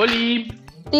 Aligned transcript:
¡Oli! 0.00 0.48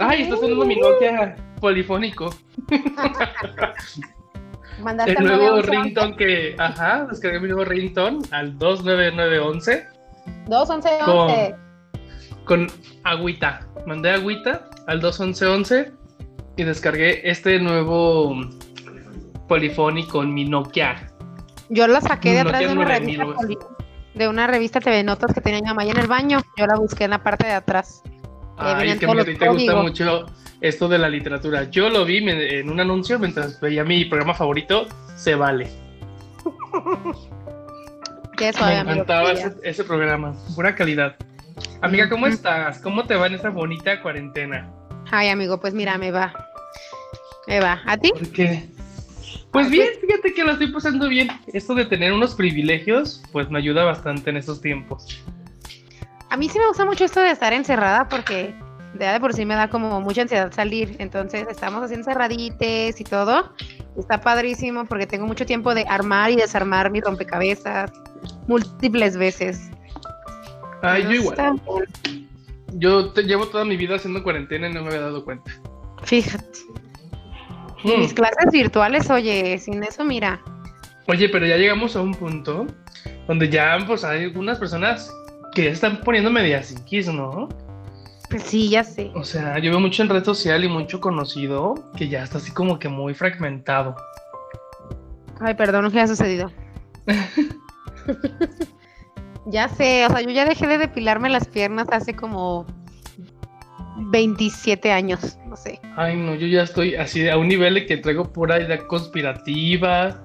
Ay, 0.00 0.22
está 0.22 0.36
sonando 0.36 0.64
mi 0.64 0.74
Nokia 0.74 1.36
polifónico. 1.60 2.34
el 5.06 5.24
nuevo 5.24 5.62
que, 6.16 6.56
ajá, 6.58 7.06
descargué 7.08 7.38
mi 7.38 7.46
nuevo 7.50 7.62
al 8.32 8.58
29911. 8.58 9.86
21111. 10.48 11.54
Con, 12.44 12.66
con 12.66 12.66
agüita. 13.04 13.64
Mandé 13.86 14.10
agüita 14.10 14.68
al 14.88 15.00
21111 15.00 15.92
y 16.56 16.64
descargué 16.64 17.20
este 17.30 17.60
nuevo 17.60 18.34
polifónico 19.46 20.24
en 20.24 20.34
mi 20.34 20.46
Nokia. 20.46 21.09
Yo 21.70 21.86
la 21.86 22.00
saqué 22.00 22.32
de 22.32 22.40
atrás 22.40 22.60
de 22.60 22.68
una 22.68 22.84
revista 22.84 23.26
de 24.14 24.28
una 24.28 24.46
revista 24.48 24.80
TV 24.80 25.02
Notas 25.04 25.32
que 25.32 25.40
tenía 25.40 25.60
mi 25.60 25.68
mamá 25.68 25.84
en 25.84 25.96
el 25.96 26.08
baño. 26.08 26.40
Yo 26.56 26.66
la 26.66 26.76
busqué 26.76 27.04
en 27.04 27.10
la 27.10 27.22
parte 27.22 27.46
de 27.46 27.52
atrás. 27.52 28.02
Ay, 28.58 28.98
que 28.98 29.06
a 29.06 29.24
ti 29.24 29.34
te 29.36 29.48
gusta 29.48 29.76
mucho 29.76 30.26
esto 30.60 30.88
de 30.88 30.98
la 30.98 31.08
literatura. 31.08 31.70
Yo 31.70 31.88
lo 31.88 32.04
vi 32.04 32.18
en 32.18 32.68
un 32.68 32.80
anuncio 32.80 33.18
mientras 33.18 33.60
veía 33.60 33.84
mi 33.84 34.04
programa 34.04 34.34
favorito, 34.34 34.86
Se 35.16 35.34
Vale. 35.36 35.70
Qué 38.36 38.52
Me 38.60 38.80
encantaba 38.80 39.32
ese, 39.62 39.84
programa, 39.84 40.34
pura 40.54 40.74
calidad. 40.74 41.14
Amiga, 41.82 42.08
¿cómo 42.08 42.26
estás? 42.26 42.78
¿Cómo 42.80 43.04
te 43.04 43.14
va 43.14 43.26
en 43.26 43.34
esta 43.34 43.50
bonita 43.50 44.00
cuarentena? 44.02 44.72
Ay, 45.10 45.28
amigo, 45.28 45.60
pues 45.60 45.74
mira, 45.74 45.98
me 45.98 46.10
va. 46.10 46.32
Me 47.46 47.60
va. 47.60 47.80
¿A 47.86 47.96
ti? 47.96 48.10
¿Por 48.12 48.32
qué? 48.32 48.68
Pues 49.52 49.68
bien, 49.70 49.88
fíjate 50.00 50.32
que 50.32 50.44
lo 50.44 50.52
estoy 50.52 50.68
pasando 50.72 51.08
bien. 51.08 51.28
Esto 51.52 51.74
de 51.74 51.84
tener 51.84 52.12
unos 52.12 52.34
privilegios, 52.34 53.22
pues 53.32 53.50
me 53.50 53.58
ayuda 53.58 53.84
bastante 53.84 54.30
en 54.30 54.36
estos 54.36 54.60
tiempos. 54.60 55.22
A 56.30 56.36
mí 56.36 56.48
sí 56.48 56.58
me 56.58 56.68
gusta 56.68 56.84
mucho 56.84 57.04
esto 57.04 57.20
de 57.20 57.30
estar 57.30 57.52
encerrada 57.52 58.08
porque 58.08 58.54
de, 58.94 59.06
de 59.06 59.20
por 59.20 59.34
sí 59.34 59.44
me 59.44 59.54
da 59.54 59.68
como 59.68 60.00
mucha 60.00 60.22
ansiedad 60.22 60.52
salir. 60.52 60.94
Entonces 61.00 61.46
estamos 61.50 61.82
así 61.82 61.94
encerradites 61.94 63.00
y 63.00 63.04
todo. 63.04 63.52
Está 63.98 64.20
padrísimo 64.20 64.84
porque 64.84 65.06
tengo 65.06 65.26
mucho 65.26 65.44
tiempo 65.44 65.74
de 65.74 65.84
armar 65.88 66.30
y 66.30 66.36
desarmar 66.36 66.90
mi 66.90 67.00
rompecabezas 67.00 67.90
múltiples 68.46 69.16
veces. 69.16 69.70
Ay, 70.82 71.02
yo 71.04 71.12
igual. 71.12 71.60
Yo 72.74 73.10
te 73.12 73.24
llevo 73.24 73.48
toda 73.48 73.64
mi 73.64 73.76
vida 73.76 73.96
haciendo 73.96 74.22
cuarentena 74.22 74.68
y 74.68 74.72
no 74.72 74.82
me 74.82 74.88
había 74.88 75.00
dado 75.00 75.24
cuenta. 75.24 75.50
Fíjate. 76.04 76.60
Mis 77.84 78.12
hmm. 78.12 78.14
clases 78.14 78.52
virtuales, 78.52 79.10
oye, 79.10 79.58
sin 79.58 79.82
eso, 79.82 80.04
mira. 80.04 80.40
Oye, 81.06 81.28
pero 81.28 81.46
ya 81.46 81.56
llegamos 81.56 81.96
a 81.96 82.02
un 82.02 82.14
punto 82.14 82.66
donde 83.26 83.48
ya, 83.48 83.78
pues, 83.86 84.04
hay 84.04 84.24
algunas 84.24 84.58
personas 84.58 85.12
que 85.54 85.64
ya 85.64 85.70
están 85.70 86.00
poniendo 86.02 86.30
media 86.30 86.62
psiquis, 86.62 87.08
¿no? 87.08 87.48
Pues 88.28 88.44
sí, 88.44 88.68
ya 88.68 88.84
sé. 88.84 89.10
O 89.14 89.24
sea, 89.24 89.58
yo 89.58 89.70
veo 89.70 89.80
mucho 89.80 90.02
en 90.02 90.08
red 90.08 90.24
social 90.24 90.62
y 90.62 90.68
mucho 90.68 91.00
conocido 91.00 91.74
que 91.96 92.08
ya 92.08 92.22
está 92.22 92.38
así 92.38 92.52
como 92.52 92.78
que 92.78 92.88
muy 92.88 93.12
fragmentado. 93.14 93.96
Ay, 95.40 95.54
perdón, 95.54 95.90
¿qué 95.90 96.00
ha 96.00 96.06
sucedido? 96.06 96.52
ya 99.46 99.68
sé, 99.68 100.06
o 100.06 100.10
sea, 100.10 100.20
yo 100.20 100.30
ya 100.30 100.44
dejé 100.44 100.66
de 100.66 100.78
depilarme 100.78 101.28
las 101.28 101.48
piernas 101.48 101.88
hace 101.90 102.14
como 102.14 102.66
27 103.96 104.92
años, 104.92 105.38
no 105.46 105.56
sé. 105.56 105.80
Ay, 105.96 106.16
no, 106.16 106.34
yo 106.34 106.46
ya 106.46 106.62
estoy 106.62 106.94
así 106.94 107.28
a 107.28 107.36
un 107.36 107.48
nivel 107.48 107.74
de 107.74 107.86
que 107.86 107.96
traigo 107.96 108.32
pura 108.32 108.60
idea 108.60 108.86
conspirativa 108.86 110.22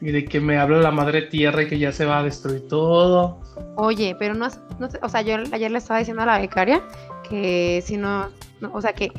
y 0.00 0.10
de 0.10 0.24
que 0.24 0.40
me 0.40 0.58
habla 0.58 0.78
la 0.78 0.90
madre 0.90 1.22
tierra 1.22 1.62
y 1.62 1.68
que 1.68 1.78
ya 1.78 1.92
se 1.92 2.04
va 2.04 2.18
a 2.18 2.22
destruir 2.22 2.68
todo. 2.68 3.40
Oye, 3.76 4.16
pero 4.18 4.34
no, 4.34 4.48
no 4.78 4.88
o 5.02 5.08
sea, 5.08 5.22
yo 5.22 5.36
ayer 5.52 5.70
le 5.70 5.78
estaba 5.78 5.98
diciendo 5.98 6.22
a 6.22 6.26
la 6.26 6.38
becaria 6.38 6.82
que 7.28 7.82
si 7.84 7.96
no, 7.96 8.28
o 8.72 8.80
sea, 8.80 8.92
que, 8.92 9.12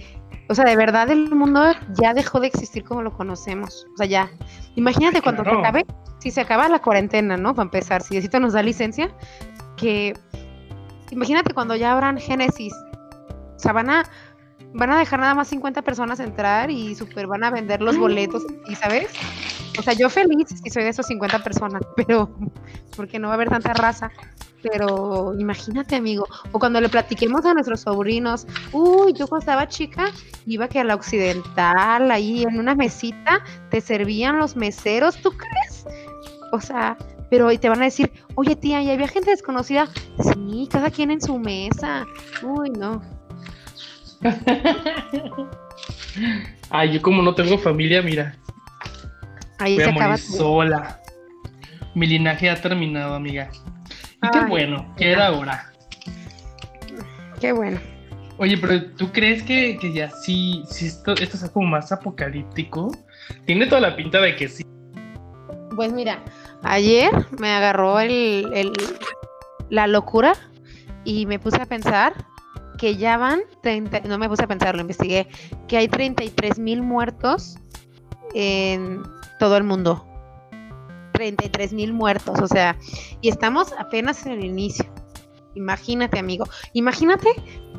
o 0.50 0.56
sea, 0.56 0.66
de 0.66 0.75
verdad 0.75 1.09
el 1.09 1.34
mundo 1.34 1.63
ya 2.00 2.13
dejó 2.13 2.40
de 2.40 2.47
existir 2.47 2.84
como 2.84 3.01
lo 3.01 3.12
conocemos. 3.12 3.85
O 3.94 3.97
sea, 3.97 4.07
ya. 4.07 4.30
Imagínate 4.75 5.22
cuando 5.22 5.44
se 5.44 5.50
acabe, 5.50 5.85
si 6.19 6.31
se 6.31 6.41
acaba 6.41 6.69
la 6.69 6.80
cuarentena, 6.80 7.38
¿no? 7.38 7.56
Para 7.56 7.66
empezar, 7.66 8.01
si 8.01 8.13
Diosito 8.13 8.40
nos 8.40 8.53
da 8.53 8.62
licencia, 8.62 9.12
que 9.75 10.13
imagínate 11.09 11.53
cuando 11.53 11.75
ya 11.75 11.94
habrán 11.94 12.19
Génesis 12.19 12.74
o 13.57 13.59
sea, 13.59 13.73
van 13.73 13.90
a, 13.90 14.03
van 14.73 14.91
a 14.91 15.00
dejar 15.00 15.19
nada 15.19 15.35
más 15.35 15.47
50 15.50 15.81
personas 15.81 16.19
entrar 16.19 16.69
y 16.69 16.95
super 16.95 17.28
van 17.28 17.44
a 17.44 17.51
vender 17.51 17.81
los 17.81 17.97
boletos, 17.97 18.44
¿y 18.69 18.75
sabes? 18.75 19.09
O 19.78 19.81
sea, 19.81 19.94
yo 19.94 20.09
feliz 20.09 20.47
si 20.63 20.69
soy 20.69 20.84
de 20.84 20.90
esos 20.90 21.07
50 21.07 21.44
personas, 21.44 21.81
pero 21.95 22.29
porque 22.95 23.19
no 23.19 23.28
va 23.28 23.34
a 23.34 23.35
haber 23.35 23.50
tanta 23.50 23.73
raza. 23.73 24.12
Pero 24.63 25.35
imagínate, 25.38 25.95
amigo, 25.95 26.25
o 26.51 26.57
cuando 26.57 26.81
le 26.81 26.90
platiquemos 26.90 27.45
a 27.45 27.53
nuestros 27.53 27.81
sobrinos, 27.81 28.47
uy, 28.73 29.13
yo 29.13 29.28
cuando 29.28 29.44
estaba 29.44 29.68
chica 29.68 30.12
iba 30.47 30.68
que 30.68 30.79
a 30.79 30.84
la 30.84 30.95
occidental, 30.95 32.09
ahí 32.09 32.41
en 32.41 32.59
una 32.59 32.74
mesita, 32.74 33.44
te 33.69 33.81
servían 33.81 34.39
los 34.39 34.56
meseros, 34.56 35.22
¿tú 35.22 35.31
crees? 35.31 35.85
O 36.51 36.59
sea, 36.59 36.97
pero 37.29 37.50
te 37.59 37.69
van 37.69 37.81
a 37.81 37.85
decir, 37.85 38.12
oye 38.35 38.56
tía, 38.56 38.81
¿y 38.81 38.89
había 38.89 39.07
gente 39.07 39.29
desconocida? 39.29 39.88
Sí, 40.24 40.68
cada 40.72 40.89
quien 40.89 41.12
en 41.12 41.22
su 41.22 41.38
mesa. 41.38 42.06
Uy, 42.44 42.72
no. 42.72 43.16
Ay, 46.69 46.94
yo 46.94 47.01
como 47.01 47.22
no 47.22 47.33
tengo 47.35 47.57
familia, 47.57 48.01
mira. 48.01 48.35
Ahí 49.59 49.75
voy 49.75 49.83
se 49.83 49.89
a 49.89 49.94
morir 49.94 50.17
sola. 50.17 51.01
Mi 51.95 52.07
linaje 52.07 52.50
ha 52.50 52.61
terminado, 52.61 53.16
amiga. 53.16 53.50
Y 54.23 54.29
qué 54.29 54.45
bueno, 54.47 54.94
que 54.97 55.11
era 55.11 55.31
hora. 55.31 55.72
Qué 57.39 57.51
bueno. 57.51 57.79
Oye, 58.39 58.57
pero 58.57 58.91
¿tú 58.91 59.11
crees 59.11 59.41
que, 59.44 59.79
ya 59.94 60.11
sí, 60.11 60.63
sí 60.69 60.88
esto, 60.88 61.13
esto 61.13 61.38
es 61.38 61.50
como 61.51 61.67
más 61.67 61.91
apocalíptico? 61.91 62.91
Tiene 63.45 63.66
toda 63.66 63.81
la 63.81 63.95
pinta 63.95 64.22
de 64.22 64.35
que 64.35 64.47
sí. 64.47 64.63
Pues 65.75 65.91
mira, 65.91 66.23
ayer 66.63 67.11
me 67.39 67.50
agarró 67.50 68.00
el, 68.00 68.51
el, 68.53 68.73
la 69.69 69.88
locura 69.88 70.33
y 71.03 71.25
me 71.25 71.39
puse 71.39 71.61
a 71.61 71.66
pensar 71.66 72.13
que 72.77 72.97
ya 72.97 73.17
van 73.17 73.41
30, 73.63 74.01
no 74.01 74.17
me 74.17 74.29
puse 74.29 74.43
a 74.43 74.47
pensar, 74.47 74.75
lo 74.75 74.81
investigué, 74.81 75.27
que 75.67 75.77
hay 75.77 75.88
33 75.88 76.59
mil 76.59 76.81
muertos 76.81 77.57
en 78.33 79.03
todo 79.39 79.57
el 79.57 79.63
mundo. 79.63 80.05
33 81.13 81.73
mil 81.73 81.93
muertos, 81.93 82.39
o 82.39 82.47
sea, 82.47 82.77
y 83.21 83.29
estamos 83.29 83.73
apenas 83.79 84.25
en 84.25 84.33
el 84.33 84.45
inicio. 84.45 84.85
Imagínate, 85.55 86.19
amigo. 86.19 86.45
Imagínate, 86.73 87.29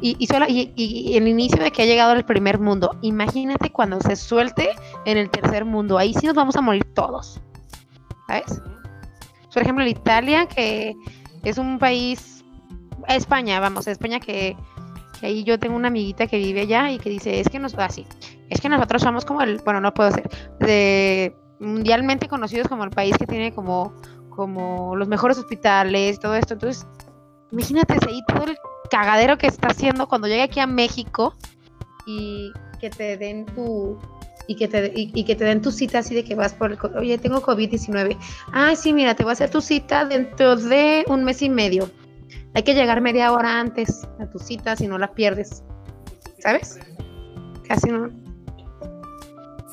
y, 0.01 0.17
y, 0.19 0.27
solo, 0.27 0.47
y, 0.49 1.17
el 1.17 1.29
inicio 1.29 1.63
de 1.63 1.71
que 1.71 1.83
ha 1.83 1.87
llegado 1.87 2.11
al 2.11 2.25
primer 2.25 2.59
mundo. 2.59 2.99
Imagínate 3.03 3.71
cuando 3.71 4.01
se 4.01 4.17
suelte 4.17 4.71
en 5.05 5.17
el 5.17 5.31
tercer 5.31 5.65
mundo. 5.65 5.97
Ahí 5.97 6.13
sí 6.15 6.27
nos 6.27 6.35
vamos 6.35 6.57
a 6.57 6.61
morir 6.61 6.85
todos. 6.95 7.41
¿Sabes? 8.27 8.61
Por 9.53 9.63
ejemplo, 9.63 9.87
Italia, 9.87 10.47
que 10.47 10.97
es 11.45 11.59
un 11.59 11.79
país. 11.79 12.45
España, 13.07 13.61
vamos, 13.61 13.87
España 13.87 14.21
que 14.21 14.57
ahí 15.27 15.45
yo 15.45 15.59
tengo 15.59 15.77
una 15.77 15.89
amiguita 15.89 16.27
que 16.27 16.39
vive 16.39 16.63
allá 16.63 16.91
y 16.91 16.99
que 16.99 17.11
dice, 17.11 17.41
es 17.41 17.49
que 17.49 17.59
nos 17.59 17.75
así, 17.75 18.07
es 18.51 18.61
que 18.61 18.69
nosotros 18.69 19.03
somos 19.03 19.25
como 19.25 19.43
el, 19.43 19.59
bueno, 19.65 19.81
no 19.81 19.93
puedo 19.95 20.11
ser, 20.13 20.29
de 20.61 21.35
mundialmente 21.61 22.29
conocidos 22.29 22.69
como 22.69 22.85
el 22.85 22.91
país 22.91 23.17
que 23.19 23.27
tiene 23.27 23.53
como, 23.53 23.95
como 24.31 24.95
los 24.97 25.09
mejores 25.09 25.39
hospitales 25.39 26.17
y 26.17 26.21
todo 26.21 26.35
esto. 26.35 26.55
Entonces, 26.55 26.87
imagínate 27.51 27.95
ahí 28.07 28.21
todo 28.27 28.45
el 28.45 28.57
cagadero 28.91 29.39
que 29.39 29.47
está 29.47 29.69
haciendo 29.69 30.09
cuando 30.09 30.29
llegue 30.29 30.43
aquí 30.43 30.61
a 30.61 30.67
México 30.67 31.35
y 32.07 32.53
que 32.81 32.91
te 32.91 33.17
den 33.17 33.45
tu 33.47 33.99
y 34.47 34.55
que 34.55 34.67
te 34.67 34.93
y, 34.95 35.25
que 35.25 35.37
te 35.37 35.45
den 35.45 35.61
tu 35.61 35.71
cita 35.71 35.99
así 35.99 36.15
de 36.15 36.25
que 36.25 36.35
vas 36.35 36.55
por 36.55 36.73
el 36.73 36.79
oye 36.97 37.19
tengo 37.19 37.43
COVID-19 37.43 38.17
ay 38.53 38.77
sí 38.77 38.95
mira 38.95 39.15
te 39.15 39.23
voy 39.23 39.31
a 39.31 39.33
hacer 39.35 39.51
tu 39.51 39.61
cita 39.61 40.07
dentro 40.07 40.57
de 40.57 41.05
un 41.07 41.25
mes 41.25 41.43
y 41.43 41.51
medio 41.51 41.91
hay 42.55 42.63
que 42.63 42.75
llegar 42.75 43.01
media 43.01 43.33
hora 43.33 43.61
antes 43.61 44.07
a 44.19 44.27
tu 44.27 44.39
cita 44.39 44.77
si 44.77 44.87
no 44.89 44.99
la 44.99 45.13
pierdes. 45.13 45.63
¿Sabes? 46.41 46.79
Casi 47.67 47.91
no. 47.91 48.09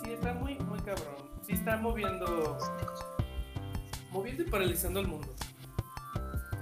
Sí, 0.04 0.12
está 0.14 0.34
muy, 0.34 0.58
muy 0.60 0.80
cabrón. 0.80 1.16
Sí, 1.46 1.54
está 1.54 1.78
moviendo. 1.78 2.58
Moviendo 4.12 4.44
y 4.44 4.50
paralizando 4.50 5.00
el 5.00 5.08
mundo. 5.08 5.28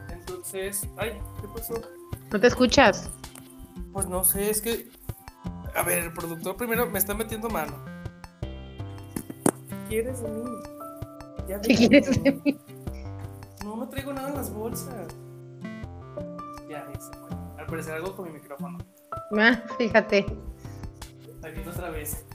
Entonces. 0.10 0.88
Ay, 0.98 1.19
¿qué 1.42 1.48
pasó? 1.56 1.74
¿No 2.31 2.39
te 2.39 2.48
escuchas? 2.48 3.09
Pues 3.92 4.07
no 4.07 4.24
sé, 4.24 4.50
es 4.50 4.62
que. 4.62 4.89
A 5.75 5.81
ver, 5.83 6.00
el 6.00 6.13
productor 6.13 6.56
primero 6.56 6.89
me 6.89 7.00
está 7.00 7.13
metiendo 7.16 7.50
mano. 7.50 7.74
¿Qué 9.69 9.75
quieres 9.89 10.21
de 10.21 10.30
mí? 10.30 10.51
¿Qué 11.48 11.75
quieres 11.75 12.24
de 12.24 12.31
mí? 12.31 12.59
No, 13.63 13.77
no 13.77 13.89
traigo 13.89 14.13
nada 14.13 14.30
en 14.30 14.36
las 14.36 14.54
bolsas. 14.54 15.07
Al 17.58 17.66
parecer 17.66 17.94
algo 17.94 18.16
con 18.16 18.26
mi 18.26 18.40
micrófono. 18.40 18.78
Ah, 19.38 19.62
fíjate. 19.78 20.26
Aquí 21.44 21.68
otra 21.68 21.90
vez. 21.90 22.26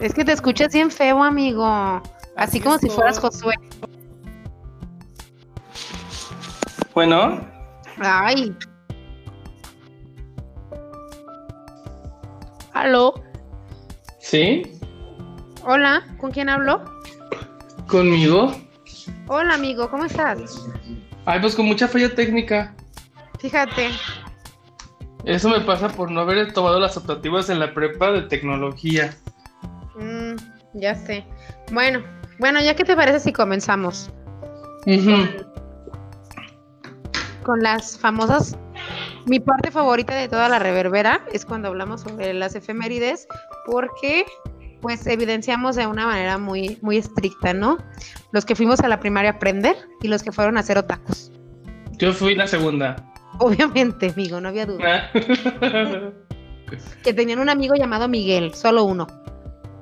Es 0.00 0.14
que 0.14 0.24
te 0.24 0.32
escuchas 0.32 0.72
bien 0.72 0.90
feo, 0.90 1.22
amigo. 1.22 1.64
Así, 2.36 2.60
como 2.60 2.78
si 2.78 2.88
fueras 2.88 3.18
Josué. 3.18 3.54
Bueno. 6.94 7.46
Ay. 7.98 8.56
¿Aló? 12.72 13.14
¿Sí? 14.18 14.62
Hola, 15.64 16.02
¿con 16.18 16.30
quién 16.30 16.48
hablo? 16.48 16.82
¿Conmigo? 17.86 18.54
Hola, 19.28 19.54
amigo, 19.54 19.90
¿cómo 19.90 20.06
estás? 20.06 20.66
Ay, 21.26 21.40
pues 21.40 21.54
con 21.54 21.66
mucha 21.66 21.86
falla 21.86 22.14
técnica. 22.14 22.74
Fíjate. 23.40 23.90
Eso 25.24 25.48
me 25.48 25.60
pasa 25.60 25.88
por 25.88 26.10
no 26.10 26.20
haber 26.20 26.52
tomado 26.52 26.78
las 26.80 26.96
optativas 26.96 27.50
en 27.50 27.58
la 27.58 27.74
prepa 27.74 28.10
de 28.12 28.22
tecnología. 28.22 29.16
Mm, 29.96 30.36
ya 30.74 30.94
sé. 30.94 31.26
Bueno, 31.72 32.02
bueno, 32.38 32.60
ya 32.60 32.74
qué 32.74 32.84
te 32.84 32.96
parece 32.96 33.20
si 33.20 33.32
comenzamos 33.32 34.10
con 37.42 37.60
las 37.60 37.98
famosas. 37.98 38.56
Mi 39.26 39.40
parte 39.40 39.70
favorita 39.70 40.14
de 40.14 40.28
toda 40.28 40.48
la 40.48 40.58
reverbera 40.58 41.20
es 41.32 41.44
cuando 41.44 41.68
hablamos 41.68 42.00
sobre 42.02 42.32
las 42.32 42.54
efemérides, 42.54 43.28
porque 43.66 44.24
pues 44.80 45.06
evidenciamos 45.06 45.76
de 45.76 45.86
una 45.86 46.06
manera 46.06 46.38
muy, 46.38 46.78
muy 46.80 46.96
estricta, 46.96 47.52
¿no? 47.52 47.76
Los 48.32 48.46
que 48.46 48.54
fuimos 48.54 48.80
a 48.80 48.88
la 48.88 48.98
primaria 48.98 49.32
a 49.32 49.34
aprender 49.34 49.76
y 50.00 50.08
los 50.08 50.22
que 50.22 50.32
fueron 50.32 50.56
a 50.56 50.60
hacer 50.60 50.78
otakus. 50.78 51.30
Yo 51.98 52.14
fui 52.14 52.34
la 52.34 52.46
segunda. 52.46 53.09
Obviamente, 53.42 54.10
amigo, 54.10 54.40
no 54.40 54.48
había 54.48 54.66
duda. 54.66 55.10
Que 57.02 57.12
tenían 57.12 57.40
un 57.40 57.48
amigo 57.48 57.74
llamado 57.74 58.06
Miguel, 58.06 58.54
solo 58.54 58.84
uno. 58.84 59.08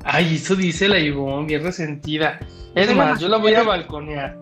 Ay, 0.04 0.36
eso 0.36 0.56
dice 0.56 0.88
la 0.88 0.98
Ivonne, 0.98 1.46
bien 1.46 1.62
resentida. 1.62 2.38
Es 2.74 2.94
más, 2.94 3.20
yo 3.20 3.28
la 3.28 3.36
voy 3.36 3.52
a 3.52 3.62
balconear. 3.62 4.38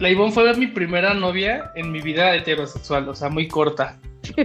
La 0.00 0.10
Ivonne 0.10 0.32
fue 0.32 0.52
mi 0.56 0.66
primera 0.66 1.14
novia 1.14 1.70
en 1.76 1.92
mi 1.92 2.00
vida 2.00 2.34
heterosexual, 2.34 3.08
o 3.08 3.14
sea, 3.14 3.28
muy 3.28 3.46
corta. 3.46 3.96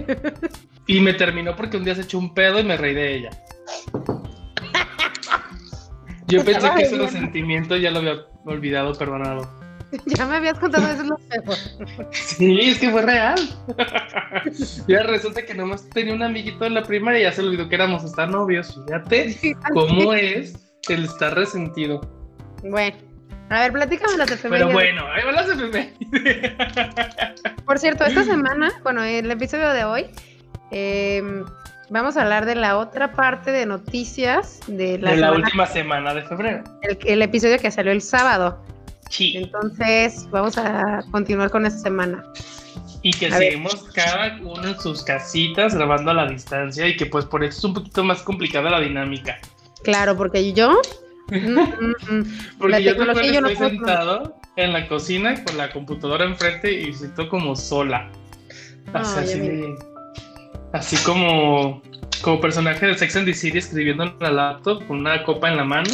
Y 0.88 1.00
me 1.00 1.14
terminó 1.14 1.56
porque 1.56 1.76
un 1.76 1.82
día 1.82 1.96
se 1.96 2.02
echó 2.02 2.16
un 2.16 2.32
pedo 2.32 2.60
y 2.60 2.62
me 2.62 2.76
reí 2.76 2.94
de 2.94 3.16
ella. 3.16 3.30
Yo 6.28 6.44
pensé 6.44 6.70
que 6.76 6.82
ese 6.82 6.96
resentimiento 6.96 7.76
ya 7.76 7.90
lo 7.90 7.98
había 7.98 8.24
olvidado, 8.44 8.94
perdonado. 8.94 9.50
ya 10.06 10.26
me 10.26 10.36
habías 10.36 10.58
contado 10.58 10.86
eso 10.88 11.02
es 11.02 11.08
lo 11.08 11.16
peor. 11.18 11.56
Sí, 12.12 12.58
es 12.70 12.78
que 12.78 12.90
fue 12.90 13.02
real. 13.02 13.38
ya 14.88 15.02
resulta 15.04 15.44
que 15.44 15.54
nomás 15.54 15.88
tenía 15.90 16.14
un 16.14 16.22
amiguito 16.22 16.64
en 16.64 16.74
la 16.74 16.82
primaria 16.82 17.20
y 17.20 17.22
ya 17.22 17.32
se 17.32 17.42
olvidó 17.42 17.68
que 17.68 17.74
éramos 17.76 18.04
hasta 18.04 18.26
novios. 18.26 18.78
Fíjate 18.86 19.56
cómo 19.72 20.12
es 20.14 20.54
el 20.88 21.04
estar 21.04 21.34
resentido. 21.34 22.00
Bueno, 22.64 22.96
a 23.50 23.60
ver, 23.60 23.72
platícame 23.72 24.16
las 24.16 24.26
Pero 24.30 24.34
efemérides. 24.40 24.72
bueno, 24.72 25.06
ahí 25.12 25.24
van 25.24 25.34
las 25.36 25.48
efemérides. 25.48 26.52
Por 27.64 27.78
cierto, 27.78 28.04
esta 28.04 28.24
semana, 28.24 28.72
bueno, 28.82 29.02
el 29.04 29.30
episodio 29.30 29.70
de 29.72 29.84
hoy, 29.84 30.06
eh, 30.72 31.22
vamos 31.90 32.16
a 32.16 32.22
hablar 32.22 32.44
de 32.46 32.56
la 32.56 32.76
otra 32.78 33.12
parte 33.12 33.52
de 33.52 33.66
noticias 33.66 34.60
de 34.66 34.98
la, 34.98 35.10
de 35.12 35.16
la 35.18 35.28
semana- 35.28 35.32
última 35.44 35.66
semana 35.66 36.14
de 36.14 36.22
febrero. 36.22 36.64
el, 36.82 36.98
el 37.06 37.22
episodio 37.22 37.58
que 37.58 37.70
salió 37.70 37.92
el 37.92 38.02
sábado. 38.02 38.60
Sí. 39.10 39.36
Entonces, 39.36 40.28
vamos 40.30 40.58
a 40.58 41.02
continuar 41.10 41.50
con 41.50 41.64
esta 41.66 41.78
semana. 41.80 42.24
Y 43.02 43.12
que 43.12 43.26
A 43.26 43.38
ver. 43.38 43.52
seguimos 43.52 43.84
cada 43.94 44.36
uno 44.42 44.66
en 44.68 44.80
sus 44.80 45.02
casitas 45.04 45.74
grabando 45.74 46.10
a 46.10 46.14
la 46.14 46.26
distancia 46.26 46.86
y 46.88 46.96
que 46.96 47.06
pues 47.06 47.24
por 47.24 47.44
eso 47.44 47.58
es 47.58 47.64
un 47.64 47.74
poquito 47.74 48.02
más 48.02 48.22
complicada 48.22 48.70
la 48.70 48.80
dinámica. 48.80 49.38
Claro, 49.84 50.16
porque 50.16 50.52
yo. 50.52 50.80
mm, 51.30 51.36
mm, 51.36 51.94
mm, 52.18 52.38
Porque 52.58 52.82
yo 52.82 52.94
yo 52.94 53.04
no 53.04 53.12
estoy 53.48 53.56
sentado 53.56 54.36
en 54.56 54.72
la 54.72 54.88
cocina 54.88 55.42
con 55.44 55.56
la 55.56 55.70
computadora 55.70 56.24
enfrente 56.24 56.72
y 56.72 56.92
siento 56.94 57.28
como 57.28 57.54
sola. 57.54 58.10
Así, 58.92 59.38
de- 59.38 59.74
así 60.72 60.96
como, 61.04 61.82
como 62.22 62.40
personaje 62.40 62.86
de 62.86 62.96
Sex 62.96 63.16
and 63.16 63.26
the 63.26 63.34
City 63.34 63.58
escribiendo 63.58 64.04
en 64.04 64.14
la 64.20 64.30
laptop 64.30 64.86
con 64.86 64.98
una 64.98 65.22
copa 65.24 65.48
en 65.50 65.56
la 65.58 65.64
mano 65.64 65.90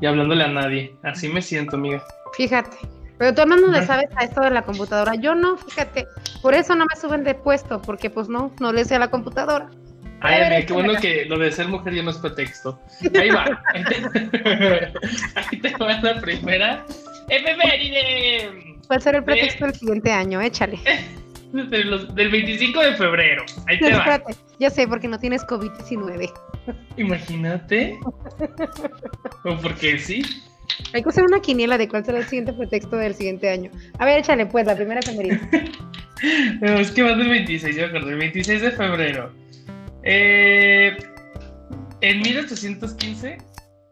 y 0.00 0.06
hablándole 0.06 0.44
a 0.44 0.48
nadie. 0.48 0.94
Así 1.02 1.28
me 1.28 1.40
siento, 1.42 1.76
amiga. 1.76 2.02
Fíjate. 2.36 2.76
Pero 3.18 3.34
tú 3.34 3.46
no 3.46 3.56
le 3.56 3.86
sabes 3.86 4.08
a 4.16 4.24
esto 4.24 4.42
de 4.42 4.50
la 4.50 4.62
computadora. 4.62 5.14
Yo 5.14 5.34
no, 5.34 5.56
fíjate. 5.56 6.06
Por 6.42 6.52
eso 6.54 6.74
no 6.74 6.84
me 6.84 7.00
suben 7.00 7.24
de 7.24 7.34
puesto, 7.34 7.80
porque 7.80 8.10
pues 8.10 8.28
no, 8.28 8.52
no 8.60 8.72
le 8.72 8.84
sé 8.84 8.96
a 8.96 8.98
la 8.98 9.08
computadora. 9.10 9.70
Ay, 10.20 10.34
A 10.34 10.38
ver, 10.38 10.46
amiga, 10.52 10.66
qué 10.66 10.72
bueno 10.72 10.94
que 11.00 11.24
lo 11.26 11.38
de 11.38 11.50
ser 11.50 11.68
mujer 11.68 11.94
ya 11.94 12.02
no 12.02 12.10
es 12.10 12.18
pretexto. 12.18 12.78
Ahí 13.18 13.30
va. 13.30 13.44
Ahí 15.34 15.60
te 15.60 15.76
va 15.78 16.00
la 16.02 16.20
primera. 16.20 16.84
Efeméride. 17.28 18.76
¿Cuál 18.86 19.02
será 19.02 19.18
el 19.18 19.24
pretexto 19.24 19.64
del 19.66 19.74
siguiente 19.74 20.12
año? 20.12 20.40
Échale. 20.40 20.78
De 21.52 21.84
los- 21.84 22.14
del 22.14 22.28
25 22.30 22.80
de 22.80 22.94
febrero. 22.96 23.44
Ahí 23.66 23.78
te 23.78 23.90
va. 23.92 23.98
Espérate, 23.98 24.34
ya 24.58 24.68
sé, 24.68 24.86
porque 24.88 25.08
no 25.08 25.18
tienes 25.18 25.42
COVID-19. 25.46 26.30
Imagínate. 26.98 27.98
O 29.44 29.56
porque 29.62 29.96
sí. 29.98 30.22
Hay 30.92 31.02
que 31.02 31.08
hacer 31.08 31.24
una 31.24 31.40
quiniela 31.40 31.78
de 31.78 31.88
cuál 31.88 32.04
será 32.04 32.18
el 32.18 32.24
siguiente 32.24 32.52
pretexto 32.52 32.96
del 32.96 33.14
siguiente 33.14 33.48
año. 33.48 33.70
A 33.98 34.04
ver, 34.04 34.20
échale 34.20 34.46
pues, 34.46 34.66
la 34.66 34.76
primera 34.76 35.00
efeméride. 35.00 35.40
No, 36.62 36.78
es 36.78 36.90
que 36.92 37.02
va 37.02 37.14
del 37.14 37.28
26, 37.28 37.76
yo 37.76 37.82
me 37.82 37.88
acuerdo. 37.88 38.08
El 38.08 38.16
26 38.16 38.62
de 38.62 38.70
febrero. 38.70 39.30
Eh, 40.02 40.96
en 42.00 42.20
1815, 42.22 43.36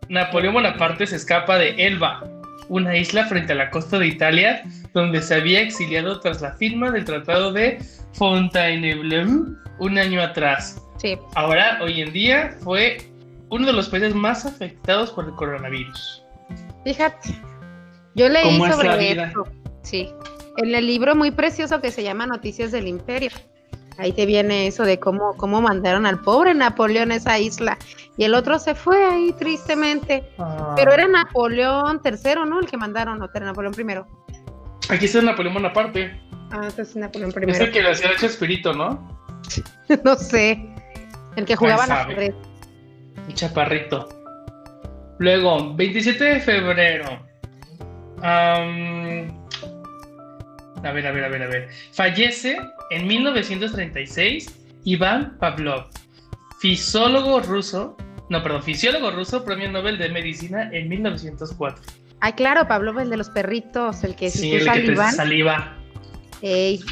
Napoleón 0.08 0.54
Bonaparte 0.54 1.06
se 1.06 1.16
escapa 1.16 1.58
de 1.58 1.74
Elba, 1.76 2.24
una 2.68 2.96
isla 2.96 3.26
frente 3.26 3.52
a 3.52 3.56
la 3.56 3.70
costa 3.70 3.98
de 3.98 4.06
Italia, 4.06 4.62
donde 4.94 5.20
se 5.20 5.34
había 5.34 5.60
exiliado 5.60 6.20
tras 6.20 6.40
la 6.40 6.52
firma 6.52 6.90
del 6.90 7.04
Tratado 7.04 7.52
de 7.52 7.78
Fontainebleau 8.14 9.56
un 9.78 9.98
año 9.98 10.22
atrás. 10.22 10.80
Sí. 10.98 11.18
Ahora, 11.34 11.78
hoy 11.82 12.00
en 12.00 12.12
día, 12.12 12.56
fue 12.60 12.98
uno 13.50 13.66
de 13.66 13.72
los 13.72 13.88
países 13.88 14.14
más 14.14 14.46
afectados 14.46 15.10
por 15.10 15.26
el 15.26 15.32
coronavirus. 15.32 16.23
Fíjate. 16.84 17.30
Yo 18.14 18.28
leí 18.28 18.44
¿Cómo 18.44 18.66
es 18.66 18.76
sobre 18.76 18.96
vida? 18.98 19.26
esto. 19.26 19.44
Sí. 19.82 20.12
En 20.56 20.74
el 20.74 20.86
libro 20.86 21.16
muy 21.16 21.30
precioso 21.30 21.80
que 21.80 21.90
se 21.90 22.02
llama 22.02 22.26
Noticias 22.26 22.70
del 22.72 22.86
Imperio. 22.86 23.30
Ahí 23.98 24.12
te 24.12 24.26
viene 24.26 24.66
eso 24.66 24.84
de 24.84 24.98
cómo, 24.98 25.36
cómo 25.36 25.60
mandaron 25.60 26.04
al 26.06 26.20
pobre 26.20 26.52
Napoleón 26.54 27.12
a 27.12 27.16
esa 27.16 27.38
isla. 27.38 27.78
Y 28.16 28.24
el 28.24 28.34
otro 28.34 28.58
se 28.58 28.74
fue 28.74 29.04
ahí 29.04 29.32
tristemente. 29.38 30.28
Pero 30.76 30.92
era 30.92 31.06
Napoleón 31.06 32.00
III, 32.04 32.34
¿no? 32.46 32.60
El 32.60 32.66
que 32.66 32.76
mandaron, 32.76 33.18
no, 33.18 33.28
era 33.32 33.46
Napoleón 33.46 33.74
I. 33.78 34.92
Aquí 34.92 35.06
está 35.06 35.22
Napoleón 35.22 35.54
Bonaparte. 35.54 36.20
Ah, 36.50 36.68
Napoleón 36.94 37.32
Es 37.48 37.60
I. 37.60 37.62
el 37.64 37.72
que 37.72 37.82
le 37.82 37.90
hacía 37.90 38.10
el 38.10 38.16
Chespirito, 38.16 38.72
¿no? 38.72 39.22
no 40.04 40.16
sé. 40.16 40.74
El 41.36 41.44
que 41.44 41.56
jugaba 41.56 41.84
ajedrez. 41.84 42.34
Un 43.28 43.34
chaparrito. 43.34 44.08
Luego, 45.18 45.74
27 45.74 46.24
de 46.24 46.40
febrero. 46.40 47.18
A 48.22 48.60
ver, 50.92 51.06
a 51.06 51.12
ver, 51.12 51.24
a 51.24 51.28
ver, 51.28 51.42
a 51.42 51.46
ver. 51.46 51.68
Fallece 51.92 52.58
en 52.90 53.06
1936 53.06 54.60
Iván 54.84 55.38
Pavlov, 55.38 55.86
fisiólogo 56.60 57.40
ruso. 57.40 57.96
No, 58.28 58.42
perdón, 58.42 58.62
fisiólogo 58.62 59.10
ruso, 59.10 59.44
premio 59.44 59.70
Nobel 59.70 59.98
de 59.98 60.08
Medicina 60.08 60.68
en 60.72 60.88
1904. 60.88 61.82
Ay, 62.20 62.32
claro, 62.32 62.66
Pablo, 62.66 62.98
el 63.00 63.10
de 63.10 63.16
los 63.18 63.30
perritos, 63.30 64.02
el 64.04 64.16
que 64.16 64.30
Sí, 64.30 64.54
el 64.54 64.70
que 64.70 64.80
te 64.80 64.96
saliva. 64.96 65.76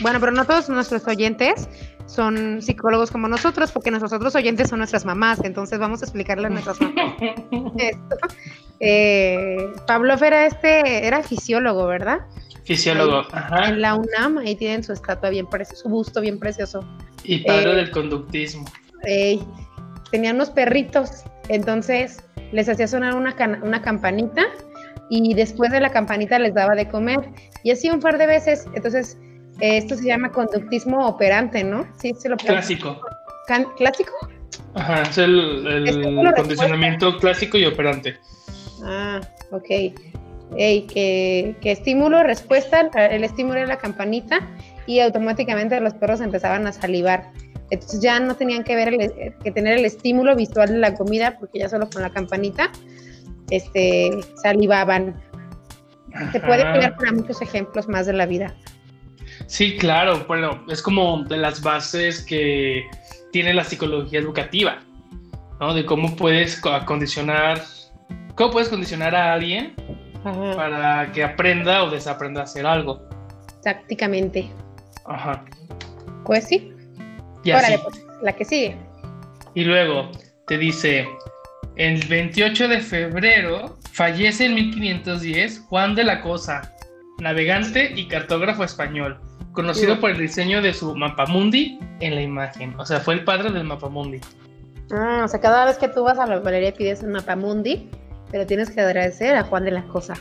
Bueno, 0.00 0.20
pero 0.20 0.32
no 0.32 0.46
todos 0.46 0.68
nuestros 0.70 1.06
oyentes 1.06 1.68
son 2.06 2.62
psicólogos 2.62 3.10
como 3.10 3.28
nosotros, 3.28 3.72
porque 3.72 3.90
nuestros 3.90 4.12
otros 4.12 4.34
oyentes 4.34 4.68
son 4.68 4.78
nuestras 4.78 5.04
mamás, 5.04 5.40
entonces 5.44 5.78
vamos 5.78 6.02
a 6.02 6.04
explicarle 6.04 6.46
a 6.46 6.50
nuestras 6.50 6.80
mamás 6.80 7.14
esto. 7.78 8.16
Eh, 8.80 9.56
Pavlov 9.86 10.22
era 10.22 10.46
este, 10.46 11.06
era 11.06 11.22
fisiólogo, 11.22 11.86
¿verdad? 11.86 12.20
Fisiólogo, 12.64 13.24
ajá. 13.32 13.68
En 13.68 13.80
la 13.80 13.94
UNAM, 13.94 14.38
ahí 14.38 14.54
tienen 14.54 14.84
su 14.84 14.92
estatua 14.92 15.30
bien 15.30 15.46
preciosa, 15.46 15.82
su 15.82 15.88
busto 15.88 16.20
bien 16.20 16.38
precioso. 16.38 16.84
Y 17.24 17.38
padre 17.44 17.72
eh, 17.72 17.76
del 17.76 17.90
conductismo. 17.90 18.64
Tenían 20.10 20.36
unos 20.36 20.50
perritos, 20.50 21.24
entonces 21.48 22.22
les 22.52 22.68
hacía 22.68 22.86
sonar 22.86 23.14
una, 23.14 23.34
una 23.62 23.80
campanita 23.82 24.42
y 25.08 25.34
después 25.34 25.70
de 25.70 25.80
la 25.80 25.90
campanita 25.90 26.38
les 26.38 26.54
daba 26.54 26.74
de 26.74 26.88
comer. 26.88 27.20
Y 27.64 27.70
así 27.70 27.90
un 27.90 28.00
par 28.00 28.18
de 28.18 28.26
veces, 28.26 28.66
entonces 28.74 29.18
eh, 29.20 29.21
esto 29.62 29.96
se 29.96 30.04
llama 30.04 30.30
conductismo 30.32 31.06
operante, 31.06 31.62
¿no? 31.62 31.86
Sí, 31.98 32.12
se 32.18 32.28
lo 32.28 32.36
Clásico. 32.36 33.00
¿Clásico? 33.76 34.12
Ajá, 34.74 35.02
es 35.02 35.18
el, 35.18 35.66
el 35.66 35.88
Estímulo 35.88 36.32
condicionamiento 36.34 37.18
clásico 37.18 37.58
y 37.58 37.66
operante. 37.66 38.16
Ah, 38.84 39.20
ok. 39.50 39.68
Ey, 40.56 40.82
que, 40.86 41.54
que 41.60 41.72
estímulo, 41.72 42.22
respuesta, 42.22 42.80
el 43.10 43.24
estímulo 43.24 43.58
era 43.58 43.66
la 43.68 43.78
campanita 43.78 44.40
y 44.86 45.00
automáticamente 45.00 45.78
los 45.80 45.94
perros 45.94 46.20
empezaban 46.20 46.66
a 46.66 46.72
salivar. 46.72 47.30
Entonces 47.70 48.00
ya 48.00 48.20
no 48.20 48.34
tenían 48.34 48.64
que 48.64 48.74
ver 48.76 48.88
el- 48.88 49.34
que 49.42 49.50
tener 49.50 49.78
el 49.78 49.84
estímulo 49.84 50.34
visual 50.36 50.68
de 50.70 50.78
la 50.78 50.94
comida 50.94 51.36
porque 51.38 51.60
ya 51.60 51.68
solo 51.68 51.88
con 51.88 52.02
la 52.02 52.10
campanita 52.10 52.70
este, 53.50 54.10
salivaban. 54.42 55.14
Se 56.32 56.40
puede 56.40 56.62
crear 56.72 56.96
para 56.96 57.12
muchos 57.12 57.40
ejemplos 57.40 57.88
más 57.88 58.06
de 58.06 58.12
la 58.12 58.26
vida. 58.26 58.54
Sí, 59.46 59.76
claro, 59.76 60.24
bueno, 60.26 60.64
es 60.68 60.82
como 60.82 61.24
de 61.24 61.36
las 61.36 61.62
bases 61.62 62.24
que 62.24 62.84
tiene 63.32 63.54
la 63.54 63.64
psicología 63.64 64.20
educativa, 64.20 64.80
¿no? 65.60 65.74
De 65.74 65.84
cómo 65.84 66.16
puedes 66.16 66.60
condicionar, 66.86 67.62
cómo 68.34 68.52
puedes 68.52 68.68
condicionar 68.68 69.14
a 69.14 69.32
alguien 69.32 69.74
para 70.56 71.10
que 71.12 71.24
aprenda 71.24 71.84
o 71.84 71.90
desaprenda 71.90 72.42
a 72.42 72.44
hacer 72.44 72.66
algo. 72.66 73.02
Tácticamente. 73.62 74.50
Ajá. 75.06 75.44
Pues 76.24 76.46
sí. 76.46 76.72
Y 77.44 77.50
así. 77.50 77.74
Pues, 77.82 78.04
la 78.22 78.32
que 78.32 78.44
sigue. 78.44 78.76
Y 79.54 79.64
luego 79.64 80.10
te 80.46 80.58
dice, 80.58 81.08
el 81.76 82.06
28 82.06 82.68
de 82.68 82.80
febrero 82.80 83.78
fallece 83.92 84.46
en 84.46 84.54
1510 84.54 85.60
Juan 85.68 85.94
de 85.94 86.04
la 86.04 86.20
Cosa, 86.22 86.74
navegante 87.18 87.92
y 87.94 88.08
cartógrafo 88.08 88.64
español, 88.64 89.20
conocido 89.52 90.00
por 90.00 90.10
el 90.10 90.18
diseño 90.18 90.62
de 90.62 90.72
su 90.72 90.94
mapamundi 90.94 91.78
en 92.00 92.14
la 92.14 92.22
imagen. 92.22 92.78
O 92.78 92.84
sea, 92.84 93.00
fue 93.00 93.14
el 93.14 93.24
padre 93.24 93.50
del 93.50 93.64
mapamundi. 93.64 94.20
Ah, 94.90 95.22
o 95.24 95.28
sea, 95.28 95.40
cada 95.40 95.64
vez 95.64 95.78
que 95.78 95.88
tú 95.88 96.04
vas 96.04 96.18
a 96.18 96.26
la 96.26 96.36
papelería 96.36 96.72
pides 96.74 97.02
un 97.02 97.12
mapamundi, 97.12 97.88
pero 98.30 98.46
tienes 98.46 98.70
que 98.70 98.80
agradecer 98.80 99.36
a 99.36 99.44
Juan 99.44 99.64
de 99.64 99.72
la 99.72 99.82
Cosa. 99.84 100.14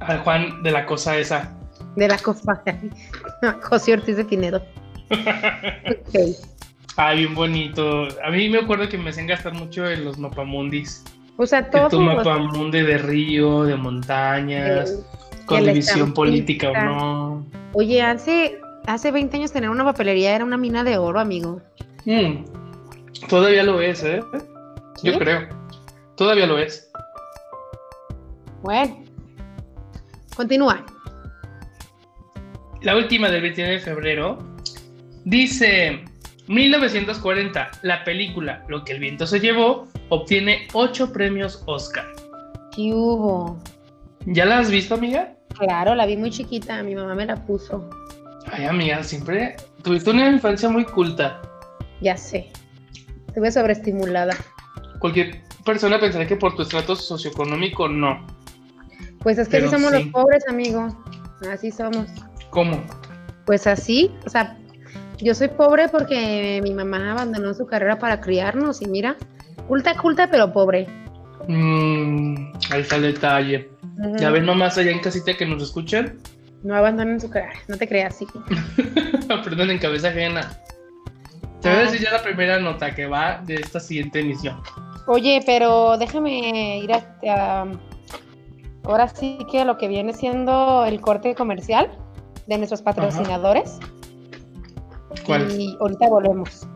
A 0.00 0.18
Juan 0.18 0.62
de 0.62 0.70
la 0.70 0.86
Cosa 0.86 1.16
esa. 1.16 1.56
De 1.96 2.08
la 2.08 2.18
Cosa. 2.18 2.62
José 3.62 3.94
Ortiz 3.94 4.16
de 4.16 4.24
Pinedo. 4.24 4.62
okay. 6.08 6.36
Ay, 6.96 7.18
bien 7.18 7.34
bonito. 7.34 8.08
A 8.24 8.30
mí 8.30 8.48
me 8.48 8.58
acuerdo 8.58 8.88
que 8.88 8.98
me 8.98 9.10
hacían 9.10 9.28
gastar 9.28 9.54
mucho 9.54 9.88
en 9.88 10.04
los 10.04 10.18
mapamundis. 10.18 11.04
O 11.36 11.46
sea, 11.46 11.70
todo. 11.70 11.88
Tu 11.88 12.00
mapamundi 12.00 12.82
de 12.82 12.98
río, 12.98 13.62
de 13.64 13.76
montañas, 13.76 14.98
con 15.48 15.64
división 15.64 16.12
política 16.12 16.70
o 16.70 16.74
no. 16.74 17.46
Oye, 17.72 18.02
hace, 18.02 18.60
hace 18.86 19.10
20 19.10 19.36
años 19.36 19.52
tener 19.52 19.70
una 19.70 19.84
papelería 19.84 20.34
era 20.34 20.44
una 20.44 20.56
mina 20.56 20.84
de 20.84 20.98
oro, 20.98 21.18
amigo. 21.18 21.60
Mm, 22.04 22.44
todavía 23.28 23.64
lo 23.64 23.80
es, 23.80 24.04
¿eh? 24.04 24.20
Yo 25.02 25.18
creo. 25.18 25.48
Todavía 26.16 26.46
lo 26.46 26.58
es. 26.58 26.90
Bueno. 28.62 29.04
Continúa. 30.36 30.84
La 32.82 32.96
última 32.96 33.28
del 33.28 33.42
29 33.42 33.74
de 33.74 33.80
febrero 33.80 34.38
dice 35.24 36.04
1940, 36.46 37.70
la 37.82 38.04
película 38.04 38.64
Lo 38.68 38.84
que 38.84 38.92
el 38.92 39.00
viento 39.00 39.26
se 39.26 39.40
llevó 39.40 39.88
obtiene 40.10 40.68
8 40.72 41.12
premios 41.12 41.62
Oscar. 41.66 42.06
¿Qué 42.74 42.92
hubo? 42.92 43.58
¿Ya 44.26 44.44
la 44.44 44.58
has 44.58 44.70
visto, 44.70 44.94
amiga? 44.94 45.37
Claro, 45.58 45.94
la 45.94 46.06
vi 46.06 46.16
muy 46.16 46.30
chiquita, 46.30 46.82
mi 46.82 46.94
mamá 46.94 47.14
me 47.14 47.26
la 47.26 47.36
puso. 47.36 47.88
Ay, 48.52 48.64
amiga, 48.64 49.02
siempre 49.02 49.56
tuviste 49.82 50.10
una 50.10 50.30
infancia 50.30 50.68
muy 50.68 50.84
culta. 50.84 51.40
Ya 52.00 52.16
sé. 52.16 52.50
Estuve 53.26 53.50
sobreestimulada. 53.50 54.36
Cualquier 55.00 55.42
persona 55.64 55.98
pensaría 55.98 56.26
que 56.26 56.36
por 56.36 56.54
tu 56.54 56.62
estrato 56.62 56.96
socioeconómico 56.96 57.88
no. 57.88 58.26
Pues 59.20 59.38
es 59.38 59.48
que 59.48 59.58
así 59.58 59.68
somos 59.68 59.92
los 59.92 60.04
pobres, 60.06 60.44
amigo. 60.48 60.88
Así 61.50 61.70
somos. 61.70 62.06
¿Cómo? 62.50 62.82
Pues 63.44 63.66
así, 63.66 64.10
o 64.26 64.30
sea, 64.30 64.56
yo 65.18 65.34
soy 65.34 65.48
pobre 65.48 65.88
porque 65.88 66.60
mi 66.62 66.72
mamá 66.72 67.12
abandonó 67.12 67.52
su 67.54 67.66
carrera 67.66 67.98
para 67.98 68.20
criarnos 68.20 68.80
y 68.82 68.86
mira, 68.86 69.16
culta, 69.66 69.96
culta, 69.96 70.28
pero 70.30 70.52
pobre. 70.52 70.86
Mm, 71.48 72.52
ahí 72.70 72.80
está 72.80 72.96
el 72.96 73.02
detalle. 73.02 73.70
¿Ya 74.18 74.30
ven 74.30 74.44
mamás 74.44 74.78
allá 74.78 74.92
en 74.92 75.00
casita 75.00 75.36
que 75.36 75.44
nos 75.44 75.62
escuchan? 75.62 76.18
No 76.62 76.76
abandonen 76.76 77.20
su 77.20 77.30
carrera, 77.30 77.58
no 77.68 77.76
te 77.76 77.88
creas, 77.88 78.16
sí. 78.16 78.26
Perdón, 79.44 79.70
en 79.70 79.78
cabeza 79.78 80.08
ajena. 80.08 80.52
Te 81.60 81.68
voy 81.68 81.78
a 81.78 81.80
ah. 81.80 81.84
decir 81.84 82.00
ya 82.00 82.12
la 82.12 82.22
primera 82.22 82.58
nota 82.60 82.94
que 82.94 83.06
va 83.06 83.42
de 83.44 83.56
esta 83.56 83.80
siguiente 83.80 84.20
emisión. 84.20 84.60
Oye, 85.06 85.40
pero 85.44 85.96
déjame 85.98 86.78
ir 86.78 86.92
a, 86.92 87.66
ahora 88.84 89.08
sí 89.08 89.38
que 89.50 89.64
lo 89.64 89.78
que 89.78 89.88
viene 89.88 90.12
siendo 90.12 90.84
el 90.84 91.00
corte 91.00 91.34
comercial 91.34 91.90
de 92.46 92.58
nuestros 92.58 92.82
patrocinadores. 92.82 93.78
Y 95.56 95.76
ahorita 95.80 96.08
volvemos. 96.08 96.66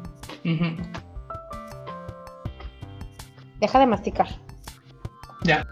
Deja 3.60 3.78
de 3.78 3.86
masticar. 3.86 4.28
Ya. 5.44 5.66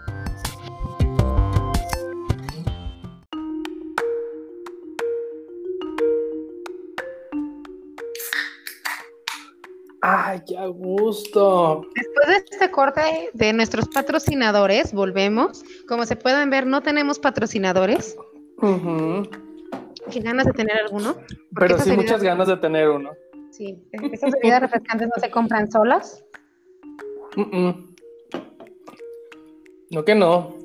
¡Ay, 10.01 10.41
qué 10.47 10.55
gusto! 10.67 11.85
Después 11.95 12.27
de 12.27 12.35
este 12.35 12.71
corte 12.71 13.29
de 13.33 13.53
nuestros 13.53 13.87
patrocinadores, 13.87 14.93
volvemos. 14.93 15.63
Como 15.87 16.05
se 16.05 16.15
pueden 16.15 16.49
ver, 16.49 16.65
no 16.65 16.81
tenemos 16.81 17.19
patrocinadores. 17.19 18.17
¿Qué 20.11 20.19
ganas 20.21 20.47
de 20.47 20.53
tener 20.53 20.77
alguno? 20.77 21.15
Pero 21.55 21.77
sí, 21.77 21.91
muchas 21.91 22.23
ganas 22.23 22.47
de 22.47 22.57
tener 22.57 22.89
uno. 22.89 23.11
Sí, 23.51 23.77
esas 24.11 24.31
bebidas 24.31 24.61
refrescantes 24.61 25.07
no 25.07 25.21
se 25.21 25.29
compran 25.29 25.71
solas. 25.71 26.25
No 29.91 30.05
que 30.05 30.15
no. 30.15 30.55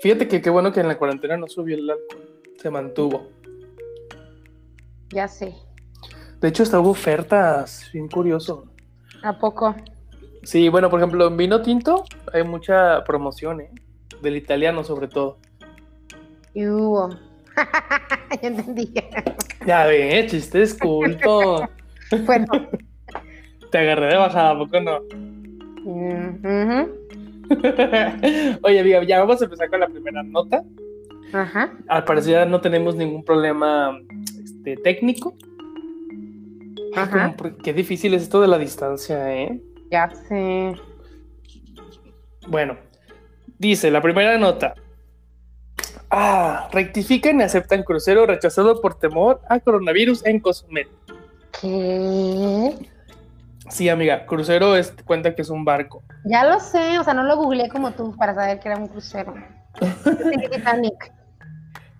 Fíjate 0.00 0.26
que 0.26 0.40
qué 0.40 0.48
bueno 0.48 0.72
que 0.72 0.80
en 0.80 0.88
la 0.88 0.96
cuarentena 0.96 1.36
no 1.36 1.48
subió 1.48 1.76
el 1.76 1.90
alcohol. 1.90 2.40
Se 2.56 2.70
mantuvo. 2.70 3.28
Ya 5.10 5.28
sé. 5.28 5.54
De 6.40 6.48
hecho, 6.48 6.62
hasta 6.62 6.80
hubo 6.80 6.90
ofertas. 6.90 7.90
Bien 7.92 8.08
curioso. 8.08 8.64
¿A 9.22 9.38
poco? 9.38 9.74
Sí, 10.42 10.70
bueno, 10.70 10.88
por 10.88 11.00
ejemplo, 11.00 11.26
en 11.26 11.36
vino 11.36 11.60
tinto 11.60 12.04
hay 12.32 12.44
mucha 12.44 13.04
promoción, 13.04 13.60
¿eh? 13.60 13.70
Del 14.22 14.36
italiano 14.36 14.82
sobre 14.82 15.08
todo. 15.08 15.36
Y 16.54 16.66
hubo. 16.66 17.10
ya 18.42 18.48
entendí. 18.48 18.94
Ya 19.66 19.84
ve, 19.86 20.26
chistes 20.28 20.72
culto. 20.74 21.68
bueno. 22.24 22.46
Te 23.70 23.78
agarré 23.78 24.06
de 24.06 24.16
bajada, 24.16 24.50
¿a 24.50 24.58
poco 24.58 24.80
no? 24.80 24.98
Oye, 28.62 28.80
amiga, 28.80 29.04
ya 29.04 29.20
vamos 29.20 29.40
a 29.40 29.44
empezar 29.44 29.68
con 29.68 29.80
la 29.80 29.88
primera 29.88 30.22
nota. 30.22 30.62
Ajá. 31.32 31.72
Al 31.88 32.04
parecer 32.04 32.48
no 32.48 32.60
tenemos 32.60 32.96
ningún 32.96 33.24
problema 33.24 33.98
este, 34.42 34.76
técnico. 34.76 35.34
Ajá. 36.96 37.34
qué 37.62 37.72
difícil 37.72 38.14
es 38.14 38.22
esto 38.22 38.40
de 38.40 38.48
la 38.48 38.58
distancia, 38.58 39.32
¿eh? 39.34 39.60
Ya 39.90 40.10
sé. 40.10 40.74
Bueno, 42.48 42.76
dice 43.58 43.90
la 43.90 44.00
primera 44.00 44.38
nota. 44.38 44.74
Ah, 46.10 46.68
rectifican 46.72 47.40
y 47.40 47.44
aceptan 47.44 47.84
crucero 47.84 48.26
rechazado 48.26 48.80
por 48.80 48.98
temor 48.98 49.40
a 49.48 49.60
coronavirus 49.60 50.26
en 50.26 50.40
Cozumel. 50.40 50.88
¿Qué? 51.60 52.74
Sí, 53.68 53.88
amiga, 53.88 54.26
crucero 54.26 54.74
es, 54.74 54.92
cuenta 55.04 55.34
que 55.34 55.42
es 55.42 55.50
un 55.50 55.64
barco. 55.64 56.02
Ya 56.24 56.44
lo 56.44 56.58
sé, 56.58 56.98
o 56.98 57.04
sea, 57.04 57.14
no 57.14 57.22
lo 57.22 57.36
googleé 57.36 57.68
como 57.68 57.92
tú 57.92 58.16
para 58.16 58.34
saber 58.34 58.58
que 58.58 58.68
era 58.68 58.78
un 58.78 58.88
crucero. 58.88 59.34
Titanic. 60.52 61.12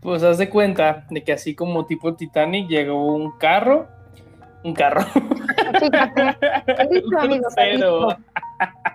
Pues 0.00 0.23
haz 0.25 0.38
de 0.38 0.50
cuenta 0.50 1.06
de 1.11 1.23
que 1.23 1.32
así 1.32 1.54
como 1.54 1.87
tipo 1.87 2.16
Titanic 2.16 2.68
llegó 2.68 3.14
un 3.14 3.38
carro, 3.38 3.87
un 4.64 4.74
carro. 4.74 5.02
Fíjate, 5.78 6.36
un 7.04 7.40
crucero, 7.40 8.08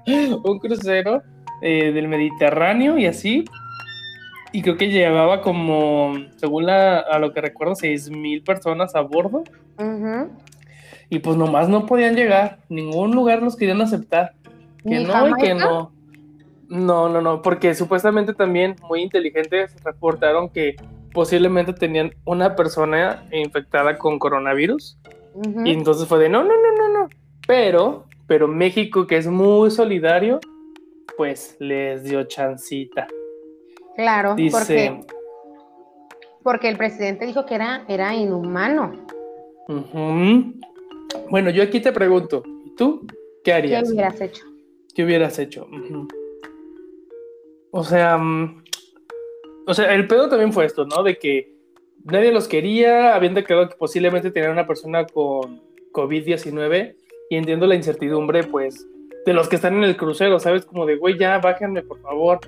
un 0.43 0.59
crucero 0.59 1.23
eh, 1.61 1.91
del 1.91 2.07
Mediterráneo 2.07 2.97
y 2.97 3.05
así 3.05 3.45
y 4.55 4.61
creo 4.61 4.77
que 4.77 4.87
llevaba 4.87 5.41
como, 5.41 6.13
según 6.37 6.69
a 6.69 7.19
lo 7.19 7.33
que 7.33 7.41
recuerdo, 7.41 7.75
seis 7.75 8.09
mil 8.09 8.41
personas 8.41 8.95
a 8.95 9.01
bordo. 9.01 9.43
Y 11.09 11.19
pues 11.19 11.35
nomás 11.35 11.67
no 11.67 11.85
podían 11.85 12.15
llegar. 12.15 12.59
Ningún 12.69 13.11
lugar 13.11 13.41
los 13.41 13.57
querían 13.57 13.81
aceptar. 13.81 14.33
Que 14.87 15.01
no 15.01 15.27
y 15.27 15.33
que 15.33 15.53
no. 15.55 15.91
No, 16.69 17.09
no, 17.09 17.19
no, 17.19 17.41
porque 17.41 17.75
supuestamente 17.75 18.33
también 18.33 18.77
muy 18.87 19.01
inteligentes 19.01 19.75
reportaron 19.83 20.47
que 20.47 20.77
posiblemente 21.11 21.73
tenían 21.73 22.15
una 22.23 22.55
persona 22.55 23.25
infectada 23.33 23.97
con 23.97 24.19
coronavirus. 24.19 24.97
Y 25.65 25.71
entonces 25.71 26.07
fue 26.07 26.19
de 26.19 26.29
no, 26.29 26.43
no, 26.43 26.53
no, 26.53 26.75
no, 26.77 26.99
no. 26.99 27.09
Pero, 27.47 28.05
pero 28.27 28.47
México, 28.47 29.05
que 29.05 29.17
es 29.17 29.27
muy 29.27 29.69
solidario, 29.71 30.39
pues 31.17 31.57
les 31.59 32.03
dio 32.03 32.23
chancita. 32.23 33.07
Claro, 33.95 34.35
porque, 34.51 35.01
porque 36.43 36.69
el 36.69 36.77
presidente 36.77 37.25
dijo 37.25 37.45
que 37.45 37.55
era, 37.55 37.85
era 37.87 38.13
inhumano. 38.13 39.05
Bueno, 41.29 41.49
yo 41.49 41.63
aquí 41.63 41.79
te 41.79 41.91
pregunto, 41.91 42.43
¿y 42.65 42.75
tú 42.75 43.07
qué 43.43 43.53
harías? 43.53 43.83
¿Qué 43.83 43.93
hubieras 43.93 44.21
hecho? 44.21 44.45
¿Qué 44.93 45.03
hubieras 45.03 45.39
hecho? 45.39 45.67
O 47.71 47.83
sea, 47.83 48.17
mm, 48.17 48.63
o 49.67 49.73
sea, 49.73 49.93
el 49.93 50.07
pedo 50.07 50.29
también 50.29 50.53
fue 50.53 50.65
esto, 50.65 50.85
¿no? 50.85 51.03
De 51.03 51.17
que 51.17 51.54
nadie 52.05 52.31
los 52.31 52.47
quería, 52.47 53.15
habían 53.15 53.33
declarado 53.33 53.69
que 53.69 53.75
posiblemente 53.75 54.31
tenían 54.31 54.53
una 54.53 54.67
persona 54.67 55.05
con 55.05 55.61
COVID-19 55.91 56.95
y 57.29 57.35
entiendo 57.35 57.65
la 57.65 57.75
incertidumbre, 57.75 58.43
pues, 58.43 58.87
de 59.25 59.33
los 59.33 59.49
que 59.49 59.55
están 59.55 59.75
en 59.75 59.83
el 59.83 59.97
crucero, 59.97 60.39
¿sabes? 60.39 60.65
Como 60.65 60.85
de, 60.85 60.97
güey, 60.97 61.17
ya, 61.17 61.39
bájenme, 61.39 61.81
por 61.81 61.99
favor. 62.01 62.39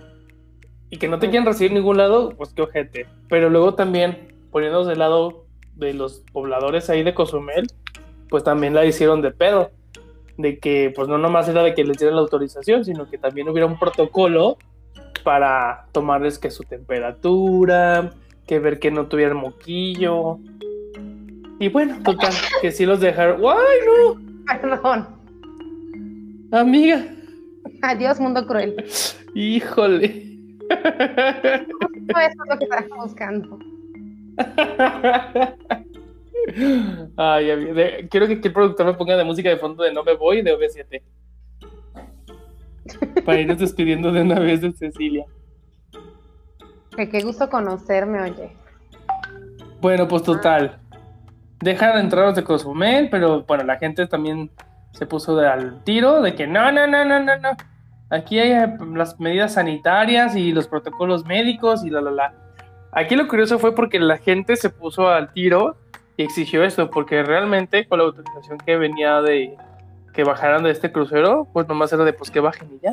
Y 0.90 0.98
que 0.98 1.08
no 1.08 1.20
te 1.20 1.30
quieran 1.30 1.48
recibir 1.48 1.72
en 1.72 1.80
ningún 1.80 1.98
lado, 1.98 2.30
pues 2.38 2.54
qué 2.54 2.62
ojete. 2.62 3.08
Pero 3.30 3.50
luego 3.50 3.74
también, 3.74 4.28
poniéndonos 4.52 4.88
del 4.88 5.00
lado 5.00 5.46
de 5.74 5.94
los 5.94 6.24
pobladores 6.32 6.90
ahí 6.90 7.04
de 7.04 7.14
Cozumel, 7.14 7.68
pues 8.30 8.44
también 8.44 8.74
la 8.74 8.86
hicieron 8.86 9.22
de 9.22 9.32
pedo. 9.32 9.72
De 10.38 10.60
que, 10.60 10.94
pues 10.96 11.08
no 11.08 11.18
nomás 11.18 11.50
era 11.50 11.64
de 11.64 11.74
que 11.74 11.84
les 11.84 11.98
dieran 11.98 12.16
la 12.16 12.22
autorización, 12.22 12.86
sino 12.86 13.10
que 13.10 13.18
también 13.18 13.50
hubiera 13.50 13.66
un 13.66 13.80
protocolo 13.80 14.58
para 15.24 15.88
tomarles 15.92 16.38
que 16.38 16.52
su 16.52 16.64
temperatura, 16.64 18.12
que 18.48 18.60
ver 18.60 18.80
que 18.80 18.90
no 18.92 19.08
tuvieran 19.08 19.38
moquillo. 19.38 20.40
Y 21.60 21.70
bueno, 21.70 21.98
total, 22.04 22.34
que 22.62 22.72
sí 22.72 22.86
los 22.86 23.00
dejaron. 23.00 23.42
¡Ay, 23.46 23.80
no! 23.86 24.22
Perdón. 24.62 25.08
Amiga. 26.52 27.06
Adiós, 27.82 28.20
mundo 28.20 28.46
cruel. 28.48 28.84
Híjole. 29.36 30.24
No, 30.70 32.20
eso 32.20 32.44
es 32.44 32.50
lo 32.50 32.58
que 32.58 32.64
estaba 32.66 33.04
buscando. 33.04 33.60
Ay, 37.18 37.46
de- 37.74 38.08
quiero 38.10 38.28
que, 38.28 38.40
que 38.40 38.48
el 38.48 38.54
productor 38.54 38.86
me 38.86 38.94
ponga 38.94 39.18
de 39.18 39.24
música 39.24 39.50
de 39.50 39.58
fondo 39.58 39.84
de 39.84 39.92
No 39.92 40.04
Me 40.04 40.14
Voy 40.16 40.42
de 40.42 40.54
OV7. 40.58 41.02
Para 43.26 43.40
irnos 43.42 43.58
despidiendo 43.60 44.12
de 44.12 44.22
una 44.22 44.40
vez 44.40 44.62
de 44.62 44.72
Cecilia. 44.72 45.26
Que 46.98 47.08
qué 47.10 47.22
gusto 47.22 47.50
conocerme, 47.50 48.22
oye. 48.22 48.50
Bueno, 49.80 50.08
pues 50.08 50.24
total. 50.24 50.80
Dejan 51.60 51.98
entrar 52.00 52.26
los 52.26 52.36
de 52.36 52.44
Cozumel, 52.44 53.10
pero 53.10 53.44
bueno, 53.44 53.64
la 53.64 53.78
gente 53.78 54.08
también 54.08 54.52
se 54.92 55.06
puso 55.06 55.36
de- 55.38 55.48
al 55.48 55.84
tiro 55.84 56.22
de 56.22 56.36
que 56.36 56.48
no, 56.48 56.72
no, 56.72 56.88
no, 56.88 57.06
no, 57.06 57.20
no, 57.24 57.38
no. 57.38 57.50
Aquí 58.10 58.40
hay 58.40 58.52
eh, 58.52 58.78
las 58.96 59.20
medidas 59.20 59.54
sanitarias 59.54 60.36
y 60.36 60.52
los 60.52 60.68
protocolos 60.68 61.26
médicos 61.26 61.86
y 61.86 61.90
la, 61.90 62.02
la, 62.02 62.12
la. 62.12 62.34
Aquí 62.92 63.16
lo 63.16 63.28
curioso 63.28 63.60
fue 63.60 63.76
porque 63.76 64.00
la 64.00 64.18
gente 64.18 64.56
se 64.56 64.70
puso 64.70 65.10
al 65.10 65.32
tiro 65.34 65.78
y 66.16 66.24
exigió 66.24 66.64
esto, 66.64 66.90
porque 66.90 67.22
realmente 67.22 67.88
con 67.88 68.00
la 68.00 68.06
autorización 68.06 68.58
que 68.60 68.76
venía 68.78 69.22
de 69.22 69.56
que 70.14 70.24
bajaran 70.24 70.64
de 70.64 70.72
este 70.72 70.92
crucero, 70.92 71.48
pues 71.54 71.68
nomás 71.68 71.94
era 71.94 72.04
de 72.06 72.14
pues 72.14 72.32
que 72.32 72.40
bajen 72.40 72.70
y 72.74 72.80
ya. 72.84 72.92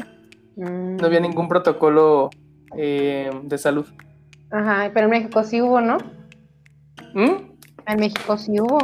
Mm. 0.56 0.96
No 0.96 1.06
había 1.06 1.20
ningún 1.20 1.48
protocolo 1.48 2.28
eh, 2.76 3.30
de 3.42 3.58
salud. 3.58 3.86
Ajá, 4.50 4.90
pero 4.92 5.06
en 5.06 5.10
México 5.10 5.42
sí 5.44 5.60
hubo, 5.60 5.80
¿no? 5.80 5.98
¿Mm? 7.14 7.54
En 7.86 7.98
México 7.98 8.36
sí 8.36 8.60
hubo. 8.60 8.78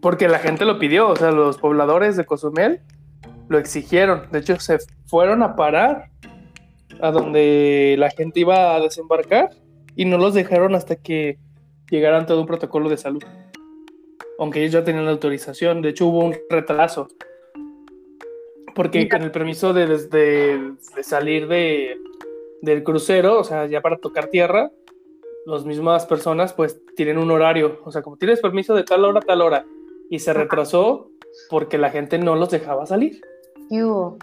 Porque 0.00 0.28
la 0.28 0.38
gente 0.38 0.64
lo 0.64 0.78
pidió, 0.78 1.08
o 1.08 1.16
sea, 1.16 1.30
los 1.30 1.58
pobladores 1.58 2.16
de 2.16 2.24
Cozumel 2.24 2.80
lo 3.48 3.58
exigieron. 3.58 4.30
De 4.30 4.38
hecho, 4.38 4.58
se 4.60 4.78
fueron 5.06 5.42
a 5.42 5.56
parar 5.56 6.10
a 7.00 7.10
donde 7.10 7.96
la 7.98 8.10
gente 8.10 8.40
iba 8.40 8.74
a 8.74 8.80
desembarcar 8.80 9.50
y 9.96 10.04
no 10.04 10.18
los 10.18 10.34
dejaron 10.34 10.74
hasta 10.74 10.96
que 10.96 11.38
llegaran 11.90 12.26
todo 12.26 12.40
un 12.40 12.46
protocolo 12.46 12.88
de 12.88 12.96
salud. 12.96 13.22
Aunque 14.38 14.60
ellos 14.60 14.72
ya 14.72 14.84
tenían 14.84 15.04
la 15.04 15.10
autorización, 15.10 15.82
de 15.82 15.90
hecho 15.90 16.06
hubo 16.06 16.20
un 16.20 16.36
retraso. 16.48 17.08
Porque 18.82 19.08
con 19.08 19.22
el 19.22 19.30
permiso 19.30 19.72
de, 19.72 19.86
de- 19.86 20.72
de 20.96 21.02
salir 21.02 21.46
de, 21.48 21.98
del 22.62 22.82
crucero, 22.82 23.38
o 23.38 23.44
sea, 23.44 23.66
ya 23.66 23.80
para 23.80 23.98
tocar 23.98 24.28
tierra, 24.28 24.70
las 25.46 25.64
mismas 25.64 26.06
personas 26.06 26.52
pues 26.52 26.80
tienen 26.96 27.18
un 27.18 27.30
horario. 27.30 27.80
O 27.84 27.92
sea, 27.92 28.02
como 28.02 28.16
tienes 28.16 28.40
permiso 28.40 28.74
de 28.74 28.84
tal 28.84 29.04
hora 29.04 29.18
a 29.20 29.22
tal 29.22 29.42
hora, 29.42 29.64
y 30.08 30.18
se 30.18 30.32
retrasó 30.32 31.10
porque 31.48 31.78
la 31.78 31.90
gente 31.90 32.18
no 32.18 32.36
los 32.36 32.50
dejaba 32.50 32.86
salir. 32.86 33.20
Hubo. 33.70 34.18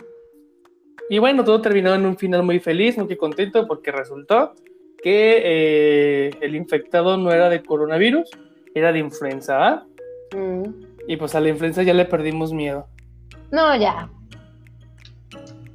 Y 1.09 1.19
bueno, 1.19 1.43
todo 1.45 1.61
terminó 1.61 1.93
en 1.95 2.05
un 2.05 2.17
final 2.17 2.43
muy 2.43 2.59
feliz, 2.59 2.97
muy 2.97 3.15
contento, 3.15 3.65
porque 3.67 3.91
resultó 3.91 4.53
que 5.01 5.41
eh, 5.43 6.31
el 6.41 6.55
infectado 6.55 7.15
no 7.15 7.31
era 7.31 7.49
de 7.49 7.63
coronavirus, 7.63 8.29
era 8.73 8.91
de 8.91 8.99
influenza 8.99 9.67
A. 9.67 9.85
Mm. 10.35 10.63
Y 11.07 11.15
pues 11.15 11.33
a 11.35 11.39
la 11.39 11.49
influenza 11.49 11.83
ya 11.83 11.93
le 11.93 12.03
perdimos 12.05 12.51
miedo. 12.51 12.87
No, 13.51 13.73
ya. 13.77 14.09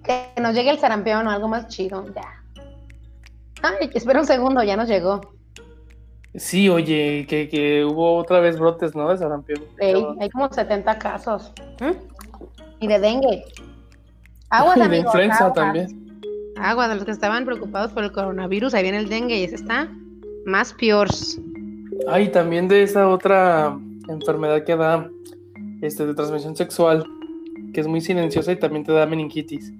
Que 0.04 0.28
nos 0.40 0.54
llegue 0.54 0.70
el 0.70 0.78
sarampión 0.78 1.26
o 1.26 1.30
algo 1.30 1.48
más 1.48 1.68
chido, 1.68 2.04
ya. 2.14 2.42
Ay, 3.62 3.90
espera 3.94 4.20
un 4.20 4.26
segundo, 4.26 4.62
ya 4.62 4.76
nos 4.76 4.88
llegó. 4.88 5.20
Sí, 6.34 6.68
oye, 6.68 7.26
que, 7.28 7.48
que 7.48 7.84
hubo 7.84 8.16
otra 8.16 8.40
vez 8.40 8.58
brotes, 8.58 8.94
¿no? 8.94 9.08
De 9.10 9.18
sarampión. 9.18 9.62
Hay 9.80 10.30
como 10.30 10.52
70 10.52 10.98
casos. 10.98 11.52
¿Mm? 11.80 11.92
Y 12.80 12.86
de 12.88 12.98
dengue. 12.98 13.44
Aguas, 14.48 14.76
Y 14.76 14.80
de 14.80 14.86
amigos, 14.86 15.06
influenza 15.06 15.44
aguas. 15.44 15.54
también. 15.54 16.22
Aguas, 16.56 16.88
de 16.88 16.94
los 16.96 17.04
que 17.04 17.10
estaban 17.10 17.44
preocupados 17.44 17.92
por 17.92 18.02
el 18.02 18.12
coronavirus, 18.12 18.74
ahí 18.74 18.82
viene 18.82 18.98
el 18.98 19.08
dengue 19.08 19.36
y 19.36 19.44
ese 19.44 19.56
está 19.56 19.88
más 20.46 20.72
peor. 20.72 21.08
Ay, 22.08 22.28
también 22.30 22.66
de 22.66 22.82
esa 22.82 23.08
otra 23.08 23.78
enfermedad 24.08 24.64
que 24.64 24.76
da 24.76 25.08
este, 25.82 26.06
de 26.06 26.14
transmisión 26.14 26.56
sexual, 26.56 27.06
que 27.72 27.80
es 27.80 27.86
muy 27.86 28.00
silenciosa 28.00 28.52
y 28.52 28.56
también 28.56 28.84
te 28.84 28.92
da 28.92 29.06
meningitis. 29.06 29.72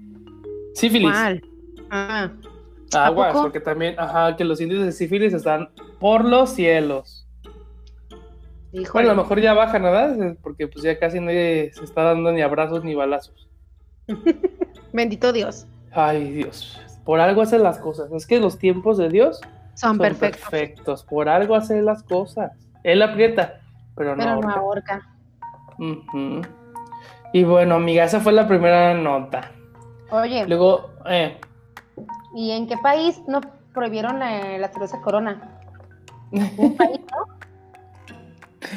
Sífilis. 0.73 1.11
¿Cuál? 1.11 1.43
Ah, 1.89 2.29
¿A 2.93 3.05
Aguas, 3.07 3.31
poco? 3.31 3.43
porque 3.43 3.59
también, 3.59 3.95
ajá, 3.99 4.35
que 4.35 4.43
los 4.43 4.59
índices 4.61 4.85
de 4.85 4.91
sífilis 4.91 5.33
están 5.33 5.69
por 5.99 6.23
los 6.25 6.51
cielos. 6.51 7.27
híjole. 8.71 8.89
Bueno, 9.05 9.11
a 9.11 9.15
lo 9.15 9.21
mejor 9.23 9.39
ya 9.39 9.53
bajan, 9.53 9.83
¿verdad? 9.83 10.35
Porque 10.41 10.67
pues 10.67 10.83
ya 10.83 10.97
casi 10.99 11.19
nadie 11.19 11.71
se 11.73 11.83
está 11.83 12.03
dando 12.03 12.31
ni 12.31 12.41
abrazos 12.41 12.83
ni 12.83 12.93
balazos. 12.95 13.47
Bendito 14.93 15.31
Dios. 15.33 15.65
Ay, 15.91 16.31
Dios. 16.31 16.79
Por 17.05 17.19
algo 17.19 17.41
hace 17.41 17.59
las 17.59 17.79
cosas. 17.79 18.11
Es 18.11 18.25
que 18.27 18.39
los 18.39 18.57
tiempos 18.57 18.97
de 18.97 19.09
Dios 19.09 19.39
Son, 19.75 19.89
son 19.91 19.97
perfectos. 19.99 20.41
perfectos. 20.49 21.03
Por 21.03 21.29
algo 21.29 21.55
hace 21.55 21.81
las 21.81 22.03
cosas. 22.03 22.51
Él 22.83 23.01
aprieta, 23.01 23.59
pero 23.95 24.15
no. 24.15 24.23
Pero 24.23 24.41
no 24.41 24.49
ahorca. 24.49 24.59
ahorca. 24.59 25.09
Ujú. 25.79 26.41
Y 27.33 27.43
bueno, 27.43 27.75
amiga, 27.75 28.03
esa 28.03 28.19
fue 28.19 28.31
la 28.33 28.47
primera 28.47 28.93
nota. 28.93 29.51
Oye, 30.13 30.45
Luego, 30.47 30.91
eh, 31.09 31.35
¿y 32.35 32.51
en 32.51 32.67
qué 32.67 32.77
país 32.77 33.19
no 33.27 33.41
prohibieron 33.73 34.19
la, 34.19 34.59
la 34.59 34.71
cerveza 34.71 35.01
Corona? 35.01 35.59
¿Un 36.29 36.77
país, 36.77 36.99
no? 37.11 37.33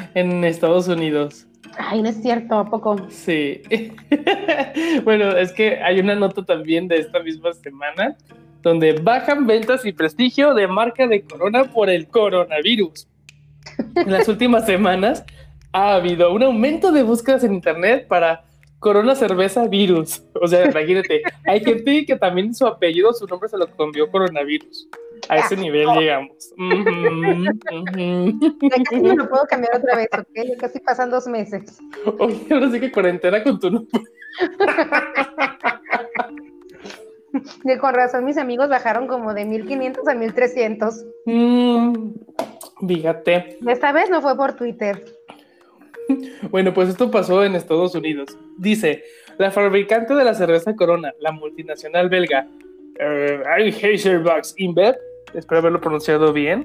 en 0.15 0.45
Estados 0.45 0.89
Unidos. 0.89 1.47
Ay, 1.77 2.01
no 2.01 2.09
es 2.09 2.23
cierto, 2.23 2.55
¿a 2.55 2.71
poco? 2.71 2.97
Sí. 3.11 3.61
bueno, 5.05 5.37
es 5.37 5.53
que 5.53 5.83
hay 5.83 6.01
una 6.01 6.15
nota 6.15 6.43
también 6.43 6.89
de 6.89 7.01
esta 7.01 7.21
misma 7.21 7.53
semana 7.53 8.17
donde 8.63 8.95
bajan 8.95 9.47
ventas 9.47 9.85
y 9.85 9.93
prestigio 9.93 10.55
de 10.55 10.67
marca 10.67 11.07
de 11.07 11.21
Corona 11.21 11.65
por 11.65 11.91
el 11.91 12.09
coronavirus. 12.09 13.09
En 13.95 14.11
las 14.11 14.27
últimas 14.27 14.65
semanas 14.65 15.23
ha 15.73 15.97
habido 15.97 16.33
un 16.33 16.43
aumento 16.43 16.93
de 16.93 17.03
búsquedas 17.03 17.45
en 17.45 17.53
internet 17.53 18.09
para 18.09 18.45
Corona 18.87 19.17
Cerveza 19.17 19.67
Virus. 19.67 20.23
O 20.41 20.47
sea, 20.47 20.71
imagínate, 20.71 21.23
hay 21.45 21.59
gente 21.65 22.07
que 22.07 22.15
también 22.15 22.55
su 22.55 22.69
apellido, 22.69 23.13
su 23.13 23.27
nombre 23.27 23.49
se 23.49 23.59
lo 23.59 23.67
cambió 23.77 24.09
coronavirus. 24.09 24.89
A 25.29 25.39
ese 25.39 25.57
nivel 25.57 25.89
llegamos. 25.99 26.55
Ujú, 26.57 27.51
ujú. 27.75 28.39
Ya 28.63 28.85
casi 28.85 29.01
me 29.01 29.17
lo 29.17 29.29
puedo 29.29 29.45
cambiar 29.47 29.75
otra 29.77 29.97
vez, 29.97 30.09
¿ok? 30.13 30.29
Ya 30.35 30.57
casi 30.57 30.79
pasan 30.79 31.11
dos 31.11 31.27
meses. 31.27 31.81
Oye, 32.19 32.47
ahora 32.49 32.71
sí 32.71 32.79
que 32.79 32.93
cuarentena 32.93 33.43
con 33.43 33.59
tu 33.59 33.71
nombre. 33.71 34.01
Y 37.65 37.79
con 37.79 37.95
razón 37.95 38.25
mis 38.25 38.39
amigos 38.39 38.71
bajaron 38.71 39.07
como 39.07 39.35
de 39.35 39.45
1500 39.45 40.09
a 40.09 40.15
1300. 40.15 41.05
Mm, 41.27 42.15
fíjate. 42.87 43.59
Esta 43.67 43.93
vez 43.93 44.09
no 44.09 44.23
fue 44.23 44.35
por 44.37 44.55
Twitter. 44.55 45.05
Bueno, 46.51 46.73
pues 46.73 46.89
esto 46.89 47.11
pasó 47.11 47.45
en 47.45 47.55
Estados 47.55 47.95
Unidos. 47.95 48.37
Dice, 48.59 49.03
la 49.39 49.51
fabricante 49.51 50.15
de 50.15 50.25
la 50.25 50.35
cerveza 50.35 50.75
Corona, 50.77 51.13
la 51.21 51.33
multinacional 51.33 52.09
belga 52.09 52.47
eh, 52.99 53.41
Anheuser-Busch 53.45 54.55
InBev, 54.57 54.97
espero 55.35 55.61
haberlo 55.61 55.81
pronunciado 55.81 56.33
bien, 56.33 56.65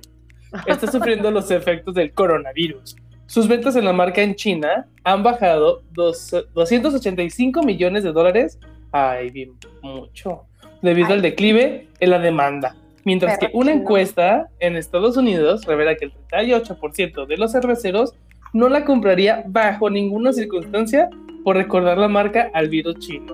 está 0.67 0.89
sufriendo 0.91 1.31
los 1.31 1.49
efectos 1.51 1.95
del 1.95 2.13
coronavirus. 2.13 2.95
Sus 3.25 3.47
ventas 3.47 3.75
en 3.77 3.85
la 3.85 3.93
marca 3.93 4.21
en 4.21 4.35
China 4.35 4.87
han 5.03 5.23
bajado 5.23 5.83
dos- 5.91 6.35
285 6.53 7.63
millones 7.63 8.03
de 8.03 8.11
dólares. 8.11 8.59
Ay, 8.91 9.29
bien 9.29 9.53
mucho. 9.81 10.41
Debido 10.81 11.07
Ay. 11.07 11.13
al 11.13 11.21
declive 11.21 11.87
en 11.99 12.09
la 12.09 12.19
demanda. 12.19 12.75
Mientras 13.05 13.37
que 13.39 13.49
una 13.53 13.71
encuesta 13.71 14.49
en 14.59 14.75
Estados 14.75 15.17
Unidos 15.17 15.65
revela 15.65 15.95
que 15.95 16.05
el 16.05 16.13
38% 16.31 17.25
de 17.25 17.37
los 17.37 17.51
cerveceros 17.53 18.13
no 18.53 18.69
la 18.69 18.85
compraría 18.85 19.43
bajo 19.47 19.89
ninguna 19.89 20.33
circunstancia 20.33 21.09
por 21.43 21.55
recordar 21.55 21.97
la 21.97 22.07
marca 22.07 22.49
al 22.53 22.69
virus 22.69 22.99
chino. 22.99 23.33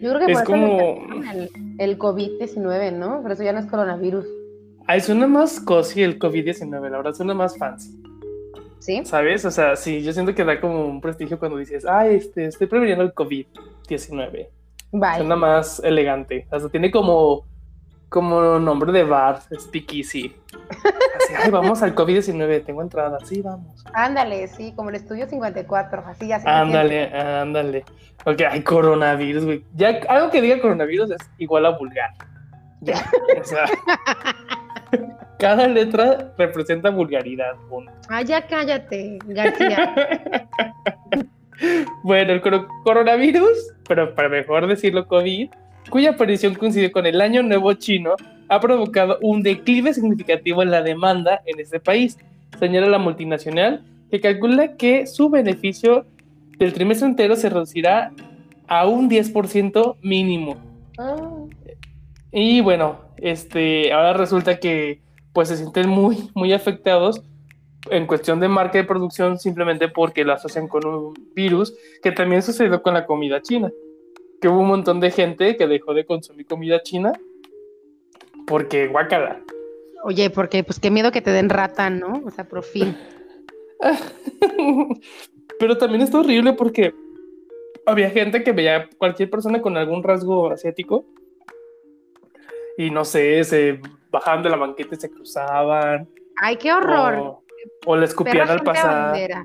Yo 0.00 0.12
creo 0.12 0.26
que 0.26 0.32
Es 0.32 0.38
por 0.38 0.46
como- 0.46 0.96
el, 1.32 1.50
el 1.78 1.98
COVID-19, 1.98 2.92
¿no? 2.92 3.20
Pero 3.22 3.34
eso 3.34 3.42
ya 3.42 3.52
no 3.52 3.60
es 3.60 3.66
coronavirus. 3.66 4.26
Ay, 4.86 5.00
suena 5.00 5.26
más 5.26 5.60
cosi 5.60 6.02
el 6.02 6.18
COVID-19, 6.18 6.70
la 6.90 6.96
verdad 6.98 7.14
suena 7.14 7.32
más 7.34 7.56
fancy. 7.56 7.98
¿Sí? 8.80 9.00
¿Sabes? 9.04 9.46
O 9.46 9.50
sea, 9.50 9.76
sí, 9.76 10.02
yo 10.02 10.12
siento 10.12 10.34
que 10.34 10.44
da 10.44 10.60
como 10.60 10.84
un 10.84 11.00
prestigio 11.00 11.38
cuando 11.38 11.56
dices, 11.56 11.86
ay, 11.86 12.16
este, 12.16 12.44
estoy 12.44 12.66
previniendo 12.66 13.02
el 13.02 13.14
COVID-19. 13.14 14.48
Bye. 14.92 15.16
Suena 15.16 15.36
más 15.36 15.80
elegante. 15.82 16.46
O 16.52 16.60
sea, 16.60 16.68
tiene 16.68 16.90
como, 16.90 17.46
como 18.14 18.60
nombre 18.60 18.92
de 18.92 19.02
bar, 19.02 19.40
speakeasy. 19.58 20.32
Así, 20.70 21.34
ay, 21.36 21.50
vamos 21.50 21.82
al 21.82 21.96
COVID-19, 21.96 22.64
tengo 22.64 22.80
entrada. 22.80 23.18
Sí, 23.24 23.42
vamos. 23.42 23.84
Ándale, 23.92 24.46
sí, 24.46 24.72
como 24.76 24.90
el 24.90 24.94
estudio 24.94 25.26
54, 25.28 26.04
así 26.06 26.28
ya 26.28 26.38
se 26.38 26.48
Ándale, 26.48 27.12
ándale. 27.12 27.84
Ok, 28.24 28.42
hay 28.48 28.62
coronavirus, 28.62 29.44
güey. 29.44 29.64
Ya 29.74 29.98
algo 30.08 30.30
que 30.30 30.40
diga 30.40 30.60
coronavirus 30.60 31.10
es 31.10 31.28
igual 31.38 31.66
a 31.66 31.70
vulgar. 31.70 32.10
Ya. 32.82 33.04
O 33.40 33.42
sea, 33.42 33.64
cada 35.40 35.66
letra 35.66 36.32
representa 36.38 36.90
vulgaridad. 36.90 37.56
punto. 37.68 37.90
Ah, 38.08 38.22
ya 38.22 38.46
cállate, 38.46 39.18
García. 39.26 39.92
Bueno, 42.02 42.32
el 42.32 42.42
coro- 42.42 42.66
coronavirus, 42.82 43.74
pero 43.88 44.12
para 44.14 44.28
mejor 44.28 44.66
decirlo 44.66 45.06
COVID, 45.06 45.50
cuya 45.90 46.10
aparición 46.10 46.54
coincide 46.54 46.92
con 46.92 47.06
el 47.06 47.20
Año 47.20 47.42
Nuevo 47.42 47.72
chino, 47.74 48.14
ha 48.48 48.60
provocado 48.60 49.18
un 49.22 49.42
declive 49.42 49.94
significativo 49.94 50.62
en 50.62 50.70
la 50.70 50.82
demanda 50.82 51.40
en 51.46 51.60
este 51.60 51.80
país, 51.80 52.18
señala 52.58 52.88
la 52.88 52.98
multinacional, 52.98 53.84
que 54.10 54.20
calcula 54.20 54.76
que 54.76 55.06
su 55.06 55.30
beneficio 55.30 56.06
del 56.58 56.72
trimestre 56.72 57.08
entero 57.08 57.36
se 57.36 57.48
reducirá 57.48 58.12
a 58.66 58.86
un 58.86 59.10
10% 59.10 59.96
mínimo. 60.02 60.56
Ah, 60.98 61.16
Y 62.32 62.60
bueno, 62.60 62.98
este, 63.18 63.92
ahora 63.92 64.12
resulta 64.12 64.58
que 64.58 65.00
pues 65.32 65.48
se 65.48 65.56
sienten 65.56 65.88
muy, 65.88 66.30
muy 66.34 66.52
afectados 66.52 67.22
en 67.90 68.06
cuestión 68.06 68.40
de 68.40 68.48
marca 68.48 68.78
de 68.78 68.84
producción 68.84 69.38
simplemente 69.38 69.88
porque 69.88 70.24
lo 70.24 70.32
asocian 70.32 70.68
con 70.68 70.86
un 70.86 71.14
virus 71.34 71.74
que 72.02 72.12
también 72.12 72.42
sucedió 72.42 72.82
con 72.82 72.94
la 72.94 73.04
comida 73.04 73.42
china. 73.42 73.70
Que 74.44 74.48
hubo 74.50 74.60
un 74.60 74.68
montón 74.68 75.00
de 75.00 75.10
gente 75.10 75.56
que 75.56 75.66
dejó 75.66 75.94
de 75.94 76.04
consumir 76.04 76.46
comida 76.46 76.82
china 76.82 77.14
porque 78.46 78.88
guacala. 78.88 79.40
Oye, 80.02 80.28
porque 80.28 80.62
pues 80.62 80.78
qué 80.78 80.90
miedo 80.90 81.10
que 81.12 81.22
te 81.22 81.30
den 81.30 81.48
rata, 81.48 81.88
¿no? 81.88 82.20
O 82.26 82.30
sea, 82.30 82.46
por 82.46 82.62
fin. 82.62 82.94
Pero 85.58 85.78
también 85.78 86.02
está 86.02 86.18
horrible 86.18 86.52
porque 86.52 86.92
había 87.86 88.10
gente 88.10 88.44
que 88.44 88.52
veía 88.52 88.90
cualquier 88.98 89.30
persona 89.30 89.62
con 89.62 89.78
algún 89.78 90.02
rasgo 90.02 90.50
asiático 90.50 91.06
y 92.76 92.90
no 92.90 93.06
sé, 93.06 93.44
se 93.44 93.80
bajaban 94.10 94.42
de 94.42 94.50
la 94.50 94.58
banqueta 94.58 94.94
y 94.94 95.00
se 95.00 95.10
cruzaban. 95.10 96.06
Ay, 96.36 96.56
qué 96.56 96.70
horror. 96.70 97.14
O, 97.14 97.44
o 97.86 97.96
le 97.96 98.04
escupían 98.04 98.40
Perra 98.40 98.52
al 98.52 98.60
pasar. 98.60 99.12
bandera. 99.12 99.42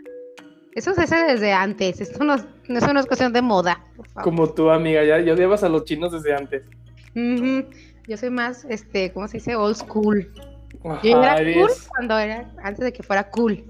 Eso 0.76 0.94
se 0.94 1.02
hace 1.02 1.16
desde 1.16 1.52
antes. 1.52 2.00
Esto 2.00 2.24
no, 2.24 2.36
eso 2.36 2.94
no 2.94 3.00
es 3.00 3.06
cuestión 3.06 3.34
de 3.34 3.42
moda. 3.42 3.84
por 3.96 4.08
favor. 4.08 4.24
Como 4.24 4.50
tú, 4.54 4.70
amiga, 4.70 5.04
ya, 5.04 5.20
ya 5.20 5.34
odiabas 5.34 5.64
a 5.64 5.70
los 5.70 5.84
chinos 5.86 6.12
desde 6.12 6.34
antes. 6.34 6.64
Yo 8.08 8.18
soy 8.18 8.30
más, 8.30 8.66
este, 8.66 9.12
¿cómo 9.12 9.28
se 9.28 9.38
dice? 9.38 9.56
Old 9.56 9.76
school. 9.76 10.32
Yo 11.04 11.20
era 11.22 11.34
Ajá, 11.34 11.44
cool 11.54 11.70
cuando 11.90 12.18
era, 12.18 12.50
antes 12.64 12.86
de 12.86 12.94
que 12.94 13.04
fuera 13.04 13.30
cool. 13.30 13.64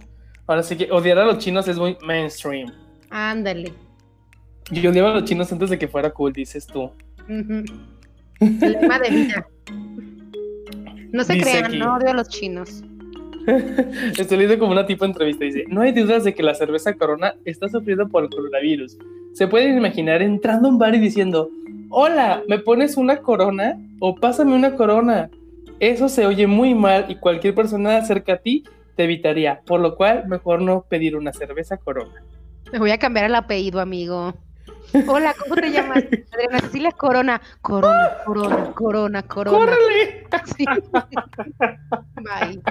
Ahora 0.45 0.61
sí 0.63 0.75
que 0.77 0.91
odiar 0.91 1.17
a 1.19 1.25
los 1.25 1.37
chinos 1.39 1.67
es 1.67 1.77
muy 1.77 1.97
mainstream. 2.05 2.71
Ándale. 3.09 3.73
Yo 4.71 4.91
odiaba 4.91 5.11
a 5.11 5.13
los 5.15 5.23
chinos 5.23 5.51
antes 5.51 5.69
de 5.69 5.79
que 5.79 5.87
fuera 5.87 6.11
cool, 6.11 6.33
dices 6.33 6.67
tú. 6.67 6.83
Ujú. 7.23 7.63
Lema 8.39 8.99
de 8.99 9.09
vida. 9.09 9.47
No 11.11 11.23
se 11.23 11.33
Dice 11.33 11.49
crean, 11.51 11.65
aquí. 11.65 11.77
no 11.79 11.95
odio 11.95 12.09
a 12.09 12.13
los 12.13 12.29
chinos. 12.29 12.83
Estoy 14.17 14.37
leyendo 14.37 14.59
como 14.59 14.71
una 14.71 14.85
tipo 14.85 15.05
de 15.05 15.11
entrevista. 15.11 15.45
Dice: 15.45 15.65
No 15.67 15.81
hay 15.81 15.91
dudas 15.91 16.23
de 16.23 16.33
que 16.33 16.43
la 16.43 16.55
cerveza 16.55 16.93
Corona 16.93 17.35
está 17.45 17.67
sufriendo 17.69 18.07
por 18.07 18.23
el 18.23 18.29
coronavirus. 18.29 18.97
Se 19.33 19.47
pueden 19.47 19.77
imaginar 19.77 20.21
entrando 20.21 20.67
a 20.67 20.71
un 20.71 20.79
bar 20.79 20.95
y 20.95 20.99
diciendo: 20.99 21.49
Hola, 21.89 22.43
¿me 22.47 22.59
pones 22.59 22.97
una 22.97 23.17
corona? 23.17 23.77
O 23.99 24.15
pásame 24.15 24.53
una 24.53 24.75
corona. 24.75 25.29
Eso 25.79 26.09
se 26.09 26.25
oye 26.25 26.45
muy 26.45 26.75
mal 26.75 27.05
y 27.07 27.15
cualquier 27.15 27.55
persona 27.55 28.03
cerca 28.03 28.33
a 28.33 28.37
ti 28.37 28.63
te 28.95 29.05
evitaría. 29.05 29.61
Por 29.65 29.79
lo 29.79 29.95
cual, 29.95 30.27
mejor 30.27 30.61
no 30.61 30.81
pedir 30.81 31.15
una 31.15 31.31
cerveza 31.31 31.77
Corona. 31.77 32.21
Me 32.73 32.79
voy 32.79 32.91
a 32.91 32.97
cambiar 32.97 33.25
el 33.25 33.35
apellido, 33.35 33.79
amigo. 33.79 34.33
Hola, 35.07 35.33
¿cómo 35.39 35.55
te 35.55 35.71
llamas? 35.71 36.03
Adriana 36.33 36.59
Cecilia 36.59 36.91
Corona. 36.91 37.41
Corona, 37.61 38.09
Corona, 38.25 38.71
Corona, 38.73 39.23
Corona. 39.23 39.57
¡Córrele! 39.57 40.27
Sí. 40.57 40.65
Bye. 42.15 42.61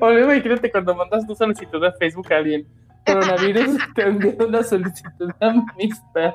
Oye, 0.00 0.20
imagínate 0.22 0.70
cuando 0.70 0.94
mandas 0.94 1.26
tu 1.26 1.34
solicitud 1.34 1.82
a 1.84 1.92
Facebook 1.92 2.32
a 2.32 2.36
alguien. 2.36 2.66
Coronavirus 3.06 3.76
te 3.94 4.02
envía 4.02 4.34
una 4.46 4.62
solicitud 4.62 5.30
de 5.40 5.46
amistad. 5.46 6.34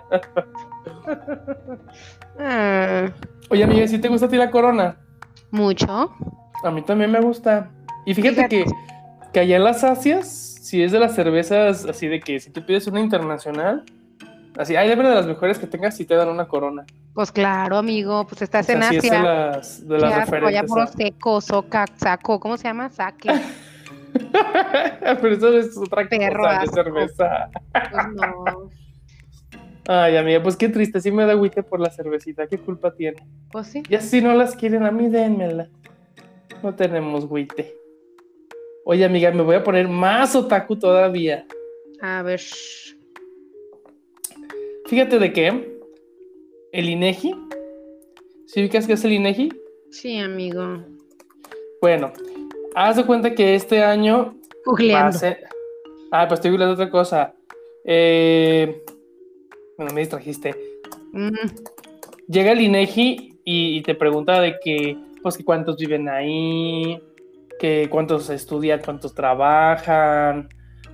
Ah, 2.39 3.07
Oye, 3.49 3.63
amiga, 3.63 3.87
¿sí 3.87 3.97
te 3.99 4.07
gusta 4.07 4.27
a 4.27 4.29
ti 4.29 4.37
la 4.37 4.51
corona? 4.51 4.97
Mucho. 5.51 6.11
A 6.63 6.71
mí 6.71 6.81
también 6.83 7.11
me 7.11 7.19
gusta. 7.19 7.71
Y 8.05 8.13
fíjate 8.13 8.35
Fíjate. 8.35 8.65
que, 8.65 8.71
que 9.33 9.39
allá 9.39 9.57
en 9.57 9.63
las 9.63 9.83
Asias, 9.83 10.27
si 10.29 10.83
es 10.83 10.91
de 10.91 10.99
las 10.99 11.15
cervezas 11.15 11.85
así 11.85 12.07
de 12.07 12.19
que 12.19 12.39
si 12.39 12.51
tú 12.51 12.63
pides 12.65 12.85
una 12.87 12.99
internacional, 13.01 13.83
así, 14.57 14.75
ay, 14.75 14.89
debe 14.89 15.07
de 15.07 15.15
las 15.15 15.25
mejores 15.27 15.57
que 15.59 15.67
tengas 15.67 15.95
si 15.95 16.05
te 16.05 16.15
dan 16.15 16.29
una 16.29 16.47
corona. 16.47 16.85
Pues 17.13 17.31
claro, 17.31 17.77
amigo, 17.77 18.25
pues 18.27 18.41
estás 18.41 18.69
en 18.69 18.81
sí 18.83 18.95
es 18.97 19.03
de 19.03 19.09
Asia. 19.09 19.23
las, 19.23 19.88
de 19.88 19.97
las 19.97 20.13
allá 20.13 20.25
referentes. 20.25 20.71
a- 20.77 20.88
seco, 20.88 21.41
soca, 21.41 21.85
saco, 21.97 22.39
¿cómo 22.39 22.57
se 22.57 22.63
llama? 22.65 22.89
Saque. 22.89 23.29
Pero 25.21 25.33
eso 25.35 25.57
es 25.57 25.77
otra 25.77 26.07
Perro 26.07 26.38
cosa 26.43 26.49
de 26.51 26.57
asco. 26.57 26.75
cerveza. 26.75 27.49
Pues 27.91 28.07
no. 28.15 28.69
Ay, 29.88 30.17
amiga, 30.17 30.41
pues 30.43 30.55
qué 30.55 30.69
triste, 30.69 31.01
sí 31.01 31.12
me 31.12 31.25
da 31.25 31.31
agüite 31.31 31.63
por 31.63 31.79
la 31.79 31.89
cervecita, 31.89 32.45
¿qué 32.47 32.59
culpa 32.59 32.93
tiene? 32.93 33.17
Pues 33.51 33.67
sí. 33.67 33.81
Y 33.89 33.95
así 33.95 34.21
no 34.21 34.33
las 34.35 34.55
quieren 34.55 34.83
a 34.83 34.91
mí, 34.91 35.07
dénmela. 35.09 35.67
No 36.62 36.75
tenemos 36.75 37.25
güite. 37.25 37.73
Oye, 38.85 39.03
amiga, 39.05 39.31
me 39.31 39.41
voy 39.41 39.55
a 39.55 39.63
poner 39.63 39.88
más 39.88 40.35
otaku 40.35 40.75
todavía. 40.77 41.45
A 42.01 42.21
ver. 42.21 42.41
Fíjate 44.89 45.19
de 45.19 45.32
qué. 45.32 45.78
El 46.71 46.89
INEGI. 46.89 47.36
¿Sí 48.47 48.60
ubicas 48.60 48.88
qué 48.88 48.93
es 48.93 49.06
el 49.06 49.12
INEGI? 49.12 49.54
Sí, 49.91 50.17
amigo. 50.17 50.84
Bueno, 51.80 52.12
haz 52.73 52.95
de 52.95 53.06
cuenta 53.06 53.36
que 53.36 53.54
este 53.54 53.84
año 53.84 54.17
va 54.17 54.32
a 54.32 54.62
Googleando. 54.65 55.19
ser. 55.19 55.43
Ah, 56.10 56.28
pues 56.28 56.39
estoy 56.39 56.49
googleando 56.49 56.73
otra 56.73 56.89
cosa. 56.89 57.36
Eh... 57.86 58.84
Bueno, 59.78 59.93
me 59.93 59.99
distrajiste. 60.02 60.56
Mm, 61.12 61.36
llega 62.28 62.54
el 62.54 62.62
INEGI 62.62 63.39
y, 63.45 63.78
y 63.78 63.82
te 63.84 63.93
pregunta 63.93 64.41
de 64.41 64.60
que, 64.60 64.97
pues, 65.21 65.38
que 65.38 65.45
cuántos 65.45 65.78
viven 65.78 66.10
ahí, 66.10 66.99
que 67.60 67.88
cuántos 67.91 68.32
estudian, 68.32 68.82
cuántos 68.84 69.13
trabajan, 69.13 70.49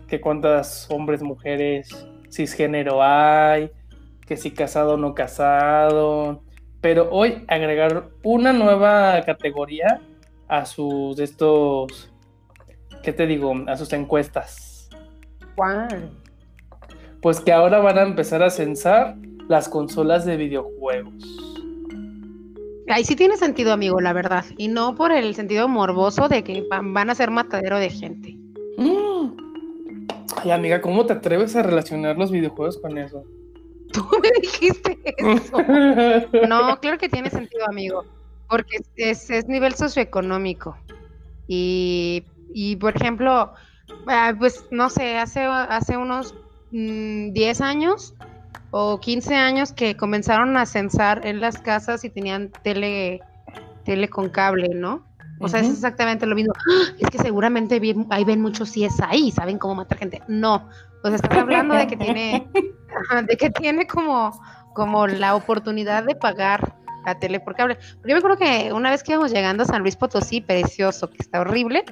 que 0.09 0.19
cuántas 0.19 0.85
hombres, 0.91 1.23
mujeres, 1.23 2.05
cisgénero 2.29 3.01
hay, 3.01 3.71
que 4.25 4.37
si 4.37 4.51
casado 4.51 4.93
o 4.93 4.97
no 4.97 5.13
casado. 5.13 6.41
Pero 6.81 7.09
hoy 7.11 7.43
agregaron 7.47 8.11
una 8.23 8.53
nueva 8.53 9.21
categoría 9.25 10.01
a 10.47 10.65
sus 10.65 11.19
estos, 11.19 12.11
¿qué 13.03 13.11
te 13.11 13.25
digo? 13.25 13.53
A 13.67 13.77
sus 13.77 13.91
encuestas. 13.93 14.89
¿Cuál? 15.55 16.11
Pues 17.21 17.39
que 17.39 17.51
ahora 17.51 17.79
van 17.79 17.97
a 17.97 18.03
empezar 18.03 18.43
a 18.43 18.49
censar 18.49 19.15
las 19.47 19.67
consolas 19.67 20.25
de 20.25 20.37
videojuegos. 20.37 21.45
Ahí 22.87 23.03
sí 23.03 23.15
tiene 23.15 23.35
sentido, 23.37 23.73
amigo, 23.73 23.99
la 23.99 24.13
verdad. 24.13 24.45
Y 24.57 24.67
no 24.67 24.93
por 24.95 25.11
el 25.11 25.33
sentido 25.33 25.67
morboso 25.67 26.27
de 26.29 26.43
que 26.43 26.67
van 26.69 26.93
van 26.93 27.09
a 27.09 27.15
ser 27.15 27.31
matadero 27.31 27.79
de 27.79 27.89
gente. 27.89 28.37
Mm. 28.77 29.35
Ay, 30.43 30.51
amiga, 30.51 30.81
¿cómo 30.81 31.05
te 31.05 31.13
atreves 31.13 31.55
a 31.55 31.63
relacionar 31.63 32.17
los 32.17 32.29
videojuegos 32.29 32.77
con 32.77 32.97
eso? 32.99 33.23
Tú 33.95 34.07
me 34.21 34.29
dijiste 34.41 34.99
eso. 35.17 35.57
No, 36.47 36.77
claro 36.79 36.97
que 36.97 37.09
tiene 37.09 37.29
sentido, 37.29 37.65
amigo. 37.67 38.03
Porque 38.47 38.77
es, 38.77 38.89
es- 38.95 39.29
es 39.29 39.47
nivel 39.47 39.73
socioeconómico. 39.75 40.77
Y, 41.47 42.25
y, 42.53 42.75
por 42.75 42.95
ejemplo, 42.95 43.53
ah, 44.07 44.33
pues 44.37 44.65
no 44.71 44.89
sé, 44.89 45.17
hace, 45.17 45.41
hace 45.45 45.97
unos 45.97 46.33
mm, 46.71 47.31
10 47.33 47.61
años 47.61 48.13
o 48.71 48.99
15 48.99 49.35
años 49.35 49.71
que 49.73 49.95
comenzaron 49.95 50.57
a 50.57 50.65
censar 50.65 51.25
en 51.25 51.39
las 51.39 51.57
casas 51.59 52.03
y 52.03 52.09
tenían 52.09 52.51
tele, 52.63 53.21
tele 53.85 54.09
con 54.09 54.29
cable, 54.29 54.69
¿no? 54.73 55.05
O 55.39 55.47
sea, 55.49 55.59
es 55.59 55.69
exactamente 55.69 56.25
lo 56.25 56.33
mismo. 56.35 56.53
¡Ah! 56.57 56.93
Es 56.99 57.09
que 57.09 57.17
seguramente 57.17 57.79
vi- 57.79 57.95
ahí 58.09 58.23
ven 58.23 58.41
muchos 58.41 58.69
CSI, 58.71 59.31
saben 59.31 59.57
cómo 59.57 59.75
matar 59.75 59.97
gente. 59.97 60.21
No, 60.27 60.69
pues 61.05 61.21
estás 61.21 61.37
hablando 61.37 61.75
de 61.75 61.85
que 61.85 61.95
tiene, 61.97 62.47
de 63.27 63.37
que 63.37 63.51
tiene 63.51 63.85
como, 63.85 64.31
como 64.73 65.05
la 65.05 65.35
oportunidad 65.35 66.03
de 66.03 66.15
pagar 66.15 66.77
la 67.05 67.19
tele 67.19 67.39
por 67.39 67.53
cable. 67.55 67.75
Porque 67.75 68.09
yo 68.09 68.15
me 68.15 68.17
acuerdo 68.17 68.37
que 68.37 68.73
una 68.73 68.89
vez 68.89 69.03
que 69.03 69.11
íbamos 69.11 69.31
llegando 69.31 69.61
a 69.61 69.65
San 69.67 69.83
Luis 69.83 69.95
Potosí, 69.95 70.41
precioso, 70.41 71.07
que 71.11 71.17
está 71.19 71.41
horrible, 71.41 71.85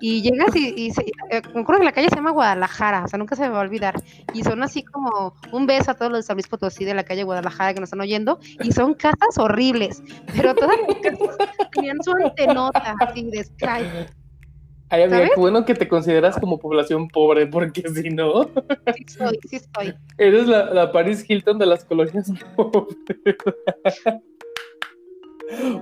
y 0.00 0.22
llegas 0.22 0.54
y, 0.54 0.92
se- 0.92 1.02
eh, 1.30 1.42
me 1.54 1.62
acuerdo 1.62 1.80
que 1.80 1.86
la 1.86 1.90
calle 1.92 2.08
se 2.08 2.14
llama 2.14 2.30
Guadalajara, 2.30 3.02
o 3.04 3.08
sea, 3.08 3.18
nunca 3.18 3.34
se 3.34 3.42
me 3.42 3.48
va 3.48 3.58
a 3.58 3.62
olvidar. 3.62 4.00
Y 4.32 4.44
son 4.44 4.62
así 4.62 4.84
como 4.84 5.34
un 5.50 5.66
beso 5.66 5.90
a 5.90 5.94
todos 5.94 6.12
los 6.12 6.20
de 6.20 6.22
San 6.28 6.36
Luis 6.36 6.46
Potosí 6.46 6.84
de 6.84 6.94
la 6.94 7.02
calle 7.02 7.24
Guadalajara 7.24 7.74
que 7.74 7.80
nos 7.80 7.88
están 7.88 8.00
oyendo, 8.00 8.38
y 8.60 8.70
son 8.70 8.94
casas 8.94 9.38
horribles, 9.38 10.04
pero 10.36 10.54
todas 10.54 10.76
las 10.86 10.98
casas 10.98 11.36
tenían 11.72 12.00
su 12.00 12.12
antenota 12.12 12.94
así 13.00 13.28
de 13.28 13.42
Sky. 13.42 14.06
Ay, 14.92 15.04
amiga, 15.04 15.30
qué 15.34 15.40
bueno 15.40 15.64
que 15.64 15.74
te 15.74 15.88
consideras 15.88 16.38
como 16.38 16.58
población 16.58 17.08
pobre, 17.08 17.46
porque 17.46 17.82
si 17.88 18.10
no, 18.10 18.44
Sí 18.94 19.04
soy, 19.08 19.38
sí 19.48 19.56
estoy. 19.56 19.94
eres 20.18 20.46
la, 20.46 20.66
la 20.66 20.92
Paris 20.92 21.24
Hilton 21.26 21.58
de 21.58 21.64
las 21.64 21.82
colonias 21.86 22.30
pobres. 22.54 22.96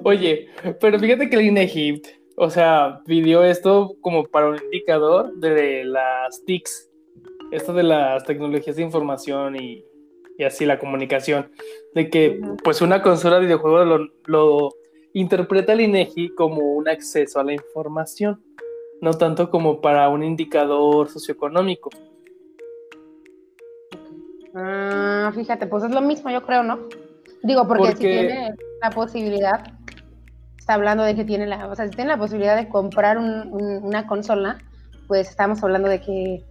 Oye, 0.04 0.48
pero 0.80 0.96
fíjate 1.00 1.28
que 1.28 1.34
el 1.34 1.42
INEGI, 1.42 2.02
o 2.36 2.50
sea, 2.50 3.00
pidió 3.04 3.42
esto 3.42 3.96
como 4.00 4.22
para 4.22 4.48
un 4.48 4.58
indicador 4.62 5.34
de 5.38 5.82
las 5.82 6.44
TICs, 6.44 6.88
esto 7.50 7.72
de 7.72 7.82
las 7.82 8.22
tecnologías 8.22 8.76
de 8.76 8.82
información 8.82 9.56
y, 9.56 9.84
y 10.38 10.44
así 10.44 10.64
la 10.64 10.78
comunicación, 10.78 11.50
de 11.96 12.10
que 12.10 12.40
pues 12.62 12.80
una 12.80 13.02
consola 13.02 13.40
de 13.40 13.46
videojuegos 13.46 13.88
lo, 13.88 14.06
lo 14.26 14.68
interpreta 15.14 15.72
el 15.72 15.80
INEGI 15.80 16.28
como 16.36 16.74
un 16.74 16.88
acceso 16.88 17.40
a 17.40 17.44
la 17.44 17.54
información, 17.54 18.40
no 19.00 19.12
tanto 19.14 19.50
como 19.50 19.80
para 19.80 20.08
un 20.08 20.22
indicador 20.22 21.08
socioeconómico. 21.08 21.90
Ah, 24.54 25.30
fíjate, 25.34 25.66
pues 25.66 25.84
es 25.84 25.90
lo 25.90 26.00
mismo, 26.00 26.30
yo 26.30 26.42
creo, 26.44 26.62
¿no? 26.62 26.80
Digo, 27.42 27.66
porque, 27.66 27.92
si 27.92 27.98
tiene 27.98 28.54
la 28.82 28.90
posibilidad, 28.90 29.62
está 30.58 30.74
hablando 30.74 31.04
de 31.04 31.14
que 31.14 31.24
tiene 31.24 31.46
la, 31.46 31.66
o 31.68 31.74
sea, 31.74 31.86
si 31.86 31.92
tiene 31.94 32.10
la 32.10 32.18
posibilidad 32.18 32.56
de 32.56 32.68
comprar 32.68 33.16
un- 33.18 33.48
un- 33.52 33.82
una 33.84 34.06
consola, 34.06 34.58
pues 35.06 35.28
estamos 35.30 35.62
hablando 35.62 35.88
de 35.88 36.00
que 36.00 36.44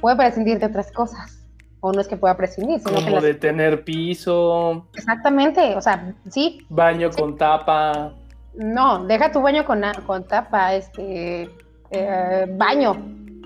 puede 0.00 0.16
prescindir 0.16 0.58
de 0.58 0.66
otras 0.66 0.90
cosas. 0.92 1.38
O 1.84 1.92
no 1.92 2.00
es 2.00 2.06
que 2.06 2.16
pueda 2.16 2.36
prescindir, 2.36 2.78
sino 2.78 2.92
que 2.98 3.02
Como 3.04 3.16
las... 3.16 3.24
de 3.24 3.34
tener 3.34 3.82
piso, 3.82 4.86
Exactamente, 4.94 5.74
o 5.76 5.80
sea, 5.80 6.14
sí, 6.30 6.64
baño 6.68 7.10
con 7.10 7.36
tapa. 7.36 8.12
no, 8.54 9.04
deja 9.04 9.32
tu 9.32 9.40
baño 9.42 9.64
con, 9.64 9.82
con 10.06 10.22
tapa, 10.24 10.74
este, 10.74 11.50
eh, 11.92 12.46
baño, 12.56 12.94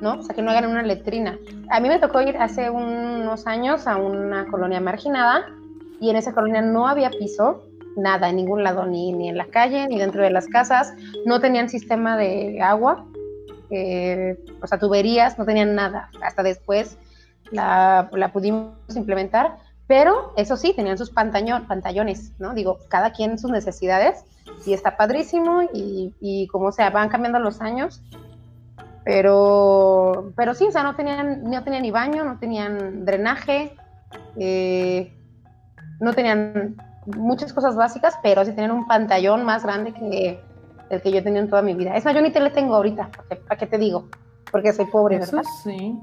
¿no? 0.01 0.21
O 0.21 0.23
sea, 0.23 0.35
que 0.35 0.43
no 0.43 0.51
hagan 0.51 0.71
una 0.71 0.83
letrina. 0.83 1.39
A 1.71 1.81
mí 1.81 1.89
me 1.89 1.99
tocó 1.99 2.21
ir 2.21 2.37
hace 2.37 2.71
unos 2.71 3.47
años 3.47 3.87
a 3.87 3.97
una 3.97 4.47
colonia 4.47 4.81
marginada 4.81 5.47
y 6.01 6.11
en 6.11 6.17
esa 6.17 6.33
colonia 6.33 6.63
no 6.63 6.87
había 6.87 7.11
piso, 7.11 7.65
nada, 7.97 8.29
en 8.29 8.37
ningún 8.37 8.63
lado, 8.63 8.87
ni, 8.87 9.13
ni 9.13 9.29
en 9.29 9.37
la 9.37 9.47
calle, 9.47 9.89
ni 9.89 9.99
dentro 9.99 10.23
de 10.23 10.31
las 10.31 10.47
casas, 10.47 10.95
no 11.25 11.41
tenían 11.41 11.69
sistema 11.69 12.17
de 12.17 12.61
agua, 12.61 13.07
eh, 13.71 14.39
o 14.63 14.67
sea, 14.67 14.79
tuberías, 14.79 15.39
no 15.39 15.45
tenían 15.45 15.75
nada. 15.75 16.11
Hasta 16.23 16.43
después 16.43 16.99
la, 17.51 18.09
la 18.13 18.33
pudimos 18.33 18.75
implementar, 18.95 19.57
pero 19.87 20.35
eso 20.37 20.57
sí, 20.57 20.73
tenían 20.75 20.99
sus 20.99 21.11
pantallones, 21.11 22.33
¿no? 22.39 22.55
Digo, 22.55 22.79
cada 22.89 23.13
quien 23.13 23.39
sus 23.39 23.51
necesidades, 23.51 24.25
y 24.67 24.73
está 24.73 24.97
padrísimo, 24.97 25.63
y, 25.73 26.13
y 26.21 26.49
como 26.49 26.73
sea, 26.73 26.91
van 26.91 27.09
cambiando 27.09 27.39
los 27.39 27.61
años, 27.61 28.03
pero, 29.07 30.33
pero 30.37 30.53
sí, 30.53 30.65
o 30.65 30.73
sea, 30.73 30.83
no 30.83 30.97
tenían, 30.97 31.45
no 31.45 31.63
tenían 31.63 31.83
ni 31.83 31.93
baño, 31.93 32.25
no 32.25 32.41
tenían 32.41 33.05
drenaje, 33.05 33.73
eh, 34.37 35.13
no 36.01 36.13
tenían 36.13 36.75
muchas 37.07 37.53
cosas 37.53 37.77
básicas, 37.77 38.19
pero 38.21 38.45
sí 38.45 38.51
tenían 38.51 38.73
un 38.73 38.89
pantallón 38.89 39.45
más 39.45 39.63
grande 39.63 39.93
que 39.93 40.41
el 40.91 41.01
que 41.03 41.13
yo 41.13 41.23
tenía 41.23 41.41
en 41.41 41.49
toda 41.49 41.63
mi 41.63 41.75
vida. 41.75 41.95
Es 41.95 42.05
más, 42.05 42.17
yo 42.17 42.21
ni 42.21 42.33
tele 42.33 42.51
tengo 42.51 42.75
ahorita, 42.75 43.09
¿para 43.47 43.57
qué 43.57 43.69
te 43.69 43.79
digo? 43.79 44.09
Porque 44.51 44.73
soy 44.73 44.87
pobre, 44.87 45.19
Eso 45.19 45.37
¿verdad? 45.37 45.51
sí. 45.63 45.97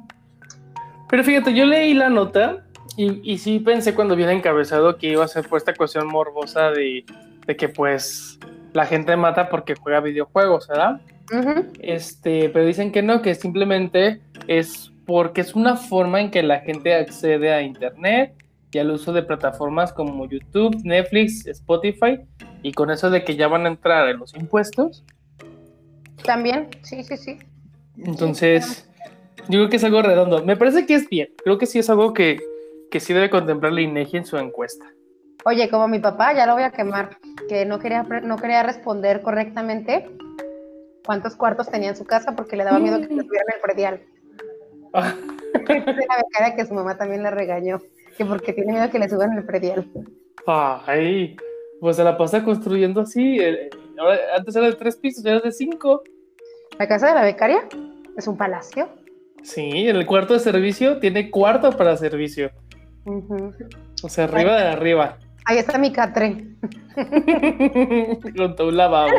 Pero 1.10 1.26
fíjate, 1.26 1.54
yo 1.54 1.66
leí 1.66 1.94
la 1.94 2.10
nota 2.10 2.64
y, 2.96 3.20
y 3.30 3.38
sí 3.38 3.60
pensé 3.60 3.94
cuando 3.94 4.16
vi 4.16 4.24
el 4.24 4.30
encabezado 4.30 4.96
que 4.98 5.08
iba 5.08 5.26
a 5.26 5.28
ser 5.28 5.46
por 5.50 5.58
esta 5.58 5.74
cuestión 5.74 6.08
morbosa 6.08 6.72
de, 6.72 7.04
de 7.46 7.56
que 7.58 7.68
pues 7.68 8.40
la 8.72 8.86
gente 8.86 9.18
mata 9.18 9.50
porque 9.50 9.76
juega 9.76 10.00
videojuegos, 10.00 10.70
¿verdad? 10.70 11.02
Este, 11.80 12.50
pero 12.50 12.66
dicen 12.66 12.92
que 12.92 13.02
no, 13.02 13.22
que 13.22 13.36
simplemente 13.36 14.22
es 14.48 14.92
porque 15.06 15.42
es 15.42 15.56
una 15.56 15.76
forma 15.76 16.22
en 16.22 16.32
que 16.32 16.44
la 16.44 16.60
gente 16.60 16.94
accede 16.94 17.54
a 17.54 17.62
internet 17.62 18.34
y 18.72 18.80
al 18.80 18.92
uso 18.92 19.14
de 19.14 19.24
plataformas 19.24 19.94
como 19.94 20.28
YouTube, 20.28 20.76
Netflix, 20.84 21.46
Spotify, 21.46 22.20
y 22.62 22.72
con 22.72 22.90
eso 22.90 23.10
de 23.10 23.24
que 23.24 23.36
ya 23.36 23.48
van 23.48 23.66
a 23.66 23.70
entrar 23.70 24.08
en 24.10 24.18
los 24.18 24.34
impuestos, 24.36 25.04
También, 26.24 26.70
sí, 26.84 27.04
sí, 27.04 27.18
sí. 27.18 27.38
entonces 27.98 28.90
yo 29.50 29.60
creo 29.60 29.70
que 29.70 29.76
es 29.76 29.84
algo 29.84 30.02
redondo. 30.02 30.44
Me 30.44 30.56
parece 30.56 30.86
que 30.86 30.96
es 30.96 31.10
bien, 31.10 31.30
creo 31.44 31.58
que 31.58 31.66
sí 31.66 31.80
es 31.80 31.90
algo 31.90 32.14
que, 32.14 32.40
que 32.90 33.00
sí 33.00 33.14
debe 33.14 33.30
contemplar 33.30 33.74
la 33.74 33.82
INEGI 33.82 34.18
en 34.18 34.26
su 34.26 34.38
encuesta. 34.38 34.86
Oye, 35.46 35.70
como 35.70 35.90
mi 35.90 36.00
papá, 36.00 36.34
ya 36.34 36.46
lo 36.46 36.54
voy 36.54 36.64
a 36.64 36.72
quemar, 36.72 37.18
que 37.50 37.66
no 37.66 37.78
quería, 37.80 38.04
no 38.04 38.38
quería 38.38 38.64
responder 38.64 39.22
correctamente 39.22 40.10
cuántos 41.06 41.36
cuartos 41.36 41.70
tenía 41.70 41.90
en 41.90 41.96
su 41.96 42.06
casa 42.06 42.36
porque 42.36 42.56
le 42.56 42.64
daba 42.64 42.80
miedo 42.80 42.98
que 43.00 43.08
le 43.14 43.24
tuvieran 43.24 43.48
el 43.56 43.62
predial. 43.62 44.02
Ah, 44.96 45.16
la 45.56 45.64
becaria 45.74 46.56
que 46.56 46.66
su 46.68 46.74
mamá 46.76 46.96
también 46.96 47.24
le 47.24 47.32
regañó, 47.32 47.82
que 48.16 48.26
porque 48.26 48.54
tiene 48.54 48.74
miedo 48.74 48.92
que 48.92 49.00
le 49.00 49.10
suban 49.10 49.36
el 49.36 49.44
predial. 49.44 49.88
Ay, 50.46 51.36
pues 51.80 51.96
se 51.96 52.04
la 52.04 52.16
pasa 52.16 52.44
construyendo 52.44 53.02
así. 53.02 53.40
ahora- 53.98 54.20
antes 54.38 54.56
era 54.56 54.68
de 54.68 54.74
tres 54.74 54.96
pisos, 54.98 55.24
ya 55.24 55.34
es 55.38 55.42
de 55.44 55.52
cinco. 55.52 56.04
La 56.78 56.88
casa 56.88 57.08
de 57.08 57.16
la 57.16 57.24
becaria 57.24 57.68
es 58.16 58.28
un 58.28 58.38
palacio. 58.38 58.88
Sí, 59.42 59.88
el 59.88 60.06
cuarto 60.06 60.34
de 60.36 60.40
servicio 60.40 61.00
tiene 61.00 61.32
cuarto 61.32 61.72
para 61.72 61.98
servicio. 61.98 62.52
O 64.04 64.10
sea, 64.10 64.26
arriba 64.26 64.62
de 64.62 64.68
arriba. 64.68 65.18
Ahí 65.46 65.58
está 65.58 65.78
mi 65.78 65.92
catre. 65.92 66.46
Todo 68.56 68.68
un 68.70 68.78
lavabo. 68.78 69.12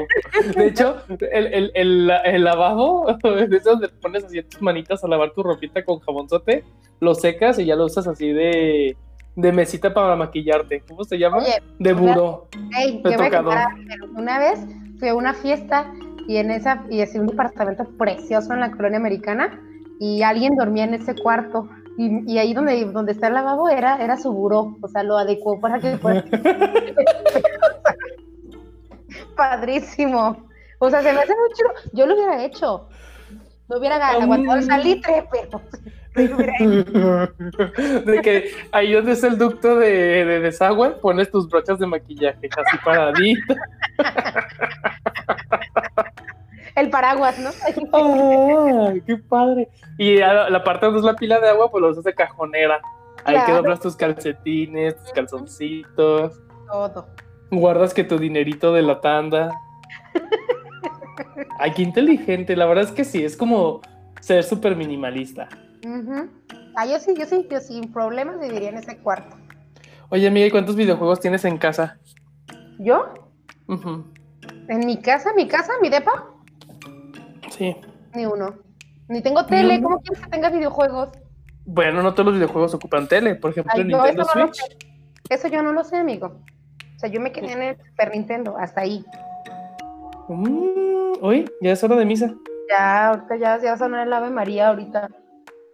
De 0.56 0.66
hecho, 0.68 0.96
el, 1.32 1.46
el, 1.52 1.70
el, 1.74 2.10
el 2.24 2.44
lavabo, 2.44 3.08
es 3.50 3.64
donde 3.64 3.88
pones 4.00 4.24
así 4.24 4.42
tus 4.42 4.62
manitas 4.62 5.02
a 5.04 5.08
lavar 5.08 5.32
tu 5.32 5.42
ropita 5.42 5.84
con 5.84 5.98
jabonzote, 6.00 6.64
lo 7.00 7.14
secas 7.14 7.58
y 7.58 7.66
ya 7.66 7.76
lo 7.76 7.86
usas 7.86 8.06
así 8.06 8.32
de, 8.32 8.96
de 9.36 9.52
mesita 9.52 9.92
para 9.92 10.16
maquillarte. 10.16 10.82
¿Cómo 10.88 11.04
se 11.04 11.18
llama? 11.18 11.38
Oye, 11.38 11.62
de 11.78 11.92
buró. 11.92 12.48
Ey, 12.78 13.00
Me 13.04 13.10
yo 13.12 13.16
voy 13.18 13.26
a 13.26 13.30
tocado. 13.30 13.44
contar 13.44 13.68
algo. 13.90 14.18
una 14.18 14.38
vez 14.38 14.60
fui 14.98 15.08
a 15.08 15.14
una 15.14 15.34
fiesta 15.34 15.92
y 16.28 16.36
en 16.36 16.50
esa 16.50 16.84
y 16.90 17.00
es 17.00 17.14
un 17.16 17.26
departamento 17.26 17.84
precioso 17.98 18.54
en 18.54 18.60
la 18.60 18.70
colonia 18.70 18.98
americana 18.98 19.60
y 20.00 20.22
alguien 20.22 20.54
dormía 20.56 20.84
en 20.84 20.94
ese 20.94 21.14
cuarto 21.14 21.68
y, 21.96 22.32
y 22.32 22.38
ahí 22.38 22.54
donde, 22.54 22.84
donde 22.86 23.12
está 23.12 23.28
el 23.28 23.34
lavabo 23.34 23.68
era, 23.68 24.02
era 24.02 24.16
su 24.16 24.32
buró, 24.32 24.76
o 24.80 24.88
sea, 24.88 25.02
lo 25.02 25.16
adecuó 25.16 25.60
para 25.60 25.78
que 25.78 25.98
fuera 25.98 26.24
padrísimo. 29.36 30.48
O 30.78 30.90
sea, 30.90 31.02
se 31.02 31.12
me 31.12 31.20
hace 31.20 31.34
mucho, 31.34 31.90
yo 31.92 32.06
lo 32.06 32.14
hubiera 32.14 32.44
hecho. 32.44 32.88
No 33.68 33.76
hubiera 33.78 34.08
aguantado 34.08 34.58
el 34.58 34.64
salitre, 34.64 35.28
pero. 35.30 35.60
De 36.14 36.30
que 38.22 38.52
ahí 38.70 38.92
donde 38.92 39.12
está 39.12 39.26
el 39.26 39.36
ducto 39.36 39.76
de, 39.76 40.24
de 40.24 40.40
desagüe, 40.40 40.92
pones 41.00 41.30
tus 41.30 41.48
brochas 41.48 41.80
de 41.80 41.86
maquillaje, 41.86 42.48
así 42.56 42.76
paradito. 42.84 43.54
El 46.74 46.90
paraguas, 46.90 47.38
¿no? 47.38 47.50
¡Ay, 47.92 49.00
qué 49.02 49.16
padre! 49.16 49.68
Y 49.98 50.16
la 50.16 50.62
parte 50.64 50.86
donde 50.86 51.00
es 51.00 51.04
la 51.04 51.14
pila 51.14 51.38
de 51.40 51.48
agua, 51.50 51.70
pues 51.70 51.80
lo 51.82 51.90
usas 51.90 52.04
de 52.04 52.14
cajonera. 52.14 52.80
Ahí 53.24 53.36
que 53.38 53.44
Claro. 53.44 53.54
doblas 53.62 53.80
tus 53.80 53.96
calcetines, 53.96 54.96
tus 54.96 55.12
calzoncitos, 55.12 56.40
Todo. 56.70 57.06
guardas 57.50 57.94
que 57.94 58.04
tu 58.04 58.18
dinerito 58.18 58.72
de 58.72 58.82
la 58.82 59.00
tanda. 59.00 59.50
Ay, 61.58 61.72
qué 61.72 61.82
inteligente. 61.82 62.56
La 62.56 62.66
verdad 62.66 62.84
es 62.84 62.92
que 62.92 63.04
sí, 63.04 63.24
es 63.24 63.36
como 63.36 63.80
ser 64.20 64.42
súper 64.42 64.76
minimalista. 64.76 65.48
Ujú. 65.84 66.28
Ah, 66.76 66.86
yo 66.86 66.98
sí, 66.98 67.14
yo 67.16 67.24
sí, 67.24 67.46
yo 67.48 67.60
sin 67.60 67.92
problemas 67.92 68.40
viviría 68.40 68.70
en 68.70 68.78
ese 68.78 68.98
cuarto. 68.98 69.36
Oye, 70.10 70.26
amiga, 70.26 70.46
¿y 70.46 70.50
cuántos 70.50 70.74
videojuegos 70.76 71.20
tienes 71.20 71.44
en 71.44 71.56
casa? 71.56 71.98
¿Yo? 72.78 73.14
Ujú. 73.68 74.04
¿En 74.68 74.84
mi 74.84 75.00
casa? 75.00 75.30
¿Mi 75.34 75.46
casa? 75.46 75.72
¿Mi 75.80 75.88
depa? 75.88 76.33
Sí. 77.56 77.76
Ni 78.14 78.26
uno. 78.26 78.54
Ni 79.08 79.22
tengo 79.22 79.44
tele. 79.46 79.78
uno? 79.78 79.84
¿Cómo 79.88 80.00
quieres 80.00 80.22
que 80.24 80.30
tenga 80.30 80.50
videojuegos? 80.50 81.10
Bueno, 81.66 82.02
no 82.02 82.12
todos 82.12 82.26
los 82.26 82.34
videojuegos 82.34 82.74
ocupan 82.74 83.08
tele. 83.08 83.34
Por 83.36 83.50
ejemplo, 83.52 83.72
Ay, 83.74 83.82
el 83.82 83.88
no, 83.88 83.96
Nintendo 83.98 84.22
eso 84.22 84.38
no 84.38 84.46
Switch. 84.54 84.76
Eso 85.30 85.48
yo 85.48 85.62
no 85.62 85.72
lo 85.72 85.84
sé, 85.84 85.96
amigo. 85.96 86.26
O 86.96 86.98
sea, 86.98 87.08
yo 87.08 87.20
me 87.20 87.32
quedé 87.32 87.52
en 87.52 87.62
el 87.62 87.76
Super 87.76 88.10
Nintendo, 88.12 88.56
hasta 88.58 88.82
ahí. 88.82 89.04
Mm, 90.28 91.22
Uy, 91.22 91.50
ya 91.60 91.72
es 91.72 91.82
hora 91.84 91.96
de 91.96 92.04
misa. 92.04 92.34
Ya, 92.70 93.08
ahorita 93.10 93.36
ya, 93.36 93.58
ya 93.60 93.68
va 93.70 93.74
a 93.74 93.78
sonar 93.78 94.06
el 94.06 94.12
Ave 94.12 94.30
María 94.30 94.68
ahorita. 94.68 95.08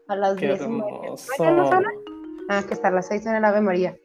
A 0.09 0.17
las 0.17 0.35
Qué 0.37 0.47
10 0.49 0.63
y 0.63 0.69
media. 0.69 0.85
hermoso. 1.05 1.33
¿No, 1.39 1.45
ya 1.45 1.51
no 1.53 1.67
suena? 1.69 1.89
Ah, 2.49 2.63
que 2.67 2.75
hasta 2.75 2.91
las 2.91 3.07
6 3.09 3.27
en 3.27 3.37
el 3.37 3.45
Ave 3.45 3.61
María. 3.61 3.97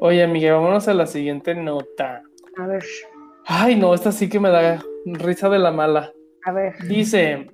Oye, 0.00 0.22
amiga, 0.22 0.54
vámonos 0.54 0.86
a 0.86 0.94
la 0.94 1.06
siguiente 1.06 1.54
nota. 1.54 2.22
A 2.56 2.66
ver, 2.66 2.84
Ay, 3.46 3.76
no, 3.76 3.94
esta 3.94 4.12
sí 4.12 4.28
que 4.28 4.38
me 4.38 4.50
da 4.50 4.80
risa 5.06 5.48
de 5.48 5.58
la 5.58 5.72
mala. 5.72 6.12
A 6.44 6.52
ver. 6.52 6.74
Dice, 6.88 7.50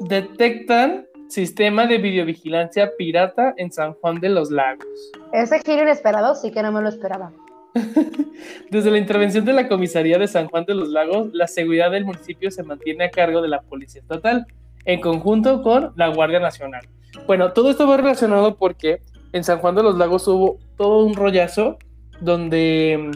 detectan 0.00 1.06
sistema 1.28 1.86
de 1.86 1.98
videovigilancia 1.98 2.92
pirata 2.96 3.52
en 3.56 3.70
San 3.70 3.92
Juan 3.94 4.20
de 4.20 4.30
los 4.30 4.50
Lagos. 4.50 4.86
Ese 5.32 5.58
giro 5.60 5.82
inesperado 5.82 6.34
sí 6.34 6.50
que 6.50 6.62
no 6.62 6.72
me 6.72 6.80
lo 6.80 6.88
esperaba. 6.88 7.32
Desde 8.70 8.90
la 8.90 8.98
intervención 8.98 9.44
de 9.44 9.52
la 9.52 9.68
comisaría 9.68 10.18
de 10.18 10.26
San 10.26 10.48
Juan 10.48 10.64
de 10.64 10.74
los 10.74 10.88
Lagos, 10.88 11.28
la 11.32 11.46
seguridad 11.46 11.90
del 11.90 12.04
municipio 12.06 12.50
se 12.50 12.62
mantiene 12.62 13.04
a 13.04 13.10
cargo 13.10 13.42
de 13.42 13.48
la 13.48 13.60
Policía 13.60 14.00
Estatal, 14.00 14.46
en 14.84 15.00
conjunto 15.00 15.62
con 15.62 15.92
la 15.96 16.08
Guardia 16.08 16.40
Nacional. 16.40 16.88
Bueno, 17.26 17.52
todo 17.52 17.70
esto 17.70 17.86
va 17.86 17.96
relacionado 17.98 18.56
porque 18.56 19.02
en 19.32 19.44
San 19.44 19.58
Juan 19.58 19.74
de 19.74 19.82
los 19.82 19.98
Lagos 19.98 20.26
hubo 20.28 20.58
todo 20.76 21.04
un 21.04 21.14
rollazo 21.14 21.76
donde 22.20 23.10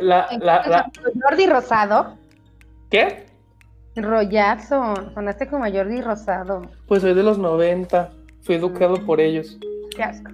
la, 0.00 0.28
la, 0.40 0.66
la- 0.68 0.90
Jordi 1.22 1.46
Rosado. 1.46 2.16
¿Qué? 2.88 3.26
Rollazo. 3.96 4.94
Sonaste 5.14 5.46
como 5.48 5.64
Jordi 5.70 6.00
Rosado. 6.00 6.62
Pues 6.86 7.02
soy 7.02 7.14
de 7.14 7.22
los 7.22 7.38
90, 7.38 8.10
fui 8.42 8.54
educado 8.56 8.96
por 9.04 9.20
ellos. 9.20 9.58
Qué 9.94 10.02
asco. 10.02 10.30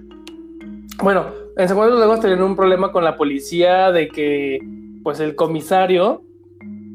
Bueno, 1.02 1.26
en 1.56 1.68
los 1.68 1.98
Lagos 1.98 2.20
tenían 2.20 2.42
un 2.42 2.56
problema 2.56 2.92
con 2.92 3.04
la 3.04 3.16
policía 3.16 3.92
de 3.92 4.08
que 4.08 4.58
pues 5.02 5.20
el 5.20 5.34
comisario 5.34 6.22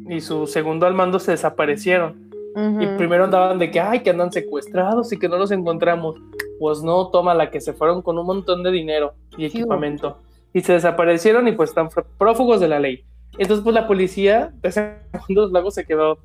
y 0.10 0.22
su 0.22 0.48
segundo 0.48 0.86
al 0.86 0.94
mando 0.94 1.20
se 1.20 1.32
desaparecieron. 1.32 2.30
Y 2.54 2.86
primero 2.98 3.24
andaban 3.24 3.60
de 3.60 3.72
que, 3.72 3.80
ay, 3.80 4.02
que 4.02 4.10
andan 4.10 4.32
secuestrados 4.32 5.14
y 5.14 5.18
que 5.18 5.30
no 5.30 5.38
los 5.38 5.52
encontramos. 5.52 6.20
Pues 6.60 6.84
no, 6.84 7.08
toma 7.08 7.34
la 7.34 7.50
que 7.50 7.62
se 7.62 7.72
fueron 7.72 8.02
con 8.02 8.18
un 8.18 8.26
montón 8.26 8.62
de 8.62 8.72
dinero 8.72 9.14
y 9.38 9.46
equipamiento. 9.46 10.18
Y 10.54 10.60
se 10.62 10.74
desaparecieron 10.74 11.48
y 11.48 11.54
pues 11.54 11.70
están 11.70 11.88
prófugos 12.18 12.60
de 12.60 12.68
la 12.68 12.80
ley. 12.80 13.06
Entonces 13.38 13.64
pues 13.64 13.74
la 13.74 13.88
policía 13.88 14.52
de 14.62 14.98
los 15.30 15.52
Lagos 15.52 15.74
se 15.76 15.86
quedó 15.86 16.20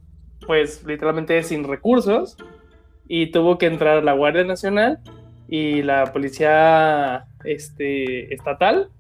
pues 0.47 0.85
literalmente 0.85 1.43
sin 1.43 1.65
recursos 1.65 2.37
y 3.09 3.31
tuvo 3.31 3.59
que 3.59 3.67
entrar 3.67 4.03
la 4.03 4.13
Guardia 4.13 4.45
Nacional 4.45 4.99
y 5.49 5.83
la 5.83 6.13
policía 6.13 7.27
este, 7.45 8.35
estatal 8.35 8.91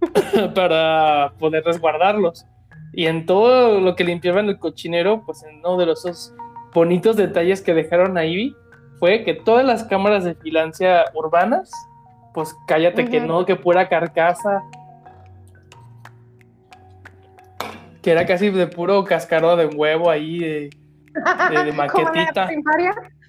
para 0.54 1.32
poder 1.38 1.64
resguardarlos. 1.64 2.44
Y 2.92 3.06
en 3.06 3.26
todo 3.26 3.80
lo 3.80 3.94
que 3.94 4.04
limpiaban 4.04 4.48
el 4.48 4.58
cochinero, 4.58 5.22
pues 5.24 5.42
en 5.44 5.58
uno 5.58 5.76
de 5.76 5.86
los 5.86 6.34
bonitos 6.72 7.16
detalles 7.16 7.62
que 7.62 7.74
dejaron 7.74 8.16
ahí 8.18 8.54
fue 8.98 9.24
que 9.24 9.34
todas 9.34 9.64
las 9.64 9.84
cámaras 9.84 10.24
de 10.24 10.34
vigilancia 10.34 11.04
urbanas, 11.14 11.70
pues 12.34 12.54
cállate 12.66 13.06
que 13.06 13.20
no, 13.20 13.44
que 13.44 13.56
pura 13.56 13.88
carcasa. 13.88 14.62
Que 18.06 18.12
era 18.12 18.24
casi 18.24 18.50
de 18.50 18.68
puro 18.68 19.02
cascarón 19.02 19.58
de 19.58 19.66
huevo 19.66 20.08
ahí, 20.08 20.38
de, 20.38 20.70
maquetita. 21.74 22.48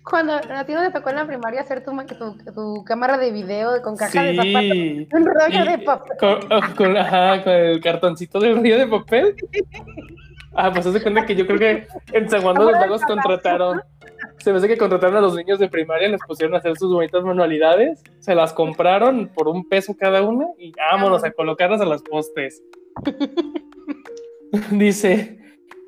cuando 0.08 0.34
a 0.36 0.66
ti 0.66 0.74
no 0.76 0.82
te 0.84 0.92
tocó 0.92 1.10
en 1.10 1.16
la 1.16 1.26
primaria 1.26 1.62
hacer 1.62 1.84
tu, 1.84 1.92
tu, 2.06 2.38
tu 2.54 2.84
cámara 2.86 3.18
de 3.18 3.32
video 3.32 3.82
con 3.82 3.98
caja 3.98 4.22
de 4.22 4.36
zapatos. 4.36 5.20
Un 5.20 5.26
rollo 5.26 5.64
Y- 5.64 5.68
de 5.68 5.78
papel. 5.80 6.18
Con, 6.20 6.76
con- 6.76 6.96
ajá, 6.96 7.44
con 7.44 7.54
el 7.54 7.82
cartoncito 7.82 8.40
del 8.40 8.62
río 8.62 8.78
de 8.78 8.86
papel. 8.86 9.36
Ah, 10.54 10.72
pues 10.72 10.86
se 10.86 11.02
cuenta 11.02 11.26
que 11.26 11.36
yo 11.36 11.48
creo 11.48 11.58
que 11.58 11.88
en 12.14 12.30
San 12.30 12.44
Juan 12.44 12.54
de 12.58 12.64
los 12.66 12.74
Lagos 12.74 13.02
contrataron. 13.02 13.82
Se 14.38 14.52
me 14.52 14.60
hace 14.60 14.68
que 14.68 14.78
contrataron 14.78 15.16
a 15.18 15.22
los 15.22 15.34
niños 15.36 15.58
de 15.58 15.70
primaria, 15.70 16.08
les 16.08 16.22
pusieron 16.22 16.54
a 16.54 16.60
hacer 16.60 16.78
sus 16.78 16.94
bonitas 16.94 17.24
manualidades, 17.24 18.04
se 18.20 18.36
las 18.36 18.54
compraron 18.54 19.28
por 19.34 19.48
un 19.48 19.68
peso 19.68 19.96
cada 20.00 20.22
una 20.22 20.46
y 20.60 20.72
vámonos 20.74 21.24
a 21.24 21.32
colocarlas 21.32 21.82
a 21.82 21.86
las 21.86 22.04
postes. 22.04 22.62
Dice, 24.72 25.38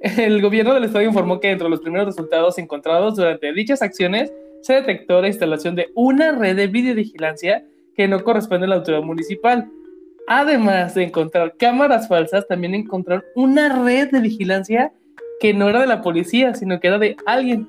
el 0.01 0.41
gobierno 0.41 0.73
del 0.73 0.85
estado 0.85 1.03
informó 1.03 1.39
que 1.39 1.51
entre 1.51 1.69
los 1.69 1.81
primeros 1.81 2.07
resultados 2.07 2.57
encontrados 2.57 3.15
durante 3.15 3.53
dichas 3.53 3.81
acciones 3.81 4.31
se 4.61 4.73
detectó 4.73 5.21
la 5.21 5.27
instalación 5.27 5.75
de 5.75 5.89
una 5.95 6.31
red 6.33 6.55
de 6.55 6.67
videovigilancia 6.67 7.65
que 7.95 8.07
no 8.07 8.23
corresponde 8.23 8.65
a 8.65 8.69
la 8.69 8.75
autoridad 8.75 9.03
municipal. 9.03 9.69
Además 10.27 10.95
de 10.95 11.03
encontrar 11.03 11.55
cámaras 11.57 12.07
falsas, 12.07 12.47
también 12.47 12.75
encontraron 12.75 13.23
una 13.35 13.83
red 13.83 14.11
de 14.11 14.21
vigilancia 14.21 14.93
que 15.39 15.53
no 15.53 15.69
era 15.69 15.81
de 15.81 15.87
la 15.87 16.01
policía, 16.01 16.53
sino 16.53 16.79
que 16.79 16.87
era 16.87 16.99
de 16.99 17.15
alguien. 17.25 17.67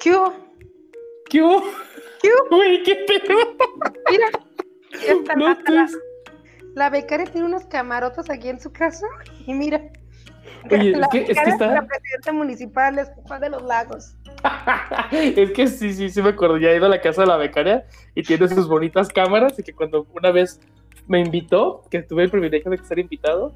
¿Qué 0.00 0.10
hubo? 0.10 0.32
¿Qué 1.30 1.42
hubo? 1.42 1.62
¿Qué 2.20 2.28
hubo? 2.28 2.48
Güey, 2.56 2.82
qué 2.82 2.96
pedo. 3.06 3.38
Mira. 4.10 4.26
ya 4.92 5.12
está 5.12 5.34
No, 5.34 5.56
la, 5.66 5.88
la 6.74 6.90
becaria 6.90 7.26
tiene 7.26 7.46
unos 7.46 7.64
camarotos 7.66 8.28
aquí 8.30 8.48
en 8.48 8.60
su 8.60 8.72
casa 8.72 9.06
y 9.46 9.54
mira. 9.54 9.90
Oye, 10.70 10.90
es 10.92 10.98
la 10.98 11.08
que- 11.08 11.18
es 11.22 11.26
que 11.40 11.50
está- 11.50 11.66
La 11.74 11.86
presidenta 11.86 12.32
municipal 12.32 12.98
es 12.98 13.10
Juan 13.24 13.40
de 13.40 13.50
los 13.50 13.62
Lagos. 13.62 14.16
es 15.12 15.50
que 15.52 15.66
sí, 15.68 15.92
sí, 15.92 16.10
sí 16.10 16.22
me 16.22 16.30
acuerdo. 16.30 16.56
Ya 16.58 16.70
he 16.70 16.76
ido 16.76 16.86
a 16.86 16.88
la 16.88 17.00
casa 17.00 17.22
de 17.22 17.26
la 17.28 17.36
becaria 17.36 17.84
y 18.14 18.22
tiene 18.22 18.48
sus 18.48 18.68
bonitas 18.68 19.08
cámaras. 19.08 19.58
Y 19.58 19.62
que 19.62 19.72
cuando 19.74 20.06
una 20.14 20.30
vez 20.30 20.60
me 21.06 21.20
invitó, 21.20 21.82
que 21.90 22.02
tuve 22.02 22.24
el 22.24 22.30
privilegio 22.30 22.70
de 22.70 22.78
ser 22.78 22.98
invitado, 22.98 23.52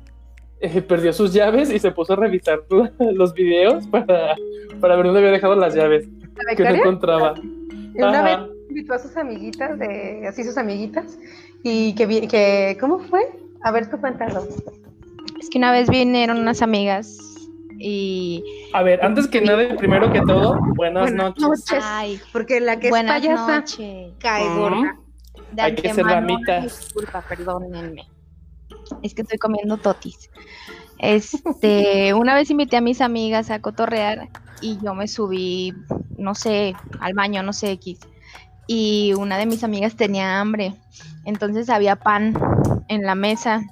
eh, 0.61 0.83
perdió 0.83 1.13
sus 1.13 1.33
llaves 1.33 1.71
y 1.71 1.79
se 1.79 1.91
puso 1.93 2.13
a 2.15 2.17
revisar 2.17 2.61
los 2.99 3.33
videos 3.33 3.87
para, 3.87 4.35
para 4.81 4.97
ver 4.97 5.07
dónde 5.07 5.21
había 5.21 5.31
dejado 5.33 5.55
las 5.55 5.75
llaves 5.75 6.07
La 6.47 6.55
que 6.57 6.65
no 6.65 6.71
encontraba. 6.75 7.35
una 7.95 8.23
vez 8.23 8.39
invitó 8.69 8.95
a 8.95 8.99
sus 8.99 9.17
amiguitas, 9.17 9.79
de, 9.79 10.27
así 10.27 10.45
sus 10.45 10.59
amiguitas, 10.59 11.19
y 11.63 11.95
que, 11.95 12.29
que 12.29 12.77
¿cómo 12.81 12.99
fue? 12.99 13.21
A 13.63 13.71
ver, 13.71 13.89
tú 13.91 13.99
cuéntalo. 14.01 14.47
Es 15.49 15.53
que 15.53 15.57
una 15.57 15.73
vez 15.73 15.89
vinieron 15.89 16.41
unas 16.41 16.61
amigas 16.61 17.17
y. 17.79 18.45
A 18.75 18.83
ver, 18.83 19.03
antes 19.03 19.27
que 19.29 19.41
nada, 19.41 19.63
y 19.63 19.75
primero 19.79 20.13
que 20.13 20.21
todo, 20.21 20.59
buenas 20.77 21.05
Buenas 21.05 21.15
noches. 21.15 21.43
noches. 21.43 21.83
Ay, 21.83 22.21
Porque 22.35 22.61
la 22.61 22.79
que 22.79 22.89
es 22.89 22.91
buenas 22.91 23.19
payasa 23.19 23.61
noches. 23.61 24.13
cae 24.19 24.47
gorda. 24.47 24.99
De 25.53 25.63
Hay 25.63 25.75
que 25.75 25.95
ser 25.95 26.05
damitas. 26.05 26.59
una 26.59 26.61
Disculpa, 26.65 27.23
perdónenme. 27.23 28.07
Es 29.03 29.15
que 29.15 29.23
estoy 29.23 29.39
comiendo 29.39 29.79
totis. 29.79 30.29
Este, 30.99 32.13
una 32.15 32.35
vez 32.35 32.51
invité 32.51 32.77
a 32.77 32.83
mis 32.83 33.01
amigas 33.01 33.51
a 33.51 33.63
cotorrear 33.63 34.29
y 34.61 34.79
yo 34.85 34.95
me 34.95 35.09
subí, 35.09 35.73
no 36.19 36.35
sé, 36.35 36.75
al 37.01 37.15
baño, 37.15 37.43
no 37.43 37.55
sé, 37.55 37.71
X. 37.73 38.01
Y 38.67 39.15
una 39.17 39.39
de 39.39 39.47
mis 39.47 39.65
amigas 39.65 39.97
tenía 39.97 40.43
hambre. 40.43 40.75
Entonces 41.25 41.71
había 41.71 41.97
pan 41.97 42.35
en 42.89 43.05
la 43.05 43.15
mesa 43.15 43.63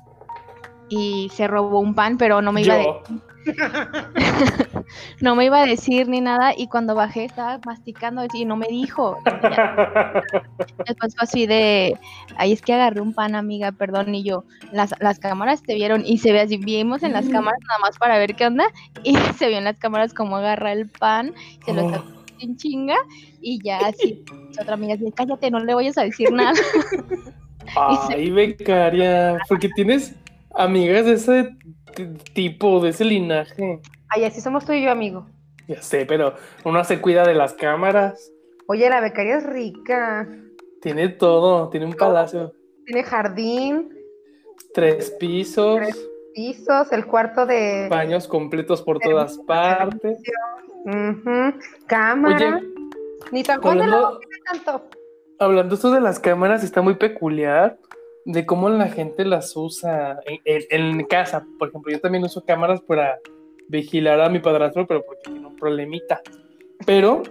y 0.88 1.31
se 1.35 1.46
robó 1.46 1.81
un 1.81 1.94
pan, 1.94 2.16
pero 2.18 2.42
no 2.42 2.53
me 2.53 2.62
iba 2.62 2.75
a 2.75 2.83
Yo. 2.83 3.03
no 5.20 5.37
me 5.37 5.44
iba 5.44 5.62
a 5.62 5.66
decir 5.66 6.09
ni 6.09 6.20
nada 6.20 6.53
y 6.57 6.68
cuando 6.68 6.94
bajé 6.94 7.25
estaba 7.25 7.61
masticando 7.64 8.22
y 8.33 8.44
no 8.44 8.57
me 8.57 8.66
dijo. 8.68 9.18
Después 10.87 11.14
fue 11.14 11.22
así 11.22 11.46
de, 11.46 11.96
ay, 12.37 12.53
es 12.53 12.62
que 12.62 12.75
agarré 12.75 13.01
un 13.01 13.14
pan, 13.14 13.35
amiga, 13.35 13.72
perdón, 13.72 14.14
y 14.14 14.25
yo, 14.25 14.44
las, 14.72 14.94
las 15.01 15.18
cámaras 15.18 15.62
te 15.62 15.75
vieron 15.75 16.05
y 16.05 16.18
se 16.18 16.33
ve 16.33 16.40
así, 16.40 16.57
vimos 16.57 17.03
en 17.03 17.12
las 17.12 17.29
cámaras 17.29 17.61
nada 17.68 17.79
más 17.81 17.99
para 17.99 18.18
ver 18.18 18.35
qué 18.35 18.46
onda 18.46 18.66
y 19.03 19.14
se 19.38 19.49
vio 19.49 19.59
en 19.59 19.64
las 19.64 19.79
cámaras 19.79 20.12
cómo 20.12 20.37
agarra 20.37 20.72
el 20.72 20.88
pan, 20.88 21.33
se 21.64 21.72
lo 21.72 21.83
está 21.83 22.03
Oh. 22.38 22.42
en 22.42 22.57
chinga 22.57 22.96
y 23.40 23.62
ya 23.64 23.79
así, 23.79 24.22
otra 24.61 24.75
amiga 24.75 24.96
dice, 24.96 25.11
cállate, 25.14 25.51
no 25.51 25.59
le 25.61 25.72
vayas 25.75 25.96
a 25.96 26.03
decir 26.03 26.31
nada. 26.33 26.53
Ay, 27.75 28.31
becaria, 28.31 29.38
porque 29.49 29.70
tienes 29.70 30.14
amigas 30.57 31.05
de 31.07 31.12
ese 31.14 31.57
tipo, 32.35 32.81
de 32.81 32.90
ese 32.90 33.05
linaje. 33.05 33.81
Ay, 34.09 34.25
así 34.25 34.40
somos 34.40 34.64
tú 34.64 34.73
y 34.73 34.83
yo, 34.83 34.90
amigo. 34.90 35.27
Ya 35.69 35.83
sé, 35.83 36.07
pero 36.07 36.35
uno 36.64 36.83
se 36.85 37.01
cuida 37.01 37.25
de 37.27 37.35
las 37.35 37.55
cámaras. 37.55 38.31
Oye, 38.69 38.88
la 38.88 39.01
becaria 39.01 39.37
es 39.39 39.47
rica. 39.47 40.28
Tiene 40.81 41.09
todo, 41.09 41.68
tiene 41.70 41.87
un 41.87 41.95
palacio, 41.95 42.53
Tiene 42.85 43.03
jardín, 43.03 43.89
tres 44.74 45.11
pisos, 45.18 45.76
Tres. 45.78 46.09
pisos, 46.35 46.93
el 46.93 47.07
cuarto 47.07 47.47
de 47.47 47.89
baños 47.91 48.28
completos 48.28 48.83
por 48.83 49.01
todas 49.01 49.39
partes. 49.39 50.18
Ujú, 50.85 51.59
cámara. 51.87 52.57
Oye, 52.59 52.66
Ni 53.33 53.43
tan 53.43 53.59
hablando- 53.66 54.20
tanto. 54.53 54.89
hablando 55.41 55.74
esto 55.74 55.91
de 55.91 56.01
las 56.01 56.20
cámaras, 56.20 56.62
está 56.62 56.81
muy 56.83 56.95
peculiar 56.95 57.76
de 58.27 58.45
cómo 58.45 58.68
la 58.68 58.89
gente 58.89 59.24
las 59.24 59.57
usa 59.57 60.18
en, 60.27 60.41
en- 60.45 60.99
en 61.01 61.05
casa. 61.07 61.45
Por 61.59 61.68
ejemplo, 61.68 61.93
yo 61.93 62.01
también 62.01 62.24
uso 62.24 62.45
cámaras 62.45 62.81
para 62.81 63.18
vigilar 63.68 64.20
a 64.20 64.29
mi 64.29 64.41
padrastro, 64.41 64.87
pero 64.87 65.05
porque 65.07 65.22
tiene 65.31 65.47
un 65.47 65.57
problemita. 65.57 66.20
Pero 66.85 67.22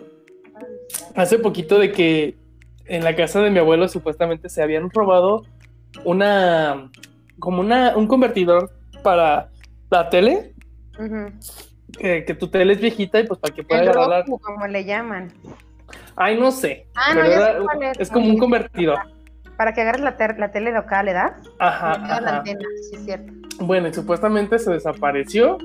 hace 1.16 1.38
poquito 1.38 1.78
de 1.80 1.91
que 1.91 2.36
en 2.86 3.04
la 3.04 3.16
casa 3.16 3.41
de 3.41 3.52
mi 3.52 3.60
abuelo 3.60 3.88
supuestamente 3.89 4.48
se 4.50 4.64
habían 4.64 4.89
robado 4.89 5.43
una, 6.06 6.89
como 7.39 7.60
una, 7.62 7.96
un 7.98 8.08
convertidor 8.08 8.72
para 9.04 9.50
la 9.89 10.10
tele, 10.10 10.54
que, 12.00 12.24
que 12.26 12.34
tu 12.36 12.48
tele 12.48 12.74
es 12.74 12.80
viejita 12.82 13.20
y 13.20 13.28
pues 13.28 13.39
para 13.39 13.54
que 13.54 13.64
pueda 13.64 13.82
El 13.84 13.89
agarrar. 13.89 14.24
Roku, 14.26 14.39
como 14.39 14.66
le 14.68 14.86
llaman. 14.86 15.32
Ay, 16.16 16.39
no 16.39 16.52
sé. 16.52 16.88
Ah, 16.96 17.14
no, 17.14 17.24
era- 17.26 17.60
es 18.00 18.10
como 18.10 18.28
un 18.28 18.38
convertidor. 18.38 18.98
Para 19.58 19.74
que 19.74 19.82
agarres 19.82 20.01
la, 20.01 20.18
ter- 20.18 20.38
la 20.39 20.51
tele 20.51 20.72
local, 20.72 21.06
¿verdad? 21.06 21.36
Ajá, 21.60 21.93
Le 21.93 21.99
pega 22.01 22.22
la 22.22 22.28
ajá. 22.30 22.38
antena, 22.39 22.60
sí, 22.89 22.95
es 22.97 23.06
cierto. 23.06 23.34
Bueno, 23.62 23.88
y 23.88 23.93
supuestamente 23.93 24.60
se 24.60 24.72
desapareció, 24.72 25.58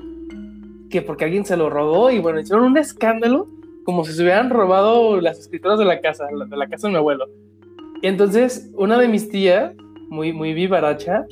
que 0.89 1.01
porque 1.01 1.25
alguien 1.25 1.45
se 1.45 1.57
lo 1.57 1.69
robó, 1.69 2.09
y 2.09 2.19
bueno, 2.19 2.39
hicieron 2.39 2.65
un 2.65 2.77
escándalo 2.77 3.47
como 3.83 4.05
si 4.05 4.13
se 4.13 4.21
hubieran 4.21 4.49
robado 4.49 5.19
las 5.19 5.39
escrituras 5.39 5.79
de 5.79 5.85
la 5.85 5.99
casa, 6.01 6.25
de 6.27 6.55
la 6.57 6.67
casa 6.67 6.87
de 6.87 6.91
mi 6.91 6.97
abuelo. 6.97 7.25
Y 8.01 8.07
entonces, 8.07 8.69
una 8.75 8.97
de 8.97 9.07
mis 9.07 9.29
tías, 9.29 9.73
muy, 10.09 10.31
muy 10.33 10.53
vivaracha, 10.53 11.25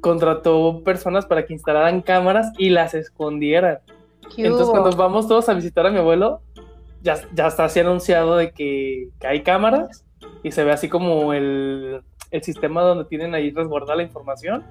contrató 0.00 0.82
personas 0.84 1.26
para 1.26 1.44
que 1.46 1.52
instalaran 1.54 2.02
cámaras 2.02 2.52
y 2.58 2.70
las 2.70 2.94
escondieran. 2.94 3.78
¿Qué 4.34 4.42
Entonces, 4.42 4.66
hubo? 4.68 4.72
cuando 4.82 4.96
vamos 4.96 5.28
todos 5.28 5.48
a 5.48 5.54
visitar 5.54 5.86
a 5.86 5.90
mi 5.90 5.98
abuelo, 5.98 6.40
ya, 7.02 7.16
ya 7.34 7.46
está 7.48 7.64
así 7.64 7.80
anunciado 7.80 8.36
de 8.36 8.50
que, 8.52 9.08
que 9.18 9.26
hay 9.26 9.42
cámaras 9.42 10.03
y 10.42 10.52
se 10.52 10.64
ve 10.64 10.72
así 10.72 10.88
como 10.88 11.32
el, 11.32 12.02
el 12.30 12.42
sistema 12.42 12.82
donde 12.82 13.04
tienen 13.04 13.34
ahí 13.34 13.50
resguardada 13.50 13.96
la 13.96 14.02
información, 14.02 14.62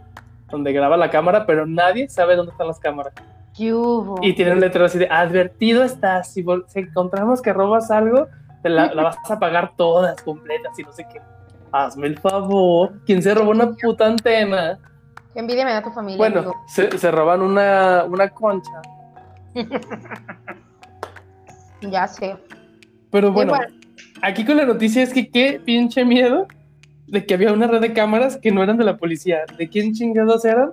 donde 0.49 0.71
graba 0.73 0.97
la 0.97 1.09
cámara, 1.09 1.45
pero 1.45 1.65
nadie 1.65 2.09
sabe 2.09 2.35
dónde 2.35 2.51
están 2.51 2.67
las 2.67 2.79
cámaras. 2.79 3.13
¿Qué 3.55 3.73
hubo? 3.73 4.17
Y 4.21 4.33
tiene 4.33 4.51
un 4.51 4.59
letrero 4.59 4.85
así 4.85 4.97
de 4.97 5.07
advertido 5.09 5.83
estás, 5.83 6.33
si, 6.33 6.45
encontramos 6.75 7.41
que 7.41 7.53
robas 7.53 7.91
algo, 7.91 8.27
te 8.61 8.69
la, 8.69 8.93
la 8.93 9.03
vas 9.03 9.17
a 9.29 9.39
pagar 9.39 9.73
todas 9.75 10.21
completas 10.21 10.77
y 10.77 10.83
no 10.83 10.91
sé 10.91 11.05
qué. 11.11 11.21
Hazme 11.71 12.07
el 12.07 12.19
favor. 12.19 12.93
¿Quién 13.05 13.21
se 13.21 13.33
robó 13.33 13.51
una 13.51 13.71
puta 13.71 14.05
antena? 14.05 14.77
Qué 15.33 15.39
envidia 15.39 15.65
me 15.65 15.73
da 15.73 15.81
tu 15.81 15.89
familia. 15.91 16.17
Bueno, 16.17 16.53
se, 16.67 16.95
se 16.97 17.11
roban 17.11 17.41
una, 17.41 18.05
una 18.05 18.29
concha. 18.29 18.81
Ya 21.89 22.07
sé. 22.07 22.37
Pero 23.11 23.31
bueno, 23.31 23.53
Igual. 23.53 23.82
Aquí 24.23 24.45
con 24.45 24.57
la 24.57 24.65
noticia 24.65 25.03
es 25.03 25.13
que 25.13 25.29
qué 25.29 25.61
pinche 25.63 26.03
miedo 26.05 26.47
de 27.07 27.25
que 27.25 27.33
había 27.35 27.53
una 27.53 27.67
red 27.67 27.81
de 27.81 27.93
cámaras 27.93 28.37
que 28.37 28.51
no 28.51 28.63
eran 28.63 28.77
de 28.77 28.83
la 28.85 28.97
policía. 28.97 29.41
¿De 29.57 29.69
quién 29.69 29.93
chingados 29.93 30.45
eran? 30.45 30.71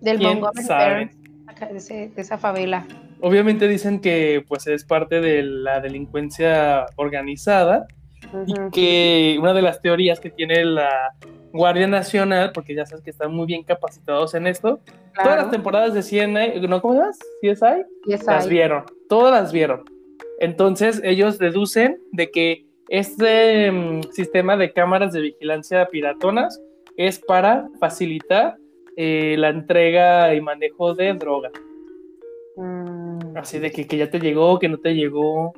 Del 0.00 0.18
¿Quién 0.18 0.40
Montgomery 0.40 1.10
de, 1.72 2.08
de 2.14 2.20
esa 2.22 2.38
favela. 2.38 2.86
Obviamente 3.20 3.66
dicen 3.66 4.00
que 4.00 4.44
pues 4.46 4.66
es 4.66 4.84
parte 4.84 5.20
de 5.20 5.42
la 5.42 5.80
delincuencia 5.80 6.86
organizada 6.96 7.86
y 8.46 8.52
Ujú. 8.52 8.70
que 8.70 9.36
una 9.40 9.54
de 9.54 9.62
las 9.62 9.80
teorías 9.80 10.20
que 10.20 10.30
tiene 10.30 10.64
la 10.64 11.14
Guardia 11.52 11.86
Nacional, 11.86 12.50
porque 12.52 12.74
ya 12.74 12.84
sabes 12.84 13.02
que 13.02 13.10
están 13.10 13.32
muy 13.32 13.46
bien 13.46 13.62
capacitados 13.64 14.34
en 14.34 14.46
esto, 14.46 14.80
todas 15.14 15.28
las 15.30 15.34
Claro. 15.36 15.50
temporadas 15.50 15.94
de 15.94 16.02
CNI, 16.02 16.60
¿no? 16.68 16.82
¿Cómo 16.82 16.94
se 16.94 17.00
llama? 17.00 17.12
CSI, 17.76 17.82
Y 18.06 18.12
esa 18.12 18.32
las 18.34 18.48
vieron, 18.48 18.84
todas 19.08 19.32
las 19.40 19.52
vieron. 19.52 19.84
Entonces 20.40 21.00
ellos 21.04 21.38
deducen 21.38 21.98
de 22.12 22.30
que 22.30 22.66
este 22.88 23.70
mm, 23.70 24.02
sistema 24.12 24.56
de 24.56 24.72
cámaras 24.72 25.12
de 25.12 25.20
vigilancia 25.20 25.86
piratonas 25.86 26.60
es 26.96 27.18
para 27.18 27.68
facilitar 27.78 28.56
eh, 28.96 29.36
la 29.38 29.50
entrega 29.50 30.34
y 30.34 30.40
manejo 30.40 30.94
de 30.94 31.14
droga. 31.14 31.50
Mm, 32.56 33.36
Así 33.36 33.58
de 33.58 33.70
que, 33.70 33.86
que 33.86 33.96
ya 33.96 34.10
te 34.10 34.18
llegó, 34.18 34.58
que 34.58 34.68
no 34.68 34.78
te 34.78 34.94
llegó. 34.94 35.52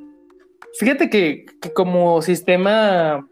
Fíjate 0.79 1.09
que, 1.09 1.47
que 1.61 1.73
como 1.73 2.21
sistema 2.21 3.27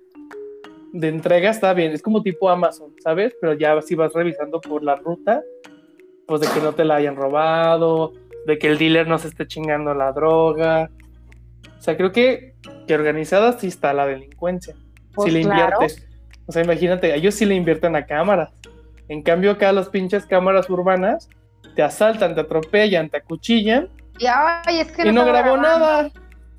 de 0.93 1.09
entrega 1.09 1.51
está 1.51 1.75
bien, 1.75 1.93
es 1.93 2.03
como 2.03 2.23
tipo 2.23 2.49
Amazon, 2.49 2.95
¿sabes? 3.03 3.35
Pero 3.41 3.53
ya 3.55 3.81
si 3.83 3.95
vas 3.95 4.13
revisando 4.15 4.61
por 4.61 4.83
la 4.83 4.97
ruta, 4.97 5.43
pues 6.27 6.41
de 6.41 6.49
que 6.49 6.61
no 6.61 6.73
te 6.73 6.85
la 6.85 6.97
hayan 6.97 7.17
robado, 7.17 8.13
de 8.47 8.59
que 8.59 8.69
el 8.69 8.79
dealer 8.79 9.07
no 9.07 9.19
se 9.19 9.29
esté 9.29 9.47
chingando 9.47 9.95
la 9.95 10.13
droga. 10.13 10.91
O 11.79 11.83
sea, 11.83 11.97
creo 11.97 12.13
que, 12.13 12.55
que 12.87 12.95
organizada 12.95 13.59
sí 13.59 13.69
está 13.69 13.93
la 13.93 14.07
delincuencia. 14.07 14.75
Pues 15.15 15.27
si 15.27 15.39
le 15.39 15.43
claro. 15.43 15.77
inviertes. 15.81 16.07
O 16.47 16.53
sea, 16.53 16.63
imagínate, 16.63 17.15
ellos 17.15 17.35
sí 17.35 17.45
le 17.45 17.55
invierten 17.55 17.95
a 17.97 18.07
cámaras. 18.07 18.51
En 19.09 19.23
cambio, 19.23 19.51
acá 19.51 19.73
las 19.73 19.89
pinches 19.89 20.27
cámaras 20.27 20.69
urbanas 20.69 21.29
te 21.75 21.83
asaltan, 21.83 22.35
te 22.35 22.41
atropellan, 22.41 23.09
te 23.09 23.19
acuchillan 23.19 23.89
Y 24.19 24.27
ay, 24.27 24.81
es 24.81 24.93
que 24.93 25.09
y 25.09 25.13
no 25.13 25.25
grabó 25.25 25.57
nada. 25.57 26.11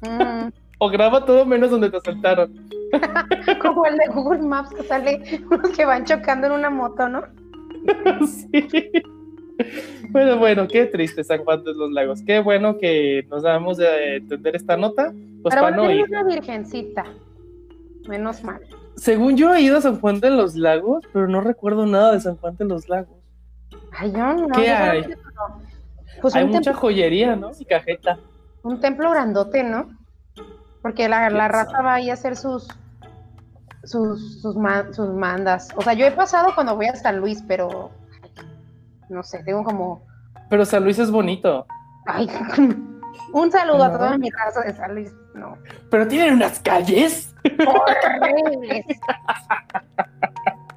Mm, 0.01 0.49
O 0.77 0.89
graba 0.89 1.25
todo 1.25 1.45
menos 1.45 1.71
donde 1.71 1.89
te 1.89 1.97
asaltaron. 1.97 2.69
como 3.61 3.85
el 3.85 3.97
de 3.97 4.07
Google 4.13 4.41
Maps 4.41 4.73
que 4.73 4.83
sale 4.83 5.41
unos 5.51 5.71
que 5.77 5.85
van 5.85 6.05
chocando 6.05 6.47
en 6.47 6.53
una 6.53 6.69
moto, 6.69 7.09
¿no? 7.09 7.23
sí. 8.25 8.67
Bueno, 10.12 10.38
bueno, 10.39 10.68
qué 10.68 10.86
triste 10.88 11.24
San 11.24 11.43
Juan 11.43 11.64
de 11.64 11.74
los 11.76 11.91
Lagos. 11.91 12.22
Qué 12.26 12.39
bueno 12.39 12.80
que 12.80 13.28
nos 13.30 13.43
damos 13.43 13.78
de 13.78 14.16
entender 14.16 14.55
esta 14.55 14.76
nota. 14.76 15.12
Pues 15.43 15.53
Pero 15.53 15.62
para 15.62 15.78
bueno, 15.78 15.84
no 15.84 15.91
ir. 15.91 16.05
una 16.10 16.24
virgencita. 16.24 17.03
Menos 18.07 18.43
mal. 18.43 18.60
Según 18.95 19.38
yo 19.38 19.53
he 19.53 19.62
ido 19.62 19.78
a 19.78 19.82
San 19.82 19.99
Juan 19.99 20.20
de 20.20 20.32
los 20.32 20.55
Lagos, 20.55 21.03
pero 21.14 21.28
no 21.28 21.41
recuerdo 21.41 21.86
nada 21.86 22.14
de 22.14 22.22
San 22.22 22.38
Juan 22.38 22.57
de 22.57 22.66
los 22.66 22.89
Lagos. 22.89 23.18
Ay, 23.91 24.12
yo 24.12 24.34
no. 24.34 24.47
¿Qué 24.55 24.66
yo 24.68 24.76
hay? 24.76 25.01
no. 25.03 25.62
Pues 26.22 26.36
Hay 26.36 26.45
mucha 26.47 26.74
joyería, 26.74 27.36
¿no? 27.36 27.51
Y 27.60 27.66
cajeta. 27.66 28.18
un 28.64 28.80
templo 28.80 29.12
grandote, 29.12 29.64
¿no? 29.64 29.89
Porque 30.82 31.07
la, 31.07 31.30
la 31.30 31.47
¿Quién 31.47 31.49
raza 31.51 31.72
sabe? 31.72 31.84
va 31.84 31.93
ahí 31.93 32.10
a 32.10 32.14
hacer 32.14 32.36
sus 32.36 32.68
sus, 33.84 34.41
sus 34.41 34.55
mandas. 35.14 35.70
O 35.76 35.82
sea, 35.82 35.93
yo 35.93 36.05
he 36.05 36.12
pasado 36.12 36.49
cuando 36.55 36.76
voy 36.76 36.88
a 36.88 36.95
San 36.95 37.20
Luis, 37.20 37.43
pero 37.47 37.91
no 39.10 39.24
sé, 39.24 39.43
tengo 39.43 39.64
como 39.64 40.05
Pero 40.49 40.66
San 40.66 40.84
Luis 40.84 40.99
es 40.99 41.12
bonito. 41.12 41.66
ay, 42.05 42.30
un 43.34 43.51
saludo 43.51 43.84
a 43.84 43.91
toda 43.91 44.18
mi 44.18 44.30
raza 44.30 44.62
de 44.62 44.74
San 44.74 44.95
Luis. 44.95 45.14
No. 45.34 45.57
Pero 45.89 46.07
tienen 46.07 46.34
unas 46.36 46.60
calles. 46.60 47.34
Horribles. 47.43 48.86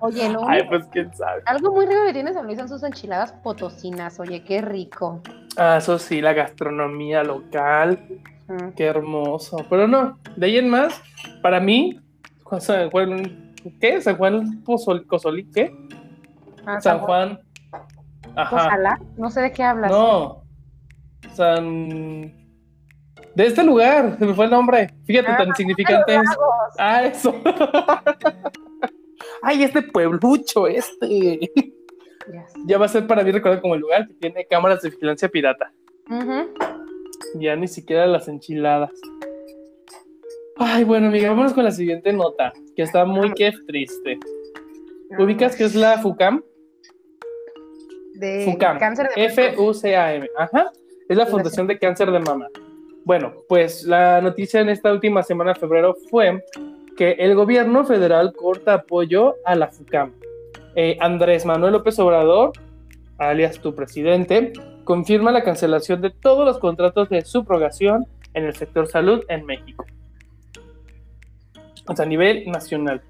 Oye, 0.01 0.29
no. 0.29 0.49
Ay, 0.49 0.63
pues 0.69 0.85
quién 0.91 1.15
sabe. 1.15 1.43
Algo 1.47 1.73
muy 1.73 1.87
rico 1.87 2.01
que 2.07 2.13
tiene 2.13 2.33
San 2.33 2.47
Luis 2.47 2.59
son 2.59 2.69
sus 2.69 2.83
enchiladas 2.83 3.33
potosinas. 3.33 4.19
Oye, 4.19 4.43
qué 4.43 4.61
rico. 4.61 5.23
Ah, 5.57 5.77
eso 5.79 5.99
sí, 5.99 6.21
la 6.21 6.33
gastronomía 6.33 7.23
local. 7.23 8.05
Qué 8.77 8.85
hermoso. 8.85 9.65
Pero 9.71 9.87
no, 9.87 10.19
de 10.37 10.47
ahí 10.47 10.59
en 10.59 10.69
más, 10.69 11.01
para 11.41 11.61
mí, 11.61 12.01
San 12.59 12.91
Juan, 12.91 13.55
¿qué? 13.81 14.01
San 14.01 14.17
Juan 14.17 14.63
Pozol, 14.65 15.07
Cozolí, 15.07 15.45
¿qué? 15.51 15.73
Ah, 16.67 16.81
San 16.81 16.99
Juan. 16.99 17.41
Ajá. 18.37 18.67
Ojalá. 18.67 19.01
No 19.17 19.31
sé 19.31 19.41
de 19.43 19.53
qué 19.53 19.63
hablas. 19.63 19.91
No. 19.91 20.43
San. 21.35 22.41
De 23.35 23.47
este 23.47 23.65
lugar, 23.65 24.17
se 24.19 24.27
me 24.27 24.35
fue 24.35 24.45
el 24.47 24.51
nombre. 24.51 24.95
Fíjate, 25.05 25.31
Ah, 25.33 25.37
tan 25.39 25.49
insignificante 25.49 26.17
es. 26.17 26.23
Ah, 26.79 27.05
eso. 27.05 27.35
Ay, 29.43 29.63
este 29.65 29.83
pueblucho, 29.83 30.67
este. 30.67 31.51
Ya 32.67 32.79
va 32.79 32.87
a 32.87 32.89
ser 32.89 33.07
para 33.07 33.23
mí 33.25 33.31
recordado 33.33 33.63
como 33.63 33.75
el 33.75 33.81
lugar 33.81 34.07
que 34.07 34.15
tiene 34.15 34.47
cámaras 34.47 34.83
de 34.83 34.91
vigilancia 34.91 35.29
pirata. 35.29 35.73
Ujú. 36.11 36.51
Ya 37.41 37.57
ni 37.57 37.69
siquiera 37.69 38.07
las 38.07 38.29
enchiladas. 38.29 38.91
Ay, 40.57 40.85
bueno, 40.85 41.09
amiga, 41.09 41.31
vámonos 41.31 41.55
con 41.55 41.65
la 41.65 41.71
siguiente 41.73 42.13
nota, 42.13 42.53
que 42.77 42.83
está 42.83 43.05
muy 43.05 43.33
que 43.33 43.53
triste. 43.67 44.19
¿Ubicas 45.19 45.57
que 45.57 45.65
es 45.65 45.75
la 45.75 45.99
FUCAM? 45.99 46.43
De 48.23 48.45
FUCAM. 48.45 48.79
cáncer 48.79 49.11
de 49.15 49.25
F-U-C-A-M. 49.27 50.29
Ajá. 50.39 50.71
Es 51.09 51.17
la 51.17 51.27
Fundación 51.27 51.67
de 51.67 51.79
Cáncer 51.79 52.11
de 52.11 52.21
Mama. 52.21 52.47
Bueno, 53.05 53.35
pues 53.49 53.83
la 53.83 54.21
noticia 54.21 54.61
en 54.61 54.69
esta 54.69 54.93
última 54.93 55.23
semana 55.23 55.53
de 55.53 55.61
febrero 55.61 55.97
fue 56.09 56.45
que 56.97 57.13
el 57.19 57.35
gobierno 57.35 57.85
federal 57.85 58.33
corta 58.33 58.75
apoyo 58.75 59.35
a 59.45 59.57
la 59.57 59.67
FUCAM. 59.69 60.13
Eh, 60.77 60.97
Andrés 61.01 61.45
Manuel 61.45 61.73
López 61.73 61.99
Obrador, 61.99 62.53
alias 63.19 63.59
tu 63.59 63.75
presidente, 63.75 64.53
confirma 64.85 65.33
la 65.33 65.43
cancelación 65.43 66.01
de 66.01 66.11
todos 66.11 66.47
los 66.47 66.59
contratos 66.59 67.09
de 67.09 67.23
subrogación 67.23 68.07
en 68.35 68.45
el 68.45 68.55
sector 68.55 68.87
salud 68.87 69.25
en 69.29 69.45
México. 69.45 69.85
O 71.89 71.97
sea, 71.97 72.05
a 72.05 72.09
nivel 72.09 72.45
nacional. 72.47 73.03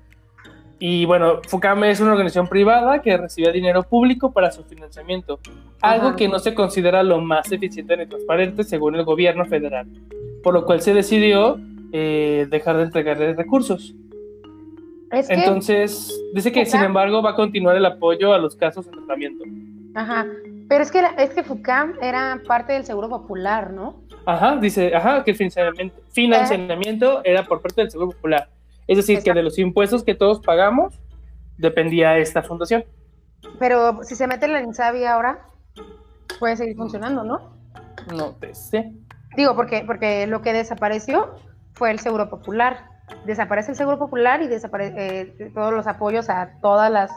Y 0.84 1.04
bueno, 1.04 1.40
FUCAM 1.46 1.84
es 1.84 2.00
una 2.00 2.10
organización 2.10 2.48
privada 2.48 3.00
que 3.02 3.16
recibía 3.16 3.52
dinero 3.52 3.84
público 3.84 4.32
para 4.32 4.50
su 4.50 4.64
financiamiento, 4.64 5.38
algo 5.80 6.08
Ajá. 6.08 6.16
que 6.16 6.26
no 6.26 6.40
se 6.40 6.54
considera 6.54 7.04
lo 7.04 7.20
más 7.20 7.52
eficiente 7.52 7.96
ni 7.96 8.06
transparente 8.06 8.64
según 8.64 8.96
el 8.96 9.04
gobierno 9.04 9.44
federal, 9.44 9.86
por 10.42 10.54
lo 10.54 10.64
cual 10.64 10.80
se 10.80 10.92
decidió 10.92 11.60
eh, 11.92 12.48
dejar 12.50 12.78
de 12.78 12.82
entregarle 12.82 13.32
recursos. 13.34 13.94
Es 15.12 15.28
que, 15.28 15.34
Entonces, 15.34 16.20
dice 16.34 16.50
que 16.50 16.66
sin 16.66 16.82
embargo 16.82 17.22
va 17.22 17.30
a 17.30 17.34
continuar 17.36 17.76
el 17.76 17.86
apoyo 17.86 18.32
a 18.32 18.38
los 18.38 18.56
casos 18.56 18.84
en 18.88 18.94
tratamiento. 18.94 19.44
ajá, 19.94 20.26
pero 20.68 20.82
es 20.82 20.90
que, 20.90 21.00
es 21.18 21.30
que 21.30 21.44
FUCAM 21.44 21.94
era 22.02 22.42
parte 22.44 22.72
del 22.72 22.84
Seguro 22.84 23.08
Popular, 23.08 23.70
¿no? 23.70 24.02
Ajá, 24.26 24.56
dice, 24.56 24.92
ajá, 24.96 25.22
que 25.22 25.30
el 25.30 25.36
financiamiento, 25.36 26.02
financiamiento 26.10 27.20
era 27.22 27.44
por 27.44 27.62
parte 27.62 27.82
del 27.82 27.90
Seguro 27.92 28.10
Popular. 28.10 28.48
Es 28.92 28.98
decir, 28.98 29.22
que 29.22 29.32
de 29.32 29.42
los 29.42 29.58
impuestos 29.58 30.04
que 30.04 30.14
todos 30.14 30.40
pagamos, 30.40 31.00
dependía 31.56 32.18
esta 32.18 32.42
fundación. 32.42 32.84
Pero 33.58 34.02
si 34.04 34.14
se 34.14 34.26
mete 34.26 34.46
en 34.46 34.52
la 34.52 34.62
Insabi 34.62 35.04
ahora, 35.04 35.46
puede 36.38 36.56
seguir 36.56 36.76
funcionando, 36.76 37.24
¿no? 37.24 37.56
No 38.14 38.32
te 38.36 38.54
sé. 38.54 38.92
Digo, 39.36 39.56
porque, 39.56 39.82
porque 39.86 40.26
lo 40.26 40.42
que 40.42 40.52
desapareció 40.52 41.34
fue 41.74 41.90
el 41.90 41.98
Seguro 41.98 42.28
Popular. 42.28 42.86
Desaparece 43.24 43.70
el 43.72 43.76
Seguro 43.76 43.98
Popular 43.98 44.42
y 44.42 44.48
desaparecen 44.48 45.52
todos 45.54 45.72
los 45.72 45.86
apoyos 45.86 46.28
a 46.28 46.50
todas 46.60 46.90
las, 46.90 47.10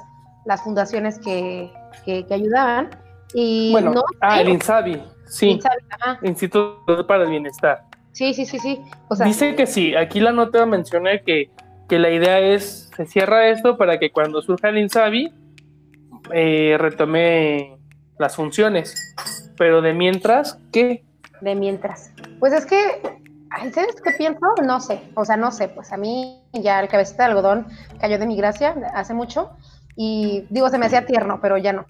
las 0.45 0.61
fundaciones 0.63 1.19
que, 1.19 1.71
que- 2.05 2.25
que 2.25 2.33
ayudaban. 2.33 2.89
Y 3.33 3.71
Bueno, 3.71 3.91
no 3.91 4.03
ah, 4.21 4.39
el 4.39 4.49
INSABI, 4.49 5.03
sí, 5.27 5.49
Insabi, 5.49 5.75
ajá. 5.89 6.19
Instituto 6.21 7.05
para 7.07 7.23
el 7.23 7.29
Bienestar. 7.31 7.83
Sí, 8.13 8.33
sí, 8.33 8.45
sí, 8.45 8.59
sí. 8.59 8.81
O 9.09 9.15
sea, 9.15 9.25
Dice 9.25 9.55
que 9.55 9.65
sí, 9.67 9.93
aquí 9.93 10.21
la 10.21 10.31
nota 10.31 10.65
menciona 10.65 11.17
que, 11.19 11.49
que 11.87 11.99
la 11.99 12.09
idea 12.09 12.39
es, 12.39 12.89
se 12.95 13.05
cierra 13.05 13.49
esto 13.49 13.77
para 13.77 13.99
que 13.99 14.11
cuando 14.11 14.41
surja 14.41 14.69
el 14.69 14.77
INSABI 14.77 15.33
eh, 16.33 16.75
retome 16.79 17.77
las 18.17 18.35
funciones. 18.35 19.15
Pero 19.57 19.81
de 19.81 19.93
mientras, 19.93 20.59
¿qué? 20.71 21.03
de 21.41 21.55
mientras. 21.55 22.11
Pues 22.39 22.53
es 22.53 22.65
que, 22.65 22.77
¿sabes 23.73 23.95
qué 24.03 24.11
pienso? 24.17 24.39
No 24.65 24.79
sé, 24.79 25.01
o 25.15 25.25
sea, 25.25 25.37
no 25.37 25.51
sé, 25.51 25.67
pues 25.67 25.91
a 25.93 25.97
mí 25.97 26.41
ya 26.53 26.79
el 26.79 26.87
cabecita 26.87 27.23
de 27.23 27.29
algodón 27.29 27.67
cayó 27.99 28.17
de 28.17 28.25
mi 28.25 28.35
gracia 28.35 28.73
hace 28.93 29.13
mucho 29.13 29.51
y 29.95 30.45
digo, 30.49 30.69
se 30.69 30.77
me 30.77 30.87
hacía 30.87 31.05
tierno, 31.05 31.39
pero 31.41 31.57
ya 31.57 31.73
no. 31.73 31.85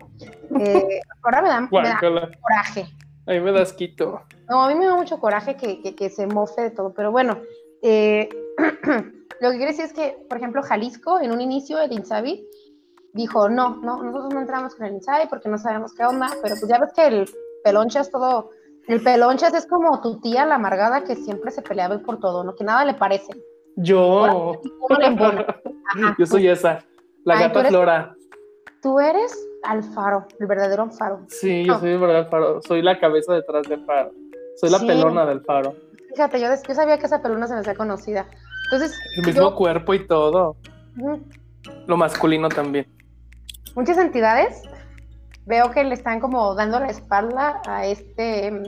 Eh, 0.59 0.99
ahora 1.23 1.41
me 1.41 1.47
da, 1.49 1.61
me 1.61 1.67
da 1.89 1.99
coraje. 2.41 2.85
A 3.27 3.31
mí 3.31 3.39
me 3.39 3.51
das 3.51 3.73
quito. 3.73 4.21
No, 4.49 4.63
a 4.63 4.67
mí 4.67 4.75
me 4.75 4.85
da 4.85 4.95
mucho 4.95 5.19
coraje 5.19 5.55
que, 5.55 5.81
que- 5.81 5.95
que 5.95 6.09
se 6.09 6.27
mofe 6.27 6.61
de 6.63 6.71
todo, 6.71 6.93
pero 6.93 7.11
bueno, 7.11 7.39
eh, 7.81 8.29
lo 9.41 9.51
que 9.51 9.57
quiere 9.57 9.71
decir 9.71 9.85
es 9.85 9.93
que, 9.93 10.17
por 10.29 10.37
ejemplo, 10.37 10.61
Jalisco, 10.63 11.19
en 11.19 11.31
un 11.31 11.41
inicio, 11.41 11.79
el 11.79 11.91
Insabi 11.91 12.47
dijo, 13.13 13.49
no, 13.49 13.77
no, 13.77 14.01
nosotros 14.03 14.33
no 14.33 14.41
entramos 14.41 14.75
con 14.75 14.85
el 14.85 14.93
Insabi 14.93 15.27
porque 15.29 15.49
no 15.49 15.57
sabemos 15.57 15.93
qué 15.93 16.03
onda, 16.05 16.27
pero 16.41 16.55
pues 16.59 16.67
ya 16.67 16.79
ves 16.79 16.91
que 16.93 17.07
el 17.07 17.29
pelonchas 17.63 18.11
todo, 18.11 18.49
el 18.87 19.01
pelonchas 19.01 19.53
es 19.53 19.65
como 19.67 20.01
tu 20.01 20.19
tía 20.19 20.45
la 20.45 20.55
amargada 20.55 21.03
que 21.03 21.15
siempre 21.15 21.51
se 21.51 21.61
peleaba 21.61 21.97
por 21.99 22.19
todo, 22.19 22.43
¿no? 22.43 22.55
Que 22.55 22.63
nada 22.63 22.85
le 22.85 22.93
parece. 22.93 23.31
Yo, 23.77 24.53
yo 26.17 26.25
soy 26.25 26.47
esa, 26.47 26.83
la 27.23 27.35
Ay, 27.37 27.39
tú 27.39 27.47
gata 27.47 27.59
eres- 27.59 27.69
Flora. 27.71 28.15
Tú 28.81 28.99
eres 28.99 29.47
Alfaro, 29.63 30.27
el 30.39 30.45
verdadero 30.45 30.83
Alfaro. 30.83 31.25
Sí, 31.27 31.65
yo 31.65 31.79
soy 31.79 31.89
de 31.91 31.97
verdad 31.97 32.29
Faro. 32.29 32.61
Soy 32.61 32.83
la 32.83 32.99
cabeza 32.99 33.33
detrás 33.33 33.67
del 33.67 33.83
faro. 33.85 34.11
Soy 34.57 34.69
la 34.69 34.77
Sí. 34.79 34.85
pelona 34.85 35.25
del 35.25 35.41
faro. 35.41 35.73
Fíjate, 36.09 36.39
yo, 36.39 36.47
yo 36.67 36.75
sabía 36.75 36.97
que 36.99 37.07
esa 37.07 37.21
pelona 37.21 37.47
se 37.47 37.55
me 37.55 37.61
hacía 37.61 37.73
conocida. 37.73 38.27
Entonces, 38.65 38.97
El 39.17 39.25
mismo 39.25 39.49
yo- 39.51 39.55
cuerpo 39.55 39.93
y 39.93 40.07
todo. 40.07 40.55
Lo 41.87 41.97
masculino 41.97 42.49
también. 42.49 42.87
muchas 43.75 43.97
entidades 43.97 44.61
veo 45.45 45.69
que 45.71 45.83
le 45.83 45.93
están 45.95 46.19
como 46.21 46.55
dando 46.55 46.79
la 46.79 46.87
espalda 46.87 47.61
a 47.67 47.85
este 47.85 48.51
mm, 48.51 48.63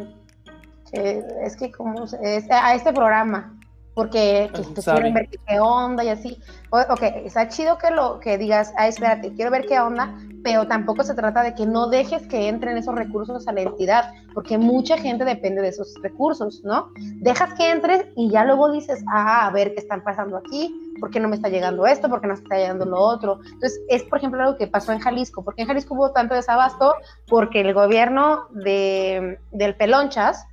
eh, 0.94 1.24
es 1.44 1.56
que 1.56 1.72
como 1.72 2.04
es- 2.04 2.52
a 2.52 2.76
este 2.76 2.92
programa 2.94 3.57
porque 3.98 4.52
que, 4.54 4.74
que 4.76 4.82
Sabe. 4.84 4.98
quieren 5.02 5.14
ver 5.16 5.28
qué- 5.28 5.60
onda 5.60 6.04
y 6.04 6.10
así 6.10 6.40
O- 6.70 6.78
ok 6.94 7.02
está 7.26 7.48
chido 7.48 7.80
que 7.80 7.90
lo 7.90 8.20
que 8.20 8.38
digas 8.38 8.72
ah 8.78 8.88
espérate 8.88 9.34
quiero 9.34 9.50
ver 9.50 9.66
qué 9.66 9.80
onda 9.80 10.14
pero 10.44 10.68
tampoco 10.68 11.04
se 11.04 11.16
trata 11.16 11.42
de 11.42 11.56
que 11.56 11.66
no 11.66 11.88
dejes 11.90 12.28
que 12.28 12.48
entren 12.48 12.78
esos 12.78 12.94
recursos 12.94 13.48
a 13.48 13.54
la 13.54 13.62
entidad 13.62 14.14
porque 14.36 14.60
mucha 14.60 15.00
gente 15.00 15.26
depende 15.26 15.64
de 15.64 15.70
esos 15.70 15.96
recursos 16.04 16.62
no 16.64 16.92
dejas 17.16 17.56
que 17.56 17.72
entre 17.72 18.14
y 18.16 18.30
ya 18.30 18.46
luego 18.46 18.72
dices 18.72 19.04
ah 19.12 19.48
a 19.48 19.52
ver 19.52 19.74
qué 19.74 19.80
están 19.80 20.04
pasando 20.04 20.38
aquí 20.38 20.94
¿por 21.00 21.10
qué 21.10 21.20
no 21.20 21.28
me 21.28 21.36
está 21.36 21.50
llegando 21.50 21.88
esto? 21.88 22.08
¿por 22.08 22.22
qué 22.22 22.28
no 22.28 22.36
me 22.36 22.40
está 22.40 22.56
llegando 22.56 22.86
lo 22.86 23.00
otro? 23.00 23.40
Entonces, 23.46 23.80
es 23.88 24.02
por 24.04 24.18
ejemplo 24.18 24.42
algo 24.42 24.58
que 24.58 24.66
pasó 24.66 24.92
en 24.92 25.00
Jalisco, 25.00 25.44
porque 25.44 25.62
en 25.62 25.68
Jalisco 25.68 25.94
hubo 25.94 26.12
tanto 26.12 26.34
desabasto 26.34 26.96
porque 27.28 27.62
el 27.62 27.76
gobierno 27.76 28.48
de, 28.50 29.38
del 29.52 29.76
Pelonchas, 29.76 30.48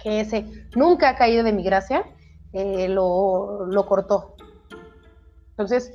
que 0.00 0.20
ese 0.20 0.44
nunca 0.76 1.08
ha 1.08 1.16
caído 1.16 1.42
de 1.42 1.52
migracia, 1.52 2.04
eh, 2.54 2.88
lo, 2.88 3.66
lo 3.66 3.86
cortó. 3.86 4.36
Entonces, 5.50 5.92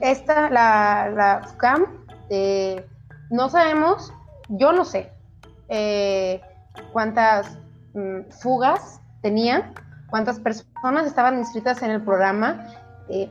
esta, 0.00 0.50
la, 0.50 1.10
la 1.14 1.86
eh, 2.30 2.84
no 3.30 3.48
sabemos, 3.48 4.12
yo 4.48 4.72
no 4.72 4.84
sé 4.84 5.12
eh, 5.68 6.40
cuántas 6.92 7.58
mm, 7.94 8.30
fugas 8.30 9.00
tenían, 9.22 9.74
cuántas 10.10 10.38
personas 10.40 11.06
estaban 11.06 11.38
inscritas 11.38 11.82
en 11.82 11.90
el 11.90 12.02
programa, 12.02 12.66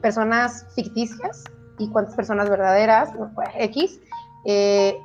personas 0.01 0.68
ficticias 0.76 1.43
y 1.80 1.89
cuántas 1.89 2.16
personas 2.16 2.49
verdaderas, 2.49 3.09
pues, 3.34 3.49
X, 3.55 3.99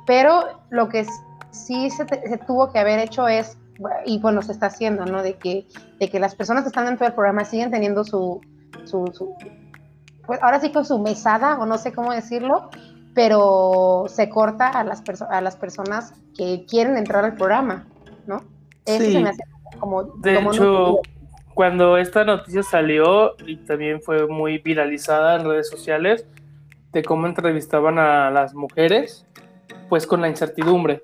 pero 0.05 0.61
lo 0.69 0.87
que 0.89 1.05
sí 1.51 1.89
se, 1.89 2.05
te- 2.05 2.27
se 2.27 2.37
tuvo 2.37 2.71
que 2.71 2.77
haber 2.79 2.99
hecho 2.99 3.27
es, 3.27 3.57
y 4.05 4.19
bueno, 4.19 4.41
se 4.41 4.51
está 4.51 4.67
haciendo, 4.67 5.05
¿no? 5.05 5.21
De 5.21 5.35
que, 5.35 5.67
de 5.99 6.09
que 6.09 6.19
las 6.19 6.35
personas 6.35 6.63
que 6.63 6.69
están 6.69 6.85
dentro 6.85 7.05
del 7.05 7.13
programa 7.13 7.45
siguen 7.45 7.71
teniendo 7.71 8.03
su, 8.03 8.41
su, 8.85 9.05
su- 9.13 9.35
pues 10.25 10.41
ahora 10.41 10.59
sí 10.59 10.71
con 10.71 10.85
su 10.85 10.99
mesada, 10.99 11.57
o 11.59 11.65
no 11.65 11.77
sé 11.77 11.93
cómo 11.93 12.11
decirlo, 12.11 12.69
pero 13.13 14.05
se 14.07 14.29
corta 14.29 14.67
a 14.69 14.83
las, 14.83 15.03
perso- 15.03 15.27
a 15.29 15.41
las 15.41 15.55
personas 15.55 16.13
que 16.35 16.65
quieren 16.67 16.97
entrar 16.97 17.23
al 17.25 17.35
programa, 17.35 17.87
¿no? 18.25 18.41
Eso 18.85 19.05
Sí. 19.05 19.13
se 19.13 19.19
me 19.21 19.29
hace 19.29 19.43
como... 19.79 20.03
De 20.03 20.35
como 20.35 20.51
hecho, 20.51 20.95
cuando 21.53 21.97
esta 21.97 22.23
noticia 22.23 22.61
salió 22.63 23.35
y 23.45 23.57
también 23.57 24.01
fue 24.01 24.27
muy 24.27 24.59
viralizada 24.59 25.35
en 25.37 25.45
redes 25.47 25.69
sociales 25.69 26.25
de 26.93 27.03
cómo 27.03 27.25
entrevistaban 27.27 27.97
a 27.99 28.29
las 28.29 28.53
mujeres, 28.53 29.25
pues 29.89 30.05
con 30.05 30.21
la 30.21 30.27
incertidumbre, 30.29 31.01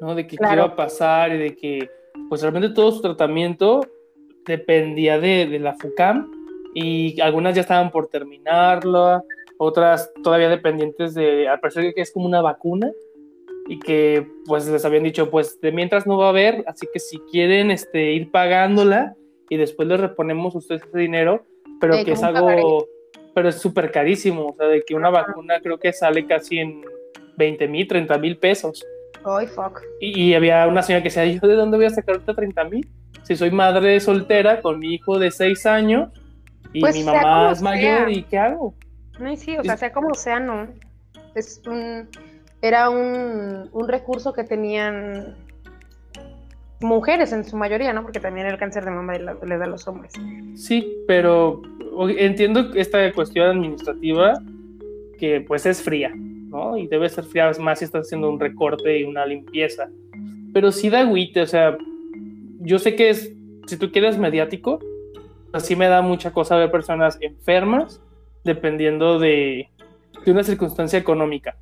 ¿no? 0.00 0.14
De 0.14 0.24
que 0.24 0.30
qué 0.30 0.36
Claro. 0.38 0.54
iba 0.54 0.64
a 0.64 0.76
pasar 0.76 1.32
y 1.34 1.38
de 1.38 1.56
que, 1.56 1.88
pues 2.28 2.42
realmente 2.42 2.70
todo 2.70 2.92
su 2.92 3.00
tratamiento 3.00 3.80
dependía 4.44 5.18
de, 5.18 5.46
de 5.46 5.58
la 5.58 5.74
FUCAM 5.74 6.30
y 6.74 7.20
algunas 7.20 7.54
ya 7.54 7.62
estaban 7.62 7.90
por 7.90 8.08
terminarlo, 8.08 9.22
otras 9.58 10.12
todavía 10.22 10.48
dependientes 10.48 11.14
de, 11.14 11.48
al 11.48 11.60
parecer 11.60 11.92
que 11.94 12.00
es 12.00 12.12
como 12.12 12.26
una 12.26 12.40
vacuna 12.40 12.90
y 13.66 13.78
que 13.78 14.26
pues 14.46 14.66
les 14.68 14.84
habían 14.84 15.02
dicho 15.02 15.30
pues 15.30 15.60
de 15.60 15.72
mientras 15.72 16.06
no 16.06 16.16
va 16.16 16.26
a 16.26 16.30
haber, 16.30 16.64
así 16.66 16.86
que 16.92 17.00
si 17.00 17.18
quieren 17.30 17.70
este, 17.70 18.12
ir 18.12 18.30
pagándola 18.30 19.14
y 19.50 19.56
después 19.56 19.88
les 19.88 20.00
reponemos 20.00 20.54
a 20.54 20.58
ustedes 20.58 20.82
ese 20.82 20.98
dinero, 20.98 21.44
pero 21.80 21.94
Sí, 21.94 22.04
que 22.04 22.12
es 22.12 22.22
algo, 22.22 22.86
pero 23.34 23.48
es 23.48 23.56
súper 23.56 23.90
carísimo, 23.90 24.46
o 24.46 24.54
sea, 24.56 24.66
de 24.66 24.82
que 24.82 24.94
una 24.94 25.10
vacuna 25.10 25.60
creo 25.60 25.78
que 25.78 25.92
sale 25.92 26.26
casi 26.26 26.58
en 26.58 26.82
20 27.36 27.68
mil, 27.68 27.86
30 27.86 28.18
mil 28.18 28.38
pesos. 28.38 28.84
Ay, 29.24 29.46
fuck. 29.46 29.80
Y, 30.00 30.22
y 30.22 30.34
había 30.34 30.66
una 30.66 30.82
señora 30.82 31.02
que 31.02 31.08
decía, 31.08 31.26
¿yo 31.26 31.46
de 31.46 31.54
dónde 31.54 31.76
voy 31.76 31.86
a 31.86 31.90
sacar 31.90 32.16
ahorita 32.16 32.34
30 32.34 32.64
mil? 32.64 32.88
Si 33.22 33.36
soy 33.36 33.50
madre 33.50 34.00
soltera 34.00 34.60
con 34.60 34.78
mi 34.78 34.94
hijo 34.94 35.18
de 35.18 35.30
6 35.30 35.66
años 35.66 36.08
y 36.72 36.80
Pues 36.80 36.96
mi 36.96 37.04
mamá 37.04 37.52
es 37.52 37.62
mayor, 37.62 38.06
sea. 38.06 38.10
¿y 38.10 38.22
qué 38.22 38.38
hago? 38.38 38.74
No, 39.18 39.32
y 39.32 39.36
sí, 39.36 39.56
o 39.56 39.64
sea, 39.64 39.76
sea 39.76 39.92
como 39.92 40.14
sea, 40.14 40.38
no. 40.38 40.68
Es 41.34 41.60
un, 41.66 42.08
era 42.62 42.90
un, 42.90 43.68
un 43.72 43.88
recurso 43.88 44.32
que 44.32 44.44
tenían 44.44 45.36
mujeres 46.80 47.32
en 47.32 47.44
su 47.44 47.56
mayoría, 47.56 47.92
¿no? 47.92 48.02
Porque 48.02 48.20
también 48.20 48.46
el 48.46 48.58
cáncer 48.58 48.84
de 48.84 48.90
mama 48.90 49.14
le, 49.16 49.58
da 49.58 49.64
a 49.64 49.68
los 49.68 49.86
hombres. 49.88 50.12
Sí, 50.54 50.96
pero 51.06 51.62
entiendo 52.16 52.72
esta 52.74 53.12
cuestión 53.12 53.48
administrativa 53.48 54.34
que 55.18 55.40
pues 55.40 55.66
es 55.66 55.82
fría, 55.82 56.12
¿no? 56.48 56.76
Y 56.76 56.86
debe 56.86 57.08
ser 57.08 57.24
fría 57.24 57.50
más 57.60 57.78
si 57.78 57.84
estás 57.84 58.06
haciendo 58.06 58.30
un 58.30 58.40
recorte 58.40 58.98
y 58.98 59.04
una 59.04 59.26
limpieza. 59.26 59.88
Pero 60.52 60.72
sí 60.72 60.88
da 60.88 61.00
agüite, 61.00 61.42
o 61.42 61.46
sea, 61.46 61.76
yo 62.60 62.78
sé 62.78 62.96
que 62.96 63.10
es, 63.10 63.32
si 63.66 63.76
tú 63.76 63.90
quieres 63.92 64.18
mediático, 64.18 64.80
así 65.52 65.76
me 65.76 65.86
da 65.86 66.02
mucha 66.02 66.32
cosa 66.32 66.56
ver 66.56 66.70
personas 66.70 67.18
enfermas 67.20 68.00
dependiendo 68.44 69.18
de, 69.18 69.68
de 70.24 70.32
una 70.32 70.42
circunstancia 70.42 70.98
económica. 70.98 71.56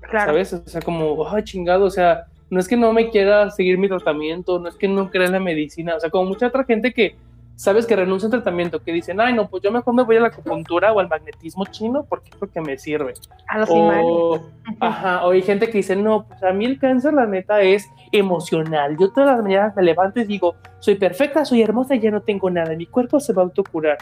Claro. 0.00 0.32
¿Sabes? 0.32 0.52
O 0.52 0.68
sea, 0.68 0.82
como, 0.82 1.28
ay, 1.28 1.44
chingado, 1.44 1.86
o 1.86 1.90
sea, 1.90 2.26
no 2.50 2.60
es 2.60 2.68
que 2.68 2.76
no 2.76 2.92
me 2.92 3.10
quiera 3.10 3.50
seguir 3.50 3.78
mi 3.78 3.88
tratamiento, 3.88 4.58
no 4.58 4.68
es 4.68 4.76
que 4.76 4.88
no 4.88 5.10
crea 5.10 5.26
en 5.26 5.32
la 5.32 5.40
medicina, 5.40 5.96
o 5.96 6.00
sea, 6.00 6.10
como 6.10 6.28
mucha 6.28 6.48
otra 6.48 6.64
gente 6.64 6.92
que 6.92 7.16
sabes 7.56 7.86
que 7.86 7.96
renuncia 7.96 8.26
al 8.26 8.32
tratamiento, 8.32 8.82
que 8.82 8.92
dicen, 8.92 9.20
ay, 9.20 9.32
no, 9.32 9.48
pues 9.48 9.62
yo 9.62 9.70
mejor 9.70 9.94
me 9.94 10.02
voy 10.02 10.16
a 10.16 10.20
la 10.20 10.28
acupuntura 10.28 10.92
o 10.92 11.00
al 11.00 11.08
magnetismo 11.08 11.64
chino 11.66 12.04
porque 12.08 12.30
es 12.30 12.40
lo 12.40 12.50
que 12.50 12.60
me 12.60 12.76
sirve. 12.78 13.14
A 13.48 13.58
los. 13.58 13.68
O, 13.70 14.40
ajá, 14.80 15.26
o 15.26 15.30
hay 15.30 15.42
gente 15.42 15.70
que 15.70 15.78
dice, 15.78 15.96
no, 15.96 16.26
pues 16.26 16.42
a 16.42 16.52
mí 16.52 16.64
el 16.64 16.78
cáncer, 16.78 17.14
la 17.14 17.26
neta, 17.26 17.60
es 17.62 17.88
emocional. 18.12 18.96
Yo 18.98 19.10
todas 19.10 19.36
las 19.36 19.42
mañanas 19.42 19.76
me 19.76 19.82
levanto 19.82 20.20
y 20.20 20.24
digo, 20.24 20.56
soy 20.80 20.96
perfecta, 20.96 21.44
soy 21.44 21.62
hermosa, 21.62 21.94
ya 21.94 22.10
no 22.10 22.22
tengo 22.22 22.50
nada, 22.50 22.74
mi 22.74 22.86
cuerpo 22.86 23.20
se 23.20 23.32
va 23.32 23.42
a 23.42 23.44
autocurar. 23.44 23.98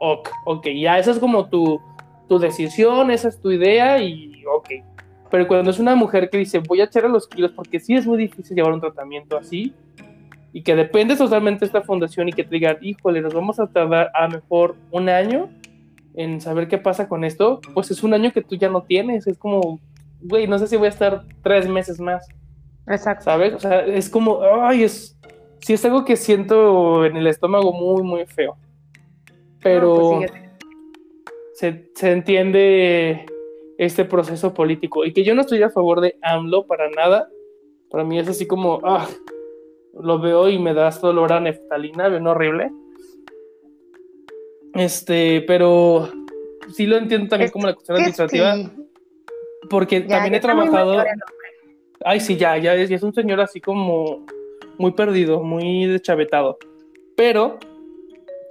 Ok, 0.00 0.28
ok, 0.44 0.66
ya 0.68 0.98
esa 0.98 1.10
es 1.10 1.18
como 1.18 1.46
tu, 1.48 1.80
tu 2.28 2.38
decisión, 2.38 3.10
esa 3.10 3.28
es 3.28 3.40
tu 3.40 3.50
idea 3.50 4.00
y 4.00 4.44
ok. 4.46 4.70
Pero 5.30 5.46
cuando 5.46 5.70
es 5.70 5.78
una 5.78 5.94
mujer 5.94 6.30
que 6.30 6.38
dice, 6.38 6.60
voy 6.60 6.80
a 6.80 6.84
echar 6.84 7.04
a 7.04 7.08
los 7.08 7.28
kilos 7.28 7.52
porque 7.52 7.80
sí 7.80 7.94
es 7.94 8.06
muy 8.06 8.16
difícil 8.16 8.56
llevar 8.56 8.72
un 8.72 8.80
tratamiento 8.80 9.36
así 9.36 9.74
y 10.52 10.62
que 10.62 10.74
depende 10.74 11.16
totalmente 11.16 11.60
de 11.60 11.66
esta 11.66 11.82
fundación 11.82 12.28
y 12.28 12.32
que 12.32 12.44
te 12.44 12.50
digan, 12.50 12.78
híjole, 12.80 13.20
nos 13.20 13.34
vamos 13.34 13.60
a 13.60 13.66
tardar 13.66 14.10
a 14.14 14.26
lo 14.26 14.36
mejor 14.36 14.76
un 14.90 15.08
año 15.08 15.50
en 16.14 16.40
saber 16.40 16.68
qué 16.68 16.78
pasa 16.78 17.08
con 17.08 17.24
esto, 17.24 17.60
pues 17.74 17.90
es 17.90 18.02
un 18.02 18.14
año 18.14 18.32
que 18.32 18.42
tú 18.42 18.56
ya 18.56 18.68
no 18.68 18.82
tienes. 18.82 19.26
Es 19.26 19.38
como, 19.38 19.78
güey, 20.20 20.46
no 20.46 20.58
sé 20.58 20.66
si 20.66 20.76
voy 20.76 20.86
a 20.86 20.90
estar 20.90 21.24
tres 21.42 21.68
meses 21.68 22.00
más, 22.00 22.26
Exacto. 22.86 23.24
¿sabes? 23.24 23.54
O 23.54 23.60
sea, 23.60 23.84
es 23.86 24.08
como, 24.08 24.40
ay, 24.42 24.84
es, 24.84 25.16
sí 25.60 25.74
es 25.74 25.84
algo 25.84 26.04
que 26.04 26.16
siento 26.16 27.04
en 27.04 27.16
el 27.16 27.26
estómago 27.26 27.72
muy, 27.72 28.02
muy 28.02 28.26
feo. 28.26 28.56
Pero 29.62 30.12
No, 30.12 30.18
pues 30.18 30.32
se, 31.54 31.90
se 31.94 32.12
entiende 32.12 33.26
este 33.78 34.04
proceso 34.04 34.54
político 34.54 35.04
y 35.04 35.12
que 35.12 35.24
yo 35.24 35.34
no 35.34 35.42
estoy 35.42 35.62
a 35.62 35.70
favor 35.70 36.00
de 36.00 36.16
AMLO 36.22 36.66
para 36.66 36.90
nada, 36.90 37.28
Para 37.90 38.04
mí 38.04 38.18
es 38.18 38.28
así 38.28 38.46
como, 38.46 38.80
ah, 38.84 39.08
lo 40.00 40.18
veo 40.18 40.48
y 40.48 40.58
me 40.58 40.74
da 40.74 40.88
hasta 40.88 41.08
olor 41.08 41.32
a 41.32 41.40
neftalina, 41.40 42.08
bien 42.08 42.26
horrible. 42.26 42.70
Este, 44.74 45.42
pero 45.46 46.08
sí 46.72 46.86
lo 46.86 46.96
entiendo 46.96 47.28
también 47.28 47.50
como 47.50 47.66
la 47.66 47.74
cuestión 47.74 47.96
administrativa. 47.96 48.56
Porque 49.68 50.02
también 50.02 50.34
he 50.34 50.40
trabajado. 50.40 51.04
Ay, 52.04 52.20
sí, 52.20 52.36
ya, 52.36 52.56
ya 52.56 52.74
es, 52.74 52.88
ya 52.88 52.96
es 52.96 53.02
un 53.02 53.12
señor 53.12 53.40
así 53.40 53.60
como 53.60 54.24
muy 54.78 54.92
perdido, 54.92 55.42
muy 55.42 55.86
deschavetado. 55.86 56.58
Pero 57.16 57.58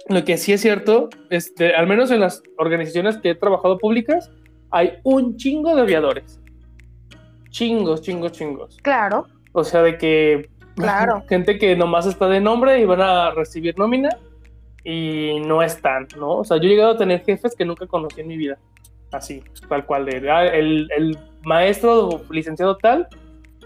lo 0.08 0.24
que 0.24 0.36
sí 0.36 0.52
es 0.52 0.60
cierto, 0.60 1.08
este, 1.30 1.74
al 1.74 1.86
menos 1.86 2.10
en 2.10 2.20
las 2.20 2.42
organizaciones 2.56 3.16
que 3.18 3.30
he 3.30 3.34
trabajado 3.34 3.78
públicas, 3.78 4.30
hay 4.70 4.98
un 5.02 5.36
chingo 5.36 5.74
de 5.74 5.82
aviadores. 5.82 6.40
Chingos, 7.50 8.02
chingos, 8.02 8.32
chingos. 8.32 8.76
Claro. 8.82 9.26
O 9.52 9.64
sea, 9.64 9.82
de 9.82 9.96
que 9.96 10.50
Claro. 10.78 11.22
gente 11.28 11.58
que 11.58 11.76
nomás 11.76 12.06
está 12.06 12.28
de 12.28 12.40
nombre 12.40 12.80
y 12.80 12.84
van 12.84 13.00
a 13.00 13.30
recibir 13.32 13.78
nómina 13.78 14.10
y 14.84 15.40
no 15.44 15.62
están, 15.62 16.08
¿no? 16.16 16.38
O 16.38 16.44
sea, 16.44 16.56
yo 16.56 16.64
he 16.64 16.68
llegado 16.68 16.92
a 16.92 16.96
tener 16.96 17.22
jefes 17.24 17.54
que 17.54 17.64
nunca 17.64 17.86
conocí 17.86 18.20
en 18.20 18.28
mi 18.28 18.36
vida. 18.36 18.58
Así, 19.10 19.42
tal 19.68 19.84
cual. 19.86 20.06
de, 20.06 20.30
ah, 20.30 20.46
el, 20.46 20.88
el 20.96 21.18
maestro 21.44 22.22
licenciado 22.30 22.76
tal 22.76 23.08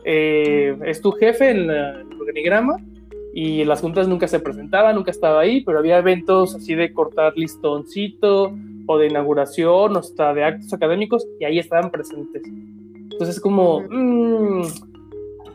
eh, 0.04 0.76
es 0.84 1.00
tu 1.00 1.12
jefe 1.12 1.50
en, 1.50 1.70
el 1.70 2.20
organigrama 2.20 2.76
y 3.34 3.64
las 3.64 3.80
juntas 3.80 4.08
nunca 4.08 4.28
se 4.28 4.40
presentaba, 4.40 4.92
nunca 4.92 5.10
estaba 5.10 5.40
ahí, 5.40 5.62
pero 5.64 5.78
había 5.78 5.98
eventos 5.98 6.54
así 6.54 6.74
de 6.74 6.92
cortar 6.92 7.32
listoncito 7.36 8.54
o 8.86 8.98
de 8.98 9.06
inauguración 9.06 9.96
o 9.96 9.98
hasta 9.98 10.34
de 10.34 10.44
actos 10.44 10.72
académicos 10.72 11.26
y 11.40 11.44
ahí 11.44 11.58
estaban 11.58 11.90
presentes. 11.90 12.42
Entonces 12.44 13.36
es 13.36 13.40
como, 13.40 13.82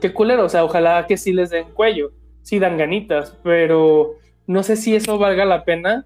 qué 0.01 0.13
culero, 0.13 0.45
o 0.45 0.49
sea, 0.49 0.63
ojalá 0.63 1.05
que 1.07 1.17
sí 1.17 1.33
les 1.33 1.49
den 1.49 1.65
cuello, 1.73 2.11
sí 2.41 2.59
dan 2.59 2.77
ganitas, 2.77 3.35
pero 3.43 4.15
no 4.45 4.63
sé 4.63 4.75
si 4.75 4.95
eso 4.95 5.17
valga 5.17 5.45
la 5.45 5.63
pena 5.65 6.05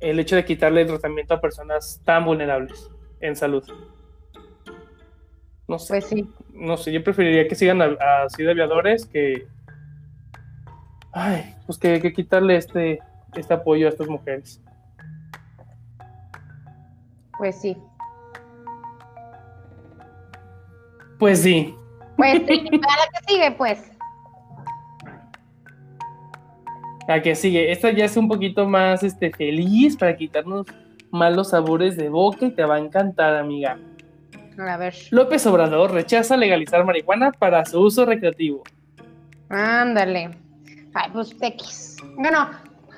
el 0.00 0.20
hecho 0.20 0.36
de 0.36 0.44
quitarle 0.44 0.82
el 0.82 0.88
tratamiento 0.88 1.34
a 1.34 1.40
personas 1.40 2.00
tan 2.04 2.24
vulnerables 2.24 2.90
en 3.20 3.34
salud. 3.34 3.64
No 5.68 5.78
sé, 5.78 5.94
Pues 5.94 6.04
sí. 6.06 6.30
no 6.52 6.76
sé, 6.76 6.92
yo 6.92 7.02
preferiría 7.02 7.48
que 7.48 7.54
sigan 7.56 7.82
así 8.24 8.44
de 8.44 8.50
aviadores 8.52 9.04
que, 9.06 9.46
ay, 11.12 11.56
pues 11.66 11.78
que, 11.78 12.00
que 12.00 12.12
quitarle 12.12 12.56
este, 12.56 13.00
este 13.34 13.54
apoyo 13.54 13.86
a 13.86 13.90
estas 13.90 14.06
mujeres. 14.06 14.62
Pues 17.38 17.60
sí. 17.60 17.76
Pues 21.18 21.40
sí, 21.42 21.74
Pues 22.16 22.34
a 22.34 22.38
la 22.38 22.48
que 22.48 23.32
sigue, 23.32 23.50
pues. 23.52 23.92
La 27.08 27.22
que 27.22 27.34
sigue, 27.34 27.70
esta 27.70 27.92
ya 27.92 28.04
es 28.04 28.16
un 28.16 28.28
poquito 28.28 28.66
más 28.66 29.02
este, 29.02 29.30
feliz 29.30 29.96
para 29.96 30.16
quitarnos 30.16 30.66
malos 31.10 31.50
sabores 31.50 31.96
de 31.96 32.08
boca 32.08 32.46
y 32.46 32.50
te 32.50 32.64
va 32.64 32.76
a 32.76 32.78
encantar, 32.78 33.36
amiga. 33.36 33.78
A 34.58 34.76
ver. 34.76 34.94
López 35.10 35.46
Obrador 35.46 35.92
rechaza 35.92 36.36
legalizar 36.36 36.84
marihuana 36.84 37.30
para 37.32 37.64
su 37.64 37.80
uso 37.80 38.06
recreativo. 38.06 38.64
Ándale. 39.50 40.30
Ay, 40.94 41.10
pues 41.12 41.36
X. 41.40 41.96
Bueno, 42.16 42.48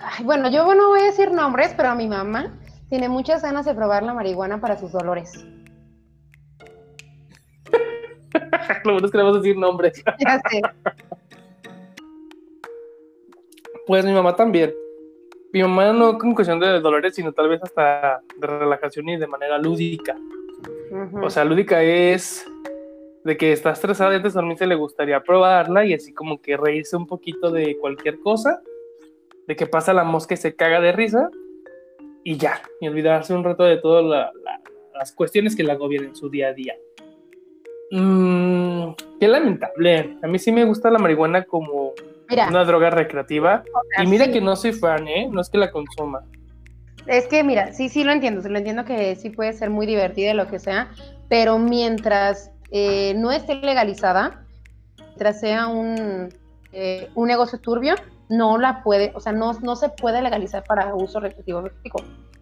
ay, 0.00 0.24
bueno, 0.24 0.48
yo 0.50 0.72
no 0.74 0.88
voy 0.88 1.00
a 1.00 1.04
decir 1.04 1.32
nombres, 1.32 1.74
pero 1.76 1.94
mi 1.94 2.06
mamá 2.06 2.56
tiene 2.88 3.08
muchas 3.08 3.42
ganas 3.42 3.66
de 3.66 3.74
probar 3.74 4.04
la 4.04 4.14
marihuana 4.14 4.60
para 4.60 4.78
sus 4.78 4.92
dolores. 4.92 5.44
Lo 8.84 8.92
bueno 8.92 9.06
es 9.06 9.12
que 9.12 9.18
le 9.18 9.24
vamos 9.24 9.38
a 9.38 9.40
decir 9.40 9.56
nombres. 9.56 10.02
Ya 10.18 10.40
sé. 10.50 10.60
Pues 13.86 14.04
mi 14.04 14.12
mamá 14.12 14.36
también. 14.36 14.74
Mi 15.52 15.62
mamá 15.62 15.92
no 15.92 16.18
con 16.18 16.34
cuestión 16.34 16.60
de 16.60 16.78
dolores, 16.80 17.14
sino 17.14 17.32
tal 17.32 17.48
vez 17.48 17.62
hasta 17.62 18.20
de 18.36 18.46
relajación 18.46 19.08
y 19.08 19.16
de 19.16 19.26
manera 19.26 19.56
lúdica. 19.58 20.14
O 21.22 21.30
sea, 21.30 21.44
lúdica 21.44 21.82
es 21.82 22.46
de 23.24 23.36
que 23.36 23.52
está 23.52 23.70
estresada 23.72 24.12
y 24.12 24.16
antes 24.16 24.34
de 24.34 24.38
dormirse 24.40 24.66
le 24.66 24.74
gustaría 24.74 25.20
probarla 25.22 25.84
y 25.86 25.94
así 25.94 26.12
como 26.12 26.40
que 26.40 26.56
reírse 26.56 26.96
un 26.96 27.06
poquito 27.06 27.50
de 27.50 27.76
cualquier 27.78 28.18
cosa, 28.20 28.62
de 29.46 29.56
que 29.56 29.66
pasa 29.66 29.92
la 29.94 30.04
mosca 30.04 30.34
y 30.34 30.36
se 30.38 30.54
caga 30.54 30.80
de 30.80 30.92
risa 30.92 31.30
y 32.24 32.36
ya, 32.36 32.60
y 32.80 32.88
olvidarse 32.88 33.32
un 33.34 33.44
rato 33.44 33.64
de 33.64 33.78
todas 33.78 34.04
la- 34.04 34.32
la- 34.44 34.60
las 34.94 35.12
cuestiones 35.12 35.56
que 35.56 35.62
la 35.62 35.76
gobiernan 35.76 36.10
en 36.10 36.16
su 36.16 36.28
día 36.28 36.48
a 36.48 36.52
día. 36.52 36.74
Mm, 37.90 38.47
qué 39.20 39.28
lamentable. 39.28 40.16
A 40.22 40.26
mí 40.26 40.38
sí 40.38 40.52
me 40.52 40.64
gusta 40.64 40.90
la 40.90 40.98
marihuana 40.98 41.44
como 41.44 41.92
Mira, 42.28 42.48
una 42.48 42.64
droga 42.64 42.90
recreativa. 42.90 43.62
sea, 43.94 44.04
Y 44.04 44.06
mira 44.06 44.26
sí. 44.26 44.32
que 44.32 44.40
no 44.40 44.54
soy 44.56 44.72
fan, 44.72 45.06
¿eh? 45.08 45.28
No 45.30 45.40
es 45.40 45.48
que 45.48 45.58
la 45.58 45.70
consuma. 45.70 46.20
es 47.06 47.26
que 47.26 47.42
mira, 47.42 47.72
sí, 47.72 47.88
sí 47.88 48.04
lo 48.04 48.12
entiendo, 48.12 48.42
sí 48.42 48.48
lo 48.48 48.58
entiendo 48.58 48.84
que 48.84 49.16
sí 49.16 49.30
puede 49.30 49.52
ser 49.54 49.70
muy 49.70 49.86
divertida 49.86 50.30
y 50.32 50.34
lo 50.34 50.46
que 50.48 50.58
sea, 50.58 50.90
pero 51.28 51.58
mientras 51.58 52.50
eh, 52.70 53.14
no 53.16 53.32
esté 53.32 53.54
legalizada, 53.56 54.44
mientras 54.98 55.40
sea 55.40 55.68
un, 55.68 56.28
eh, 56.72 57.08
un 57.14 57.28
negocio 57.28 57.58
turbio, 57.58 57.94
no 58.28 58.58
la 58.58 58.82
puede, 58.82 59.12
o 59.14 59.20
sea, 59.20 59.32
no, 59.32 59.52
no 59.60 59.76
se 59.76 59.88
puede 59.88 60.22
legalizar 60.22 60.64
para 60.64 60.94
uso 60.94 61.20
recreativo. 61.20 61.64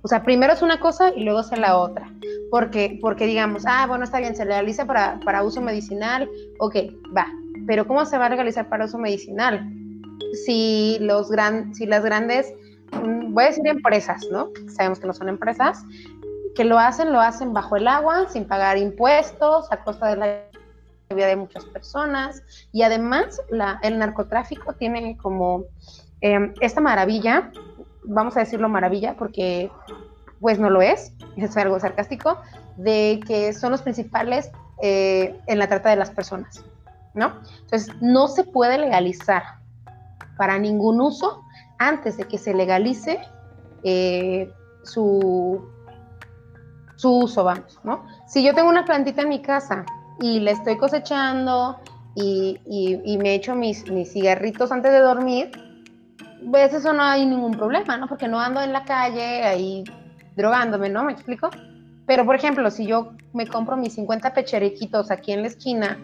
O 0.03 0.09
sea, 0.09 0.23
primero 0.23 0.53
es 0.53 0.63
una 0.63 0.79
cosa 0.79 1.11
y 1.15 1.25
luego 1.25 1.41
es 1.41 1.59
la 1.59 1.79
otra. 1.79 2.11
Porque, 2.51 2.99
porque 3.01 3.27
digamos, 3.27 3.65
ah, 3.67 3.87
bueno, 3.87 4.05
está 4.05 4.19
bien, 4.19 4.37
se 4.37 4.45
legaliza 4.45 4.85
para, 4.85 5.19
para 5.25 5.43
uso 5.43 5.61
medicinal, 5.61 6.29
ok, 6.59 6.77
va. 7.17 7.27
Pero 7.67 7.87
¿cómo 7.87 8.05
se 8.05 8.19
va 8.19 8.27
a 8.27 8.31
legalizar 8.31 8.69
para 8.69 8.85
uso 8.85 8.99
medicinal? 8.99 9.69
Si, 10.45 10.99
los 11.01 11.31
gran, 11.31 11.75
si 11.75 11.87
las 11.87 12.05
grandes, 12.05 12.53
mm, 12.93 13.33
voy 13.35 13.45
a 13.45 13.47
decir 13.49 13.67
empresas, 13.67 14.27
¿no? 14.31 14.51
Sabemos 14.69 15.01
que 15.01 15.07
no 15.07 15.13
son 15.13 15.29
empresas, 15.29 15.83
que 16.55 16.65
lo 16.65 16.79
hacen, 16.79 17.13
lo 17.13 17.21
hacen 17.21 17.53
bajo 17.53 17.77
el 17.77 17.89
agua, 17.89 18.29
sin 18.29 18.45
pagar 18.47 18.79
impuestos, 18.79 19.71
a 19.71 19.83
costa 19.83 20.09
de 20.09 20.17
la 20.17 20.43
de 21.15 21.37
muchas 21.37 21.65
personas. 21.67 22.43
Y 22.73 22.83
además, 22.83 23.41
la, 23.51 23.79
el 23.83 23.99
narcotráfico 23.99 24.73
tiene 24.75 25.17
como 25.17 25.65
eh, 26.21 26.53
esta 26.61 26.81
maravilla, 26.81 27.51
vamos 28.05 28.37
a 28.37 28.41
decirlo 28.41 28.69
maravilla, 28.69 29.15
porque 29.17 29.71
pues 30.41 30.59
no 30.59 30.69
lo 30.69 30.83
es, 30.83 31.13
es 31.37 31.57
algo 31.57 31.79
sarcástico, 31.79 32.39
de 32.77 33.21
que 33.27 33.53
son 33.53 33.71
los 33.73 33.83
principales 33.83 34.51
eh, 34.83 35.39
en 35.47 35.59
la 35.59 35.69
trata 35.69 35.91
de 35.91 35.97
las 35.97 36.11
personas, 36.11 36.65
¿no? 37.15 37.33
Entonces, 37.61 37.95
no 38.01 38.29
se 38.29 38.45
puede 38.45 38.77
legalizar 38.79 39.43
para 40.37 40.59
ningún 40.59 41.01
uso 41.01 41.43
antes 41.79 42.19
de 42.19 42.25
que 42.25 42.37
se 42.37 42.53
legalice 42.53 43.21
eh, 43.83 44.53
su, 44.83 45.67
su 46.97 47.19
uso, 47.21 47.45
vamos, 47.45 47.79
¿no? 47.85 48.05
Si 48.27 48.45
yo 48.45 48.55
tengo 48.55 48.69
una 48.69 48.85
plantita 48.85 49.23
en 49.23 49.31
mi 49.31 49.41
casa 49.41 49.87
y 50.21 50.41
la 50.41 50.51
estoy 50.53 50.77
cosechando 50.77 51.77
y, 52.15 52.59
y- 52.67 53.01
y 53.13 53.19
me 53.19 53.35
echo 53.35 53.55
mis, 53.55 53.87
mis 53.89 54.13
cigarritos 54.13 54.73
antes 54.73 54.93
de 54.93 55.01
dormir, 55.01 55.53
pues 56.51 56.73
eso 56.75 56.93
no 56.93 57.03
hay 57.03 57.27
ningún 57.27 57.57
problema, 57.57 57.97
¿no? 57.97 58.09
Porque 58.09 58.29
no 58.29 58.41
ando 58.41 58.61
en 58.61 58.73
la 58.73 58.85
calle 58.85 59.45
ahí 59.45 59.87
drogándome, 60.37 60.89
¿no? 60.89 61.05
¿Me 61.05 61.13
explico? 61.13 61.51
Pero, 62.07 62.25
por 62.25 62.37
ejemplo, 62.37 62.71
si 62.71 62.87
yo 62.87 63.13
me 63.33 63.49
compro 63.49 63.77
mis 63.77 63.95
50 63.95 64.33
pecheriquitos 64.33 65.11
aquí 65.11 65.33
en 65.33 65.43
la 65.43 65.49
esquina 65.49 65.99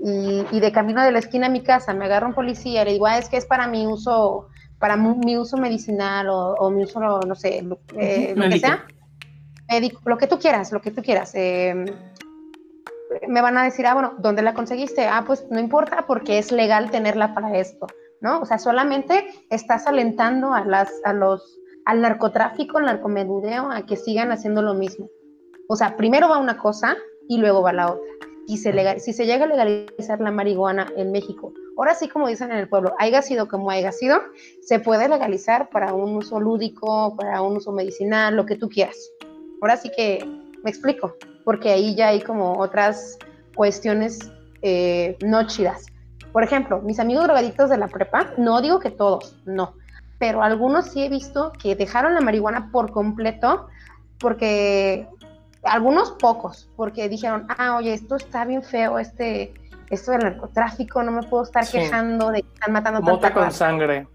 y, 0.00 0.44
y 0.50 0.60
de 0.60 0.72
camino 0.72 1.02
de 1.02 1.12
la 1.12 1.18
esquina 1.18 1.46
a 1.46 1.50
mi 1.50 1.62
casa 1.62 1.92
me 1.94 2.06
agarra 2.06 2.26
un 2.26 2.34
policía 2.34 2.82
y 2.82 2.84
le 2.86 2.92
digo, 2.92 3.06
"Ah, 3.06 3.18
es 3.18 3.28
que 3.28 3.36
es 3.36 3.46
para 3.46 3.66
mi 3.66 3.86
uso, 3.86 4.48
para 4.78 4.96
mi 4.96 5.36
uso 5.36 5.56
medicinal 5.58 6.28
o, 6.30 6.54
o 6.54 6.70
mi 6.70 6.82
uso, 6.84 7.24
no 7.26 7.34
sé, 7.34 7.62
lo, 7.62 7.78
eh, 8.00 8.34
lo 8.36 8.42
que 8.44 8.58
sea, 8.58 8.84
médico, 9.68 10.00
lo 10.06 10.18
que 10.18 10.26
tú 10.26 10.38
quieras, 10.38 10.72
lo 10.72 10.80
que 10.80 10.90
tú 10.90 11.02
quieras. 11.02 11.32
eh, 11.34 11.74
me 13.28 13.40
van 13.40 13.58
a 13.58 13.64
decir, 13.64 13.86
ah, 13.86 13.94
bueno, 13.94 14.14
¿dónde 14.18 14.42
la 14.42 14.54
conseguiste? 14.54 15.06
Ah, 15.06 15.24
pues 15.26 15.46
no 15.50 15.58
importa 15.58 16.04
porque 16.06 16.38
es 16.38 16.52
legal 16.52 16.90
tenerla 16.90 17.34
para 17.34 17.56
esto, 17.56 17.86
¿no? 18.20 18.40
O 18.40 18.46
sea, 18.46 18.58
solamente 18.58 19.26
estás 19.50 19.86
alentando 19.86 20.52
a, 20.52 20.64
las, 20.64 20.90
a 21.04 21.12
los, 21.12 21.58
al 21.84 22.00
narcotráfico, 22.00 22.78
al 22.78 22.86
narcomedudeo, 22.86 23.70
a 23.70 23.86
que 23.86 23.96
sigan 23.96 24.32
haciendo 24.32 24.62
lo 24.62 24.74
mismo. 24.74 25.08
O 25.68 25.76
sea, 25.76 25.96
primero 25.96 26.28
va 26.28 26.38
una 26.38 26.58
cosa 26.58 26.96
y 27.28 27.38
luego 27.38 27.62
va 27.62 27.72
la 27.72 27.92
otra. 27.92 28.04
Y 28.46 28.58
se 28.58 28.72
legal, 28.72 29.00
si 29.00 29.12
se 29.12 29.24
llega 29.24 29.44
a 29.44 29.48
legalizar 29.48 30.20
la 30.20 30.30
marihuana 30.30 30.92
en 30.96 31.12
México, 31.12 31.54
ahora 31.78 31.94
sí, 31.94 32.08
como 32.08 32.28
dicen 32.28 32.52
en 32.52 32.58
el 32.58 32.68
pueblo, 32.68 32.94
haya 32.98 33.22
sido 33.22 33.48
como 33.48 33.70
haya 33.70 33.90
sido, 33.90 34.20
se 34.60 34.80
puede 34.80 35.08
legalizar 35.08 35.70
para 35.70 35.94
un 35.94 36.16
uso 36.16 36.40
lúdico, 36.40 37.16
para 37.16 37.40
un 37.40 37.56
uso 37.56 37.72
medicinal, 37.72 38.36
lo 38.36 38.44
que 38.44 38.56
tú 38.56 38.68
quieras. 38.68 38.96
Ahora 39.62 39.78
sí 39.78 39.90
que 39.96 40.22
me 40.62 40.70
explico, 40.70 41.16
porque 41.44 41.70
ahí 41.70 41.94
ya 41.94 42.08
hay 42.08 42.20
como 42.22 42.58
otras 42.58 43.18
cuestiones 43.54 44.18
eh, 44.62 45.16
no 45.24 45.46
chidas. 45.46 45.86
Por 46.32 46.42
ejemplo, 46.42 46.80
mis 46.80 46.98
amigos 46.98 47.24
drogadictos 47.24 47.70
de 47.70 47.76
la 47.76 47.86
prepa, 47.88 48.32
no 48.38 48.60
digo 48.60 48.80
que 48.80 48.90
todos, 48.90 49.36
no, 49.44 49.74
pero 50.18 50.42
algunos 50.42 50.86
sí 50.86 51.04
he 51.04 51.08
visto 51.08 51.52
que 51.60 51.76
dejaron 51.76 52.14
la 52.14 52.20
marihuana 52.20 52.70
por 52.72 52.90
completo 52.90 53.68
porque 54.18 55.06
algunos 55.62 56.12
pocos, 56.12 56.68
porque 56.76 57.08
dijeron, 57.08 57.46
ah, 57.56 57.76
oye, 57.76 57.94
esto 57.94 58.16
está 58.16 58.44
bien 58.44 58.62
feo, 58.62 58.98
este, 58.98 59.54
esto 59.90 60.12
del 60.12 60.20
narcotráfico, 60.22 61.02
no 61.02 61.12
me 61.12 61.22
puedo 61.22 61.42
estar 61.44 61.64
Sí. 61.64 61.78
quejando 61.78 62.30
de 62.30 62.42
que 62.42 62.48
están 62.54 62.72
matando 62.72 63.00
Mota 63.00 63.12
tanta 63.20 63.34
con 63.34 63.42
raza". 63.44 63.58
sangre. 63.58 64.08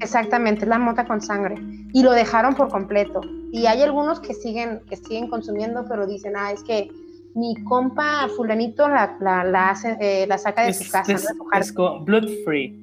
Exactamente, 0.00 0.62
es 0.62 0.68
la 0.68 0.78
mota 0.78 1.04
con 1.04 1.20
sangre. 1.20 1.56
Y 1.92 2.02
lo 2.02 2.12
dejaron 2.12 2.54
por 2.54 2.68
completo. 2.70 3.20
Y 3.52 3.66
hay 3.66 3.82
algunos 3.82 4.20
que 4.20 4.34
siguen, 4.34 4.80
que 4.88 4.96
siguen 4.96 5.28
consumiendo, 5.28 5.84
pero 5.88 6.06
dicen, 6.06 6.34
ah, 6.36 6.52
es 6.52 6.62
que 6.62 6.88
mi 7.34 7.54
compa 7.64 8.28
fulanito 8.36 8.88
la, 8.88 9.16
la, 9.20 9.44
la 9.44 9.70
hace, 9.70 9.96
eh, 10.00 10.26
la 10.26 10.38
saca 10.38 10.62
de 10.62 10.70
Es, 10.70 10.78
su 10.84 10.90
casa, 10.90 11.12
es- 11.12 11.22
¿no? 11.24 11.28
de 11.30 11.34
su 11.36 11.44
jardín". 11.44 11.62
es 11.62 11.72
como 11.72 12.00
blood 12.04 12.28
free. 12.44 12.76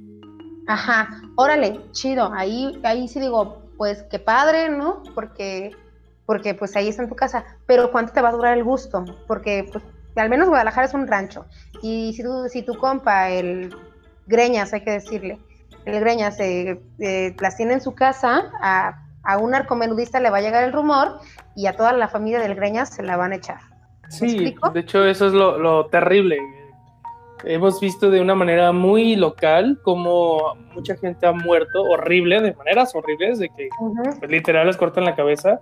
Ajá, 0.68 1.22
órale, 1.36 1.80
chido. 1.92 2.32
Ahí, 2.34 2.80
ahí 2.84 3.08
sí 3.08 3.20
digo, 3.20 3.62
pues 3.78 4.04
qué 4.12 4.20
padre, 4.20 4.70
¿no? 4.70 5.02
Porque, 5.16 5.72
porque 6.26 6.54
pues 6.54 6.76
ahí 6.76 6.90
está 6.90 7.04
en 7.04 7.10
tu 7.10 7.16
casa. 7.16 7.46
Pero 7.66 7.92
¿cuánto 7.92 8.12
te 8.14 8.22
va 8.22 8.30
a 8.30 8.34
durar 8.34 8.58
el 8.58 8.64
gusto? 8.66 9.06
Porque 9.28 9.66
pues, 9.72 9.84
al 10.18 10.30
menos 10.30 10.50
Guadalajara 10.50 10.88
es 10.88 10.94
un 10.94 11.08
rancho. 11.08 11.46
Y 11.82 12.12
si 12.14 12.24
tu, 12.24 12.50
si 12.50 12.64
tu 12.64 12.76
compa, 12.78 13.30
el 13.30 13.74
Greñas, 14.26 14.74
hay 14.74 14.82
que 14.84 14.92
decirle, 14.92 15.40
el 15.86 16.00
Greñas 16.02 16.38
eh, 16.42 16.82
eh, 17.00 17.34
las 17.40 17.56
tiene 17.56 17.74
en 17.76 17.82
su 17.82 17.94
casa, 17.96 18.52
a, 18.62 19.07
a 19.28 19.38
un 19.38 19.52
narcomenudista 19.52 20.20
le 20.20 20.30
va 20.30 20.38
a 20.38 20.42
llegar 20.42 20.64
el 20.64 20.74
rumor 20.74 21.20
y 21.56 21.68
a 21.68 21.76
toda 21.76 21.92
la 21.94 22.08
familia 22.08 22.40
del 22.40 22.56
Greñas 22.56 22.90
se 22.90 23.04
la 23.04 23.18
van 23.18 23.34
a 23.34 23.36
echar. 23.36 23.60
¿Me 24.04 24.12
Sí, 24.12 24.26
explico? 24.26 24.70
de 24.70 24.80
hecho 24.80 25.04
eso 25.06 25.28
es 25.28 25.34
lo, 25.34 25.58
lo 25.60 25.86
terrible. 25.88 26.38
Hemos 27.44 27.80
visto 27.80 28.10
de 28.10 28.20
una 28.20 28.34
manera 28.34 28.72
muy 28.72 29.16
local 29.16 29.80
cómo 29.84 30.56
mucha 30.74 30.96
gente 30.98 31.28
ha 31.28 31.34
muerto 31.34 31.84
horrible, 31.84 32.42
de 32.42 32.54
maneras 32.56 32.96
horribles, 32.96 33.38
de 33.38 33.50
que 33.50 33.70
pues, 33.78 34.32
literal 34.32 34.66
les 34.66 34.78
cortan 34.78 35.06
la 35.06 35.16
cabeza 35.16 35.60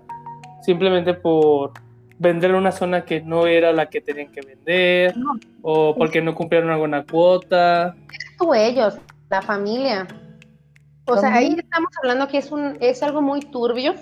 simplemente 0.62 1.14
por 1.14 1.72
vender 2.18 2.54
una 2.56 2.72
zona 2.72 3.04
que 3.04 3.20
no 3.22 3.46
era 3.46 3.74
la 3.74 3.88
que 3.88 4.00
tenían 4.00 4.32
que 4.32 4.40
vender 4.42 5.18
No. 5.18 5.34
o 5.64 5.96
porque 5.96 6.22
no 6.22 6.34
cumplieron 6.34 6.70
alguna 6.72 7.04
cuota. 7.04 7.94
tú 8.38 8.54
ellos, 8.54 8.98
la 9.30 9.42
familia. 9.42 10.08
O 11.08 11.18
sea, 11.18 11.36
ahí 11.36 11.56
estamos 11.58 11.90
hablando 12.02 12.28
que 12.28 12.40
es 12.40 12.52
un 12.52 12.78
es 12.80 13.04
algo 13.04 13.22
muy 13.22 13.42
turbio 13.42 13.94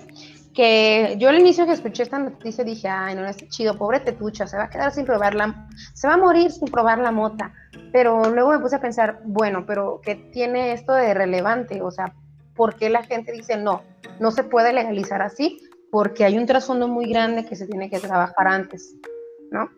que 0.54 1.16
yo 1.18 1.28
al 1.28 1.38
inicio 1.38 1.66
que 1.66 1.72
escuché 1.72 2.04
esta 2.04 2.18
noticia 2.18 2.64
dije, 2.64 2.88
ay, 2.88 3.14
no, 3.16 3.22
no 3.22 3.28
está 3.28 3.46
chido, 3.48 3.76
pobre 3.76 4.00
Tetucha, 4.00 4.46
se 4.46 4.56
va 4.56 4.64
a 4.64 4.70
quedar 4.70 4.92
sin 4.92 5.04
probar 5.04 5.34
la, 5.34 5.68
se 5.92 6.06
va 6.06 6.14
a 6.14 6.16
morir 6.18 6.50
sin 6.52 6.68
probar 6.68 6.98
la 6.98 7.10
mota. 7.10 7.52
Pero 7.92 8.30
luego 8.30 8.52
me 8.52 8.60
puse 8.60 8.76
a 8.76 8.80
pensar, 8.80 9.20
bueno, 9.24 9.64
pero 9.66 10.00
¿qué 10.02 10.14
tiene 10.14 10.72
esto 10.72 10.92
de 10.92 11.12
relevante? 11.12 11.82
O 11.82 11.90
sea, 11.90 12.14
¿por 12.54 12.76
qué 12.76 12.88
la 12.88 13.02
gente 13.02 13.32
dice 13.32 13.56
no? 13.56 13.82
No 14.20 14.30
se 14.30 14.44
puede 14.44 14.72
legalizar 14.72 15.20
así 15.22 15.60
porque 15.90 16.24
hay 16.24 16.38
un 16.38 16.46
trasfondo 16.46 16.88
muy 16.88 17.08
grande 17.08 17.44
que 17.44 17.56
se 17.56 17.66
tiene 17.66 17.90
que 17.90 17.98
trabajar 17.98 18.46
antes, 18.46 18.94
¿no? 19.50 19.68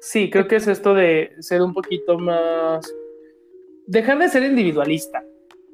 Sí, 0.00 0.30
creo 0.30 0.46
que 0.48 0.56
es 0.56 0.66
esto 0.66 0.94
de 0.94 1.32
ser 1.40 1.62
un 1.62 1.72
poquito 1.72 2.18
más... 2.18 2.92
Dejar 3.86 4.18
de 4.18 4.28
ser 4.28 4.42
individualista. 4.42 5.22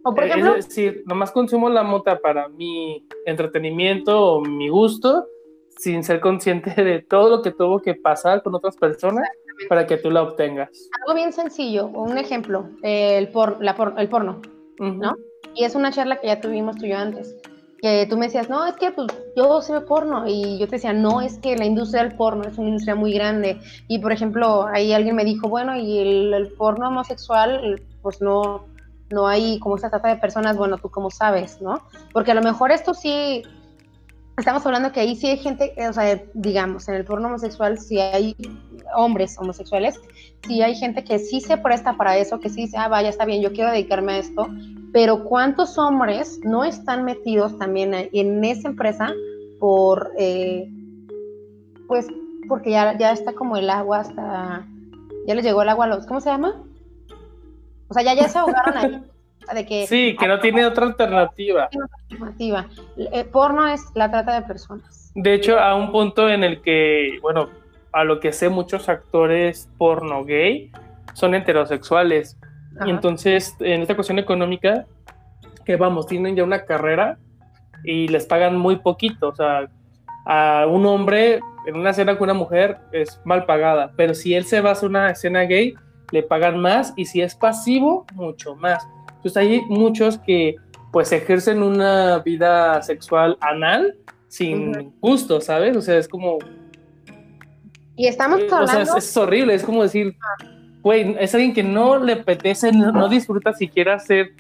O 0.05 0.14
por 0.14 0.24
Eh, 0.24 0.28
ejemplo, 0.28 0.55
es 0.57 0.68
decir, 0.68 1.03
nomás 1.07 1.30
consumo 1.30 1.68
la 1.68 1.82
mota 1.82 2.18
para 2.20 2.48
mi 2.48 3.07
entretenimiento 3.26 4.34
o 4.34 4.40
mi 4.40 4.68
gusto, 4.68 5.26
sin 5.78 6.03
ser 6.05 6.20
consciente 6.20 6.70
de 6.82 7.01
todo 7.03 7.28
lo 7.30 7.42
que 7.42 7.51
tuvo 7.53 7.80
que 7.80 7.94
pasar 7.94 8.42
con 8.42 8.55
otras 8.55 8.76
personas 8.76 9.28
para 9.68 9.86
que 9.86 9.96
tú 9.98 10.11
la 10.11 10.22
obtengas. 10.22 10.70
algo 11.03 11.14
bien 11.14 11.32
sencillo, 11.32 11.86
un 11.88 12.16
ejemplo, 12.18 12.68
el, 12.82 13.28
por, 13.28 13.62
la 13.62 13.74
por- 13.76 13.94
el 13.98 14.09
porno. 14.09 14.40
Ujú. 14.78 14.94
¿no? 14.94 15.16
Y 15.55 15.64
es 15.64 15.74
una 15.74 15.90
charla 15.92 16.16
que 16.16 16.28
ya 16.28 16.40
tuvimos 16.40 16.76
tú 16.76 16.86
y 16.86 16.90
yo 16.90 16.96
antes, 16.96 17.36
que 17.82 18.07
tú 18.09 18.16
me 18.16 18.26
decías, 18.26 18.48
no, 18.48 18.66
es 18.66 18.76
que 18.76 18.90
pues 18.92 19.09
yo 19.36 19.61
sé 19.61 19.80
porno, 19.82 20.24
y 20.26 20.59
yo 20.59 20.66
te 20.66 20.76
decía, 20.76 20.92
no, 20.94 21.20
es 21.20 21.38
que 21.38 21.57
la 21.57 21.66
industria 21.66 22.03
del 22.05 22.16
porno 22.16 22.44
es 22.44 22.57
una 22.57 22.68
industria 22.68 22.94
muy 22.94 23.12
grande, 23.12 23.59
y 23.88 23.98
por 23.98 24.12
ejemplo, 24.12 24.64
ahí 24.66 24.92
alguien 24.94 25.16
me 25.16 25.24
dijo, 25.24 25.48
bueno, 25.48 25.76
y 25.76 25.98
el, 25.98 26.32
el 26.34 26.48
porno 26.53 26.88
homosexual, 26.88 27.82
pues 28.03 28.20
no, 28.22 28.64
no 29.11 29.27
hay 29.27 29.59
como 29.59 29.77
esa 29.77 29.91
trata 29.91 30.09
de 30.09 30.17
personas, 30.17 30.57
bueno, 30.57 30.79
tú 30.79 30.91
cómo 30.91 31.11
sabes, 31.11 31.61
¿no? 31.61 31.83
Porque 32.13 32.31
a 32.31 32.35
lo 32.35 32.43
mejor 32.43 32.71
esto 32.71 32.95
sí, 32.95 33.43
estamos 34.39 34.65
hablando 34.65 34.93
que 34.93 35.01
ahí 35.01 35.17
sí 35.17 35.27
hay 35.27 35.39
gente, 35.39 35.75
eh, 35.77 35.89
o 35.89 35.93
sea, 35.93 36.23
digamos, 36.35 36.89
en 36.89 36.95
el 36.95 37.05
porno 37.05 37.29
homosexual 37.29 37.79
sí 37.79 37.99
hay 37.99 38.37
hombres 38.97 39.37
homosexuales, 39.39 40.01
sí 40.47 40.63
hay 40.63 40.75
gente 40.75 41.05
que 41.05 41.19
sí 41.19 41.41
se 41.41 41.57
presta 41.57 41.97
para 41.97 42.17
eso, 42.17 42.41
que 42.41 42.49
sí 42.49 42.63
dice, 42.63 42.77
ah, 42.79 42.89
vaya, 42.89 43.09
está 43.09 43.25
bien, 43.25 43.43
yo 43.43 43.53
quiero 43.53 43.71
dedicarme 43.71 44.13
a 44.13 44.19
esto, 44.19 44.49
pero 44.93 45.25
¿cuántos 45.25 45.77
hombres 45.77 46.41
no 46.45 46.65
están 46.65 47.05
metidos 47.05 47.59
también 47.59 47.95
en 47.95 48.45
esa 48.45 48.69
empresa 48.69 49.13
por, 49.59 50.13
eh, 50.19 50.69
pues, 51.89 52.07
porque 52.49 52.71
ya, 52.71 52.97
ya 52.97 53.13
está 53.13 53.33
como 53.35 53.57
el 53.57 53.69
agua 53.71 54.01
hasta, 54.01 54.67
ya 55.27 55.35
les 55.35 55.45
llegó 55.45 55.63
el 55.63 55.69
agua 55.69 55.85
a 55.85 55.89
los, 55.89 56.07
¿cómo 56.07 56.21
se 56.21 56.31
llama? 56.31 56.65
O 57.91 57.95
sea, 57.95 58.03
ya, 58.03 58.14
ya 58.14 58.28
se 58.28 58.38
ahogaron 58.38 58.76
ahí. 58.76 59.03
De 59.55 59.66
que 59.66 59.86
Sí, 59.86 60.16
que 60.18 60.28
no 60.28 60.38
tiene 60.38 60.64
otra 60.64 60.86
alternativa. 60.86 61.68
alternativa. 62.09 62.66
Eh, 62.97 63.24
porno 63.24 63.66
es 63.66 63.82
la 63.95 64.11
trata 64.11 64.41
de 64.41 64.47
personas. 64.47 65.11
De 65.14 65.34
hecho, 65.34 65.59
a 65.59 65.74
un 65.74 65.91
punto 65.91 66.28
en 66.28 66.45
el 66.45 66.62
que, 66.62 67.18
bueno, 67.20 67.49
a 67.93 68.05
lo 68.05 68.20
que 68.20 68.32
sé, 68.32 68.49
muchos 68.49 68.88
actores 68.88 69.68
porno 69.76 70.24
gay 70.24 70.70
son 71.14 71.34
heterosexuales. 71.34 72.38
Ajá. 72.76 72.86
Y 72.86 72.91
entonces, 72.91 73.57
en 73.59 73.82
esta 73.82 73.97
cuestión 73.97 74.20
económica, 74.20 74.86
que 75.64 75.74
vamos, 75.76 76.07
tienen 76.07 76.36
ya 76.36 76.45
una 76.45 76.64
carrera 76.64 77.18
y 77.82 78.07
les 78.07 78.26
pagan 78.26 78.57
muy 78.57 78.76
poquito. 78.76 79.28
O 79.28 79.34
sea, 79.34 79.68
a 80.26 80.66
un 80.68 80.86
hombre 80.86 81.41
en 81.66 81.76
una 81.76 81.91
escena 81.91 82.16
con 82.16 82.30
una 82.30 82.38
mujer 82.38 82.78
es 82.93 83.20
mal 83.24 83.47
pagada, 83.47 83.93
pero 83.97 84.14
si 84.14 84.34
él 84.34 84.45
se 84.45 84.61
va 84.61 84.70
a 84.70 84.72
hacer 84.72 84.88
una 84.88 85.11
escena 85.11 85.43
gay, 85.43 85.74
le 86.11 86.23
pagan 86.23 86.59
más 86.61 86.93
y 86.97 87.07
si 87.07 87.21
es 87.21 87.35
pasivo, 87.35 88.07
mucho 88.15 88.55
más. 88.57 88.87
Entonces 89.17 89.37
hay 89.37 89.61
muchos 89.69 90.19
que 90.19 90.57
pues 90.93 91.13
ejercen 91.13 91.63
una 91.63 92.19
vida 92.19 92.83
sexual 92.83 93.37
anal 93.41 93.97
sin 94.29 94.93
gusto, 95.01 95.41
¿sabes? 95.41 95.77
O 95.77 95.83
sea, 95.83 95.99
es 95.99 96.09
como 96.09 96.39
Y 97.97 98.07
estamos 98.07 98.41
eh, 98.41 98.47
o 98.47 98.49
sea, 98.49 98.59
hablando, 98.59 98.97
es, 98.97 99.05
es 99.05 99.17
horrible, 99.17 99.55
es 99.55 99.63
como 99.63 99.83
decir, 99.83 100.17
güey, 100.83 101.17
es 101.19 101.35
alguien 101.35 101.53
que 101.53 101.63
no 101.63 101.99
le 101.99 102.15
apetece, 102.15 102.73
no, 102.73 102.93
no 102.93 103.09
disfruta 103.09 103.53
siquiera 103.53 103.99
ser 103.99 104.33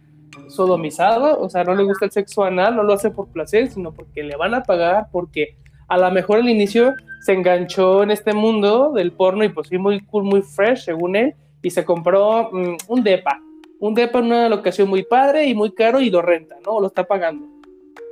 sodomizado, 0.48 1.40
o 1.40 1.48
sea, 1.48 1.64
no 1.64 1.74
le 1.74 1.84
gusta 1.84 2.06
el 2.06 2.10
sexo 2.10 2.44
anal, 2.44 2.76
no 2.76 2.82
lo 2.82 2.94
hace 2.94 3.10
por 3.10 3.28
placer, 3.28 3.70
sino 3.70 3.92
porque 3.92 4.22
le 4.22 4.36
van 4.36 4.54
a 4.54 4.62
pagar, 4.62 5.08
porque 5.10 5.56
a 5.88 5.98
lo 5.98 6.10
mejor 6.10 6.38
al 6.38 6.48
inicio 6.48 6.94
se 7.20 7.32
enganchó 7.32 8.02
en 8.02 8.10
este 8.10 8.32
mundo 8.32 8.92
del 8.92 9.12
porno 9.12 9.44
y 9.44 9.48
pues 9.48 9.68
sí, 9.68 9.78
muy 9.78 10.00
cool, 10.06 10.24
muy 10.24 10.42
fresh, 10.42 10.84
según 10.84 11.16
él, 11.16 11.34
y 11.62 11.70
se 11.70 11.84
compró 11.84 12.50
mm, 12.52 12.76
un 12.88 13.02
depa, 13.02 13.40
un 13.78 13.94
depa 13.94 14.18
en 14.20 14.26
una 14.26 14.48
locación 14.48 14.88
muy 14.88 15.02
padre 15.04 15.44
y 15.46 15.54
muy 15.54 15.72
caro 15.72 16.00
y 16.00 16.10
lo 16.10 16.22
renta, 16.22 16.56
¿no? 16.64 16.80
Lo 16.80 16.86
está 16.86 17.04
pagando. 17.04 17.46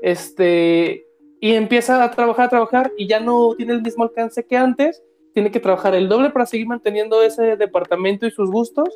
Este, 0.03 1.05
y 1.41 1.53
empieza 1.55 2.03
a 2.03 2.11
trabajar, 2.11 2.47
a 2.47 2.49
trabajar 2.51 2.93
y 2.97 3.07
ya 3.07 3.21
no 3.21 3.55
tiene 3.57 3.75
el 3.75 3.83
mismo 3.83 4.05
alcance 4.05 4.45
que 4.45 4.57
antes, 4.57 5.03
tiene 5.35 5.51
que 5.51 5.61
trabajar 5.61 5.95
el 5.95 6.09
doble 6.09 6.31
para 6.31 6.47
seguir 6.47 6.67
manteniendo 6.67 7.23
ese 7.23 7.57
departamento 7.57 8.27
y 8.27 8.31
sus 8.31 8.51
gustos 8.51 8.89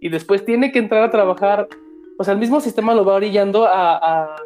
y 0.00 0.08
después 0.08 0.44
tiene 0.44 0.70
que 0.72 0.78
entrar 0.78 1.02
a 1.02 1.10
trabajar, 1.10 1.68
o 2.18 2.24
sea, 2.24 2.34
el 2.34 2.40
mismo 2.40 2.60
sistema 2.60 2.94
lo 2.94 3.04
va 3.04 3.14
orillando 3.14 3.64
a, 3.66 3.96
a- 3.96 4.36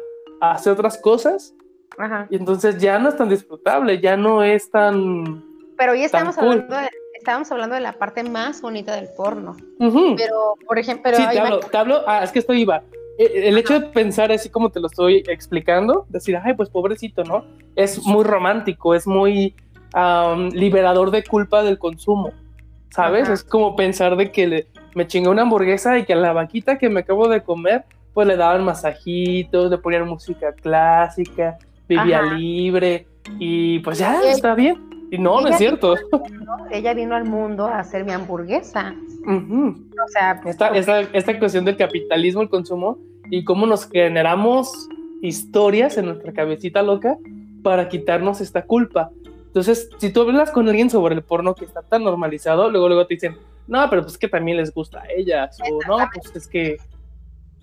a 0.41 0.51
hacer 0.51 0.73
otras 0.73 0.97
cosas 0.97 1.55
Ajá. 1.97 2.27
y 2.29 2.35
entonces 2.35 2.77
ya 2.79 2.99
no 2.99 3.09
es 3.09 3.15
tan 3.15 3.29
disfrutable, 3.29 4.01
ya 4.01 4.17
no 4.17 4.43
es 4.43 4.69
tan... 4.69 5.43
pero 5.77 5.93
hoy 5.93 6.03
estamos 6.03 6.35
cool. 6.35 6.47
hablando 6.49 6.75
de, 6.77 6.89
estábamos 7.25 7.51
hablando 7.51 7.73
de 7.73 7.81
la 7.81 7.93
parte 7.93 8.23
más 8.23 8.61
bonita 8.61 8.95
del 8.95 9.07
porno. 9.17 9.57
Pero, 9.79 10.53
por 10.67 10.77
ejemplo, 10.77 11.11
sí, 11.15 11.23
te 11.31 11.39
hablo, 11.39 11.59
te 11.59 11.75
hablo, 11.77 12.01
ah, 12.05 12.23
es 12.23 12.31
que 12.31 12.37
esto 12.37 12.53
iba. 12.53 12.83
Eh, 13.17 13.47
El 13.47 13.57
hecho 13.57 13.79
de 13.79 13.87
pensar 13.87 14.31
así 14.31 14.47
como 14.49 14.69
te 14.69 14.79
lo 14.79 14.85
estoy 14.85 15.23
explicando, 15.27 16.05
decir, 16.09 16.37
ay, 16.43 16.53
pues 16.53 16.69
pobrecito, 16.69 17.23
¿no? 17.23 17.43
Es 17.75 18.05
muy 18.05 18.23
romántico, 18.23 18.93
es 18.93 19.07
muy 19.07 19.55
am, 19.93 20.49
liberador 20.49 21.09
de 21.09 21.23
culpa 21.23 21.63
del 21.63 21.79
consumo, 21.79 22.31
¿sabes? 22.91 23.23
Ajá. 23.23 23.33
Es 23.33 23.43
como 23.43 23.75
pensar 23.75 24.15
de 24.17 24.31
que 24.31 24.45
le- 24.47 24.67
me 24.93 25.07
chingué 25.07 25.27
una 25.29 25.41
hamburguesa 25.41 25.97
y 25.97 26.05
que 26.05 26.13
a 26.13 26.17
la 26.17 26.31
vaquita 26.31 26.77
que 26.77 26.89
me 26.89 26.99
acabo 26.99 27.27
de 27.27 27.41
comer, 27.41 27.85
pues 28.13 28.27
le 28.27 28.37
daban 28.37 28.63
masajitos, 28.63 29.71
le 29.71 29.79
ponían 29.79 30.07
música 30.07 30.53
clásica, 30.53 31.57
vivía 31.89 32.19
Ajá. 32.19 32.35
libre 32.35 33.07
y 33.39 33.79
pues 33.79 33.97
ya, 33.97 34.21
está 34.29 34.53
bien. 34.53 34.77
Y 35.11 35.17
no, 35.17 35.39
no 35.41 35.47
es 35.49 35.57
cierto. 35.57 35.95
ella 36.71 36.93
vino 36.93 37.15
al 37.15 37.25
mundo 37.25 37.65
a 37.67 37.79
hacer 37.79 38.03
mi 38.05 38.11
hamburguesa. 38.11 38.95
O 39.27 40.07
sea, 40.07 40.41
esta, 40.45 40.67
esta, 40.69 41.01
esta 41.01 41.39
cuestión 41.39 41.65
del 41.65 41.77
capitalismo, 41.77 42.41
el 42.41 42.49
consumo 42.49 42.97
y 43.29 43.43
cómo 43.43 43.65
nos 43.65 43.89
generamos 43.89 44.89
historias 45.21 45.97
en 45.97 46.05
nuestra 46.07 46.33
cabecita 46.33 46.81
loca 46.83 47.17
para 47.63 47.87
quitarnos 47.89 48.41
esta 48.41 48.63
culpa. 48.63 49.09
Entonces, 49.47 49.89
si 49.97 50.11
tú 50.11 50.21
hablas 50.21 50.51
con 50.51 50.67
alguien 50.67 50.89
sobre 50.89 51.15
el 51.15 51.23
porno 51.23 51.55
que 51.55 51.65
está 51.65 51.81
tan 51.81 52.03
normalizado, 52.03 52.69
luego 52.69 52.87
luego 52.87 53.07
te 53.07 53.15
dicen, 53.15 53.37
no, 53.67 53.89
pero 53.89 54.01
pues 54.03 54.17
que 54.17 54.27
también 54.27 54.57
les 54.57 54.73
gusta 54.73 55.01
a 55.01 55.07
ellas, 55.15 55.57
o 55.71 55.79
no, 55.87 55.97
pues 56.13 56.35
es 56.35 56.47
que 56.47 56.77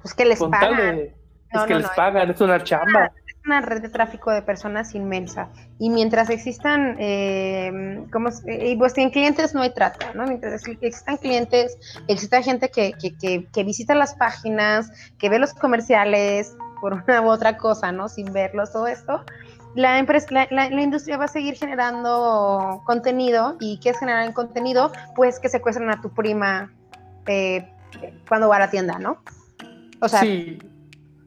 pues 0.01 0.15
que 0.15 0.25
les 0.25 0.41
pagan. 0.41 0.97
de- 0.97 1.15
es 1.53 1.61
que 1.67 1.75
no, 1.75 1.79
les 1.81 1.89
pagan, 1.91 2.31
es 2.31 2.41
una 2.41 2.65
chamba. 2.65 3.13
Una 3.45 3.61
red 3.61 3.83
de 3.83 3.89
tráfico 3.89 4.31
de 4.31 4.43
personas 4.43 4.95
inmensa. 4.95 5.49
Y 5.79 5.91
mientras 5.91 6.31
existan, 6.31 6.97
eh, 6.99 8.05
como, 8.13 8.31
y 8.47 8.77
pues 8.77 8.97
en 8.99 9.11
clientes 9.11 9.55
no 9.55 9.63
hay 9.63 9.71
trata, 9.71 10.13
¿no? 10.15 10.25
Mientras 10.25 10.67
existan 10.67 11.17
clientes, 11.17 11.77
exista 12.09 12.43
gente 12.43 12.71
que, 12.71 12.93
que, 12.93 13.47
que, 13.47 13.65
visita 13.65 13.95
las 13.95 14.15
páginas, 14.15 14.91
que 15.19 15.29
ve 15.29 15.39
los 15.39 15.55
comerciales 15.55 16.55
por 16.81 16.95
una 16.95 17.23
u 17.23 17.31
otra 17.31 17.57
cosa, 17.57 17.93
¿no? 17.93 18.09
Sin 18.09 18.33
verlos, 18.33 18.73
todo 18.73 18.87
esto. 18.87 19.25
La, 19.75 19.99
empresa, 19.99 20.27
la, 20.31 20.47
la, 20.51 20.83
industria 20.83 21.17
va 21.17 21.25
a 21.25 21.29
seguir 21.29 21.55
generando 21.57 22.83
contenido 22.85 23.57
y 23.59 23.79
¿qué 23.81 23.91
es 23.91 23.99
generar 23.99 24.27
el 24.27 24.35
contenido? 24.35 24.93
Pues 25.17 25.41
que 25.41 25.49
secuestran 25.49 25.91
a 25.91 26.01
tu 26.01 26.11
prima 26.11 26.71
eh, 27.27 27.67
cuando 28.29 28.49
va 28.49 28.57
a 28.57 28.61
la 28.61 28.71
tienda, 28.71 28.99
¿no? 28.99 29.23
O 30.01 30.09
sea, 30.09 30.21
sí. 30.21 30.59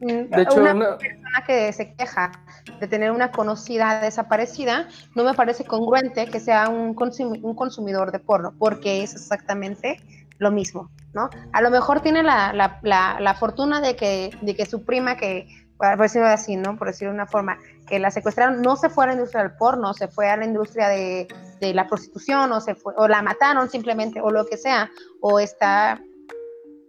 De 0.00 0.42
hecho, 0.42 0.60
una, 0.60 0.74
una, 0.74 0.98
persona 0.98 1.44
que 1.46 1.72
se 1.72 1.94
queja 1.94 2.32
de 2.80 2.86
tener 2.86 3.10
una 3.10 3.30
conocida 3.30 4.00
desaparecida, 4.00 4.88
no 5.14 5.24
me 5.24 5.34
parece 5.34 5.64
congruente 5.64 6.26
que 6.26 6.40
sea 6.40 6.68
un, 6.68 6.94
consum 6.94 7.32
un 7.42 7.54
consumidor 7.54 8.12
de 8.12 8.18
porno, 8.18 8.54
porque 8.58 9.02
es 9.02 9.14
exactamente 9.14 10.00
lo 10.38 10.50
mismo, 10.50 10.90
¿no? 11.14 11.30
A 11.52 11.62
lo 11.62 11.70
mejor 11.70 12.00
tiene 12.00 12.22
la, 12.22 12.52
la, 12.52 12.78
la, 12.82 13.18
la 13.20 13.34
fortuna 13.34 13.80
de 13.80 13.96
que, 13.96 14.36
de 14.42 14.54
que 14.54 14.66
su 14.66 14.84
prima, 14.84 15.16
que, 15.16 15.48
por 15.78 15.98
decirlo 15.98 16.28
así, 16.28 16.56
¿no? 16.56 16.76
Por 16.76 16.88
decirlo 16.88 17.12
de 17.12 17.16
una 17.16 17.26
forma, 17.26 17.58
que 17.86 17.98
la 17.98 18.10
secuestraron, 18.10 18.60
no 18.60 18.76
se 18.76 18.90
fue 18.90 19.04
a 19.04 19.06
la 19.08 19.12
industria 19.14 19.42
del 19.42 19.56
porno, 19.56 19.94
se 19.94 20.08
fue 20.08 20.28
a 20.28 20.36
la 20.36 20.44
industria 20.44 20.88
de, 20.88 21.26
de 21.60 21.74
la 21.74 21.86
prostitución, 21.86 22.52
o, 22.52 22.60
se 22.60 22.74
fue, 22.74 22.92
o 22.96 23.08
la 23.08 23.22
mataron 23.22 23.70
simplemente, 23.70 24.20
o 24.20 24.30
lo 24.30 24.46
que 24.46 24.58
sea, 24.58 24.90
o 25.20 25.40
está 25.40 26.00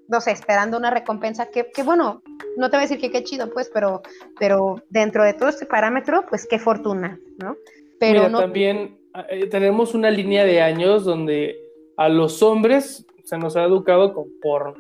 no 0.08 0.22
sé, 0.22 0.32
esperando 0.32 0.78
una 0.78 0.90
recompensa 0.90 1.50
que, 1.50 1.70
que, 1.72 1.84
bueno, 1.84 2.22
no 2.56 2.70
te 2.70 2.78
voy 2.78 2.86
a 2.86 2.88
decir 2.88 3.00
que 3.00 3.12
qué 3.12 3.24
chido, 3.24 3.52
pues, 3.52 3.70
pero, 3.74 4.02
pero 4.40 4.82
dentro 4.90 5.24
de 5.24 5.34
todo 5.34 5.50
este 5.50 5.66
parámetro, 5.66 6.26
pues 6.30 6.48
qué 6.48 6.60
fortuna, 6.60 7.20
¿no? 7.38 7.58
Pero 8.00 8.20
Mira, 8.20 8.30
no... 8.30 8.40
también 8.40 8.98
eh, 9.30 9.48
tenemos 9.48 9.94
una 9.94 10.10
línea 10.10 10.46
de 10.46 10.62
años 10.62 11.04
donde 11.04 11.56
a 11.98 12.10
los 12.10 12.42
hombres 12.44 13.06
se 13.24 13.38
nos 13.38 13.56
ha 13.56 13.64
educado 13.64 14.14
con 14.14 14.28
porno. 14.42 14.76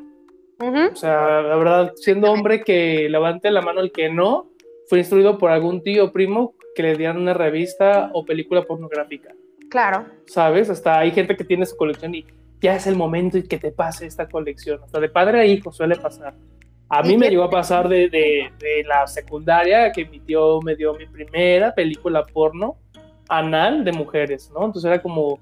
Uh 0.59 0.65
-huh. 0.65 0.91
O 0.91 0.95
sea, 0.95 1.41
la 1.41 1.55
verdad, 1.55 1.93
siendo 1.95 2.31
hombre 2.31 2.63
que 2.63 3.07
levante 3.09 3.51
la 3.51 3.61
mano 3.61 3.81
el 3.81 3.91
que 3.91 4.09
no, 4.09 4.49
fue 4.87 4.99
instruido 4.99 5.37
por 5.37 5.51
algún 5.51 5.83
tío 5.83 6.05
o 6.05 6.11
primo 6.11 6.55
que 6.75 6.83
le 6.83 6.95
dieran 6.95 7.17
una 7.17 7.33
revista 7.33 8.09
o 8.13 8.25
película 8.25 8.63
pornográfica. 8.63 9.33
Claro. 9.69 10.05
¿Sabes? 10.25 10.69
Hasta 10.69 10.99
hay 10.99 11.11
gente 11.11 11.35
que 11.35 11.43
tiene 11.43 11.65
su 11.65 11.75
colección 11.75 12.15
y 12.15 12.25
ya 12.61 12.75
es 12.75 12.87
el 12.87 12.95
momento 12.95 13.37
y 13.37 13.43
que 13.43 13.57
te 13.57 13.71
pase 13.71 14.05
esta 14.05 14.27
colección. 14.27 14.79
Hasta 14.83 14.99
de 14.99 15.09
padre 15.09 15.39
a 15.39 15.45
hijo 15.45 15.71
suele 15.71 15.95
pasar. 15.95 16.33
A 16.89 17.03
mí 17.03 17.17
me 17.17 17.29
llegó 17.29 17.43
a 17.43 17.49
pasar 17.49 17.89
de, 17.89 18.09
de, 18.09 18.49
de, 18.59 18.83
la 18.85 19.05
secundaria 19.07 19.91
que 19.91 20.05
mi 20.05 20.21
tío 20.21 20.61
me 20.61 20.75
dio 20.75 20.93
mi 20.93 21.05
primera 21.05 21.75
película 21.75 22.23
porno 22.23 22.77
anal 23.27 23.83
de 23.83 23.91
mujeres, 23.91 24.49
¿no? 24.53 24.65
Entonces 24.65 24.89
era 24.89 25.01
como, 25.01 25.39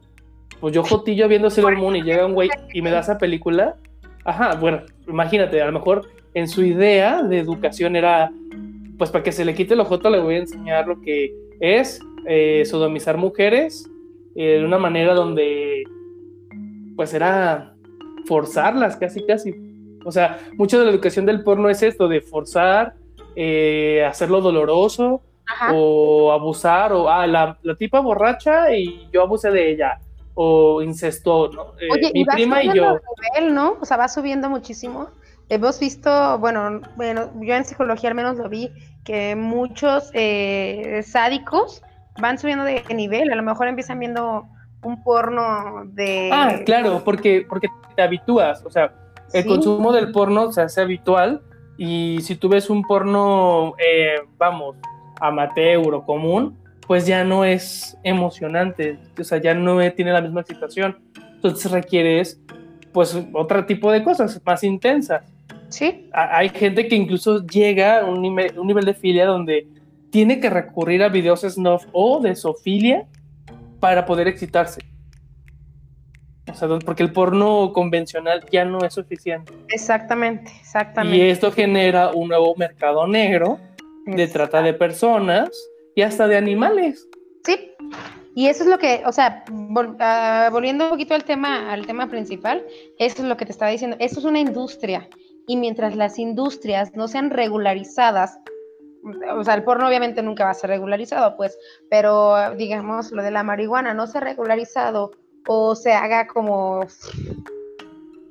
pues 0.60 0.74
yo 0.74 0.84
jotillo 0.84 1.28
viendo 1.28 1.50
Sailor 1.50 1.78
Moon 1.78 1.96
y 1.96 2.02
llega 2.02 2.26
un 2.26 2.34
güey 2.34 2.50
y 2.74 2.82
me 2.82 2.90
da 2.90 3.02
esa 3.02 3.18
película. 3.18 3.76
Ajá, 4.24 4.56
bueno, 4.56 4.82
imagínate, 5.08 5.62
a 5.62 5.68
lo 5.68 5.74
mejor 5.74 6.10
en 6.34 6.48
su 6.48 6.64
idea 6.64 7.22
de 7.22 7.40
educación 7.40 7.96
era, 7.96 8.32
pues 8.98 9.12
para 9.12 9.24
que 9.24 9.32
se 9.32 9.46
le 9.46 9.54
quite 9.54 9.76
el 9.76 9.80
ojoto 9.82 10.10
le 10.10 10.20
voy 10.20 10.36
a 10.36 10.40
enseñar 10.40 10.88
lo 10.88 11.00
que 11.00 11.34
es 11.60 12.00
eh, 12.28 12.64
sodomizar 12.66 13.18
mujeres 13.18 13.90
eh, 14.36 14.60
de 14.60 14.66
una 14.66 14.80
manera 14.80 15.14
donde 15.14 15.84
pues 16.96 17.14
era 17.14 17.74
forzarlas 18.26 18.98
casi, 18.98 19.26
casi. 19.26 19.54
O 20.06 20.12
sea, 20.12 20.40
mucho 20.54 20.80
de 20.80 20.86
la 20.86 20.92
educación 20.92 21.26
del 21.26 21.44
porno 21.44 21.70
es 21.70 21.82
esto, 21.84 22.08
de 22.08 22.22
forzar, 22.22 22.94
eh, 23.36 24.06
hacerlo 24.08 24.42
doloroso, 24.42 25.22
Ajá. 25.48 25.74
o 25.74 26.32
abusar, 26.32 26.94
o 26.94 27.10
ah, 27.10 27.26
la, 27.28 27.58
la, 27.62 27.76
tipa 27.76 28.00
borracha 28.00 28.74
y 28.76 29.10
yo 29.12 29.22
abusé 29.24 29.52
de 29.52 29.72
ella, 29.72 30.00
o 30.34 30.82
incestó, 30.82 31.50
¿no? 31.50 31.74
Eh, 31.80 31.88
Oye, 31.92 32.12
mi 32.14 32.22
y 32.22 32.26
prima 32.26 32.64
y 32.64 32.68
yo. 32.68 33.00
Nivel, 33.34 33.54
¿no? 33.54 33.78
O 33.82 33.86
sea, 33.86 33.98
va 33.98 34.08
subiendo 34.08 34.50
muchísimo. 34.50 35.10
Hemos 35.50 35.80
visto, 35.80 36.40
bueno, 36.40 36.82
bueno, 36.96 37.32
yo 37.42 37.54
en 37.54 37.66
psicología 37.66 38.10
al 38.10 38.16
menos 38.16 38.38
lo 38.38 38.50
vi, 38.50 38.72
que 39.04 39.36
muchos 39.36 40.10
eh, 40.14 41.04
sádicos 41.06 41.84
van 42.20 42.38
subiendo 42.40 42.64
de 42.64 42.84
nivel, 42.96 43.32
a 43.32 43.36
lo 43.36 43.44
mejor 43.44 43.68
empiezan 43.68 44.00
viendo 44.00 44.48
un 44.86 45.04
porno 45.04 45.84
de... 45.86 46.30
Ah, 46.32 46.60
claro, 46.66 47.02
porque, 47.04 47.46
porque 47.48 47.68
te 47.96 48.02
habitúas, 48.02 48.64
o 48.66 48.70
sea, 48.70 48.94
el 49.34 49.44
¿Sí? 49.44 49.50
consumo 49.50 49.92
del 49.92 50.12
porno 50.12 50.52
se 50.52 50.62
hace 50.62 50.82
habitual 50.82 51.42
y 51.78 52.20
si 52.22 52.36
tú 52.36 52.50
ves 52.50 52.70
un 52.70 52.84
porno, 52.84 53.74
eh, 53.78 54.16
vamos, 54.38 54.78
amateur 55.20 55.94
o 55.94 56.06
común, 56.06 56.58
pues 56.88 57.06
ya 57.06 57.24
no 57.24 57.44
es 57.44 57.98
emocionante, 58.04 59.00
o 59.20 59.24
sea, 59.24 59.40
ya 59.40 59.54
no 59.54 59.80
tiene 59.94 60.14
la 60.14 60.22
misma 60.22 60.42
excitación. 60.42 60.98
Entonces 61.36 61.72
requieres, 61.72 62.40
pues, 62.94 63.18
otro 63.34 63.66
tipo 63.66 63.92
de 63.92 64.04
cosas 64.04 64.42
más 64.46 64.64
intensas. 64.64 65.24
Sí. 65.70 66.10
Hay 66.14 66.50
gente 66.50 66.88
que 66.88 66.96
incluso 66.96 67.46
llega 67.46 68.02
a 68.02 68.06
un 68.06 68.22
nivel, 68.22 68.58
un 68.58 68.68
nivel 68.68 68.86
de 68.86 68.94
filia 68.94 69.26
donde 69.26 69.68
tiene 70.12 70.40
que 70.40 70.50
recurrir 70.50 71.04
a 71.04 71.10
videos 71.10 71.42
snuff 71.42 71.86
o 71.92 72.22
de 72.22 72.36
sofilia 72.36 73.06
para 73.86 74.04
poder 74.04 74.28
excitarse. 74.28 74.82
O 76.52 76.56
sea, 76.56 76.68
porque 76.84 77.04
el 77.04 77.14
porno 77.14 77.72
convencional 77.72 78.44
ya 78.52 78.66
no 78.66 78.80
es 78.84 78.96
suficiente. 78.96 79.54
Exactamente, 79.68 80.52
exactamente. 80.60 81.16
Y 81.16 81.30
esto 81.30 81.52
genera 81.52 82.10
un 82.10 82.30
nuevo 82.30 82.56
mercado 82.56 83.06
negro 83.06 83.60
de 84.08 84.28
trata 84.28 84.64
de 84.64 84.74
personas 84.74 85.52
y 85.96 86.02
hasta 86.02 86.28
de 86.28 86.36
animales. 86.36 87.08
Sí. 87.44 87.74
Y 88.34 88.48
eso 88.48 88.64
es 88.64 88.70
lo 88.72 88.80
que, 88.80 89.04
o 89.06 89.12
sea, 89.12 89.46
vol 89.52 89.90
uh, 89.90 90.52
volviendo 90.52 90.86
un 90.86 90.90
poquito 90.90 91.14
al 91.14 91.24
tema, 91.24 91.72
al 91.72 91.86
tema 91.86 92.10
principal, 92.10 92.66
eso 92.98 93.22
es 93.22 93.28
lo 93.30 93.38
que 93.38 93.46
te 93.46 93.52
estaba 93.52 93.70
diciendo. 93.70 93.98
Esto 94.00 94.20
es 94.20 94.26
una 94.26 94.40
industria. 94.40 95.08
Y 95.48 95.58
mientras 95.58 95.96
las 95.96 96.18
industrias 96.18 96.96
no 96.96 97.08
sean 97.08 97.30
regularizadas, 97.30 98.40
o 99.36 99.44
sea, 99.44 99.54
el 99.54 99.64
porno 99.64 99.88
obviamente 99.88 100.22
nunca 100.22 100.46
va 100.46 100.52
a 100.52 100.56
ser 100.56 100.70
regularizado, 100.70 101.36
pues, 101.36 101.58
pero 101.90 102.56
digamos, 102.56 103.12
lo 103.12 103.22
de 103.22 103.32
la 103.32 103.44
marihuana 103.44 103.94
no 103.94 104.08
se 104.08 104.18
ha 104.18 104.22
regularizado 104.22 105.12
o 105.48 105.76
se 105.76 105.94
haga 105.94 106.28
como 106.28 106.82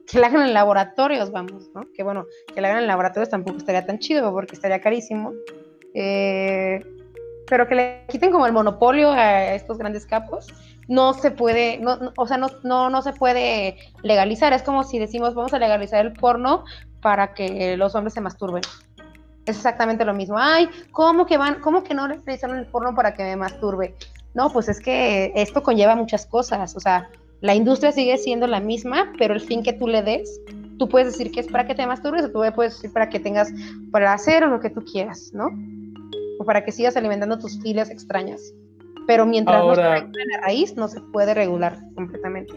que 0.06 0.18
la 0.18 0.26
hagan 0.28 0.42
en 0.48 0.54
laboratorios, 0.54 1.30
vamos, 1.30 1.70
¿no? 1.74 1.82
Que 1.94 2.02
bueno, 2.02 2.26
que 2.54 2.60
la 2.60 2.68
hagan 2.68 2.82
en 2.82 2.88
laboratorios 2.88 3.30
tampoco 3.30 3.58
estaría 3.58 3.86
tan 3.86 3.98
chido 3.98 4.32
porque 4.32 4.54
estaría 4.54 4.80
carísimo. 4.80 5.32
Eh, 5.94 6.84
pero 7.46 7.68
que 7.68 7.74
le 7.74 8.06
quiten 8.08 8.30
como 8.30 8.46
el 8.46 8.52
monopolio 8.52 9.10
a 9.10 9.54
estos 9.54 9.78
grandes 9.78 10.06
capos, 10.06 10.46
no 10.88 11.14
se 11.14 11.30
puede, 11.30 11.78
no, 11.78 11.96
no, 11.96 12.12
o 12.16 12.26
sea, 12.26 12.36
no, 12.36 12.48
no, 12.62 12.90
no 12.90 13.02
se 13.02 13.12
puede 13.12 13.76
legalizar. 14.02 14.52
Es 14.52 14.62
como 14.62 14.84
si 14.84 14.98
decimos, 14.98 15.34
vamos 15.34 15.52
a 15.54 15.58
legalizar 15.58 16.04
el 16.04 16.12
porno 16.12 16.64
para 17.00 17.34
que 17.34 17.76
los 17.76 17.94
hombres 17.94 18.14
se 18.14 18.20
masturben. 18.20 18.62
Es 19.46 19.56
exactamente 19.56 20.04
lo 20.04 20.14
mismo. 20.14 20.36
Ay, 20.38 20.68
¿cómo 20.90 21.26
que 21.26 21.36
van, 21.36 21.60
cómo 21.60 21.84
que 21.84 21.94
no 21.94 22.08
legalizaron 22.08 22.58
el 22.58 22.66
porno 22.66 22.94
para 22.94 23.14
que 23.14 23.22
me 23.22 23.36
masturbe? 23.36 23.94
No, 24.32 24.50
pues 24.50 24.68
es 24.68 24.80
que 24.80 25.32
esto 25.34 25.62
conlleva 25.62 25.94
muchas 25.94 26.26
cosas. 26.26 26.74
O 26.76 26.80
sea, 26.80 27.08
la 27.40 27.54
industria 27.54 27.92
sigue 27.92 28.16
siendo 28.16 28.46
la 28.46 28.60
misma, 28.60 29.12
pero 29.18 29.34
el 29.34 29.40
fin 29.40 29.62
que 29.62 29.74
tú 29.74 29.86
le 29.86 30.02
des, 30.02 30.40
tú 30.78 30.88
puedes 30.88 31.12
decir 31.12 31.30
que 31.30 31.40
es 31.40 31.46
para 31.46 31.66
que 31.66 31.74
te 31.74 31.86
masturbes 31.86 32.24
o 32.24 32.30
tú 32.30 32.40
puedes 32.54 32.74
decir 32.74 32.92
para 32.92 33.08
que 33.10 33.20
tengas 33.20 33.52
placer 33.92 34.44
o 34.44 34.48
lo 34.48 34.60
que 34.60 34.70
tú 34.70 34.82
quieras, 34.84 35.30
¿no? 35.34 35.50
O 36.38 36.44
para 36.44 36.64
que 36.64 36.72
sigas 36.72 36.96
alimentando 36.96 37.38
tus 37.38 37.60
filas 37.60 37.90
extrañas. 37.90 38.54
Pero 39.06 39.26
mientras 39.26 39.60
Ahora, 39.60 40.00
no 40.00 40.12
se 40.12 40.22
en 40.22 40.28
la 40.28 40.40
raíz, 40.40 40.74
no 40.74 40.88
se 40.88 41.00
puede 41.00 41.34
regular 41.34 41.78
completamente. 41.94 42.54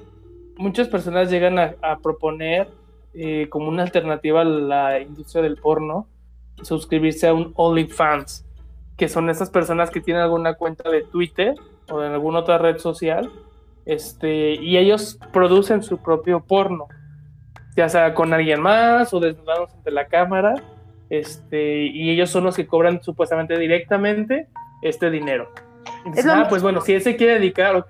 Muchas 0.58 0.88
personas 0.88 1.30
llegan 1.30 1.60
a, 1.60 1.76
a 1.82 2.00
proponer 2.00 2.70
eh, 3.14 3.48
como 3.50 3.68
una 3.68 3.84
alternativa 3.84 4.42
a 4.42 4.46
la 4.46 5.00
industria 5.00 5.44
del 5.44 5.58
porno 5.58 6.08
suscribirse 6.62 7.28
a 7.28 7.34
un 7.34 7.54
OnlyFans, 7.56 8.46
que 8.98 9.08
son 9.08 9.30
esas 9.30 9.50
personas 9.50 9.92
que 9.92 10.02
tienen 10.02 10.24
alguna 10.24 10.56
cuenta 10.56 10.90
de 10.90 11.04
Twitter 11.04 11.56
o 11.90 12.04
en 12.04 12.12
alguna 12.12 12.40
otra 12.40 12.58
red 12.58 12.78
social, 12.78 13.32
este, 13.86 14.56
y 14.56 14.78
ellos 14.78 15.20
producen 15.32 15.84
su 15.84 16.00
propio 16.00 16.42
porno, 16.42 16.88
ya 17.76 17.88
sea 17.88 18.14
con 18.14 18.34
alguien 18.34 18.62
más 18.62 19.14
o 19.14 19.20
desnudados 19.20 19.74
ante 19.74 19.92
la 19.92 20.08
cámara, 20.08 20.56
este, 21.10 21.86
y 21.86 22.10
ellos 22.10 22.30
son 22.30 22.44
los 22.44 22.56
que 22.56 22.68
cobran 22.68 23.02
supuestamente 23.02 23.58
directamente 23.58 24.48
este 24.82 25.10
dinero. 25.10 25.50
Entonces, 26.00 26.26
ah, 26.28 26.48
pues 26.50 26.62
bueno, 26.62 26.82
si 26.82 26.94
él 26.94 27.02
se 27.02 27.16
quiere 27.16 27.36
dedicar, 27.36 27.76
ok, 27.76 27.88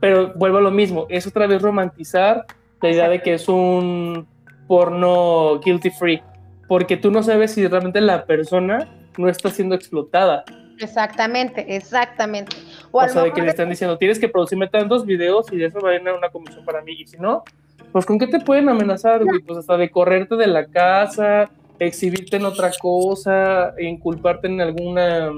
pero 0.00 0.32
vuelvo 0.34 0.58
a 0.58 0.62
lo 0.62 0.70
mismo, 0.70 1.06
es 1.08 1.26
otra 1.26 1.46
vez 1.46 1.62
romantizar 1.62 2.44
la 2.82 2.90
idea 2.90 3.08
de 3.08 3.22
que 3.22 3.34
es 3.34 3.48
un 3.48 4.26
porno 4.66 5.60
guilty 5.60 5.90
free, 5.90 6.22
porque 6.68 6.96
tú 6.96 7.10
no 7.10 7.22
sabes 7.22 7.52
si 7.52 7.66
realmente 7.66 8.00
la 8.00 8.24
persona 8.24 8.88
no 9.16 9.28
está 9.28 9.50
siendo 9.50 9.74
explotada. 9.74 10.44
Exactamente, 10.78 11.74
exactamente. 11.74 12.56
O, 12.90 13.02
o 13.02 13.08
sea, 13.08 13.22
de 13.22 13.32
que 13.32 13.42
le 13.42 13.48
están 13.48 13.70
diciendo, 13.70 13.96
tienes 13.96 14.18
que 14.18 14.28
producirme 14.28 14.68
tantos 14.68 15.06
videos 15.06 15.50
y 15.52 15.56
de 15.56 15.66
eso 15.66 15.80
va 15.80 15.90
a 15.90 15.92
venir 15.92 16.12
una 16.12 16.28
comisión 16.28 16.64
para 16.64 16.82
mí. 16.82 16.92
Y 16.92 17.06
si 17.06 17.16
no, 17.16 17.44
pues 17.92 18.04
¿con 18.04 18.18
qué 18.18 18.26
te 18.26 18.40
pueden 18.40 18.68
amenazar, 18.68 19.24
güey? 19.24 19.40
Pues 19.40 19.58
hasta 19.58 19.76
de 19.76 19.90
correrte 19.90 20.36
de 20.36 20.46
la 20.46 20.66
casa, 20.66 21.50
exhibirte 21.78 22.36
en 22.36 22.44
otra 22.44 22.70
cosa, 22.78 23.74
inculparte 23.78 24.48
en 24.48 24.60
alguna 24.60 25.30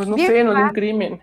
pues 0.00 0.08
no 0.08 0.16
sé, 0.16 0.40
es 0.40 0.46
un 0.46 0.70
crimen. 0.70 1.20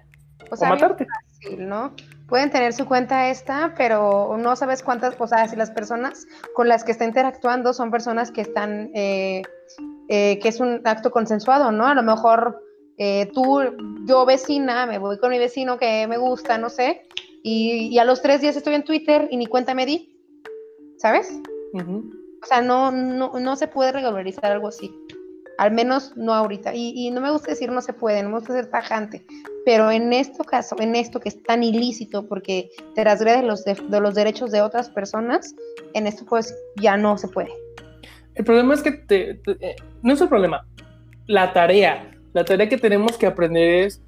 O, 0.51 0.55
sea, 0.55 0.69
matarte. 0.69 1.07
Fácil, 1.07 1.67
¿no? 1.67 1.93
Pueden 2.27 2.49
tener 2.51 2.73
su 2.73 2.85
cuenta 2.85 3.29
esta, 3.29 3.73
pero 3.77 4.35
no 4.37 4.55
sabes 4.57 4.83
cuántas, 4.83 5.15
o 5.17 5.27
sea, 5.27 5.47
si 5.47 5.55
las 5.55 5.71
personas 5.71 6.27
con 6.55 6.67
las 6.67 6.83
que 6.83 6.91
está 6.91 7.05
interactuando 7.05 7.73
son 7.73 7.89
personas 7.89 8.31
que 8.31 8.41
están, 8.41 8.91
eh, 8.93 9.43
eh, 10.09 10.37
que 10.39 10.49
es 10.49 10.59
un 10.59 10.81
acto 10.83 11.09
consensuado, 11.09 11.71
¿no? 11.71 11.87
A 11.87 11.95
lo 11.95 12.03
mejor 12.03 12.61
eh, 12.97 13.29
tú, 13.33 13.61
yo 14.05 14.25
vecina, 14.25 14.85
me 14.85 14.97
voy 14.97 15.17
con 15.19 15.29
mi 15.29 15.39
vecino 15.39 15.77
que 15.77 16.05
me 16.07 16.17
gusta, 16.17 16.57
no 16.57 16.69
sé, 16.69 17.03
y, 17.43 17.97
a 17.97 18.03
los 18.03 18.21
tres 18.21 18.41
días 18.41 18.57
estoy 18.57 18.73
en 18.73 18.83
Twitter 18.83 19.29
y 19.31 19.37
ni 19.37 19.45
cuenta 19.45 19.73
me 19.73 19.85
di, 19.85 20.19
¿sabes? 20.97 21.39
O 21.73 22.45
sea, 22.45 22.61
no, 22.61 22.91
no, 22.91 23.39
no 23.39 23.55
se 23.55 23.67
puede 23.67 23.93
regularizar 23.93 24.51
algo 24.51 24.67
así. 24.67 24.91
Al 25.57 25.71
menos 25.71 26.15
no 26.15 26.33
ahorita. 26.33 26.73
Y, 26.75 27.09
no 27.11 27.21
me 27.21 27.31
gusta 27.31 27.51
decir 27.51 27.71
no 27.71 27.81
se 27.81 27.93
puede, 27.93 28.21
no 28.21 28.29
me 28.29 28.35
gusta 28.35 28.53
ser 28.53 28.69
tajante. 28.69 29.25
Pero 29.65 29.91
en 29.91 30.13
este 30.13 30.43
caso, 30.43 30.75
en 30.79 30.95
esto 30.95 31.19
que 31.19 31.29
es 31.29 31.41
tan 31.43 31.63
ilícito 31.63 32.27
porque 32.27 32.69
transgrede 32.95 33.43
los, 33.43 33.65
de, 33.65 33.75
los 33.99 34.15
derechos 34.15 34.51
de 34.51 34.61
otras 34.61 34.89
personas, 34.89 35.55
en 35.93 36.07
esto 36.07 36.25
pues 36.25 36.55
ya 36.75 36.95
no 36.95 37.17
se 37.17 37.27
puede. 37.27 37.51
El 38.35 38.45
problema 38.45 38.75
es 38.75 38.83
que 38.83 38.91
te, 38.91 39.31
eh, 39.31 39.75
no 40.03 40.13
es 40.13 40.21
el 40.21 40.29
problema. 40.29 40.65
La 41.25 41.53
tarea, 41.53 42.11
la 42.33 42.45
tarea 42.45 42.69
que 42.69 42.77
tenemos 42.77 43.17
que 43.17 43.25
aprender 43.25 43.85
es 43.85 44.01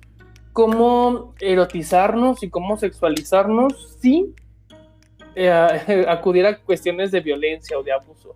cómo 0.53 1.33
erotizarnos 1.39 2.43
y 2.43 2.49
cómo 2.49 2.77
sexualizarnos 2.77 3.97
sin 3.99 4.35
eh, 5.35 5.49
acudir 6.07 6.45
a 6.45 6.59
cuestiones 6.59 7.11
de 7.11 7.21
violencia 7.21 7.77
o 7.77 7.83
de 7.83 7.91
abuso. 7.91 8.33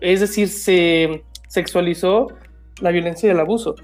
Es 0.00 0.20
decir, 0.20 0.48
se 0.48 1.24
sexualizó 1.48 2.28
la 2.80 2.90
violencia 2.90 3.28
y 3.28 3.30
el 3.30 3.40
abuso. 3.40 3.74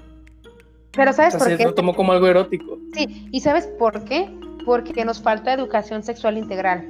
Pero 0.91 1.11
¿sabes 1.13 1.35
por 1.35 1.57
qué? 1.57 1.63
Lo 1.63 1.73
tomó 1.73 1.95
como 1.95 2.11
algo 2.11 2.27
erótico. 2.27 2.77
Sí, 2.93 3.27
¿y 3.31 3.39
sabes 3.41 3.67
por 3.79 4.03
qué? 4.05 4.29
Porque 4.65 5.03
nos 5.05 5.21
falta 5.21 5.53
educación 5.53 6.03
sexual 6.03 6.37
integral. 6.37 6.87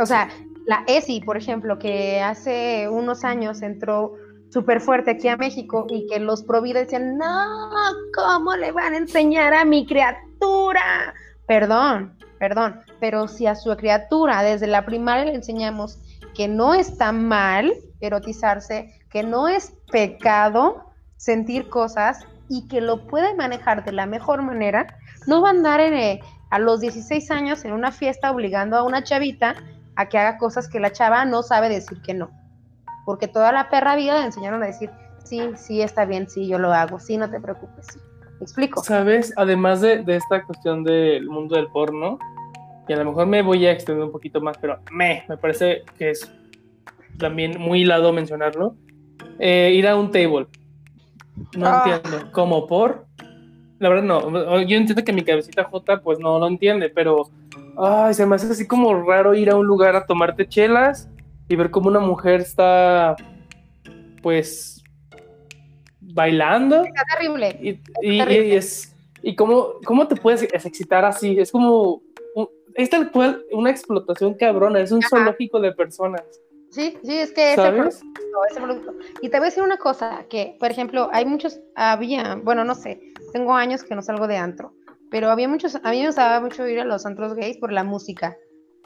O 0.00 0.06
sea, 0.06 0.28
la 0.66 0.84
ESI, 0.86 1.20
por 1.20 1.36
ejemplo, 1.36 1.78
que 1.78 2.20
hace 2.20 2.88
unos 2.88 3.24
años 3.24 3.62
entró 3.62 4.14
súper 4.50 4.80
fuerte 4.80 5.12
aquí 5.12 5.28
a 5.28 5.36
México 5.36 5.86
y 5.88 6.06
que 6.08 6.20
los 6.20 6.42
Provida 6.42 6.80
decían, 6.80 7.16
no, 7.16 7.48
¿cómo 8.14 8.54
le 8.56 8.72
van 8.72 8.92
a 8.92 8.98
enseñar 8.98 9.54
a 9.54 9.64
mi 9.64 9.86
criatura? 9.86 11.14
Perdón, 11.46 12.14
perdón, 12.38 12.80
pero 13.00 13.28
si 13.28 13.46
a 13.46 13.54
su 13.54 13.74
criatura 13.76 14.42
desde 14.42 14.66
la 14.66 14.84
primaria 14.84 15.24
le 15.24 15.34
enseñamos 15.34 15.98
que 16.34 16.48
no 16.48 16.74
está 16.74 17.12
mal 17.12 17.72
erotizarse, 18.00 19.00
que 19.10 19.22
no 19.22 19.48
es 19.48 19.72
pecado, 19.90 20.91
sentir 21.22 21.68
cosas 21.68 22.26
y 22.48 22.66
que 22.66 22.80
lo 22.80 23.06
puede 23.06 23.32
manejar 23.36 23.84
de 23.84 23.92
la 23.92 24.06
mejor 24.06 24.42
manera, 24.42 24.98
no 25.28 25.40
va 25.40 25.50
a 25.50 25.52
andar 25.52 25.78
eh, 25.78 26.20
a 26.50 26.58
los 26.58 26.80
16 26.80 27.30
años 27.30 27.64
en 27.64 27.72
una 27.72 27.92
fiesta 27.92 28.32
obligando 28.32 28.76
a 28.76 28.82
una 28.82 29.04
chavita 29.04 29.54
a 29.94 30.08
que 30.08 30.18
haga 30.18 30.36
cosas 30.36 30.68
que 30.68 30.80
la 30.80 30.90
chava 30.90 31.24
no 31.24 31.44
sabe 31.44 31.68
decir 31.68 32.02
que 32.02 32.12
no. 32.12 32.28
Porque 33.04 33.28
toda 33.28 33.52
la 33.52 33.70
perra 33.70 33.94
vida 33.94 34.18
le 34.18 34.24
enseñaron 34.24 34.64
a 34.64 34.66
decir, 34.66 34.90
sí, 35.22 35.40
sí, 35.54 35.80
está 35.80 36.06
bien, 36.06 36.28
sí, 36.28 36.48
yo 36.48 36.58
lo 36.58 36.72
hago, 36.72 36.98
sí, 36.98 37.16
no 37.16 37.30
te 37.30 37.38
preocupes. 37.38 37.86
¿Me 38.40 38.44
explico? 38.44 38.82
Sabes, 38.82 39.32
además 39.36 39.80
de, 39.80 40.02
de 40.02 40.16
esta 40.16 40.42
cuestión 40.42 40.82
del 40.82 41.28
mundo 41.28 41.54
del 41.54 41.68
porno, 41.68 42.18
y 42.88 42.94
a 42.94 42.96
lo 42.96 43.04
mejor 43.04 43.28
me 43.28 43.42
voy 43.42 43.64
a 43.66 43.70
extender 43.70 44.04
un 44.04 44.10
poquito 44.10 44.40
más, 44.40 44.58
pero 44.58 44.80
me, 44.90 45.24
me 45.28 45.36
parece 45.36 45.84
que 45.96 46.10
es 46.10 46.28
también 47.16 47.60
muy 47.60 47.82
hilado 47.82 48.12
mencionarlo, 48.12 48.74
eh, 49.38 49.70
ir 49.72 49.86
a 49.86 49.94
un 49.94 50.10
table. 50.10 50.48
No 51.56 51.66
ah. 51.66 51.84
entiendo. 51.86 52.30
¿Cómo 52.32 52.66
por? 52.66 53.06
La 53.78 53.88
verdad 53.88 54.04
no. 54.04 54.60
Yo 54.62 54.76
entiendo 54.76 55.04
que 55.04 55.12
mi 55.12 55.22
cabecita 55.22 55.64
J 55.64 56.00
pues 56.02 56.18
no 56.18 56.38
lo 56.38 56.46
entiende, 56.46 56.88
pero 56.88 57.30
ay, 57.76 58.14
se 58.14 58.24
me 58.26 58.36
hace 58.36 58.50
así 58.50 58.66
como 58.66 59.02
raro 59.02 59.34
ir 59.34 59.50
a 59.50 59.56
un 59.56 59.66
lugar 59.66 59.96
a 59.96 60.06
tomarte 60.06 60.46
chelas 60.46 61.08
y 61.48 61.56
ver 61.56 61.70
cómo 61.70 61.88
una 61.88 62.00
mujer 62.00 62.40
está 62.40 63.16
pues 64.22 64.82
bailando. 66.00 66.84
Está 66.84 67.02
terrible. 67.16 67.80
Y, 68.02 68.20
es 68.20 68.94
y 69.22 69.34
cómo, 69.34 69.74
cómo 69.84 70.06
te 70.06 70.16
puedes 70.16 70.42
excitar 70.42 71.04
así. 71.04 71.38
Es 71.38 71.50
como 71.50 72.02
es 72.74 72.90
tal 72.90 73.10
cual 73.10 73.44
una 73.52 73.70
explotación 73.70 74.34
cabrona, 74.34 74.80
es 74.80 74.92
un 74.92 75.02
zoológico 75.02 75.60
de 75.60 75.72
personas. 75.72 76.22
Sí, 76.72 76.98
sí, 77.04 77.18
es 77.18 77.32
que 77.32 77.52
ese 77.52 77.70
producto, 77.70 78.20
ese 78.50 78.60
producto. 78.60 78.94
Y 79.20 79.28
te 79.28 79.36
voy 79.36 79.46
a 79.46 79.50
decir 79.50 79.62
una 79.62 79.76
cosa, 79.76 80.24
que 80.30 80.56
por 80.58 80.70
ejemplo, 80.70 81.10
hay 81.12 81.26
muchos, 81.26 81.60
había, 81.74 82.36
bueno, 82.42 82.64
no 82.64 82.74
sé, 82.74 82.98
tengo 83.32 83.54
años 83.54 83.84
que 83.84 83.94
no 83.94 84.00
salgo 84.00 84.26
de 84.26 84.38
antro, 84.38 84.72
pero 85.10 85.30
había 85.30 85.48
muchos, 85.48 85.76
a 85.76 85.90
mí 85.90 86.00
me 86.00 86.06
gustaba 86.06 86.40
mucho 86.40 86.66
ir 86.66 86.80
a 86.80 86.84
los 86.86 87.04
antros 87.04 87.34
gays 87.34 87.58
por 87.58 87.72
la 87.72 87.84
música, 87.84 88.38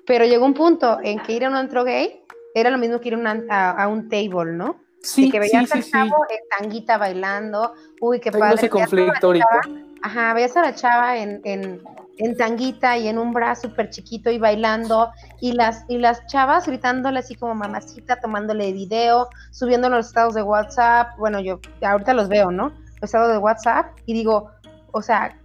pero 0.05 0.25
llegó 0.25 0.45
un 0.45 0.55
punto 0.55 0.99
en 1.01 1.21
que 1.21 1.35
ir 1.35 1.45
a 1.45 1.49
un 1.49 1.55
antro 1.55 1.85
gay 1.85 2.21
era 2.55 2.71
lo 2.71 2.79
mismo 2.79 3.01
que 3.01 3.09
ir 3.09 3.15
a, 3.15 3.89
un 3.89 4.09
table, 4.09 4.53
¿no? 4.53 4.81
Sí, 5.01 5.31
que 5.31 5.39
veías 5.39 5.71
al 5.71 5.85
chavo 5.85 6.27
en 6.29 6.39
tanguita 6.59 6.99
bailando, 6.99 7.73
uy, 8.01 8.19
qué 8.19 8.33
padre. 8.33 8.57
ese 8.57 8.69
conflicto 8.69 9.29
ahorita. 9.29 9.61
Ajá, 10.03 10.35
veías 10.35 10.57
a 10.57 10.63
la 10.63 10.75
chava 10.75 11.19
en, 11.19 11.41
en 11.45 11.81
en 12.19 12.37
tanguita 12.37 12.97
y 12.99 13.09
en 13.09 13.19
un 13.19 13.33
brazo 13.33 13.69
súper 13.69 13.91
chiquito 13.91 14.31
y 14.31 14.39
bailando, 14.39 15.11
y 15.41 15.53
las, 15.53 15.85
y 15.89 15.99
las 15.99 16.27
chavas 16.27 16.67
gritándole 16.67 17.19
así 17.19 17.35
como 17.35 17.55
mamacita, 17.55 18.21
tomándole 18.21 18.73
video, 18.73 19.29
subiendo 19.51 19.89
los 19.89 20.07
estados 20.07 20.35
de 20.35 20.43
WhatsApp, 20.43 21.17
bueno, 21.19 21.41
yo 21.41 21.61
ahorita 21.83 22.15
los 22.15 22.29
veo, 22.29 22.51
¿no? 22.51 22.73
Los 23.01 23.05
estados 23.05 23.33
de 23.33 23.39
WhatsApp, 23.39 23.87
y 24.07 24.15
digo, 24.15 24.51
o 24.93 25.03
sea, 25.03 25.37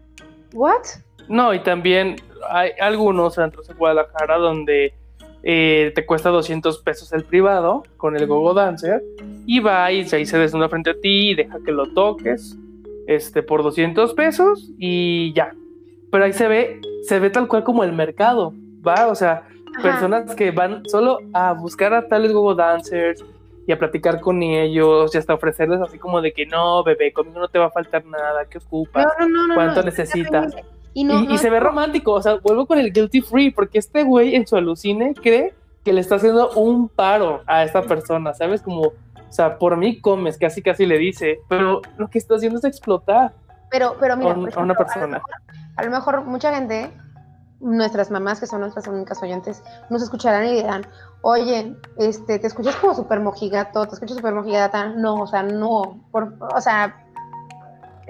¿what? 0.54 0.84
No, 1.28 1.54
y 1.54 1.60
también 1.60 2.16
hay 2.50 2.72
algunos 2.80 3.36
centros 3.36 3.68
de 3.68 3.74
Guadalajara 3.74 4.38
donde 4.38 4.94
eh, 5.44 5.92
te 5.96 6.06
cuesta 6.06 6.30
200 6.30 6.82
pesos 6.84 7.12
el 7.14 7.24
privado 7.24 7.84
con 7.98 8.16
el 8.16 8.28
Gogo 8.28 8.54
Dancer, 8.54 9.02
y 9.46 9.60
va 9.60 9.92
y 9.92 10.06
se 10.06 10.38
desnuda 10.38 10.70
frente 10.70 10.92
a 10.92 10.94
ti 10.94 11.32
y 11.32 11.36
deja 11.36 11.58
que 11.66 11.72
lo 11.72 11.92
toques 11.94 12.56
este, 13.08 13.44
por 13.44 13.64
200 13.64 14.14
pesos 14.14 14.72
y 14.78 15.34
ya, 15.34 15.54
pero 16.12 16.26
ahí 16.26 16.34
se 16.34 16.48
ve, 16.48 16.82
se 17.04 17.20
ve 17.20 17.30
tal 17.30 17.48
cual 17.48 17.64
como 17.64 17.84
el 17.84 17.94
mercado, 17.94 18.54
¿va? 18.86 19.08
O 19.08 19.16
sea, 19.16 19.48
personas 19.82 20.36
que 20.36 20.52
van 20.52 20.88
solo 20.88 21.20
a 21.34 21.54
buscar 21.54 21.94
a 21.94 22.08
tales 22.08 22.34
Google 22.34 22.62
Dancers 22.62 23.24
y 23.66 23.72
a 23.72 23.80
platicar 23.80 24.20
con 24.20 24.42
ellos 24.44 25.14
y 25.14 25.18
hasta 25.18 25.34
ofrecerles 25.34 25.82
así 25.82 25.98
como 25.98 26.22
de 26.22 26.34
que 26.34 26.46
no, 26.46 26.84
bebé, 26.84 27.14
conmigo 27.14 27.40
no 27.40 27.48
te 27.48 27.60
va 27.60 27.68
a 27.68 27.72
faltar 27.72 28.06
nada, 28.06 28.46
¿qué 28.50 28.58
ocupas? 28.58 29.08
¿Cuánto 29.54 29.84
necesitas? 29.84 30.56
Y, 30.94 31.38
se 31.38 31.50
ve 31.50 31.60
romántico, 31.60 32.12
o 32.12 32.22
sea, 32.22 32.36
vuelvo 32.36 32.66
con 32.66 32.78
el 32.78 32.92
guilty 32.92 33.22
free, 33.22 33.52
porque 33.52 33.80
este 33.80 34.04
güey 34.04 34.36
en 34.36 34.46
su 34.46 34.58
alucine 34.58 35.14
cree 35.14 35.54
que 35.86 35.94
le 35.94 36.02
está 36.02 36.16
haciendo 36.16 36.52
un 36.52 36.90
paro 36.90 37.42
a 37.48 37.64
esta 37.64 37.82
persona, 37.84 38.34
¿sabes? 38.34 38.62
Como, 38.62 38.82
o 38.82 38.94
sea, 39.30 39.58
por 39.58 39.78
mí 39.78 40.02
comes, 40.02 40.38
casi 40.38 40.62
casi 40.62 40.86
le 40.86 40.98
dice, 40.98 41.40
pero 41.48 41.82
lo 41.98 42.10
que 42.10 42.18
está 42.18 42.36
haciendo 42.36 42.60
es 42.60 42.66
explotar. 42.66 43.32
Pero, 43.72 43.96
pero 44.00 44.18
mira, 44.18 44.32
a, 44.32 44.60
una 44.60 44.76
persona 44.76 45.22
a 45.78 45.84
lo 45.84 45.92
mejor 45.92 46.26
mucha 46.26 46.54
gente, 46.54 46.92
nuestras 47.60 48.12
mamás, 48.12 48.40
que 48.40 48.48
son 48.48 48.62
nuestras 48.62 48.88
únicas 48.88 49.22
oyentes, 49.24 49.64
nos 49.90 50.02
escucharán 50.02 50.46
y 50.46 50.56
dirán, 50.56 50.86
oye, 51.22 51.76
este, 51.98 52.40
te 52.40 52.48
escuchas 52.48 52.76
como 52.76 52.94
súper 52.94 53.20
mojigato, 53.20 53.86
te 53.88 53.94
escuchas 53.94 54.18
súper 54.18 54.34
mojigata. 54.34 54.90
No, 54.90 55.16
o 55.16 55.28
sea, 55.28 55.44
no. 55.44 56.04
o 56.12 56.62
sea, 56.62 57.04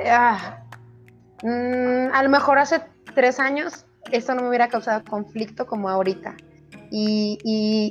ah, 0.10 0.58
mm, 1.44 2.14
a 2.14 2.24
lo 2.24 2.30
mejor 2.30 2.60
hace 2.60 2.82
tres 3.14 3.40
años 3.40 3.86
esto 4.12 4.34
no 4.34 4.42
me 4.42 4.50
hubiera 4.50 4.68
causado 4.68 5.04
conflicto 5.08 5.66
como 5.68 5.90
ahorita. 5.90 6.36
Y, 6.94 7.40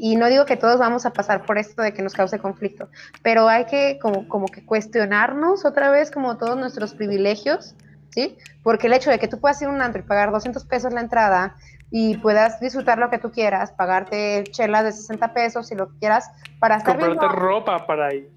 y, 0.03 0.15
no 0.17 0.29
digo 0.29 0.45
que 0.45 0.59
todos 0.59 0.79
vamos 0.79 1.07
a 1.07 1.15
pasar 1.15 1.47
por 1.47 1.57
esto 1.57 1.81
de 1.81 1.95
que 1.95 2.03
nos 2.03 2.13
cause 2.13 2.39
conflicto, 2.39 2.91
pero 3.23 3.49
hay 3.49 3.65
que 3.65 3.99
como, 3.99 4.29
como 4.29 4.47
que 4.47 4.63
cuestionarnos 4.67 5.65
otra 5.65 5.91
vez 5.91 6.11
como 6.11 6.37
todos 6.37 6.59
nuestros 6.59 6.93
privilegios 6.93 7.75
¿sí? 8.11 8.37
Porque 8.63 8.87
el 8.87 8.93
hecho 8.93 9.11
de 9.11 9.19
que 9.19 9.29
tú 9.29 9.41
puedas 9.41 9.61
ir 9.63 9.69
a 9.69 9.71
un 9.71 9.81
antro 9.81 10.03
y 10.03 10.05
pagar 10.05 10.31
200 10.31 10.65
pesos 10.65 10.93
la 10.93 11.01
entrada 11.01 11.57
y 11.91 12.17
puedas 12.19 12.61
disfrutar 12.61 12.99
lo 12.99 13.11
que 13.11 13.19
tú 13.19 13.31
quieras, 13.31 13.73
pagarte 13.73 14.45
chelas 14.51 14.85
de 14.85 14.93
60 14.93 15.33
pesos 15.33 15.69
si 15.69 15.75
lo 15.75 15.89
quieras, 15.99 16.31
para 16.61 16.77
estar 16.77 16.99
Comprarte 16.99 17.37
ropa 17.37 17.87
para 17.87 18.15
ir. 18.15 18.31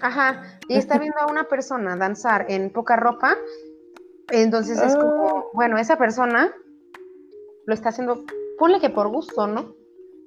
Ajá, 0.00 0.42
y 0.68 0.76
estar 0.76 1.00
viendo 1.00 1.18
a 1.18 1.26
una 1.26 1.44
persona 1.44 1.96
danzar 1.96 2.46
en 2.48 2.70
poca 2.70 2.96
ropa, 2.96 3.36
entonces 4.30 4.78
es 4.78 4.94
como, 4.94 5.38
ah. 5.38 5.44
bueno, 5.54 5.78
esa 5.78 5.96
persona 5.96 6.52
lo 7.66 7.74
está 7.74 7.88
haciendo, 7.88 8.24
ponle 8.58 8.78
que 8.80 8.90
por 8.90 9.08
gusto, 9.08 9.46
¿no? 9.46 9.74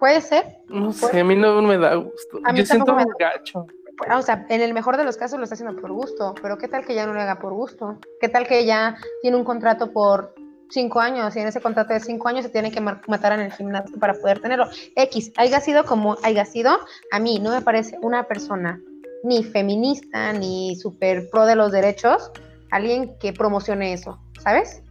Puede 0.02 0.20
ser. 0.22 0.58
No 0.68 0.92
sé, 0.92 1.20
a 1.20 1.24
mí 1.24 1.36
no 1.36 1.62
me 1.62 1.78
da 1.78 1.94
gusto. 1.94 2.40
Yo 2.56 2.66
siento 2.66 2.96
me 2.96 3.06
gacho. 3.20 3.68
Ah, 4.10 4.18
o 4.18 4.24
sea, 4.24 4.48
en 4.50 4.60
el 4.62 4.74
mejor 4.74 4.98
de 4.98 5.04
los 5.04 5.16
casos 5.16 5.38
lo 5.38 5.44
está 5.44 5.54
haciendo 5.54 5.80
por 5.80 5.92
gusto, 5.92 6.34
pero 6.42 6.58
¿qué 6.58 6.68
tal 6.68 6.84
que 6.84 6.96
ya 6.96 7.06
no 7.06 7.14
lo 7.14 7.22
haga 7.22 7.38
por 7.38 7.54
gusto? 7.54 8.00
¿Qué 8.20 8.28
tal 8.28 8.48
que 8.48 8.66
ya 8.66 8.98
tiene 9.22 9.38
un 9.38 9.44
contrato 9.44 9.94
por 9.94 10.34
cinco 10.72 11.00
años 11.00 11.36
y 11.36 11.40
en 11.42 11.50
ese 11.50 11.62
contrato 11.62 11.94
de 11.94 12.00
cinco 12.00 12.30
años 12.30 12.46
se 12.46 12.50
tiene 12.50 12.72
que 12.72 12.82
matar 12.82 13.34
en 13.34 13.42
el 13.42 13.52
gimnasio 13.52 14.00
para 14.00 14.16
poder 14.16 14.42
tenerlo? 14.42 14.66
X, 14.96 15.34
haya 15.38 15.60
sido 15.60 15.86
como 15.86 16.18
haya 16.24 16.46
sido, 16.46 16.80
a 17.12 17.20
mí 17.20 17.38
no 17.38 17.52
me 17.52 17.62
parece 17.62 18.00
una 18.02 18.24
persona 18.24 18.82
ni 19.24 19.44
feminista 19.44 20.34
ni 20.34 20.76
super 20.78 21.30
pro 21.30 21.46
de 21.46 21.56
los 21.56 21.72
derechos, 21.72 22.32
alguien 22.72 23.16
que 23.20 23.34
promocione 23.34 23.94
eso, 23.94 24.18
¿sabes? 24.40 24.82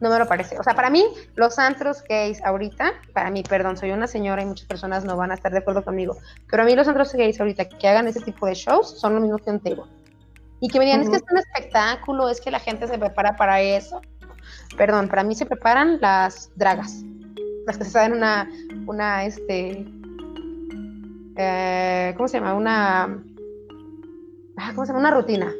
No 0.00 0.10
me 0.10 0.18
lo 0.18 0.26
parece. 0.26 0.58
O 0.58 0.62
sea, 0.62 0.74
para 0.74 0.90
mí, 0.90 1.04
los 1.36 1.58
antros 1.58 2.02
gays 2.08 2.42
ahorita, 2.44 2.92
para 3.14 3.30
mí, 3.30 3.42
perdón, 3.42 3.76
soy 3.76 3.92
una 3.92 4.06
señora 4.06 4.42
y 4.42 4.46
muchas 4.46 4.66
personas 4.66 5.04
no 5.04 5.16
van 5.16 5.30
a 5.30 5.34
estar 5.34 5.52
de 5.52 5.58
acuerdo 5.58 5.82
conmigo, 5.84 6.18
pero 6.50 6.62
a 6.62 6.66
mí 6.66 6.74
los 6.74 6.86
antros 6.86 7.12
gays 7.14 7.40
ahorita 7.40 7.66
que 7.66 7.88
hagan 7.88 8.06
ese 8.06 8.20
tipo 8.20 8.46
de 8.46 8.54
shows 8.54 9.00
son 9.00 9.14
lo 9.14 9.20
mismo 9.20 9.38
que 9.38 9.50
un 9.50 9.60
table. 9.60 9.84
Y 10.60 10.68
que 10.68 10.78
me 10.78 10.86
digan, 10.86 11.02
es 11.02 11.10
que 11.10 11.16
es 11.16 11.24
un 11.30 11.38
espectáculo, 11.38 12.28
es 12.28 12.40
que 12.40 12.50
la 12.50 12.60
gente 12.60 12.86
se 12.88 12.98
prepara 12.98 13.36
para 13.36 13.60
eso. 13.60 14.00
Perdón, 14.76 15.08
para 15.08 15.22
mí 15.22 15.34
se 15.34 15.46
preparan 15.46 15.98
las 16.00 16.50
dragas, 16.56 17.02
las 17.66 17.76
que 17.76 17.84
se 17.84 17.90
saben 17.90 18.12
una, 18.12 18.48
una, 18.86 19.24
este, 19.24 19.86
eh, 21.36 22.14
¿cómo 22.16 22.28
se 22.28 22.38
llama? 22.38 22.54
Una, 22.54 23.04
ah, 24.56 24.72
¿cómo 24.74 24.86
se 24.86 24.92
llama? 24.92 25.00
Una 25.00 25.10
rutina. 25.10 25.52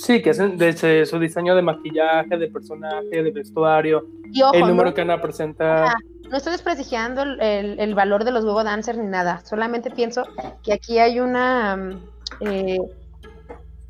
Sí, 0.00 0.22
que 0.22 0.30
hacen 0.30 0.56
desde 0.56 1.04
su 1.04 1.18
diseño 1.18 1.54
de 1.54 1.62
maquillaje, 1.62 2.36
de 2.38 2.48
personaje, 2.48 3.22
de 3.22 3.30
vestuario, 3.30 4.06
Y 4.32 4.40
ojo, 4.42 4.54
el 4.54 4.60
número 4.62 4.90
no, 4.90 4.94
que 4.94 5.02
van 5.02 5.10
a 5.10 5.20
presentar. 5.20 5.88
No 6.30 6.36
estoy 6.36 6.52
desprestigiando 6.52 7.22
el, 7.22 7.40
el- 7.40 7.80
el 7.80 7.94
valor 7.94 8.24
de 8.24 8.30
los 8.30 8.44
huevo 8.44 8.64
dancers 8.64 8.98
ni 8.98 9.06
nada. 9.06 9.40
Solamente 9.44 9.90
pienso 9.90 10.22
que 10.62 10.72
aquí 10.72 10.98
hay 10.98 11.20
una 11.20 11.76
mm, 11.76 11.98
eh, 12.40 12.78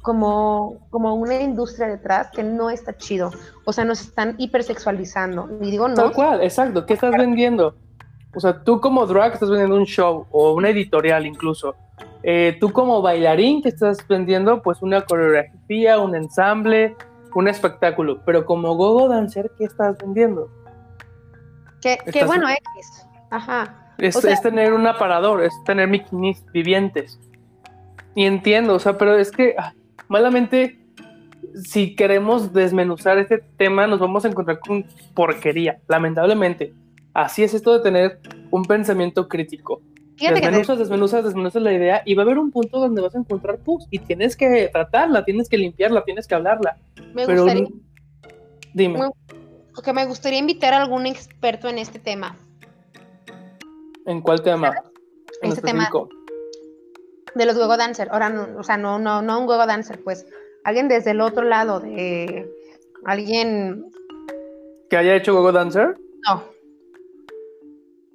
como, 0.02 0.86
como 0.90 1.14
una 1.14 1.40
industria 1.40 1.86
detrás 1.86 2.28
que 2.32 2.42
no 2.42 2.70
está 2.70 2.96
chido. 2.96 3.30
O 3.64 3.72
sea, 3.72 3.84
nos 3.84 4.00
están 4.00 4.34
hipersexualizando. 4.38 5.48
Y 5.60 5.70
digo 5.70 5.86
no. 5.88 5.94
Tal 5.94 6.12
cual, 6.12 6.42
exacto. 6.42 6.86
¿Qué 6.86 6.94
estás 6.94 7.12
vendiendo? 7.12 7.76
O 8.34 8.40
sea, 8.40 8.62
tú 8.64 8.80
como 8.80 9.06
drag 9.06 9.34
estás 9.34 9.50
vendiendo 9.50 9.76
un 9.76 9.84
show 9.86 10.26
o 10.30 10.54
una 10.54 10.70
editorial 10.70 11.26
incluso. 11.26 11.74
Eh, 12.22 12.56
tú 12.60 12.70
como 12.72 13.00
bailarín 13.02 13.62
que 13.62 13.70
estás 13.70 14.06
vendiendo 14.06 14.60
pues 14.62 14.82
una 14.82 15.00
coreografía, 15.02 15.98
un 15.98 16.14
ensamble, 16.14 16.96
un 17.34 17.48
espectáculo. 17.48 18.20
Pero 18.26 18.44
como 18.44 18.74
gogo 18.74 19.08
dancer, 19.08 19.50
¿qué 19.56 19.64
estás 19.64 19.96
vendiendo? 19.98 20.50
Que, 21.80 22.24
bueno, 22.26 22.46
X. 22.48 23.06
Ajá. 23.30 23.94
Es, 23.98 24.16
O 24.16 24.20
sea- 24.20 24.32
es 24.32 24.42
tener 24.42 24.72
un 24.72 24.86
aparador, 24.86 25.42
es 25.42 25.52
tener 25.64 25.88
miquinis 25.88 26.44
vivientes. 26.52 27.18
Y 28.14 28.24
entiendo, 28.26 28.74
o 28.74 28.78
sea, 28.78 28.98
pero 28.98 29.16
es 29.16 29.30
que 29.30 29.54
ah, 29.56 29.72
malamente, 30.08 30.78
si 31.54 31.94
queremos 31.94 32.52
desmenuzar 32.52 33.18
este 33.18 33.38
tema, 33.56 33.86
nos 33.86 34.00
vamos 34.00 34.24
a 34.24 34.28
encontrar 34.28 34.58
con 34.58 34.84
porquería, 35.14 35.78
lamentablemente. 35.88 36.74
Así 37.14 37.42
es 37.42 37.54
esto 37.54 37.72
de 37.72 37.80
tener 37.82 38.20
un 38.50 38.64
pensamiento 38.64 39.28
crítico. 39.28 39.80
Fíjate 40.20 40.34
que 40.34 40.40
te- 40.42 40.46
Desmenuzas, 40.48 40.78
desmenuzas, 40.78 41.24
desmenuzas 41.24 41.62
la 41.62 41.72
idea 41.72 42.02
y 42.04 42.14
va 42.14 42.22
a 42.22 42.26
haber 42.26 42.38
un 42.38 42.50
punto 42.50 42.78
donde 42.78 43.00
vas 43.00 43.14
a 43.14 43.18
encontrar 43.18 43.58
pus 43.58 43.86
y 43.90 43.98
tienes 44.00 44.36
que 44.36 44.68
tratarla, 44.70 45.24
tienes 45.24 45.48
que 45.48 45.56
limpiarla, 45.56 46.04
tienes 46.04 46.26
que 46.26 46.34
hablarla. 46.34 46.76
me 47.14 47.24
pero 47.26 47.44
gustaría, 47.44 47.68
dime, 48.74 49.00
que 49.82 49.92
me 49.94 50.04
gustaría 50.04 50.38
invitar 50.38 50.74
a 50.74 50.82
algún 50.82 51.06
experto 51.06 51.68
en 51.68 51.78
este 51.78 51.98
tema. 51.98 52.36
¿en 54.04 54.20
cuál 54.20 54.42
tema? 54.42 54.74
En 55.40 55.52
Este 55.52 55.62
tema. 55.62 55.88
de 57.34 57.46
los 57.46 57.54
juego 57.54 57.76
dancer. 57.78 58.08
Ahora, 58.10 58.28
no, 58.28 58.58
o 58.58 58.62
sea, 58.62 58.76
no, 58.76 58.98
no, 58.98 59.22
no 59.22 59.38
un 59.40 59.46
juego 59.46 59.66
dancer, 59.66 60.02
pues 60.04 60.26
alguien 60.64 60.88
desde 60.88 61.12
el 61.12 61.20
otro 61.22 61.44
lado, 61.44 61.80
de 61.80 62.46
alguien, 63.06 63.86
¿Que 64.90 64.96
haya 64.98 65.14
hecho 65.14 65.32
Gogo 65.32 65.52
Dancer? 65.52 65.96
no. 66.28 66.49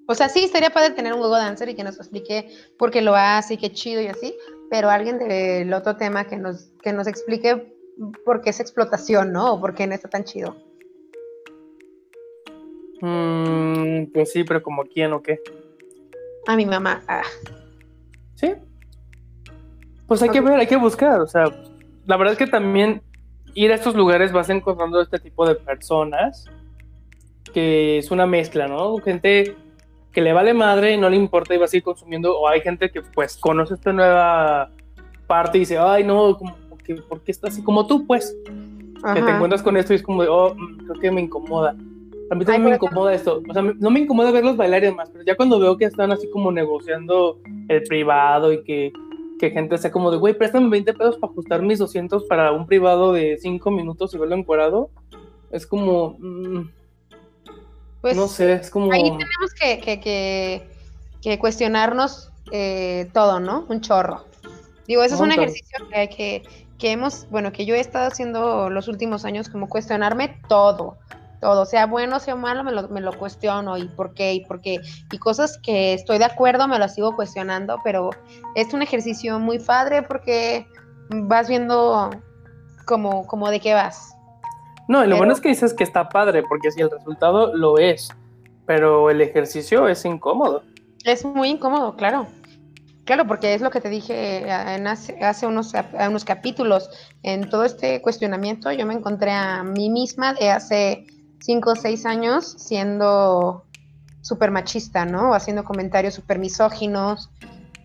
O 0.08 0.16
sea, 0.16 0.30
sí, 0.30 0.43
estaría 0.43 0.70
padre 0.70 0.91
tener 0.91 1.14
un 1.14 1.20
juego 1.20 1.36
dancer 1.36 1.70
y 1.70 1.76
que 1.76 1.84
nos 1.84 1.97
explique 1.97 2.49
por 2.78 2.91
qué 2.91 3.01
lo 3.01 3.16
hace 3.16 3.56
y 3.56 3.58
qué 3.58 3.72
chido 3.72 4.01
y 4.01 4.08
así, 4.08 4.36
pero 4.70 4.89
alguien 4.89 5.18
del 5.18 5.74
otro 5.74 5.95
tema 5.95 6.26
que 6.26 6.38
nos, 6.38 6.70
que 6.84 6.93
nos 6.93 7.08
explique 7.08 7.74
por 8.24 8.41
qué 8.41 8.51
es 8.51 8.60
explotación, 8.60 9.32
¿no? 9.32 9.53
O 9.53 9.60
por 9.60 9.74
qué 9.74 9.88
no 9.88 9.95
está 9.95 10.10
tan 10.10 10.24
chido. 10.24 10.56
Mm, 13.01 14.06
pues 14.14 14.32
sí, 14.32 14.43
pero 14.43 14.62
como 14.62 14.84
quién 14.84 15.14
o 15.14 15.22
qué. 15.22 15.39
A 16.47 16.56
mi 16.56 16.66
mamá. 16.66 17.03
ah. 17.08 17.24
Sí. 18.36 18.53
Pues 20.08 20.22
hay 20.22 20.30
que 20.30 20.41
ver, 20.41 20.60
hay 20.60 20.68
que 20.68 20.76
buscar. 20.76 21.20
O 21.22 21.28
sea, 21.28 21.45
la 22.06 22.18
verdad 22.18 22.34
es 22.34 22.38
que 22.38 22.47
también 22.47 23.01
ir 23.56 23.72
a 23.72 23.76
estos 23.76 23.95
lugares 23.95 24.32
vas 24.32 24.49
encontrando 24.49 25.01
este 25.01 25.18
tipo 25.18 25.47
de 25.47 25.56
personas 25.56 26.45
que 27.53 27.97
es 27.97 28.12
una 28.12 28.28
mezcla, 28.28 28.68
¿no? 28.68 28.97
Gente 28.97 29.56
que 30.16 30.22
le 30.22 30.32
vale 30.34 30.53
madre 30.53 30.93
y 30.93 30.97
no 30.97 31.09
le 31.09 31.18
importa 31.18 31.53
y 31.53 31.57
va 31.57 31.66
a 31.66 31.68
seguir 31.68 31.84
consumiendo. 31.84 32.39
O 32.39 32.47
hay 32.47 32.61
gente 32.61 32.89
que 32.89 33.01
pues 33.01 33.36
conoce 33.38 33.74
esta 33.76 33.91
nueva 33.91 34.72
parte 35.28 35.57
y 35.57 35.61
dice, 35.61 35.78
ay, 35.78 36.05
no, 36.05 36.38
como 36.38 36.55
que, 36.86 36.95
¿por 36.95 37.22
qué 37.22 37.32
está 37.32 37.49
así? 37.49 37.61
Como 37.61 37.86
tú, 37.86 38.07
pues, 38.07 38.34
que 38.45 39.01
te 39.01 39.20
Ajá. 39.20 39.36
encuentras 39.36 39.61
con 39.61 39.76
esto 39.76 39.91
y 39.91 39.97
es 39.97 40.01
como 40.03 40.22
de, 40.24 40.30
oh, 40.30 40.55
mm, 40.55 40.78
creo 40.88 40.99
que 41.01 41.11
me 41.11 41.22
incomoda. 41.22 41.72
A 41.72 42.34
mí 42.34 42.39
Ay, 42.39 42.45
también 42.45 42.63
me 42.63 42.78
por 42.80 42.88
incomoda 42.88 43.13
esto. 43.13 43.41
O 43.47 43.53
sea, 43.53 43.61
me- 43.61 43.74
no 43.76 43.91
me 43.91 43.99
incomoda 43.99 44.32
verlos 44.32 44.55
bailar 44.55 44.84
y 44.84 44.88
demás, 44.88 45.09
pero 45.11 45.26
ya 45.26 45.36
cuando 45.36 45.59
veo 45.59 45.78
que 45.78 45.86
están 45.86 46.11
así 46.13 46.30
como 46.30 46.49
negociando 46.51 47.38
el 47.68 47.84
privado 47.84 48.53
y 48.53 48.63
que, 48.63 48.93
que 49.38 49.51
gente 49.51 49.78
sea 49.78 49.91
como 49.91 50.11
de, 50.11 50.18
güey, 50.18 50.34
préstame 50.34 50.70
20 50.70 50.93
pesos 50.93 51.18
para 51.18 51.32
ajustar 51.32 51.61
mis 51.61 51.78
200 51.80 52.24
para 52.24 52.53
un 52.53 52.66
privado 52.66 53.11
de 53.11 53.38
5 53.39 53.70
minutos 53.70 54.13
y 54.13 54.18
verlo 54.18 54.36
encuadrado, 54.36 54.89
es 55.51 55.68
como, 55.68 56.16
mm, 56.20 56.70
Pues, 58.06 58.18
no 58.18 58.28
sé, 58.28 58.53
es 58.53 58.70
como... 58.70 58.91
Ahí 58.91 59.01
tenemos 59.01 59.53
que, 59.60 59.80
que, 59.80 59.99
que, 59.99 60.70
que 61.24 61.39
cuestionarnos 61.39 62.30
eh, 62.51 63.10
todo, 63.14 63.39
¿no? 63.39 63.66
Un 63.68 63.82
chorro. 63.82 64.26
Digo, 64.88 65.01
eso 65.01 65.16
es 65.16 65.22
un 65.22 65.32
ejercicio 65.32 65.89
que, 65.91 66.08
que, 66.10 66.43
que 66.78 66.91
hemos, 66.91 67.28
bueno, 67.32 67.51
que 67.51 67.66
yo 67.66 67.74
he 67.74 67.80
estado 67.80 68.06
haciendo 68.06 68.70
los 68.70 68.88
últimos 68.88 69.26
años, 69.26 69.49
como 69.49 69.68
cuestionarme 69.68 70.39
todo, 70.47 70.97
todo, 71.41 71.66
sea 71.66 71.88
bueno, 71.88 72.20
sea 72.20 72.36
malo, 72.36 72.64
me 72.64 72.74
lo, 72.74 72.88
me 72.89 73.01
lo 73.01 73.18
cuestiono, 73.18 73.76
y 73.76 73.88
por 73.88 74.14
qué, 74.14 74.36
y 74.36 74.45
por 74.45 74.62
qué, 74.62 74.82
y 75.12 75.18
cosas 75.18 75.58
que 75.58 75.95
estoy 75.95 76.20
de 76.20 76.26
acuerdo, 76.26 76.68
me 76.68 76.78
las 76.78 76.93
sigo 76.93 77.16
cuestionando, 77.16 77.80
pero 77.84 78.12
es 78.53 78.72
un 78.76 78.84
ejercicio 78.84 79.39
muy 79.39 79.58
padre 79.58 80.03
porque 80.03 80.68
vas 81.10 81.49
viendo 81.49 82.12
como, 82.86 83.26
como 83.26 83.49
de 83.49 83.60
qué 83.60 83.74
vas. 83.74 84.14
No, 84.88 85.00
y 85.00 85.08
lo 85.08 85.12
pero- 85.12 85.18
bueno 85.18 85.34
es 85.34 85.42
que 85.42 85.50
dices 85.50 85.74
que 85.74 85.84
está 85.84 86.10
padre, 86.10 86.44
porque 86.44 86.72
si 86.72 86.82
el 86.82 86.92
resultado 86.92 87.56
lo 87.56 87.78
es, 87.78 88.10
pero 88.66 89.10
el 89.10 89.22
ejercicio 89.22 89.88
es 89.88 90.06
incómodo. 90.06 90.64
Es 91.04 91.24
muy 91.26 91.50
incómodo, 91.50 91.96
claro. 91.96 92.28
Claro, 93.06 93.28
porque 93.28 93.54
es 93.54 93.62
lo 93.62 93.70
que 93.70 93.82
te 93.82 93.90
dije 93.90 94.40
eh, 94.40 94.76
en 94.76 94.88
hace, 94.88 95.24
hace 95.24 95.46
unos, 95.46 95.74
unos 96.08 96.26
capítulos. 96.26 96.89
En 97.22 97.47
todo 97.50 97.64
este 97.64 98.01
cuestionamiento 98.01 98.72
yo 98.72 98.86
me 98.88 98.96
encontré 98.96 99.32
a 99.32 99.64
mí 99.64 99.92
misma 99.92 100.34
de 100.34 100.50
hace 100.50 101.05
cinco 101.39 101.72
o 101.72 101.76
seis 101.76 102.08
años 102.08 102.55
siendo 102.58 103.64
súper 104.22 104.50
machista, 104.50 105.05
¿no? 105.05 105.36
Haciendo 105.36 105.64
comentarios 105.64 106.16
súper 106.16 106.39
misóginos. 106.39 107.30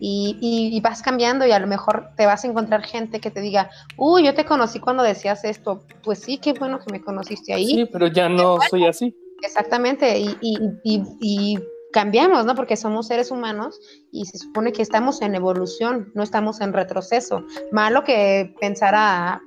Y, 0.03 0.35
y- 0.41 0.75
y 0.75 0.81
vas 0.81 1.03
cambiando 1.03 1.45
y 1.45 1.51
a 1.51 1.59
lo 1.59 1.67
mejor 1.67 2.09
te 2.17 2.25
vas 2.25 2.43
a 2.43 2.47
encontrar 2.47 2.81
gente 2.81 3.19
que 3.19 3.29
te 3.29 3.39
diga, 3.39 3.69
uy, 3.97 4.25
yo 4.25 4.33
te 4.33 4.45
conocí 4.45 4.79
cuando 4.79 5.03
decías 5.03 5.43
esto. 5.43 5.83
Pues 6.03 6.17
sí, 6.19 6.39
qué 6.39 6.53
bueno 6.53 6.79
que 6.79 6.91
me 6.91 7.01
conociste 7.01 7.53
ahí. 7.53 7.67
Sí, 7.67 7.85
pero 7.85 8.07
ya 8.07 8.27
no 8.27 8.57
soy 8.67 8.87
así. 8.87 9.15
Exactamente, 9.43 10.19
y, 10.41 11.59
cambiamos, 11.93 12.45
¿no? 12.45 12.55
Porque 12.55 12.77
somos 12.77 13.07
seres 13.07 13.29
humanos 13.31 13.79
y 14.11 14.25
se 14.25 14.37
supone 14.39 14.71
que 14.71 14.81
estamos 14.81 15.21
en 15.21 15.35
evolución, 15.35 16.09
no 16.15 16.23
estamos 16.23 16.61
en 16.61 16.73
retroceso. 16.73 17.43
Malo 17.71 18.03
que 18.03 18.55
pensara 18.59 19.41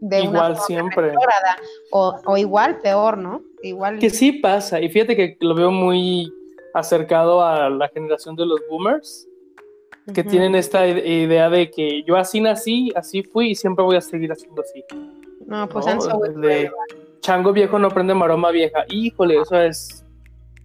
de 0.00 0.22
una 0.22 0.30
Igual 0.30 0.52
forma 0.56 0.66
siempre. 0.66 1.12
o, 1.92 2.18
o 2.26 2.36
igual 2.36 2.80
peor, 2.80 3.18
¿no? 3.18 3.42
Igual. 3.62 3.98
Que 4.00 4.10
sí 4.10 4.32
pasa, 4.32 4.80
y 4.80 4.88
fíjate 4.88 5.14
que 5.14 5.36
lo 5.40 5.54
veo 5.54 5.70
muy 5.70 6.32
acercado 6.74 7.44
a 7.44 7.68
la 7.70 7.88
generación 7.88 8.34
de 8.34 8.46
los 8.46 8.58
boomers, 8.68 9.28
que 10.14 10.24
tienen 10.24 10.54
esta 10.54 10.86
ide- 10.86 11.06
idea 11.06 11.48
de 11.50 11.70
que 11.70 12.02
yo 12.04 12.16
así 12.16 12.40
nací, 12.40 12.90
así 12.94 13.22
fui 13.22 13.50
y 13.50 13.54
siempre 13.54 13.84
voy 13.84 13.96
a 13.96 14.00
seguir 14.00 14.32
haciendo 14.32 14.62
así. 14.62 14.84
No, 15.46 15.68
pues 15.68 15.86
¿no? 15.86 16.18
De 16.40 16.70
chango 17.20 17.52
viejo 17.52 17.78
no 17.78 17.88
prende 17.88 18.14
maroma 18.14 18.50
vieja. 18.50 18.84
Híjole, 18.88 19.38
o 19.38 19.44
sea, 19.44 19.66
es 19.66 20.04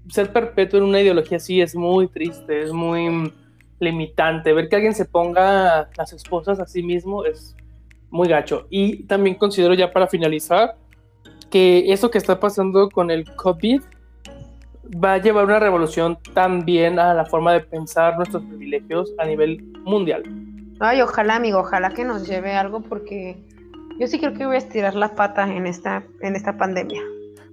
ser 0.10 0.32
perpetuo 0.32 0.80
en 0.80 0.86
una 0.86 1.02
ideología 1.02 1.38
así 1.38 1.62
es 1.62 1.76
muy 1.76 2.08
triste, 2.08 2.62
es 2.64 2.72
muy 2.72 3.32
limitante. 3.80 4.54
Ver 4.54 4.70
que 4.70 4.76
alguien 4.78 4.96
se 4.96 5.06
ponga 5.06 5.90
las 5.98 6.14
esposas 6.14 6.60
a 6.60 6.66
sí 6.66 6.82
mismo 6.82 7.26
es 7.26 7.56
muy 8.10 8.28
gacho. 8.28 8.68
Y 8.70 9.04
también 9.04 9.36
considero 9.36 9.74
ya 9.74 9.92
para 9.92 10.08
finalizar 10.08 10.76
que 11.52 11.92
eso 11.92 12.10
que 12.10 12.18
está 12.18 12.40
pasando 12.40 12.90
con 12.90 13.12
el 13.12 13.24
COVID 13.36 13.82
va 15.04 15.14
a 15.14 15.18
llevar 15.18 15.46
una 15.46 15.60
revolución 15.60 16.18
también 16.34 17.00
a 17.00 17.14
la 17.14 17.26
forma 17.26 17.54
de 17.54 17.62
pensar 17.62 18.18
nuestros 18.18 18.44
privilegios 18.44 19.14
a 19.18 19.26
nivel 19.26 19.64
mundial. 19.84 20.24
Ay, 20.80 21.02
ojalá, 21.02 21.36
amigo, 21.36 21.60
ojalá 21.60 21.90
que 21.90 22.04
nos 22.04 22.28
lleve 22.28 22.54
algo 22.54 22.82
porque 22.82 23.38
yo 24.00 24.08
sí 24.08 24.20
creo 24.20 24.34
que 24.34 24.46
voy 24.46 24.56
a 24.56 24.60
estirar 24.60 24.96
la 24.96 25.16
pata 25.16 25.52
en 25.52 25.66
esta, 25.66 26.04
en 26.22 26.36
esta 26.36 26.58
pandemia. 26.58 27.02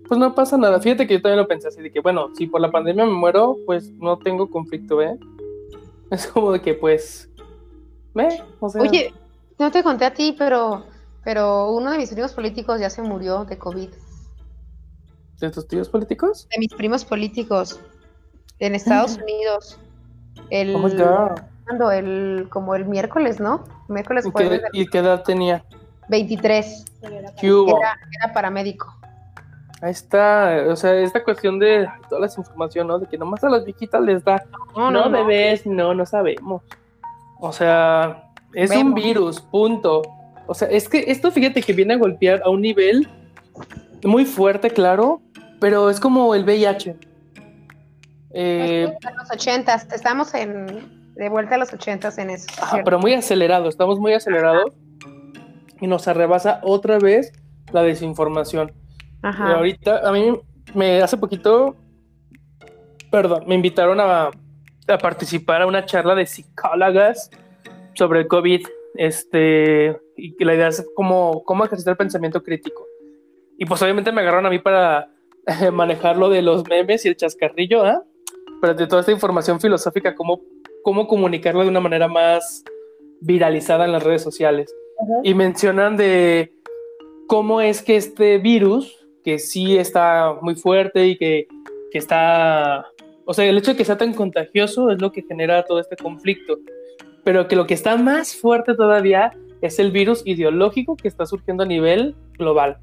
Pues 0.06 0.20
no 0.20 0.34
pasa 0.34 0.58
nada. 0.58 0.80
Fíjate 0.80 1.06
que 1.06 1.14
yo 1.14 1.22
también 1.22 1.38
lo 1.38 1.48
pensé 1.48 1.68
así 1.68 1.80
de 1.80 1.90
que, 1.90 2.00
bueno, 2.00 2.28
si 2.34 2.46
por 2.46 2.60
la 2.60 2.70
pandemia 2.70 3.06
me 3.06 3.12
muero, 3.12 3.56
pues 3.64 3.90
no 3.92 4.18
tengo 4.18 4.50
conflicto, 4.50 5.00
¿eh? 5.00 5.18
Es 6.10 6.26
como 6.26 6.52
de 6.52 6.60
que, 6.60 6.74
pues, 6.74 7.30
sea, 8.14 8.82
Oye, 8.82 9.12
no 9.58 9.70
te 9.70 9.82
conté 9.82 10.04
a 10.04 10.14
ti, 10.14 10.34
pero, 10.38 10.84
pero 11.24 11.72
uno 11.72 11.90
de 11.90 11.98
mis 11.98 12.12
amigos 12.12 12.32
políticos 12.32 12.80
ya 12.80 12.90
se 12.90 13.02
murió 13.02 13.44
de 13.44 13.58
COVID. 13.58 13.90
¿De 15.40 15.50
tus 15.50 15.66
tíos 15.66 15.88
políticos? 15.88 16.48
De 16.50 16.58
mis 16.58 16.72
primos 16.74 17.04
políticos 17.04 17.80
en 18.58 18.74
Estados 18.74 19.18
Unidos. 19.18 19.78
El, 20.50 20.74
Oh. 20.76 21.34
¿cuándo? 21.64 21.90
el, 21.90 22.48
como 22.50 22.74
el 22.74 22.84
miércoles, 22.84 23.40
¿no? 23.40 23.64
Miércoles 23.88 24.26
¿Y 24.26 24.32
qué, 24.32 24.60
y 24.72 24.86
qué 24.86 24.98
edad 24.98 25.22
tenía? 25.22 25.64
23. 26.08 26.84
¿Qué 27.40 27.52
hubo? 27.52 27.78
Era, 27.78 27.96
era 28.22 28.32
paramédico. 28.32 28.94
Ahí 29.80 29.90
está, 29.90 30.64
o 30.68 30.76
sea, 30.76 30.94
esta 30.94 31.22
cuestión 31.22 31.58
de 31.58 31.88
toda 32.08 32.22
la 32.22 32.26
información, 32.26 32.86
¿no? 32.86 32.98
De 32.98 33.06
que 33.06 33.18
nomás 33.18 33.44
a 33.44 33.50
las 33.50 33.64
viejitas 33.64 34.00
les 34.00 34.24
da. 34.24 34.44
No, 34.74 34.90
No, 34.90 35.08
no, 35.08 35.10
bebés, 35.10 35.66
no, 35.66 35.94
no 35.94 36.06
sabemos. 36.06 36.62
O 37.38 37.52
sea, 37.52 38.30
es 38.54 38.70
un 38.70 38.94
virus, 38.94 39.40
punto. 39.40 40.02
O 40.46 40.54
sea, 40.54 40.68
es 40.68 40.88
que 40.88 41.04
esto, 41.08 41.30
fíjate 41.30 41.62
que 41.62 41.72
viene 41.72 41.94
a 41.94 41.98
golpear 41.98 42.42
a 42.44 42.50
un 42.50 42.62
nivel 42.62 43.08
muy 44.04 44.24
fuerte, 44.24 44.70
claro, 44.70 45.20
pero 45.60 45.90
es 45.90 46.00
como 46.00 46.34
el 46.34 46.44
VIH. 46.44 46.96
Eh, 48.36 48.82
en 48.82 49.16
los 49.16 49.30
ochentas, 49.30 49.86
estamos 49.92 50.34
en, 50.34 51.14
de 51.14 51.28
vuelta 51.28 51.54
a 51.54 51.58
los 51.58 51.72
ochentas 51.72 52.18
en 52.18 52.30
eso. 52.30 52.46
pero 52.84 52.98
muy 52.98 53.14
acelerado, 53.14 53.68
estamos 53.68 53.98
muy 53.98 54.12
acelerados 54.12 54.72
y 55.80 55.86
nos 55.86 56.08
arrebasa 56.08 56.60
otra 56.62 56.98
vez 56.98 57.32
la 57.72 57.82
desinformación. 57.82 58.72
Y 59.22 59.26
Ajá. 59.26 59.54
ahorita, 59.54 60.08
a 60.08 60.12
mí 60.12 60.38
me 60.74 61.00
hace 61.00 61.16
poquito, 61.16 61.76
perdón, 63.10 63.44
me 63.46 63.54
invitaron 63.54 64.00
a, 64.00 64.30
a 64.88 64.98
participar 64.98 65.62
a 65.62 65.66
una 65.66 65.84
charla 65.84 66.14
de 66.14 66.26
psicólogas 66.26 67.30
sobre 67.94 68.20
el 68.20 68.28
COVID, 68.28 68.66
este, 68.96 69.96
y 70.16 70.44
la 70.44 70.54
idea 70.54 70.68
es 70.68 70.84
cómo, 70.94 71.42
cómo 71.44 71.64
ejercitar 71.64 71.92
el 71.92 71.98
pensamiento 71.98 72.42
crítico. 72.42 72.84
Y 73.64 73.66
pues 73.66 73.80
obviamente 73.80 74.12
me 74.12 74.20
agarraron 74.20 74.44
a 74.44 74.50
mí 74.50 74.58
para 74.58 75.08
eh, 75.46 75.70
manejar 75.70 76.18
lo 76.18 76.28
de 76.28 76.42
los 76.42 76.68
memes 76.68 77.02
y 77.06 77.08
el 77.08 77.16
chascarrillo, 77.16 77.82
¿ah? 77.82 78.04
Pero 78.60 78.74
de 78.74 78.86
toda 78.86 79.00
esta 79.00 79.12
información 79.12 79.58
filosófica, 79.58 80.14
cómo, 80.14 80.42
cómo 80.82 81.08
comunicarla 81.08 81.62
de 81.62 81.70
una 81.70 81.80
manera 81.80 82.06
más 82.06 82.62
viralizada 83.22 83.86
en 83.86 83.92
las 83.92 84.02
redes 84.02 84.20
sociales. 84.20 84.70
Y 85.22 85.32
mencionan 85.32 85.96
de 85.96 86.52
cómo 87.26 87.62
es 87.62 87.80
que 87.80 87.96
este 87.96 88.36
virus, 88.36 89.06
que 89.24 89.38
sí 89.38 89.78
está 89.78 90.36
muy 90.42 90.56
fuerte 90.56 91.06
y 91.06 91.16
que, 91.16 91.48
que 91.90 91.96
está, 91.96 92.84
o 93.24 93.32
sea, 93.32 93.46
el 93.46 93.56
hecho 93.56 93.70
de 93.70 93.78
que 93.78 93.86
sea 93.86 93.96
tan 93.96 94.12
contagioso 94.12 94.90
es 94.90 95.00
lo 95.00 95.10
que 95.10 95.22
genera 95.22 95.64
todo 95.64 95.80
este 95.80 95.96
conflicto, 95.96 96.58
pero 97.24 97.48
que 97.48 97.56
lo 97.56 97.66
que 97.66 97.72
está 97.72 97.96
más 97.96 98.36
fuerte 98.36 98.74
todavía 98.74 99.32
es 99.62 99.78
el 99.78 99.90
virus 99.90 100.20
ideológico 100.26 100.96
que 100.98 101.08
está 101.08 101.24
surgiendo 101.24 101.62
a 101.62 101.66
nivel 101.66 102.14
global, 102.36 102.76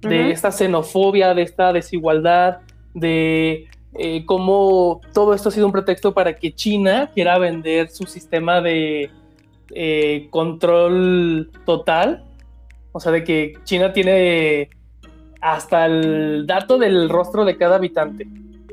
de 0.00 0.30
esta 0.30 0.50
xenofobia, 0.52 1.34
de 1.34 1.42
esta 1.42 1.72
desigualdad, 1.72 2.58
de 2.94 3.68
eh, 3.94 4.24
cómo 4.26 5.00
todo 5.12 5.34
esto 5.34 5.48
ha 5.48 5.52
sido 5.52 5.66
un 5.66 5.72
pretexto 5.72 6.14
para 6.14 6.36
que 6.36 6.54
China 6.54 7.10
quiera 7.12 7.38
vender 7.38 7.90
su 7.90 8.04
sistema 8.04 8.60
de 8.60 9.10
eh, 9.74 10.28
control 10.30 11.50
total. 11.64 12.24
O 12.92 13.00
sea, 13.00 13.12
de 13.12 13.24
que 13.24 13.54
China 13.64 13.92
tiene 13.92 14.70
hasta 15.40 15.86
el 15.86 16.46
dato 16.46 16.78
del 16.78 17.08
rostro 17.08 17.44
de 17.44 17.56
cada 17.56 17.76
habitante. 17.76 18.26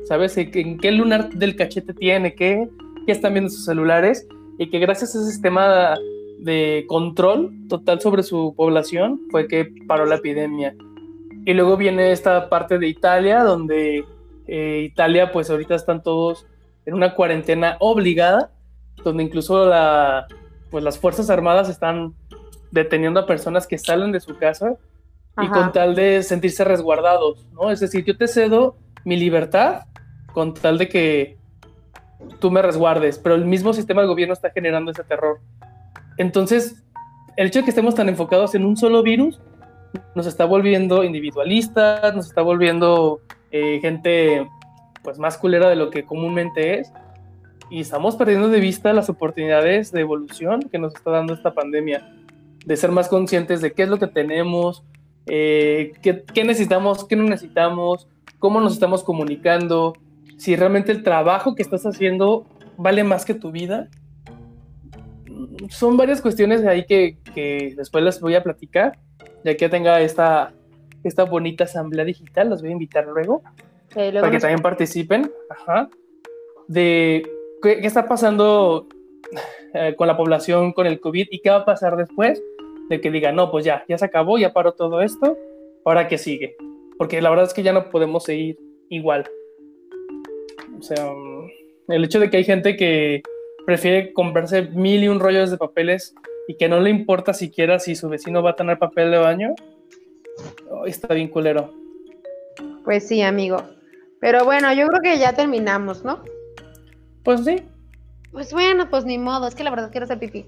¿Sabes? 0.04 0.36
En 0.36 0.50
en 0.54 0.78
qué 0.78 0.92
lunar 0.92 1.30
del 1.30 1.56
cachete 1.56 1.92
tiene, 1.92 2.34
qué, 2.34 2.68
qué 3.06 3.12
están 3.12 3.34
viendo 3.34 3.50
sus 3.50 3.64
celulares. 3.64 4.26
Y 4.58 4.70
que 4.70 4.78
gracias 4.78 5.14
a 5.14 5.18
ese 5.18 5.30
sistema 5.32 5.96
de 6.38 6.84
control 6.86 7.52
total 7.68 8.00
sobre 8.00 8.22
su 8.22 8.54
población 8.56 9.20
fue 9.30 9.48
que 9.48 9.68
paró 9.86 10.06
la 10.06 10.16
epidemia. 10.16 10.74
Y 11.46 11.54
luego 11.54 11.76
viene 11.76 12.10
esta 12.10 12.48
parte 12.48 12.76
de 12.76 12.88
Italia, 12.88 13.44
donde 13.44 14.04
eh, 14.48 14.82
Italia, 14.84 15.30
pues 15.30 15.48
ahorita 15.48 15.76
están 15.76 16.02
todos 16.02 16.44
en 16.84 16.94
una 16.94 17.14
cuarentena 17.14 17.76
obligada, 17.78 18.50
donde 19.04 19.22
incluso 19.22 19.64
la, 19.64 20.26
pues 20.72 20.82
las 20.82 20.98
Fuerzas 20.98 21.30
Armadas 21.30 21.68
están 21.68 22.14
deteniendo 22.72 23.20
a 23.20 23.26
personas 23.26 23.68
que 23.68 23.78
salen 23.78 24.10
de 24.10 24.18
su 24.18 24.36
casa 24.36 24.74
y 25.40 25.46
con 25.46 25.70
tal 25.70 25.94
de 25.94 26.24
sentirse 26.24 26.64
resguardados, 26.64 27.46
¿no? 27.52 27.70
Es 27.70 27.78
decir, 27.78 28.04
yo 28.04 28.16
te 28.16 28.26
cedo 28.26 28.76
mi 29.04 29.16
libertad 29.16 29.82
con 30.32 30.52
tal 30.52 30.78
de 30.78 30.88
que 30.88 31.38
tú 32.40 32.50
me 32.50 32.60
resguardes, 32.60 33.20
pero 33.20 33.36
el 33.36 33.44
mismo 33.44 33.72
sistema 33.72 34.02
de 34.02 34.08
gobierno 34.08 34.32
está 34.32 34.50
generando 34.50 34.90
ese 34.90 35.04
terror. 35.04 35.38
Entonces, 36.16 36.82
el 37.36 37.46
hecho 37.46 37.60
de 37.60 37.66
que 37.66 37.70
estemos 37.70 37.94
tan 37.94 38.08
enfocados 38.08 38.56
en 38.56 38.64
un 38.64 38.76
solo 38.76 39.04
virus 39.04 39.40
nos 40.14 40.26
está 40.26 40.44
volviendo 40.44 41.04
individualistas, 41.04 42.14
nos 42.14 42.26
está 42.26 42.42
volviendo 42.42 43.20
eh, 43.50 43.78
gente 43.80 44.48
pues 45.02 45.18
más 45.18 45.38
culera 45.38 45.68
de 45.68 45.76
lo 45.76 45.90
que 45.90 46.04
comúnmente 46.04 46.80
es 46.80 46.92
y 47.70 47.80
estamos 47.80 48.16
perdiendo 48.16 48.48
de 48.48 48.60
vista 48.60 48.92
las 48.92 49.08
oportunidades 49.08 49.92
de 49.92 50.00
evolución 50.00 50.62
que 50.62 50.78
nos 50.78 50.94
está 50.94 51.10
dando 51.10 51.34
esta 51.34 51.52
pandemia, 51.52 52.08
de 52.64 52.76
ser 52.76 52.92
más 52.92 53.08
conscientes 53.08 53.60
de 53.60 53.72
qué 53.72 53.84
es 53.84 53.88
lo 53.88 53.98
que 53.98 54.06
tenemos, 54.06 54.84
eh, 55.26 55.92
qué, 56.02 56.22
qué 56.22 56.44
necesitamos, 56.44 57.04
qué 57.06 57.16
no 57.16 57.24
necesitamos, 57.24 58.08
cómo 58.38 58.60
nos 58.60 58.74
estamos 58.74 59.02
comunicando, 59.02 59.94
si 60.36 60.54
realmente 60.54 60.92
el 60.92 61.02
trabajo 61.02 61.54
que 61.54 61.62
estás 61.62 61.84
haciendo 61.86 62.46
vale 62.76 63.02
más 63.04 63.24
que 63.24 63.34
tu 63.34 63.50
vida. 63.50 63.88
Son 65.70 65.96
varias 65.96 66.20
cuestiones 66.20 66.64
ahí 66.64 66.84
que, 66.86 67.18
que 67.34 67.74
después 67.76 68.04
les 68.04 68.20
voy 68.20 68.34
a 68.34 68.42
platicar, 68.42 68.98
ya 69.44 69.56
que 69.56 69.68
tenga 69.68 70.00
esta, 70.00 70.52
esta 71.04 71.24
bonita 71.24 71.64
asamblea 71.64 72.04
digital, 72.04 72.50
los 72.50 72.60
voy 72.60 72.70
a 72.70 72.72
invitar 72.72 73.06
luego 73.06 73.42
Eh, 73.94 74.10
luego 74.10 74.26
para 74.26 74.30
que 74.32 74.40
también 74.40 74.62
participen, 74.62 75.32
ajá, 75.48 75.88
de 76.68 77.22
qué, 77.62 77.80
qué 77.80 77.86
está 77.86 78.06
pasando 78.06 78.86
eh, 79.74 79.94
con 79.96 80.06
la 80.06 80.16
población 80.16 80.72
con 80.72 80.86
el 80.86 81.00
COVID 81.00 81.28
y 81.30 81.40
qué 81.40 81.50
va 81.50 81.56
a 81.56 81.64
pasar 81.64 81.96
después 81.96 82.42
de 82.88 83.00
que 83.00 83.10
digan, 83.10 83.36
no, 83.36 83.50
pues 83.50 83.64
ya, 83.64 83.84
ya 83.88 83.98
se 83.98 84.04
acabó, 84.04 84.38
ya 84.38 84.52
paró 84.52 84.72
todo 84.72 85.00
esto, 85.00 85.36
ahora 85.84 86.08
qué 86.08 86.18
sigue. 86.18 86.56
Porque 86.98 87.20
la 87.20 87.30
verdad 87.30 87.46
es 87.46 87.54
que 87.54 87.62
ya 87.62 87.72
no 87.72 87.90
podemos 87.90 88.24
seguir 88.24 88.58
igual. 88.88 89.24
O 90.78 90.82
sea, 90.82 91.04
mm, 91.04 91.92
el 91.92 92.04
hecho 92.04 92.20
de 92.20 92.30
que 92.30 92.38
hay 92.38 92.44
gente 92.44 92.76
que 92.76 93.22
prefiere 93.66 94.12
comprarse 94.12 94.62
mil 94.62 95.02
y 95.02 95.08
un 95.08 95.20
rollos 95.20 95.50
de 95.50 95.58
papeles 95.58 96.14
y 96.48 96.56
que 96.56 96.68
no 96.68 96.80
le 96.80 96.90
importa 96.90 97.32
siquiera 97.34 97.78
si 97.78 97.96
su 97.96 98.08
vecino 98.08 98.42
va 98.42 98.50
a 98.50 98.56
tener 98.56 98.78
papel 98.78 99.10
de 99.10 99.18
baño, 99.18 99.54
oh, 100.70 100.86
está 100.86 101.14
bien 101.14 101.28
culero. 101.28 101.72
Pues 102.84 103.08
sí, 103.08 103.22
amigo. 103.22 103.62
Pero 104.20 104.44
bueno, 104.44 104.72
yo 104.72 104.86
creo 104.86 105.00
que 105.02 105.18
ya 105.18 105.34
terminamos, 105.34 106.04
¿no? 106.04 106.22
Pues 107.22 107.44
sí, 107.44 107.62
Pues 108.32 108.52
bueno, 108.52 108.88
pues 108.88 109.04
ni 109.04 109.18
modo, 109.18 109.48
es 109.48 109.54
que 109.54 109.64
la 109.64 109.70
verdad 109.70 109.90
quiero 109.90 110.04
hacer 110.04 110.18
pipí. 110.18 110.46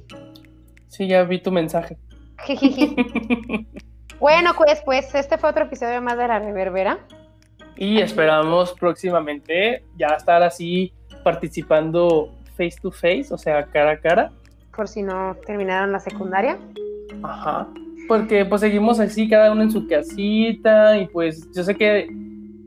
sí, 0.88 1.08
ya 1.08 1.24
vi 1.24 1.40
tu 1.40 1.50
mensaje. 1.50 1.98
Bueno, 4.20 4.50
pues, 4.56 4.82
pues 4.84 5.14
este 5.14 5.38
fue 5.38 5.50
otro 5.50 5.64
episodio 5.64 6.02
más 6.02 6.18
de 6.18 6.26
la 6.26 6.38
reverbera. 6.40 6.98
Y 7.76 8.00
esperamos 8.00 8.72
próximamente 8.72 9.84
ya 9.96 10.08
estar 10.08 10.42
así 10.42 10.92
participando 11.22 12.34
face 12.56 12.76
to 12.82 12.90
face, 12.90 13.26
o 13.30 13.38
sea, 13.38 13.64
cara 13.66 13.92
a 13.92 14.00
cara. 14.00 14.32
Por 14.78 14.86
si 14.86 15.02
no 15.02 15.36
terminaron 15.44 15.90
la 15.90 15.98
secundaria. 15.98 16.56
Ajá. 17.24 17.66
Porque 18.06 18.44
pues 18.44 18.60
seguimos 18.60 19.00
así, 19.00 19.28
cada 19.28 19.50
uno 19.50 19.62
en 19.62 19.72
su 19.72 19.88
casita, 19.88 20.96
y 20.96 21.09
pues 21.09 21.50
yo 21.52 21.64
sé 21.64 21.74
que 21.74 22.06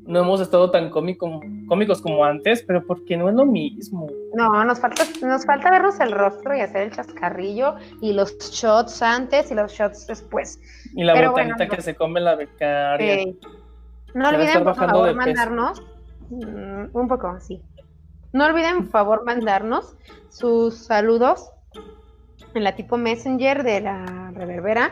no 0.05 0.19
hemos 0.19 0.41
estado 0.41 0.69
tan 0.71 0.89
cómico- 0.89 1.39
cómicos 1.69 2.01
como 2.01 2.25
antes, 2.25 2.63
pero 2.67 2.85
porque 2.85 3.15
no 3.15 3.29
es 3.29 3.35
lo 3.35 3.45
mismo. 3.45 4.07
No, 4.35 4.65
nos 4.65 4.81
falta, 4.81 5.03
nos 5.25 5.45
falta 5.45 5.71
vernos 5.71 6.01
el 6.01 6.11
rostro 6.11 6.53
y 6.53 6.59
hacer 6.59 6.81
el 6.81 6.91
chascarrillo 6.91 7.75
y 8.01 8.11
los 8.11 8.37
shots 8.37 9.01
antes 9.01 9.49
y 9.49 9.55
los 9.55 9.71
shots 9.71 10.05
después. 10.07 10.59
Y 10.93 11.05
la 11.05 11.13
Pero 11.13 11.29
botanita 11.31 11.55
bueno, 11.59 11.71
no. 11.71 11.75
que 11.77 11.81
se 11.81 11.95
come 11.95 12.19
la 12.19 12.35
becaria. 12.35 13.13
Eh, 13.21 13.35
no 14.15 14.27
olviden, 14.27 14.65
por 14.65 14.75
favor, 14.75 15.15
mandarnos 15.15 15.81
mm, 16.29 16.87
un 16.91 17.07
poco, 17.07 17.39
sí. 17.39 17.61
No 18.33 18.47
olviden, 18.47 18.79
por 18.79 18.87
favor, 18.87 19.23
mandarnos 19.25 19.95
sus 20.29 20.75
saludos 20.75 21.49
en 22.53 22.63
la 22.63 22.75
tipo 22.75 22.97
Messenger 22.97 23.63
de 23.63 23.81
la 23.81 24.31
Reverbera. 24.33 24.91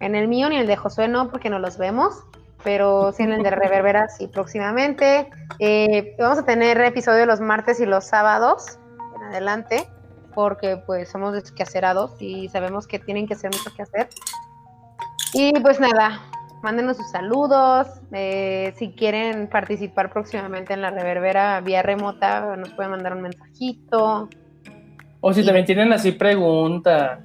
En 0.00 0.14
el 0.14 0.28
mío 0.28 0.48
ni 0.48 0.56
el 0.56 0.66
de 0.66 0.76
Josué 0.76 1.08
no, 1.08 1.30
porque 1.30 1.50
no 1.50 1.58
los 1.58 1.76
vemos, 1.78 2.22
pero 2.64 3.12
sí 3.12 3.22
en 3.22 3.32
el 3.32 3.42
de 3.42 3.50
Reverbera 3.50 4.08
sí 4.08 4.26
próximamente. 4.26 5.28
Eh, 5.58 6.16
vamos 6.18 6.38
a 6.38 6.44
tener 6.44 6.80
episodio 6.80 7.26
los 7.26 7.40
martes 7.40 7.80
y 7.80 7.86
los 7.86 8.06
sábados 8.06 8.78
en 9.16 9.22
adelante, 9.24 9.88
porque 10.34 10.76
pues 10.86 11.10
somos 11.10 11.34
desquacerados 11.34 12.20
y 12.20 12.48
sabemos 12.48 12.86
que 12.86 12.98
tienen 12.98 13.26
que 13.26 13.34
hacer 13.34 13.50
mucho 13.50 13.74
que 13.74 13.82
hacer. 13.82 14.08
Y 15.34 15.52
pues 15.60 15.78
nada, 15.80 16.20
mándenos 16.62 16.96
sus 16.96 17.10
saludos. 17.10 17.88
eh, 18.12 18.72
si 18.76 18.92
quieren 18.92 19.48
participar 19.48 20.12
próximamente 20.12 20.72
en 20.72 20.82
la 20.82 20.90
reverbera 20.90 21.60
vía 21.60 21.82
remota, 21.82 22.56
nos 22.56 22.70
pueden 22.70 22.92
mandar 22.92 23.14
un 23.14 23.22
mensajito. 23.22 24.28
O 25.20 25.32
si 25.32 25.44
también 25.44 25.66
tienen 25.66 25.92
así 25.92 26.12
preguntas. 26.12 27.20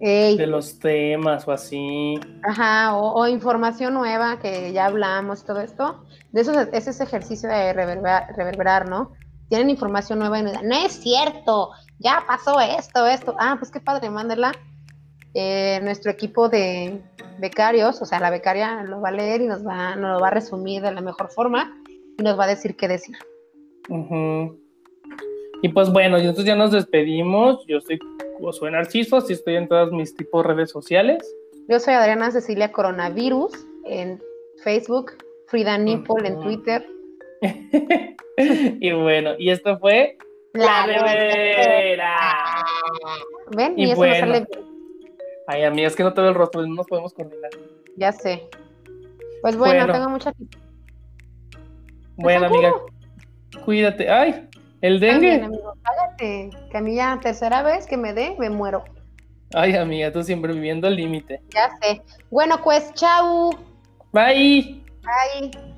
Ey, 0.00 0.36
de 0.36 0.46
los 0.46 0.78
temas 0.78 1.46
o 1.46 1.52
así. 1.52 2.18
Ajá, 2.42 2.96
o, 2.96 3.14
o 3.14 3.28
información 3.28 3.94
nueva 3.94 4.38
que 4.38 4.72
ya 4.72 4.86
hablamos 4.86 5.44
todo 5.44 5.60
esto. 5.60 6.04
De 6.32 6.40
eso 6.40 6.58
es, 6.58 6.68
es 6.72 6.88
ese 6.88 7.04
ejercicio 7.04 7.48
de 7.48 7.72
reverberar, 7.72 8.34
reverberar, 8.36 8.88
¿no? 8.88 9.12
Tienen 9.48 9.70
información 9.70 10.18
nueva 10.18 10.38
y 10.38 10.42
nos 10.42 10.52
dicen, 10.52 10.68
no 10.68 10.74
es 10.76 10.92
cierto, 10.92 11.70
ya 11.98 12.24
pasó 12.26 12.60
esto, 12.60 13.06
esto. 13.06 13.34
Ah, 13.38 13.56
pues 13.58 13.70
qué 13.70 13.80
padre, 13.80 14.10
mándela. 14.10 14.52
Eh, 15.32 15.80
nuestro 15.82 16.10
equipo 16.10 16.48
de 16.48 17.02
becarios, 17.38 18.00
o 18.00 18.06
sea, 18.06 18.20
la 18.20 18.30
becaria 18.30 18.82
lo 18.84 19.00
va 19.00 19.08
a 19.08 19.12
leer 19.12 19.42
y 19.42 19.46
nos 19.46 19.66
va, 19.66 19.96
nos 19.96 20.12
lo 20.14 20.20
va 20.20 20.28
a 20.28 20.32
resumir 20.32 20.82
de 20.82 20.92
la 20.92 21.00
mejor 21.00 21.30
forma 21.30 21.74
y 22.18 22.22
nos 22.22 22.38
va 22.38 22.44
a 22.44 22.48
decir 22.48 22.76
qué 22.76 22.88
decir. 22.88 23.16
Ujú. 23.88 24.63
Y 25.62 25.68
pues 25.70 25.90
bueno, 25.90 26.18
y 26.18 26.22
nosotros 26.22 26.44
ya 26.46 26.56
nos 26.56 26.72
despedimos. 26.72 27.64
Yo 27.66 27.80
soy 27.80 27.98
Josué 28.40 28.70
Narciso, 28.70 29.16
así 29.16 29.32
estoy 29.32 29.56
en 29.56 29.68
todas 29.68 29.90
mis 29.92 30.14
tipos 30.14 30.42
de 30.44 30.52
redes 30.54 30.70
sociales. 30.70 31.18
Yo 31.68 31.80
soy 31.80 31.94
Adriana 31.94 32.30
Cecilia 32.30 32.70
Coronavirus 32.72 33.52
en 33.86 34.20
Facebook, 34.62 35.12
Frida 35.46 35.78
Nipple 35.78 36.28
en. 36.28 36.40
Twitter. 36.40 36.86
y 38.80 38.92
bueno, 38.92 39.32
y 39.38 39.50
esto 39.50 39.78
fue 39.78 40.18
La 40.52 40.86
Reverbera. 40.86 42.64
¿Ven? 43.56 43.78
Y 43.78 43.84
Y, 43.84 43.90
eso 43.90 43.96
bueno. 43.96 44.14
no 44.14 44.20
sale 44.34 44.46
bien. 44.50 44.64
Ay, 45.46 45.62
amiga, 45.64 45.88
es 45.88 45.96
que 45.96 46.02
no 46.02 46.12
te 46.14 46.20
veo 46.20 46.30
el 46.30 46.36
rostro, 46.36 46.62
no 46.66 46.74
nos 46.74 46.86
podemos 46.86 47.12
coordinar. 47.14 47.50
Ya 47.96 48.12
sé. 48.12 48.48
Pues 49.42 49.56
bueno, 49.56 49.80
Bueno. 49.84 49.92
tengo 49.92 50.08
mucha 50.10 50.32
Bueno, 52.16 52.46
amiga, 52.46 52.72
cuídate. 53.64 54.08
Ay, 54.10 54.48
el 54.84 55.00
dengue. 55.00 55.42
amigo, 55.42 55.74
cállate, 55.82 56.50
que 56.70 56.76
a 56.76 56.80
mí 56.82 56.94
ya 56.94 57.18
tercera 57.20 57.62
vez 57.62 57.86
que 57.86 57.96
me 57.96 58.12
dé, 58.12 58.36
me 58.38 58.50
muero. 58.50 58.84
Ay, 59.54 59.76
amiga, 59.76 60.12
tú 60.12 60.22
siempre 60.22 60.52
viviendo 60.52 60.86
al 60.86 60.96
límite. 60.96 61.40
Ya 61.54 61.70
sé. 61.80 62.02
Bueno, 62.30 62.60
pues, 62.62 62.92
chau. 62.92 63.50
Bye. 64.12 64.82
Bye. 65.02 65.73